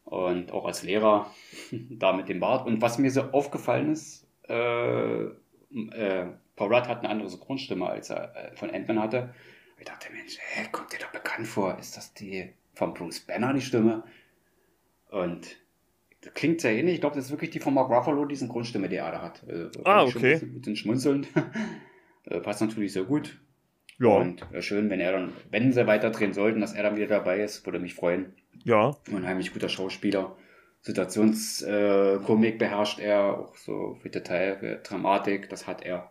Und 0.05 0.53
auch 0.53 0.65
als 0.65 0.83
Lehrer, 0.83 1.31
da 1.91 2.15
mit 2.15 2.29
dem 2.29 2.41
Bart. 2.41 2.67
Und 2.67 2.81
was 2.81 2.99
mir 2.99 3.11
so 3.11 3.23
aufgefallen 3.23 3.93
ist, 3.93 4.27
äh, 4.49 5.25
äh, 5.25 6.27
Paul 6.57 6.75
Rudd 6.75 6.89
hat 6.89 7.01
eine 7.01 7.11
andere 7.11 7.29
Synchronstimme, 7.29 7.87
als 7.87 8.11
er 8.11 8.35
äh, 8.35 8.57
von 8.57 8.71
Ant-Man 8.71 9.01
hatte. 9.01 9.35
Ich 9.79 9.85
dachte, 9.85 10.11
Mensch, 10.13 10.39
hä, 10.41 10.67
kommt 10.73 10.93
dir 10.93 10.99
doch 10.99 11.13
bekannt 11.13 11.47
vor? 11.47 11.79
Ist 11.79 11.97
das 11.97 12.15
die 12.15 12.53
von 12.75 12.95
Bruce 12.95 13.21
Banner, 13.21 13.53
die 13.53 13.61
Stimme? 13.61 14.03
Und 15.11 15.57
klingt 16.35 16.61
sehr 16.61 16.73
ähnlich. 16.73 16.97
Ich 16.97 17.01
glaube, 17.01 17.17
das 17.17 17.27
ist 17.27 17.31
wirklich 17.31 17.51
die 17.51 17.61
von 17.61 17.75
Mark 17.75 17.91
Ruffalo, 17.91 18.25
die 18.25 18.37
Synchronstimme, 18.37 18.89
die 18.89 18.97
er 18.97 19.13
da 19.13 19.23
hat. 19.23 19.45
Also, 19.49 19.85
ah, 19.85 20.05
okay. 20.05 20.41
Mit 20.43 20.67
den 20.67 20.77
Schmunzeln. 20.77 21.27
Äh, 22.31 22.41
passt 22.41 22.61
natürlich 22.61 22.93
sehr 22.93 23.05
gut. 23.05 23.39
Ja. 23.99 24.09
Und 24.09 24.45
äh, 24.53 24.61
schön, 24.61 24.91
wenn 24.91 25.01
er 25.01 25.13
dann, 25.13 25.33
wenn 25.51 25.73
sie 25.73 25.87
weiterdrehen 25.87 26.35
sollten, 26.35 26.61
dass 26.61 26.75
er 26.75 26.83
dann 26.83 26.97
wieder 26.97 27.07
dabei 27.07 27.41
ist, 27.41 27.65
würde 27.65 27.79
mich 27.79 27.95
freuen. 27.95 28.35
Ja. 28.65 28.97
Unheimlich 29.11 29.53
guter 29.53 29.71
Schauspieler. 29.71 30.37
Situationskomik 30.83 32.55
äh, 32.55 32.59
beherrscht 32.59 33.01
er, 33.01 33.39
auch 33.39 33.57
so 33.57 33.97
für 34.01 34.11
Detail, 34.11 34.59
für 34.59 34.77
Dramatik, 34.77 35.49
das 35.49 35.67
hat 35.67 35.83
er. 35.83 36.11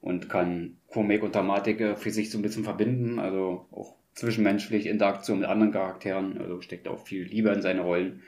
Und 0.00 0.28
kann 0.28 0.78
Komik 0.88 1.22
und 1.22 1.34
Dramatik 1.34 1.80
äh, 1.80 1.96
für 1.96 2.10
sich 2.10 2.30
so 2.30 2.38
ein 2.38 2.42
bisschen 2.42 2.64
verbinden, 2.64 3.18
also 3.18 3.66
auch 3.70 3.96
zwischenmenschlich 4.14 4.86
Interaktion 4.86 5.40
mit 5.40 5.48
anderen 5.48 5.72
Charakteren, 5.72 6.38
also 6.38 6.60
steckt 6.60 6.88
auch 6.88 6.98
viel 6.98 7.22
Liebe 7.24 7.50
in 7.50 7.62
seine 7.62 7.82
Rollen. 7.82 8.22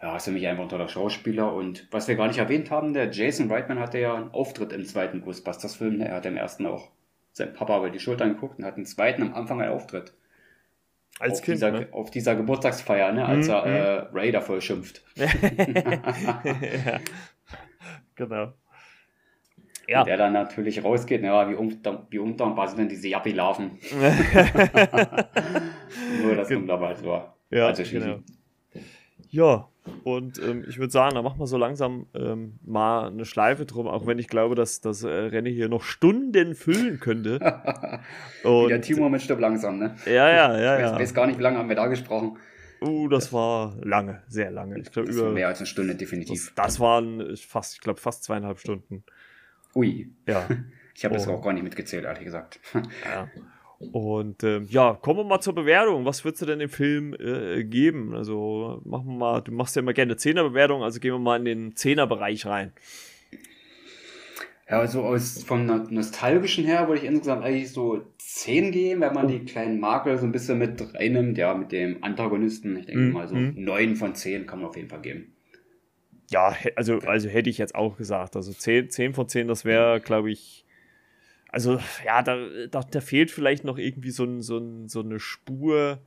Ja, 0.00 0.16
ist 0.16 0.26
für 0.26 0.30
mich 0.30 0.46
einfach 0.46 0.62
ein 0.62 0.68
toller 0.68 0.88
Schauspieler. 0.88 1.52
Und 1.52 1.88
was 1.90 2.06
wir 2.06 2.14
gar 2.14 2.28
nicht 2.28 2.38
erwähnt 2.38 2.70
haben, 2.70 2.94
der 2.94 3.10
Jason 3.10 3.50
Reitman 3.50 3.80
hatte 3.80 3.98
ja 3.98 4.14
einen 4.14 4.30
Auftritt 4.30 4.72
im 4.72 4.84
zweiten 4.84 5.22
Ghostbusters-Film. 5.22 6.00
Er 6.00 6.14
hat 6.14 6.26
im 6.26 6.36
ersten 6.36 6.66
auch 6.66 6.90
seinen 7.32 7.52
Papa 7.52 7.78
über 7.78 7.90
die 7.90 7.98
Schulter 7.98 8.28
geguckt 8.28 8.58
und 8.58 8.64
hat 8.64 8.76
im 8.76 8.84
zweiten 8.84 9.22
am 9.22 9.34
Anfang 9.34 9.60
einen 9.60 9.72
Auftritt. 9.72 10.12
Als 11.18 11.40
auf 11.40 11.44
Kind, 11.44 11.56
dieser, 11.56 11.72
ne? 11.72 11.88
Auf 11.90 12.10
dieser 12.10 12.36
Geburtstagsfeier, 12.36 13.12
ne? 13.12 13.24
als 13.24 13.48
mhm. 13.48 13.52
er 13.52 13.66
äh, 13.66 14.02
mhm. 14.02 14.08
Ray 14.12 14.30
da 14.30 14.40
voll 14.40 14.60
schimpft. 14.60 15.02
ja. 15.16 15.30
Genau. 18.14 18.52
Ja. 19.88 20.04
Der 20.04 20.16
dann 20.18 20.34
natürlich 20.34 20.84
rausgeht, 20.84 21.22
ja, 21.22 21.48
wie, 21.48 21.54
unter, 21.54 22.06
wie 22.10 22.18
undankbar 22.18 22.68
sind 22.68 22.78
denn 22.78 22.90
diese 22.90 23.08
Yappi-Larven? 23.08 23.78
Nur 26.22 26.36
das 26.36 26.48
kommt 26.48 26.70
halt 26.70 26.98
so. 26.98 27.22
Ja, 27.50 27.68
also 27.68 27.82
genau. 27.84 28.18
Ja, 29.30 29.66
und 30.04 30.38
ähm, 30.42 30.64
ich 30.68 30.78
würde 30.78 30.92
sagen, 30.92 31.14
da 31.14 31.22
machen 31.22 31.38
wir 31.38 31.46
so 31.46 31.56
langsam 31.56 32.06
ähm, 32.14 32.58
mal 32.64 33.08
eine 33.08 33.24
Schleife 33.24 33.66
drum, 33.66 33.86
auch 33.86 34.06
wenn 34.06 34.18
ich 34.18 34.28
glaube, 34.28 34.54
dass 34.54 34.80
das 34.80 35.02
äh, 35.02 35.08
Rennen 35.08 35.52
hier 35.52 35.68
noch 35.68 35.82
Stunden 35.82 36.54
füllen 36.54 37.00
könnte. 37.00 37.38
und, 38.44 38.68
der 38.68 38.80
Timo 38.80 39.08
mit 39.08 39.22
Stirb 39.22 39.40
langsam, 39.40 39.78
ne? 39.78 39.96
Ja, 40.06 40.28
ja, 40.28 40.58
ja. 40.58 40.76
Ich 40.76 40.82
weiß, 40.82 40.90
ja. 40.90 40.98
weiß 40.98 41.14
gar 41.14 41.26
nicht, 41.26 41.38
wie 41.38 41.42
lange 41.42 41.58
haben 41.58 41.68
wir 41.68 41.76
da 41.76 41.86
gesprochen. 41.86 42.38
Uh, 42.80 43.08
das 43.08 43.32
war 43.32 43.76
lange, 43.82 44.22
sehr 44.28 44.50
lange. 44.50 44.78
Ich 44.78 44.92
glaube, 44.92 45.10
über. 45.10 45.30
Mehr 45.30 45.48
als 45.48 45.58
eine 45.58 45.66
Stunde, 45.66 45.96
definitiv. 45.96 46.52
Das, 46.54 46.66
das 46.66 46.80
waren 46.80 47.36
fast, 47.36 47.74
ich 47.74 47.80
glaube, 47.80 48.00
fast 48.00 48.24
zweieinhalb 48.24 48.58
Stunden. 48.58 49.04
Ui. 49.74 50.10
Ja. 50.26 50.46
Ich 50.94 51.04
habe 51.04 51.14
das 51.14 51.28
auch 51.28 51.40
gar 51.40 51.52
nicht 51.52 51.62
mitgezählt, 51.62 52.06
ehrlich 52.06 52.24
gesagt. 52.24 52.58
Ja. 52.74 53.28
Und 53.92 54.42
ähm, 54.42 54.66
ja, 54.70 54.94
kommen 54.94 55.20
wir 55.20 55.24
mal 55.24 55.40
zur 55.40 55.54
Bewertung. 55.54 56.04
Was 56.04 56.24
würdest 56.24 56.42
du 56.42 56.46
denn 56.46 56.58
dem 56.58 56.68
Film 56.68 57.14
äh, 57.14 57.62
geben? 57.62 58.14
Also 58.14 58.80
machen 58.84 59.06
wir 59.06 59.16
mal, 59.16 59.40
du 59.40 59.52
machst 59.52 59.76
ja 59.76 59.82
immer 59.82 59.92
gerne 59.92 60.16
Zehnerbewertung, 60.16 60.82
also 60.82 60.98
gehen 60.98 61.12
wir 61.12 61.18
mal 61.20 61.38
in 61.38 61.44
den 61.44 61.76
Zehnerbereich 61.76 62.46
rein. 62.46 62.72
Ja, 64.68 64.80
also 64.80 65.02
aus 65.02 65.44
vom 65.44 65.64
nostalgischen 65.66 66.64
her 66.64 66.88
würde 66.88 67.00
ich 67.00 67.06
insgesamt 67.06 67.42
eigentlich 67.42 67.72
so 67.72 68.02
10 68.18 68.72
geben, 68.72 69.00
wenn 69.00 69.14
man 69.14 69.28
die 69.28 69.44
kleinen 69.44 69.80
Makel 69.80 70.18
so 70.18 70.26
ein 70.26 70.32
bisschen 70.32 70.58
mit 70.58 70.94
reinnimmt, 70.94 71.38
ja, 71.38 71.54
mit 71.54 71.72
dem 71.72 72.02
Antagonisten. 72.02 72.76
Ich 72.76 72.86
denke 72.86 73.02
mhm. 73.02 73.12
mal 73.12 73.28
so 73.28 73.36
9 73.36 73.96
von 73.96 74.14
10 74.14 74.46
kann 74.46 74.58
man 74.58 74.68
auf 74.68 74.76
jeden 74.76 74.88
Fall 74.88 75.00
geben. 75.00 75.32
Ja, 76.30 76.54
also, 76.76 76.98
also 76.98 77.28
hätte 77.28 77.48
ich 77.48 77.56
jetzt 77.56 77.74
auch 77.74 77.96
gesagt. 77.96 78.36
Also 78.36 78.52
10, 78.52 78.90
10 78.90 79.14
von 79.14 79.28
10, 79.28 79.48
das 79.48 79.64
wäre, 79.64 80.00
glaube 80.00 80.30
ich, 80.30 80.66
also 81.50 81.78
ja, 82.04 82.22
da, 82.22 82.36
da, 82.70 82.80
da, 82.80 83.00
fehlt 83.00 83.30
vielleicht 83.30 83.64
noch 83.64 83.78
irgendwie 83.78 84.10
so, 84.10 84.24
ein, 84.24 84.42
so, 84.42 84.58
ein, 84.58 84.88
so 84.88 85.00
eine 85.00 85.18
Spur 85.18 85.98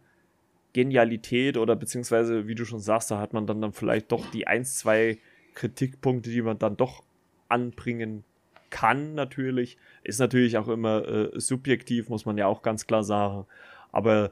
Genialität 0.73 1.57
oder 1.57 1.76
beziehungsweise, 1.76 2.47
wie 2.47 2.55
du 2.55 2.65
schon 2.65 2.80
sagst, 2.80 3.11
da 3.11 3.19
hat 3.19 3.34
man 3.34 3.45
dann, 3.47 3.61
dann 3.61 3.73
vielleicht 3.73 4.11
doch 4.11 4.30
die 4.31 4.47
ein, 4.47 4.63
zwei 4.63 5.18
Kritikpunkte, 5.53 6.30
die 6.30 6.41
man 6.41 6.59
dann 6.59 6.77
doch 6.77 7.03
anbringen 7.49 8.23
kann, 8.69 9.15
natürlich. 9.15 9.77
Ist 10.03 10.19
natürlich 10.19 10.57
auch 10.57 10.69
immer 10.69 11.05
äh, 11.07 11.39
subjektiv, 11.39 12.09
muss 12.09 12.26
man 12.26 12.38
ja 12.38 12.47
auch 12.47 12.61
ganz 12.61 12.88
klar 12.88 13.03
sagen. 13.03 13.45
Aber 13.91 14.31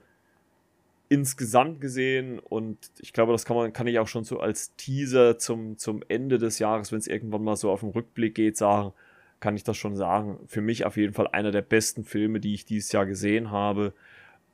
insgesamt 1.09 1.81
gesehen, 1.81 2.39
und 2.39 2.77
ich 2.99 3.11
glaube, 3.11 3.33
das 3.33 3.43
kann 3.43 3.57
man, 3.57 3.73
kann 3.73 3.87
ich 3.87 3.99
auch 3.99 4.07
schon 4.07 4.23
so 4.23 4.39
als 4.39 4.75
Teaser 4.77 5.37
zum, 5.37 5.77
zum 5.77 6.03
Ende 6.07 6.37
des 6.37 6.59
Jahres, 6.59 6.91
wenn 6.91 6.99
es 6.99 7.07
irgendwann 7.07 7.43
mal 7.43 7.57
so 7.57 7.69
auf 7.69 7.81
den 7.81 7.89
Rückblick 7.89 8.35
geht, 8.35 8.55
sagen, 8.55 8.93
kann 9.39 9.55
ich 9.55 9.63
das 9.63 9.77
schon 9.77 9.95
sagen. 9.95 10.39
Für 10.47 10.61
mich 10.61 10.85
auf 10.85 10.97
jeden 10.97 11.13
Fall 11.13 11.27
einer 11.27 11.51
der 11.51 11.61
besten 11.61 12.03
Filme, 12.03 12.39
die 12.39 12.53
ich 12.53 12.65
dieses 12.65 12.91
Jahr 12.91 13.05
gesehen 13.05 13.51
habe. 13.51 13.93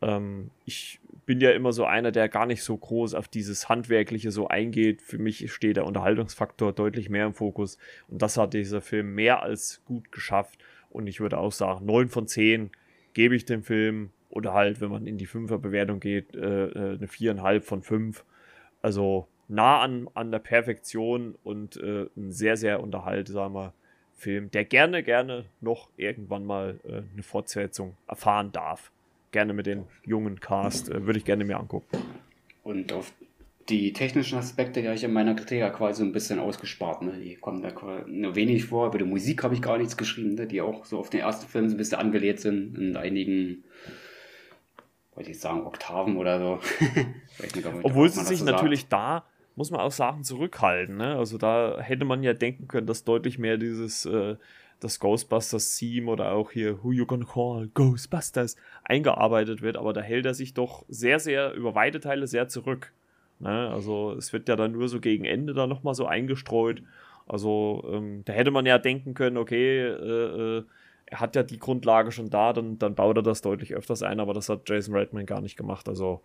Ähm, 0.02 0.52
ich 0.66 1.00
bin 1.26 1.42
ja 1.42 1.52
immer 1.52 1.74
so 1.74 1.86
einer, 1.86 2.12
der 2.12 2.30
gar 2.30 2.46
nicht 2.46 2.64
so 2.64 2.78
groß 2.78 3.16
auf 3.16 3.28
dieses 3.28 3.68
Handwerkliche 3.68 4.32
so 4.32 4.48
eingeht. 4.48 5.02
Für 5.02 5.18
mich 5.18 5.52
steht 5.52 5.78
der 5.78 5.86
Unterhaltungsfaktor 5.86 6.74
deutlich 6.74 7.10
mehr 7.10 7.26
im 7.26 7.34
Fokus. 7.34 7.78
Und 8.08 8.22
das 8.22 8.38
hat 8.38 8.54
dieser 8.54 8.82
Film 8.82 9.16
mehr 9.16 9.42
als 9.42 9.82
gut 9.86 10.12
geschafft. 10.12 10.60
Und 10.90 11.08
ich 11.08 11.20
würde 11.20 11.38
auch 11.38 11.52
sagen, 11.52 11.86
9 11.86 12.10
von 12.10 12.28
10 12.28 12.70
gebe 13.14 13.36
ich 13.36 13.46
dem 13.46 13.64
Film. 13.64 14.12
Oder 14.30 14.54
halt, 14.54 14.82
wenn 14.82 14.92
man 14.92 15.08
in 15.08 15.18
die 15.18 15.28
5er 15.28 15.58
Bewertung 15.58 16.00
geht, 16.00 16.36
äh, 16.36 16.68
äh 16.68 16.98
eine 16.98 17.08
4,5 17.08 17.62
von 17.62 17.82
5. 17.82 18.26
Also 18.82 19.28
nah 19.48 19.82
an, 19.82 20.08
an 20.14 20.32
der 20.32 20.40
Perfektion 20.40 21.36
und 21.44 21.78
äh, 21.78 22.08
ein 22.16 22.32
sehr, 22.32 22.58
sehr 22.58 22.82
unterhaltsamer 22.82 23.74
Film, 24.16 24.50
der 24.52 24.66
gerne, 24.66 25.04
gerne 25.04 25.46
noch 25.62 25.90
irgendwann 25.98 26.46
mal 26.46 26.80
äh, 26.86 27.02
eine 27.14 27.24
Fortsetzung 27.24 27.96
erfahren 28.08 28.52
darf. 28.52 28.92
Gerne 29.32 29.54
mit 29.54 29.66
dem 29.66 29.86
jungen 30.06 30.40
Cast, 30.40 30.90
äh, 30.90 31.06
würde 31.06 31.20
ich 31.20 31.26
gerne 31.26 31.44
mir 31.44 31.60
angucken. 31.60 31.98
Und 32.64 32.94
auf 32.94 33.14
die 33.70 33.94
technischen 33.94 34.38
Aspekte, 34.38 34.82
die 34.82 34.88
habe 34.88 34.96
ich 34.96 35.04
in 35.04 35.12
meiner 35.12 35.36
Kritik 35.36 35.60
ja 35.60 35.70
quasi 35.70 36.00
so 36.00 36.06
ein 36.06 36.12
bisschen 36.12 36.40
ausgespart. 36.40 37.02
Ne? 37.02 37.20
Die 37.20 37.36
kommen 37.36 37.62
da 37.62 37.72
nur 38.08 38.36
wenig 38.36 38.66
vor. 38.66 38.88
Über 38.88 39.00
die 39.00 39.06
Musik 39.06 39.44
habe 39.44 39.56
ich 39.56 39.62
gar 39.62 39.78
nichts 39.78 39.98
geschrieben, 39.98 40.36
ne? 40.36 40.48
die 40.48 40.62
auch 40.62 40.86
so 40.86 41.00
auf 41.00 41.10
den 41.10 41.22
ersten 41.22 41.48
Film 41.48 41.68
so 41.68 41.76
ein 41.76 41.78
bisschen 41.78 42.00
angelehnt 42.00 42.40
sind. 42.40 42.78
In 42.78 42.96
einigen, 42.96 43.64
wollte 45.16 45.32
ich 45.32 45.40
sagen, 45.40 45.66
Oktaven 45.66 46.18
oder 46.18 46.40
so. 46.40 46.60
nicht, 47.42 47.66
Obwohl 47.84 48.10
sie 48.10 48.24
sich 48.24 48.44
natürlich 48.44 48.82
sagt. 48.82 48.94
da, 48.94 49.26
muss 49.56 49.72
man 49.72 49.80
auch 49.82 49.92
sagen, 49.92 50.24
zurückhalten. 50.24 50.98
Ne? 50.98 51.16
Also 51.16 51.38
da 51.38 51.80
hätte 51.80 52.06
man 52.06 52.24
ja 52.24 52.34
denken 52.34 52.68
können, 52.68 52.88
dass 52.88 53.04
deutlich 53.04 53.38
mehr 53.38 53.58
dieses... 53.58 54.06
Äh, 54.06 54.36
das 54.80 55.00
Ghostbusters-Theme 55.00 56.12
oder 56.12 56.34
auch 56.34 56.52
hier 56.52 56.84
Who 56.84 56.92
You 56.92 57.06
Gonna 57.06 57.26
Call 57.26 57.70
Ghostbusters 57.74 58.56
eingearbeitet 58.84 59.62
wird, 59.62 59.78
aber 59.78 59.94
da 59.94 60.02
hält 60.02 60.26
er 60.26 60.34
sich 60.34 60.54
doch 60.54 60.86
sehr, 60.90 61.20
sehr 61.20 61.54
über 61.54 61.76
weite 61.76 62.00
Teile 62.00 62.28
sehr 62.28 62.48
zurück. 62.48 62.92
Ne? 63.40 63.70
Also 63.70 64.14
es 64.14 64.34
wird 64.34 64.50
ja 64.50 64.56
dann 64.56 64.74
nur 64.74 64.88
so 64.88 65.00
gegen 65.00 65.26
Ende 65.26 65.54
da 65.54 65.68
nochmal 65.68 65.96
so 65.96 66.06
eingestreut. 66.06 66.84
Also 67.28 67.84
ähm, 67.92 68.24
da 68.26 68.34
hätte 68.34 68.52
man 68.52 68.66
ja 68.66 68.78
denken 68.78 69.14
können, 69.14 69.38
okay, 69.38 69.80
äh, 69.80 70.58
äh, 70.58 70.64
er 71.08 71.20
hat 71.20 71.36
ja 71.36 71.44
die 71.44 71.60
Grundlage 71.60 72.12
schon 72.12 72.30
da, 72.30 72.54
dann, 72.54 72.80
dann 72.80 72.96
baut 72.96 73.18
er 73.18 73.24
das 73.24 73.42
deutlich 73.42 73.76
öfters 73.76 74.04
ein, 74.04 74.20
aber 74.20 74.34
das 74.34 74.50
hat 74.50 74.68
Jason 74.68 74.96
Redman 74.96 75.26
gar 75.26 75.42
nicht 75.42 75.56
gemacht. 75.56 75.88
Also 75.88 76.22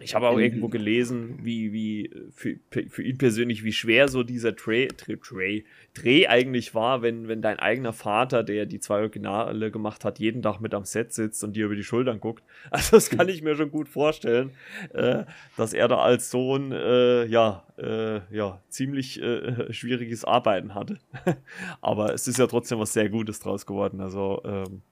ich 0.00 0.14
habe 0.14 0.28
auch 0.28 0.38
irgendwo 0.38 0.68
gelesen, 0.68 1.38
wie, 1.42 1.72
wie 1.72 2.10
für, 2.32 2.56
für 2.88 3.02
ihn 3.02 3.16
persönlich, 3.16 3.64
wie 3.64 3.72
schwer 3.72 4.08
so 4.08 4.22
dieser 4.22 4.52
Dreh, 4.52 4.88
Dreh, 4.88 5.62
Dreh 5.94 6.26
eigentlich 6.26 6.74
war, 6.74 7.00
wenn, 7.00 7.28
wenn 7.28 7.40
dein 7.40 7.58
eigener 7.58 7.94
Vater, 7.94 8.42
der 8.42 8.66
die 8.66 8.78
zwei 8.78 9.00
Originale 9.00 9.70
gemacht 9.70 10.04
hat, 10.04 10.18
jeden 10.18 10.42
Tag 10.42 10.60
mit 10.60 10.74
am 10.74 10.84
Set 10.84 11.12
sitzt 11.14 11.42
und 11.44 11.56
dir 11.56 11.64
über 11.66 11.76
die 11.76 11.84
Schultern 11.84 12.20
guckt. 12.20 12.44
Also 12.70 12.96
das 12.96 13.10
kann 13.10 13.28
ich 13.28 13.42
mir 13.42 13.56
schon 13.56 13.70
gut 13.70 13.88
vorstellen, 13.88 14.52
äh, 14.92 15.24
dass 15.56 15.72
er 15.72 15.88
da 15.88 15.98
als 15.98 16.30
Sohn 16.30 16.72
äh, 16.72 17.24
ja, 17.24 17.64
äh, 17.78 18.20
ja 18.34 18.60
ziemlich 18.68 19.20
äh, 19.20 19.72
schwieriges 19.72 20.24
Arbeiten 20.24 20.74
hatte. 20.74 20.98
Aber 21.80 22.12
es 22.12 22.28
ist 22.28 22.38
ja 22.38 22.46
trotzdem 22.46 22.78
was 22.78 22.92
sehr 22.92 23.08
Gutes 23.08 23.40
draus 23.40 23.66
geworden. 23.66 24.00
Also 24.00 24.42
ähm, 24.44 24.82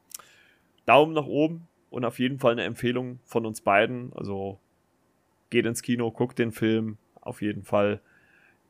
Daumen 0.86 1.12
nach 1.12 1.26
oben 1.26 1.68
und 1.90 2.04
auf 2.04 2.18
jeden 2.18 2.38
Fall 2.38 2.52
eine 2.52 2.64
Empfehlung 2.64 3.20
von 3.24 3.46
uns 3.46 3.60
beiden. 3.60 4.12
Also 4.14 4.58
geht 5.50 5.66
ins 5.66 5.82
Kino, 5.82 6.10
guckt 6.10 6.38
den 6.38 6.52
Film, 6.52 6.98
auf 7.20 7.42
jeden 7.42 7.64
Fall. 7.64 8.00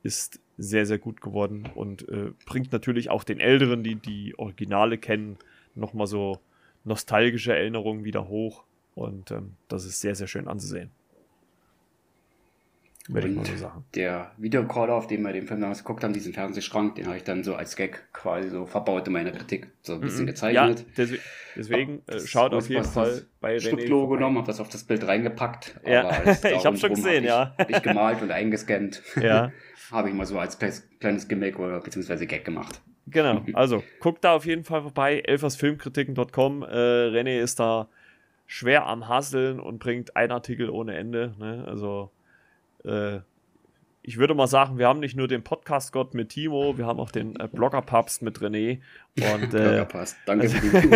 Ist 0.03 0.41
sehr, 0.57 0.87
sehr 0.87 0.99
gut 0.99 1.21
geworden 1.21 1.69
und 1.75 2.09
äh, 2.09 2.33
bringt 2.47 2.73
natürlich 2.73 3.11
auch 3.11 3.25
den 3.25 3.41
Älteren, 3.41 3.83
die 3.83 3.97
die 3.97 4.39
Originale 4.39 4.99
kennen, 4.99 5.39
nochmal 5.75 6.07
so 6.07 6.41
nostalgische 6.85 7.55
Erinnerungen 7.55 8.05
wieder 8.05 8.29
hoch. 8.29 8.65
Und 8.95 9.31
ähm, 9.31 9.57
das 9.69 9.85
ist 9.85 10.01
sehr, 10.01 10.15
sehr 10.15 10.27
schön 10.27 10.49
anzusehen. 10.49 10.91
Würde 13.09 13.29
ich 13.29 13.37
mal 13.37 13.45
so 13.47 13.57
sagen. 13.57 13.85
Der 13.95 14.33
Videocaller, 14.37 14.95
auf 14.95 15.07
dem 15.07 15.23
wir 15.23 15.33
den 15.33 15.47
Film 15.47 15.63
damals 15.63 15.79
geguckt 15.79 16.05
haben, 16.05 16.13
diesen 16.13 16.35
Fernsehschrank, 16.35 16.95
den 16.97 17.07
habe 17.07 17.17
ich 17.17 17.25
dann 17.25 17.43
so 17.43 17.55
als 17.55 17.75
Gag 17.75 18.13
quasi 18.13 18.51
so 18.51 18.67
verbaut 18.67 19.07
in 19.07 19.15
meiner 19.15 19.33
Kritik, 19.33 19.69
so 19.83 19.95
ein 19.95 20.01
bisschen 20.01 20.23
mhm. 20.23 20.27
gezeichnet. 20.27 20.85
Ja, 20.95 21.07
deswegen, 21.57 22.03
äh, 22.07 22.21
schaut 22.21 22.53
auf 22.53 22.69
jeden 22.69 22.85
Fall 22.85 23.23
bei 23.41 23.57
René. 23.57 23.61
Stucklogo 23.61 24.15
genommen, 24.15 24.37
habe 24.37 24.47
das 24.47 24.61
auf 24.61 24.69
das 24.69 24.85
Bild 24.85 25.07
reingepackt. 25.07 25.81
Ja, 25.87 26.23
ich 26.45 26.67
habe 26.67 26.77
schon 26.77 26.91
gesehen, 26.91 27.25
hab 27.25 27.29
ja. 27.29 27.55
Habe 27.59 27.73
ich 27.73 27.83
gemalt 27.83 28.21
und 28.21 28.31
eingescannt. 28.31 29.03
Ja. 29.21 29.53
habe 29.91 30.09
ich 30.11 30.15
mal 30.15 30.27
so 30.27 30.39
als 30.39 30.59
kleines, 30.59 31.29
Gimmick 31.29 31.59
oder 31.59 31.81
beziehungsweise 31.81 32.27
Gag 32.27 32.45
gemacht. 32.45 32.83
Genau, 33.07 33.43
also 33.55 33.83
guckt 34.01 34.23
da 34.25 34.35
auf 34.35 34.45
jeden 34.45 34.65
Fall 34.65 34.83
vorbei, 34.83 35.21
elfersfilmkritiken.com. 35.21 36.63
Äh, 36.63 36.67
René 36.67 37.41
ist 37.41 37.59
da 37.59 37.89
schwer 38.47 38.87
am 38.87 39.09
Hasseln 39.09 39.61
und 39.61 39.79
bringt 39.79 40.17
ein 40.17 40.31
Artikel 40.31 40.69
ohne 40.71 40.97
Ende. 40.97 41.35
Ne? 41.39 41.65
Also 41.67 42.11
äh, 42.85 43.21
ich 44.09 44.17
würde 44.17 44.35
mal 44.35 44.47
sagen, 44.47 44.79
wir 44.79 44.89
haben 44.89 45.01
nicht 45.01 45.17
nur 45.17 45.29
den 45.29 45.43
Podcast-Gott 45.43 46.15
mit 46.15 46.31
Timo, 46.31 46.79
wir 46.79 46.87
haben 46.87 46.99
auch 46.99 47.11
den 47.11 47.39
äh, 47.39 47.47
Blogger-Papst 47.47 48.23
mit 48.23 48.39
René. 48.39 48.81
Und, 49.17 49.53
äh, 49.53 49.85
danke 50.25 50.49
für 50.49 50.81
die 50.81 50.89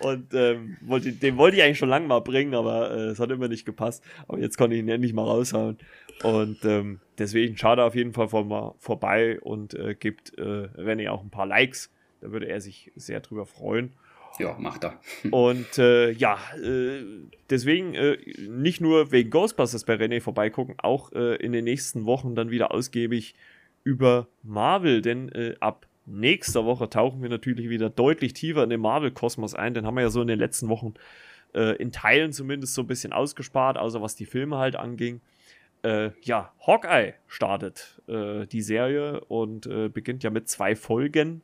Und 0.00 0.34
ähm, 0.34 0.76
wollte, 0.80 1.12
den 1.12 1.36
wollte 1.36 1.56
ich 1.56 1.62
eigentlich 1.62 1.78
schon 1.78 1.88
lange 1.88 2.08
mal 2.08 2.18
bringen, 2.20 2.54
aber 2.54 2.90
äh, 2.90 3.00
es 3.10 3.20
hat 3.20 3.30
immer 3.30 3.46
nicht 3.46 3.64
gepasst. 3.64 4.02
Aber 4.26 4.40
jetzt 4.40 4.58
konnte 4.58 4.74
ich 4.74 4.82
ihn 4.82 4.88
endlich 4.88 5.12
mal 5.12 5.22
raushauen. 5.22 5.78
Und 6.24 6.64
ähm, 6.64 6.98
deswegen 7.18 7.56
schaut 7.56 7.78
er 7.78 7.84
auf 7.84 7.94
jeden 7.94 8.12
Fall 8.12 8.26
vor, 8.26 8.74
vorbei 8.80 9.38
und 9.40 9.74
äh, 9.74 9.94
gibt 9.94 10.36
äh, 10.36 10.42
René 10.76 11.10
auch 11.10 11.22
ein 11.22 11.30
paar 11.30 11.46
Likes. 11.46 11.92
Da 12.20 12.32
würde 12.32 12.48
er 12.48 12.60
sich 12.60 12.90
sehr 12.96 13.20
drüber 13.20 13.46
freuen. 13.46 13.92
Ja, 14.38 14.56
macht 14.58 14.84
er. 14.84 15.00
Und 15.30 15.78
äh, 15.78 16.10
ja, 16.10 16.38
äh, 16.62 17.04
deswegen 17.50 17.94
äh, 17.94 18.18
nicht 18.48 18.80
nur 18.80 19.12
wegen 19.12 19.30
Ghostbusters 19.30 19.84
bei 19.84 19.94
René 19.94 20.20
vorbeigucken, 20.20 20.76
auch 20.78 21.12
äh, 21.12 21.36
in 21.36 21.52
den 21.52 21.64
nächsten 21.64 22.04
Wochen 22.04 22.34
dann 22.34 22.50
wieder 22.50 22.72
ausgiebig 22.72 23.34
über 23.84 24.28
Marvel, 24.42 25.02
denn 25.02 25.28
äh, 25.30 25.54
ab 25.60 25.86
nächster 26.06 26.64
Woche 26.64 26.90
tauchen 26.90 27.22
wir 27.22 27.28
natürlich 27.28 27.68
wieder 27.68 27.90
deutlich 27.90 28.32
tiefer 28.32 28.64
in 28.64 28.70
den 28.70 28.80
Marvel-Kosmos 28.80 29.54
ein. 29.54 29.74
Den 29.74 29.86
haben 29.86 29.94
wir 29.94 30.02
ja 30.02 30.10
so 30.10 30.20
in 30.20 30.28
den 30.28 30.38
letzten 30.38 30.68
Wochen 30.68 30.94
äh, 31.54 31.76
in 31.76 31.92
Teilen 31.92 32.32
zumindest 32.32 32.74
so 32.74 32.82
ein 32.82 32.86
bisschen 32.86 33.12
ausgespart, 33.12 33.78
außer 33.78 34.02
was 34.02 34.16
die 34.16 34.26
Filme 34.26 34.58
halt 34.58 34.76
anging. 34.76 35.20
ja, 36.22 36.50
Hawkeye 36.66 37.12
startet 37.26 38.00
die 38.08 38.62
Serie 38.62 39.20
und 39.26 39.68
beginnt 39.92 40.22
ja 40.22 40.30
mit 40.30 40.48
zwei 40.48 40.76
Folgen. 40.76 41.42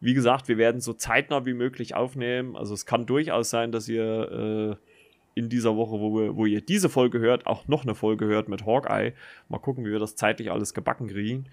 Wie 0.00 0.14
gesagt, 0.14 0.48
wir 0.48 0.58
werden 0.58 0.80
so 0.80 0.92
zeitnah 0.92 1.46
wie 1.46 1.54
möglich 1.54 1.94
aufnehmen. 1.94 2.56
Also 2.56 2.74
es 2.74 2.86
kann 2.86 3.06
durchaus 3.06 3.50
sein, 3.50 3.72
dass 3.72 3.88
ihr 3.88 4.76
äh, 4.76 5.40
in 5.40 5.48
dieser 5.48 5.76
Woche, 5.76 6.00
wo, 6.00 6.18
wir, 6.18 6.36
wo 6.36 6.46
ihr 6.46 6.60
diese 6.60 6.88
Folge 6.88 7.18
hört, 7.18 7.46
auch 7.46 7.68
noch 7.68 7.84
eine 7.84 7.94
Folge 7.94 8.26
hört 8.26 8.48
mit 8.48 8.66
Hawkeye. 8.66 9.12
Mal 9.48 9.58
gucken, 9.58 9.84
wie 9.84 9.92
wir 9.92 9.98
das 9.98 10.16
zeitlich 10.16 10.50
alles 10.50 10.74
gebacken 10.74 11.08
kriegen. 11.08 11.46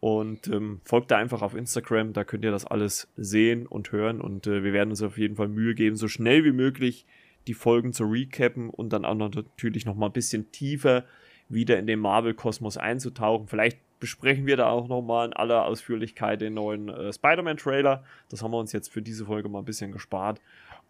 Und 0.00 0.48
ähm, 0.48 0.80
folgt 0.84 1.12
da 1.12 1.18
einfach 1.18 1.42
auf 1.42 1.54
Instagram, 1.54 2.12
da 2.12 2.24
könnt 2.24 2.44
ihr 2.44 2.50
das 2.50 2.66
alles 2.66 3.06
sehen 3.16 3.66
und 3.68 3.92
hören. 3.92 4.20
Und 4.20 4.48
äh, 4.48 4.64
wir 4.64 4.72
werden 4.72 4.90
uns 4.90 5.02
auf 5.02 5.18
jeden 5.18 5.36
Fall 5.36 5.46
Mühe 5.46 5.74
geben, 5.74 5.94
so 5.94 6.08
schnell 6.08 6.44
wie 6.44 6.52
möglich 6.52 7.06
die 7.46 7.54
Folgen 7.54 7.92
zu 7.92 8.04
recappen 8.04 8.70
und 8.70 8.92
dann 8.92 9.04
auch 9.04 9.14
noch 9.14 9.32
natürlich 9.32 9.86
noch 9.86 9.94
mal 9.94 10.06
ein 10.06 10.12
bisschen 10.12 10.50
tiefer 10.50 11.04
wieder 11.48 11.78
in 11.78 11.86
den 11.86 12.00
Marvel-Kosmos 12.00 12.76
einzutauchen. 12.76 13.46
Vielleicht 13.46 13.78
besprechen 14.02 14.46
wir 14.46 14.56
da 14.56 14.68
auch 14.68 14.88
nochmal 14.88 15.26
in 15.26 15.32
aller 15.32 15.64
Ausführlichkeit 15.64 16.40
den 16.40 16.54
neuen 16.54 16.88
äh, 16.88 17.12
Spider-Man-Trailer. 17.12 18.02
Das 18.30 18.42
haben 18.42 18.50
wir 18.50 18.58
uns 18.58 18.72
jetzt 18.72 18.92
für 18.92 19.00
diese 19.00 19.26
Folge 19.26 19.48
mal 19.48 19.60
ein 19.60 19.64
bisschen 19.64 19.92
gespart. 19.92 20.40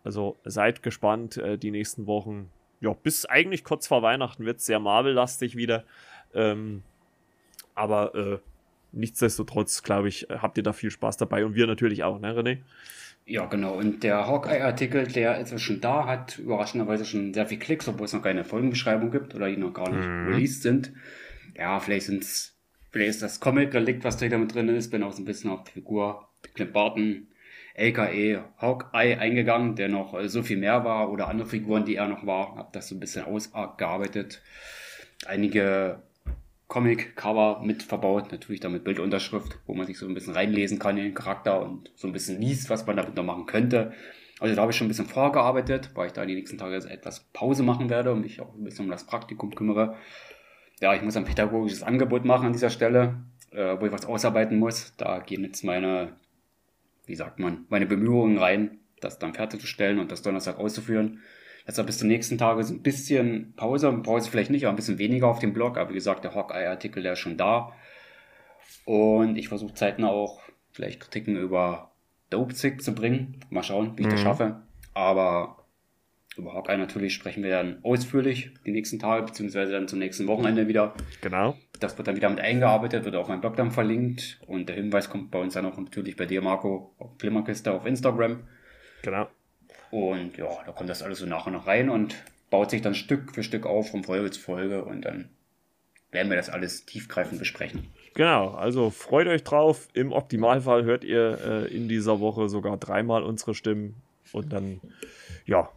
Also 0.02 0.38
seid 0.46 0.82
gespannt, 0.82 1.36
äh, 1.36 1.58
die 1.58 1.70
nächsten 1.70 2.06
Wochen. 2.06 2.48
Ja, 2.80 2.94
bis 2.94 3.26
eigentlich 3.26 3.64
kurz 3.64 3.86
vor 3.86 4.00
Weihnachten 4.00 4.46
wird 4.46 4.60
es 4.60 4.64
sehr 4.64 4.80
Marvel-lastig 4.80 5.56
wieder. 5.56 5.84
Ähm, 6.32 6.84
aber 7.74 8.14
äh, 8.14 8.38
nichtsdestotrotz, 8.92 9.82
glaube 9.82 10.08
ich, 10.08 10.30
äh, 10.30 10.38
habt 10.38 10.56
ihr 10.56 10.64
da 10.64 10.72
viel 10.72 10.90
Spaß 10.90 11.18
dabei 11.18 11.44
und 11.44 11.54
wir 11.54 11.66
natürlich 11.66 12.04
auch, 12.04 12.18
ne, 12.18 12.32
René? 12.32 12.60
Ja, 13.26 13.44
genau. 13.44 13.74
Und 13.74 14.04
der 14.04 14.26
Hawkeye-Artikel, 14.26 15.06
der 15.06 15.38
ist 15.38 15.60
schon 15.60 15.82
da, 15.82 16.06
hat 16.06 16.38
überraschenderweise 16.38 17.04
schon 17.04 17.34
sehr 17.34 17.44
viel 17.44 17.58
Klicks, 17.58 17.86
obwohl 17.88 18.06
es 18.06 18.14
noch 18.14 18.22
keine 18.22 18.42
Folgenbeschreibung 18.42 19.10
gibt 19.10 19.34
oder 19.34 19.50
die 19.50 19.58
noch 19.58 19.74
gar 19.74 19.90
nicht 19.90 20.08
mhm. 20.08 20.28
released 20.28 20.62
sind. 20.62 20.94
Ja, 21.54 21.78
vielleicht 21.78 22.06
sind 22.06 22.22
es 22.22 22.52
Vielleicht 22.92 23.10
ist 23.10 23.22
das 23.22 23.40
Comic-Relikt, 23.40 24.04
was 24.04 24.18
da 24.18 24.36
mit 24.36 24.54
drin 24.54 24.68
ist. 24.68 24.90
Bin 24.90 25.02
auch 25.02 25.12
so 25.12 25.22
ein 25.22 25.24
bisschen 25.24 25.50
auf 25.50 25.64
die 25.64 25.72
Figur 25.72 26.28
Clint 26.54 26.74
Barton, 26.74 27.28
LKE 27.74 28.44
Hawkeye 28.58 29.16
eingegangen, 29.18 29.76
der 29.76 29.88
noch 29.88 30.12
äh, 30.12 30.28
so 30.28 30.42
viel 30.42 30.58
mehr 30.58 30.84
war 30.84 31.10
oder 31.10 31.28
andere 31.28 31.48
Figuren, 31.48 31.86
die 31.86 31.96
er 31.96 32.06
noch 32.06 32.26
war. 32.26 32.54
Hab 32.56 32.74
das 32.74 32.88
so 32.88 32.94
ein 32.94 33.00
bisschen 33.00 33.24
ausgearbeitet. 33.24 34.42
Einige 35.24 36.02
Comic-Cover 36.68 37.62
mit 37.64 37.82
verbaut, 37.82 38.30
natürlich 38.30 38.60
dann 38.60 38.72
mit 38.72 38.84
Bildunterschrift, 38.84 39.58
wo 39.66 39.74
man 39.74 39.86
sich 39.86 39.98
so 39.98 40.06
ein 40.06 40.14
bisschen 40.14 40.34
reinlesen 40.34 40.78
kann 40.78 40.98
in 40.98 41.04
den 41.04 41.14
Charakter 41.14 41.62
und 41.62 41.90
so 41.94 42.08
ein 42.08 42.12
bisschen 42.12 42.40
liest, 42.42 42.68
was 42.68 42.86
man 42.86 42.96
damit 42.96 43.16
noch 43.16 43.24
machen 43.24 43.46
könnte. 43.46 43.94
Also 44.38 44.54
da 44.54 44.62
habe 44.62 44.72
ich 44.72 44.76
schon 44.76 44.86
ein 44.86 44.88
bisschen 44.88 45.06
vorgearbeitet, 45.06 45.90
weil 45.94 46.08
ich 46.08 46.12
da 46.12 46.26
die 46.26 46.34
nächsten 46.34 46.58
Tage 46.58 46.76
etwas 46.76 47.20
Pause 47.32 47.62
machen 47.62 47.88
werde 47.88 48.12
und 48.12 48.20
mich 48.20 48.40
auch 48.40 48.54
ein 48.54 48.64
bisschen 48.64 48.84
um 48.84 48.90
das 48.90 49.06
Praktikum 49.06 49.54
kümmere 49.54 49.96
ja, 50.82 50.94
ich 50.94 51.02
muss 51.02 51.16
ein 51.16 51.24
pädagogisches 51.24 51.84
Angebot 51.84 52.24
machen 52.24 52.46
an 52.46 52.52
dieser 52.52 52.68
Stelle, 52.68 53.14
äh, 53.52 53.76
wo 53.78 53.86
ich 53.86 53.92
was 53.92 54.04
ausarbeiten 54.04 54.58
muss. 54.58 54.92
Da 54.96 55.20
gehen 55.20 55.44
jetzt 55.44 55.62
meine, 55.62 56.16
wie 57.06 57.14
sagt 57.14 57.38
man, 57.38 57.66
meine 57.68 57.86
Bemühungen 57.86 58.36
rein, 58.36 58.80
das 59.00 59.20
dann 59.20 59.32
fertigzustellen 59.32 60.00
und 60.00 60.10
das 60.10 60.22
Donnerstag 60.22 60.58
auszuführen. 60.58 61.20
Jetzt 61.64 61.86
bis 61.86 61.98
zum 61.98 62.08
nächsten 62.08 62.36
Tage 62.36 62.64
so 62.64 62.74
ein 62.74 62.82
bisschen 62.82 63.54
Pause, 63.54 63.92
Pause 64.02 64.28
vielleicht 64.28 64.50
nicht, 64.50 64.64
aber 64.64 64.72
ein 64.72 64.76
bisschen 64.76 64.98
weniger 64.98 65.28
auf 65.28 65.38
dem 65.38 65.52
Blog. 65.52 65.78
Aber 65.78 65.90
wie 65.90 65.94
gesagt, 65.94 66.24
der 66.24 66.34
Hawkeye-Artikel, 66.34 67.04
der 67.04 67.12
ist 67.12 67.20
schon 67.20 67.36
da. 67.36 67.72
Und 68.84 69.36
ich 69.36 69.48
versuche 69.48 69.74
zeitnah 69.74 70.08
auch 70.08 70.40
vielleicht 70.72 70.98
Kritiken 70.98 71.36
über 71.36 71.92
Dope 72.30 72.54
Sick 72.54 72.82
zu 72.82 72.92
bringen. 72.92 73.38
Mal 73.50 73.62
schauen, 73.62 73.96
wie 73.96 74.02
ich 74.02 74.08
mhm. 74.08 74.12
das 74.12 74.20
schaffe. 74.20 74.62
Aber 74.94 75.61
über 76.36 76.54
Hawkeye 76.54 76.78
natürlich 76.78 77.14
sprechen 77.14 77.42
wir 77.42 77.50
dann 77.50 77.78
ausführlich 77.82 78.50
die 78.64 78.72
nächsten 78.72 78.98
Tage, 78.98 79.24
beziehungsweise 79.24 79.72
dann 79.72 79.88
zum 79.88 79.98
nächsten 79.98 80.26
Wochenende 80.26 80.66
wieder. 80.66 80.94
Genau. 81.20 81.56
Das 81.78 81.98
wird 81.98 82.08
dann 82.08 82.16
wieder 82.16 82.30
mit 82.30 82.40
eingearbeitet, 82.40 83.04
wird 83.04 83.16
auch 83.16 83.28
mein 83.28 83.40
Blog 83.40 83.56
dann 83.56 83.70
verlinkt. 83.70 84.40
Und 84.46 84.68
der 84.68 84.76
Hinweis 84.76 85.10
kommt 85.10 85.30
bei 85.30 85.40
uns 85.40 85.54
dann 85.54 85.66
auch 85.66 85.76
natürlich 85.76 86.16
bei 86.16 86.26
dir, 86.26 86.40
Marco, 86.40 86.94
auf 86.98 87.10
Flimmerkiste 87.18 87.72
auf 87.72 87.84
Instagram. 87.84 88.44
Genau. 89.02 89.28
Und 89.90 90.38
ja, 90.38 90.48
da 90.64 90.72
kommt 90.72 90.88
das 90.88 91.02
alles 91.02 91.18
so 91.18 91.26
nach 91.26 91.46
und 91.46 91.52
nach 91.52 91.66
rein 91.66 91.90
und 91.90 92.14
baut 92.48 92.70
sich 92.70 92.80
dann 92.80 92.94
Stück 92.94 93.34
für 93.34 93.42
Stück 93.42 93.66
auf 93.66 93.90
von 93.90 94.04
Folge 94.04 94.30
zu 94.30 94.40
Folge 94.40 94.84
und 94.84 95.04
dann 95.04 95.28
werden 96.12 96.30
wir 96.30 96.36
das 96.36 96.50
alles 96.50 96.86
tiefgreifend 96.86 97.38
besprechen. 97.38 97.88
Genau, 98.14 98.50
also 98.50 98.90
freut 98.90 99.26
euch 99.26 99.42
drauf. 99.42 99.88
Im 99.94 100.12
Optimalfall 100.12 100.84
hört 100.84 101.04
ihr 101.04 101.38
äh, 101.44 101.74
in 101.74 101.88
dieser 101.88 102.20
Woche 102.20 102.48
sogar 102.48 102.76
dreimal 102.76 103.22
unsere 103.22 103.54
Stimmen 103.54 103.96
und 104.32 104.52
dann, 104.52 104.80
ja, 105.46 105.70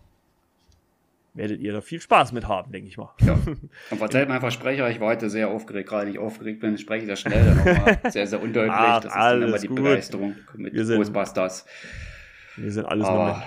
werdet 1.35 1.59
ihr 1.59 1.73
da 1.73 1.81
viel 1.81 1.99
Spaß 2.01 2.31
mit 2.31 2.47
haben, 2.47 2.71
denke 2.71 2.87
ich 2.87 2.97
mal. 2.97 3.13
Ja. 3.21 3.33
Und 3.91 3.97
verzeiht 3.97 4.29
mein 4.29 4.39
Versprecher, 4.39 4.89
ich 4.89 4.99
war 4.99 5.09
heute 5.09 5.29
sehr 5.29 5.49
aufgeregt. 5.49 5.89
Gerade 5.89 6.09
ich 6.09 6.17
aufgeregt 6.17 6.61
bin, 6.61 6.77
spreche 6.77 7.03
ich 7.03 7.09
das 7.09 7.19
schnell 7.19 7.45
dann 7.45 7.57
nochmal. 7.57 7.99
Sehr, 8.11 8.25
sehr 8.25 8.41
undeutlich. 8.41 8.73
Ach, 8.73 9.01
das 9.01 9.13
ist 9.13 9.19
dann 9.19 9.41
immer 9.41 9.59
die 9.59 9.67
gut. 9.67 9.77
Begeisterung 9.77 10.35
mit 10.55 10.73
wir 10.73 10.85
sind, 10.85 10.97
Ghostbusters. 10.97 11.65
Wir 12.55 12.71
sind 12.71 12.85
alles 12.85 13.05
Aber, 13.05 13.43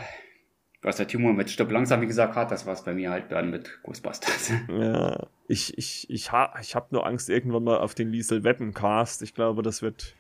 was 0.83 0.97
der 0.97 1.09
Tumor 1.09 1.33
mit 1.33 1.51
Stopp 1.51 1.71
langsam, 1.71 2.03
wie 2.03 2.07
gesagt, 2.07 2.37
hat, 2.37 2.51
das 2.51 2.67
war 2.67 2.75
es 2.75 2.85
bei 2.85 2.93
mir 2.93 3.11
halt 3.11 3.33
dann 3.33 3.51
mit 3.51 3.81
Ghostbusters. 3.83 4.53
Ja, 4.69 5.27
ich, 5.49 5.77
ich, 5.79 6.11
ich, 6.11 6.31
ha, 6.31 6.55
ich 6.61 6.75
habe 6.75 6.89
nur 6.91 7.07
Angst 7.07 7.31
irgendwann 7.31 7.65
mal 7.65 7.79
auf 7.79 7.95
den 7.95 8.11
Liesel 8.11 8.45
Weppencast. 8.45 9.23
Ich 9.23 9.35
glaube, 9.35 9.63
das 9.63 9.81
wird, 9.81 10.15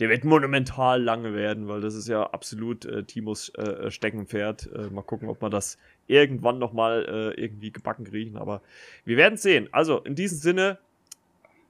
der 0.00 0.08
wird 0.08 0.24
monumental 0.24 1.02
lange 1.02 1.34
werden, 1.34 1.68
weil 1.68 1.80
das 1.80 1.94
ist 1.94 2.08
ja 2.08 2.22
absolut 2.22 2.84
äh, 2.84 3.04
Timos 3.04 3.48
äh, 3.54 3.90
Steckenpferd. 3.90 4.70
Äh, 4.74 4.90
mal 4.90 5.02
gucken, 5.02 5.28
ob 5.28 5.40
wir 5.40 5.50
das 5.50 5.78
irgendwann 6.06 6.58
nochmal 6.58 7.34
äh, 7.36 7.40
irgendwie 7.40 7.72
gebacken 7.72 8.04
kriegen. 8.04 8.36
Aber 8.36 8.62
wir 9.04 9.16
werden 9.16 9.38
sehen. 9.38 9.68
Also 9.72 9.98
in 10.00 10.14
diesem 10.14 10.38
Sinne, 10.38 10.78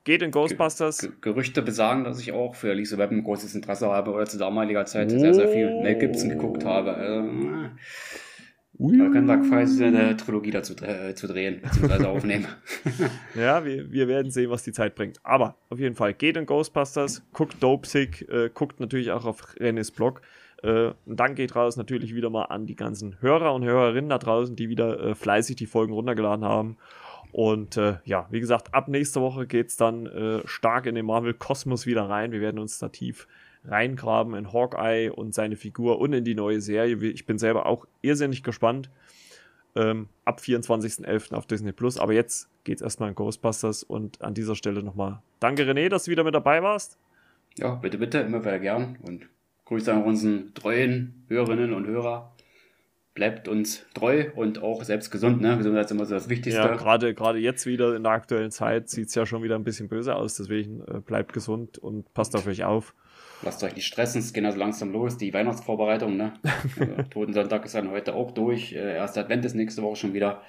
geht 0.06 0.22
in 0.22 0.30
Ghostbusters. 0.30 1.00
Ge 1.00 1.10
Gerüchte 1.20 1.60
besagen, 1.60 2.04
dass 2.04 2.18
ich 2.20 2.32
auch 2.32 2.54
für 2.54 2.72
Lisa 2.72 2.96
Webb 2.96 3.10
ein 3.10 3.24
großes 3.24 3.54
Interesse 3.54 3.88
habe 3.88 4.12
oder 4.12 4.24
zu 4.24 4.38
damaliger 4.38 4.86
Zeit 4.86 5.12
oh. 5.12 5.18
sehr, 5.18 5.34
sehr 5.34 5.48
viel 5.48 5.82
Mel 5.82 5.96
Gibson 5.96 6.30
geguckt 6.30 6.64
habe. 6.64 6.94
Also, 6.94 7.28
Ui. 8.78 8.96
Man 8.96 9.12
kann 9.12 9.26
da 9.26 9.36
quasi 9.36 9.84
eine 9.84 10.16
Trilogie 10.16 10.50
dazu 10.50 10.74
äh, 10.84 11.14
zu 11.14 11.26
drehen, 11.26 11.62
beziehungsweise 11.62 12.08
aufnehmen. 12.08 12.46
ja, 13.34 13.64
wir, 13.64 13.90
wir 13.90 14.06
werden 14.06 14.30
sehen, 14.30 14.50
was 14.50 14.64
die 14.64 14.72
Zeit 14.72 14.94
bringt. 14.94 15.18
Aber 15.22 15.56
auf 15.70 15.78
jeden 15.78 15.94
Fall, 15.94 16.12
geht 16.12 16.36
in 16.36 16.44
Ghostbusters, 16.44 17.22
guckt 17.32 17.56
Dope 17.60 17.86
Sick, 17.86 18.28
äh, 18.28 18.50
guckt 18.52 18.78
natürlich 18.80 19.12
auch 19.12 19.24
auf 19.24 19.54
Rennes 19.58 19.90
Blog. 19.90 20.20
Äh, 20.62 20.92
und 21.06 21.18
dann 21.18 21.34
geht 21.34 21.56
raus 21.56 21.76
natürlich 21.76 22.14
wieder 22.14 22.28
mal 22.28 22.44
an 22.44 22.66
die 22.66 22.76
ganzen 22.76 23.20
Hörer 23.20 23.54
und 23.54 23.64
Hörerinnen 23.64 24.10
da 24.10 24.18
draußen, 24.18 24.56
die 24.56 24.68
wieder 24.68 25.00
äh, 25.00 25.14
fleißig 25.14 25.56
die 25.56 25.66
Folgen 25.66 25.94
runtergeladen 25.94 26.44
haben. 26.44 26.76
Und 27.32 27.76
äh, 27.76 27.96
ja, 28.04 28.26
wie 28.30 28.40
gesagt, 28.40 28.74
ab 28.74 28.88
nächster 28.88 29.20
Woche 29.20 29.46
geht 29.46 29.68
es 29.68 29.76
dann 29.76 30.06
äh, 30.06 30.40
stark 30.46 30.86
in 30.86 30.94
den 30.94 31.06
Marvel-Kosmos 31.06 31.86
wieder 31.86 32.08
rein. 32.08 32.32
Wir 32.32 32.40
werden 32.40 32.58
uns 32.58 32.78
da 32.78 32.88
tief 32.88 33.26
reingraben 33.68 34.34
in 34.34 34.52
Hawkeye 34.52 35.10
und 35.10 35.34
seine 35.34 35.56
Figur 35.56 35.98
und 35.98 36.12
in 36.12 36.24
die 36.24 36.34
neue 36.34 36.60
Serie. 36.60 36.96
Ich 37.10 37.26
bin 37.26 37.38
selber 37.38 37.66
auch 37.66 37.86
irrsinnig 38.02 38.42
gespannt. 38.42 38.90
Ähm, 39.74 40.08
ab 40.24 40.40
24.11. 40.40 41.34
auf 41.34 41.46
Disney 41.46 41.72
Plus. 41.72 41.98
Aber 41.98 42.14
jetzt 42.14 42.48
geht 42.64 42.76
es 42.76 42.82
erstmal 42.82 43.10
in 43.10 43.14
Ghostbusters 43.14 43.82
und 43.82 44.22
an 44.22 44.32
dieser 44.32 44.54
Stelle 44.54 44.82
nochmal 44.82 45.20
danke 45.40 45.64
René, 45.64 45.88
dass 45.88 46.04
du 46.04 46.10
wieder 46.10 46.24
mit 46.24 46.34
dabei 46.34 46.62
warst. 46.62 46.98
Ja, 47.56 47.74
bitte, 47.74 47.98
bitte, 47.98 48.18
immer 48.18 48.40
wieder 48.40 48.58
gern 48.58 48.96
und 49.02 49.26
Grüße 49.66 49.92
an 49.92 50.04
unseren 50.04 50.54
treuen 50.54 51.24
Hörerinnen 51.28 51.72
und 51.72 51.86
Hörer. 51.86 52.32
Bleibt 53.14 53.48
uns 53.48 53.86
treu 53.94 54.26
und 54.34 54.62
auch 54.62 54.84
selbst 54.84 55.10
gesund, 55.10 55.40
ne? 55.40 55.56
Gesundheit 55.56 55.86
ist 55.86 55.90
immer 55.90 56.04
so 56.04 56.14
das 56.14 56.28
Wichtigste. 56.28 56.60
Ja, 56.60 56.76
gerade, 56.76 57.14
gerade 57.14 57.38
jetzt 57.38 57.64
wieder 57.64 57.96
in 57.96 58.02
der 58.02 58.12
aktuellen 58.12 58.50
Zeit 58.50 58.90
sieht 58.90 59.08
es 59.08 59.14
ja 59.14 59.24
schon 59.24 59.42
wieder 59.42 59.54
ein 59.54 59.64
bisschen 59.64 59.88
böse 59.88 60.14
aus, 60.14 60.36
deswegen 60.36 60.82
äh, 60.82 61.00
bleibt 61.00 61.32
gesund 61.32 61.78
und 61.78 62.12
passt 62.12 62.36
auf 62.36 62.46
euch 62.46 62.64
auf. 62.64 62.94
Lasst 63.42 63.62
euch 63.62 63.74
nicht 63.74 63.86
stressen, 63.86 64.20
es 64.20 64.32
geht 64.32 64.44
also 64.44 64.58
langsam 64.58 64.92
los, 64.92 65.18
die 65.18 65.32
Weihnachtsvorbereitung, 65.32 66.16
ne? 66.16 66.32
also, 66.80 67.02
Totensonntag 67.10 67.64
ist 67.64 67.74
dann 67.74 67.90
heute 67.90 68.14
auch 68.14 68.30
durch. 68.30 68.72
Äh, 68.72 68.94
erster 68.94 69.20
Advent 69.20 69.44
ist 69.44 69.54
nächste 69.54 69.82
Woche 69.82 69.96
schon 69.96 70.14
wieder. 70.14 70.42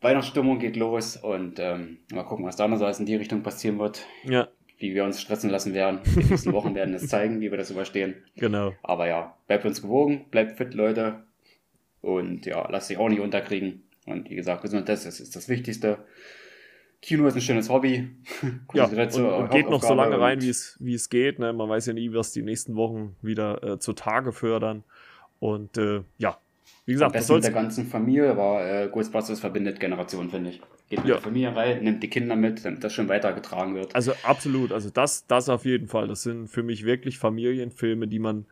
Weihnachtsstimmung 0.00 0.58
geht 0.58 0.76
los 0.76 1.16
und 1.16 1.58
ähm, 1.58 1.98
mal 2.12 2.24
gucken, 2.24 2.44
was 2.44 2.56
da 2.56 2.66
noch 2.66 2.76
so 2.76 2.84
alles 2.84 2.98
in 2.98 3.06
die 3.06 3.14
Richtung 3.14 3.42
passieren 3.42 3.78
wird. 3.78 4.04
Ja. 4.24 4.48
Wie 4.78 4.94
wir 4.94 5.04
uns 5.04 5.20
stressen 5.20 5.48
lassen 5.48 5.74
werden. 5.74 6.00
Die 6.04 6.24
nächsten 6.24 6.52
Wochen 6.52 6.74
werden 6.74 6.92
es 6.94 7.06
zeigen, 7.06 7.40
wie 7.40 7.52
wir 7.52 7.58
das 7.58 7.70
überstehen. 7.70 8.16
Genau. 8.36 8.74
Aber 8.82 9.06
ja, 9.06 9.36
bleibt 9.46 9.64
uns 9.64 9.80
gewogen, 9.80 10.26
bleibt 10.30 10.58
fit, 10.58 10.74
Leute. 10.74 11.22
Und 12.00 12.46
ja, 12.46 12.68
lasst 12.68 12.88
sich 12.88 12.98
auch 12.98 13.08
nicht 13.08 13.20
unterkriegen. 13.20 13.84
Und 14.06 14.28
wie 14.28 14.34
gesagt, 14.34 14.62
Gesundheit 14.62 14.98
ist, 14.98 15.20
ist 15.20 15.36
das 15.36 15.48
Wichtigste. 15.48 15.98
Kino 17.02 17.26
ist 17.26 17.34
ein 17.34 17.40
schönes 17.40 17.68
Hobby. 17.68 18.08
ja, 18.74 18.86
und, 18.86 19.14
und 19.14 19.50
geht 19.50 19.68
noch 19.68 19.82
so 19.82 19.92
lange 19.92 20.18
rein, 20.20 20.40
wie 20.40 20.48
es, 20.48 20.76
wie 20.80 20.94
es 20.94 21.10
geht. 21.10 21.40
Ne? 21.40 21.52
Man 21.52 21.68
weiß 21.68 21.86
ja 21.86 21.92
nie, 21.92 22.14
was 22.14 22.32
die 22.32 22.42
nächsten 22.42 22.76
Wochen 22.76 23.16
wieder 23.20 23.62
äh, 23.62 23.78
zutage 23.80 24.32
fördern. 24.32 24.84
Und 25.40 25.76
äh, 25.76 26.02
ja, 26.18 26.38
wie 26.86 26.92
gesagt, 26.92 27.16
das 27.16 27.28
mit 27.28 27.42
der 27.42 27.50
ganzen 27.50 27.86
Familie 27.86 28.36
war 28.36 28.64
äh, 28.64 28.88
Ghostbusters 28.88 29.40
verbindet 29.40 29.80
Generationen, 29.80 30.30
finde 30.30 30.50
ich. 30.50 30.60
Geht 30.88 31.00
mit 31.00 31.08
ja. 31.08 31.14
der 31.16 31.22
Familie 31.22 31.56
rein, 31.56 31.82
nimmt 31.82 32.04
die 32.04 32.08
Kinder 32.08 32.36
mit, 32.36 32.64
damit 32.64 32.84
das 32.84 32.92
schon 32.92 33.08
weitergetragen 33.08 33.74
wird. 33.74 33.94
Also 33.96 34.12
absolut, 34.22 34.70
also 34.70 34.88
das, 34.88 35.26
das 35.26 35.48
auf 35.48 35.64
jeden 35.64 35.88
Fall. 35.88 36.06
Das 36.06 36.22
sind 36.22 36.46
für 36.46 36.62
mich 36.62 36.84
wirklich 36.84 37.18
Familienfilme, 37.18 38.06
die 38.06 38.20
man 38.20 38.46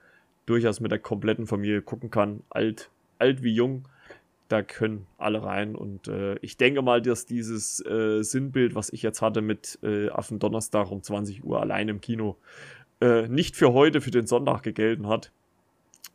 durchaus 0.46 0.80
mit 0.80 0.90
der 0.90 0.98
kompletten 0.98 1.46
Familie 1.46 1.82
gucken 1.82 2.10
kann. 2.10 2.40
Alt, 2.50 2.90
alt 3.20 3.44
wie 3.44 3.52
jung 3.52 3.84
da 4.50 4.62
können 4.62 5.06
alle 5.16 5.42
rein. 5.42 5.76
Und 5.76 6.08
äh, 6.08 6.36
ich 6.40 6.56
denke 6.56 6.82
mal, 6.82 7.00
dass 7.00 7.24
dieses 7.24 7.84
äh, 7.86 8.22
Sinnbild, 8.22 8.74
was 8.74 8.90
ich 8.90 9.02
jetzt 9.02 9.22
hatte 9.22 9.42
mit 9.42 9.78
äh, 9.82 10.08
auf 10.10 10.28
dem 10.28 10.40
Donnerstag 10.40 10.90
um 10.90 11.02
20 11.02 11.44
Uhr 11.44 11.60
allein 11.60 11.88
im 11.88 12.00
Kino, 12.00 12.36
äh, 13.00 13.28
nicht 13.28 13.54
für 13.54 13.72
heute, 13.72 14.00
für 14.00 14.10
den 14.10 14.26
Sonntag 14.26 14.62
gegelten 14.62 15.06
hat. 15.06 15.30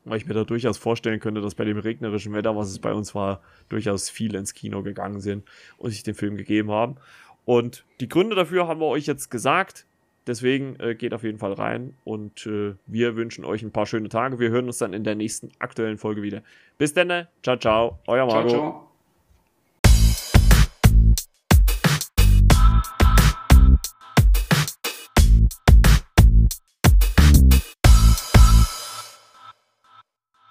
Weil 0.04 0.18
ich 0.18 0.28
mir 0.28 0.34
da 0.34 0.44
durchaus 0.44 0.78
vorstellen 0.78 1.20
könnte, 1.20 1.42
dass 1.42 1.56
bei 1.56 1.64
dem 1.64 1.78
regnerischen 1.78 2.34
Wetter, 2.34 2.56
was 2.56 2.70
es 2.70 2.80
bei 2.80 2.94
uns 2.94 3.16
war, 3.16 3.42
durchaus 3.70 4.10
viele 4.10 4.38
ins 4.38 4.54
Kino 4.54 4.84
gegangen 4.84 5.22
sind 5.22 5.46
und 5.78 5.92
sich 5.92 6.04
den 6.04 6.14
Film 6.14 6.36
gegeben 6.36 6.72
haben. 6.72 6.98
Und 7.46 7.86
die 8.02 8.10
Gründe 8.10 8.36
dafür 8.36 8.68
haben 8.68 8.82
wir 8.82 8.88
euch 8.88 9.06
jetzt 9.06 9.32
gesagt. 9.32 9.86
Deswegen 10.28 10.76
äh, 10.80 10.96
geht 10.96 11.14
auf 11.14 11.24
jeden 11.24 11.38
Fall 11.38 11.54
rein 11.54 11.96
und 12.04 12.48
äh, 12.48 12.74
wir 12.88 13.16
wünschen 13.16 13.46
euch 13.46 13.62
ein 13.62 13.72
paar 13.72 13.86
schöne 13.86 14.10
Tage. 14.10 14.40
Wir 14.40 14.50
hören 14.50 14.66
uns 14.66 14.80
dann 14.80 14.94
in 14.94 15.04
der 15.04 15.16
nächsten 15.16 15.52
aktuellen 15.60 15.98
Folge 15.98 16.22
wieder. 16.22 16.42
Bis 16.78 16.94
dann, 16.94 17.28
ciao, 17.44 17.58
ciao, 17.58 18.00
euer 18.08 18.26
Marco. 18.26 18.50
Ciao, 18.50 18.60
ciao. 18.60 18.95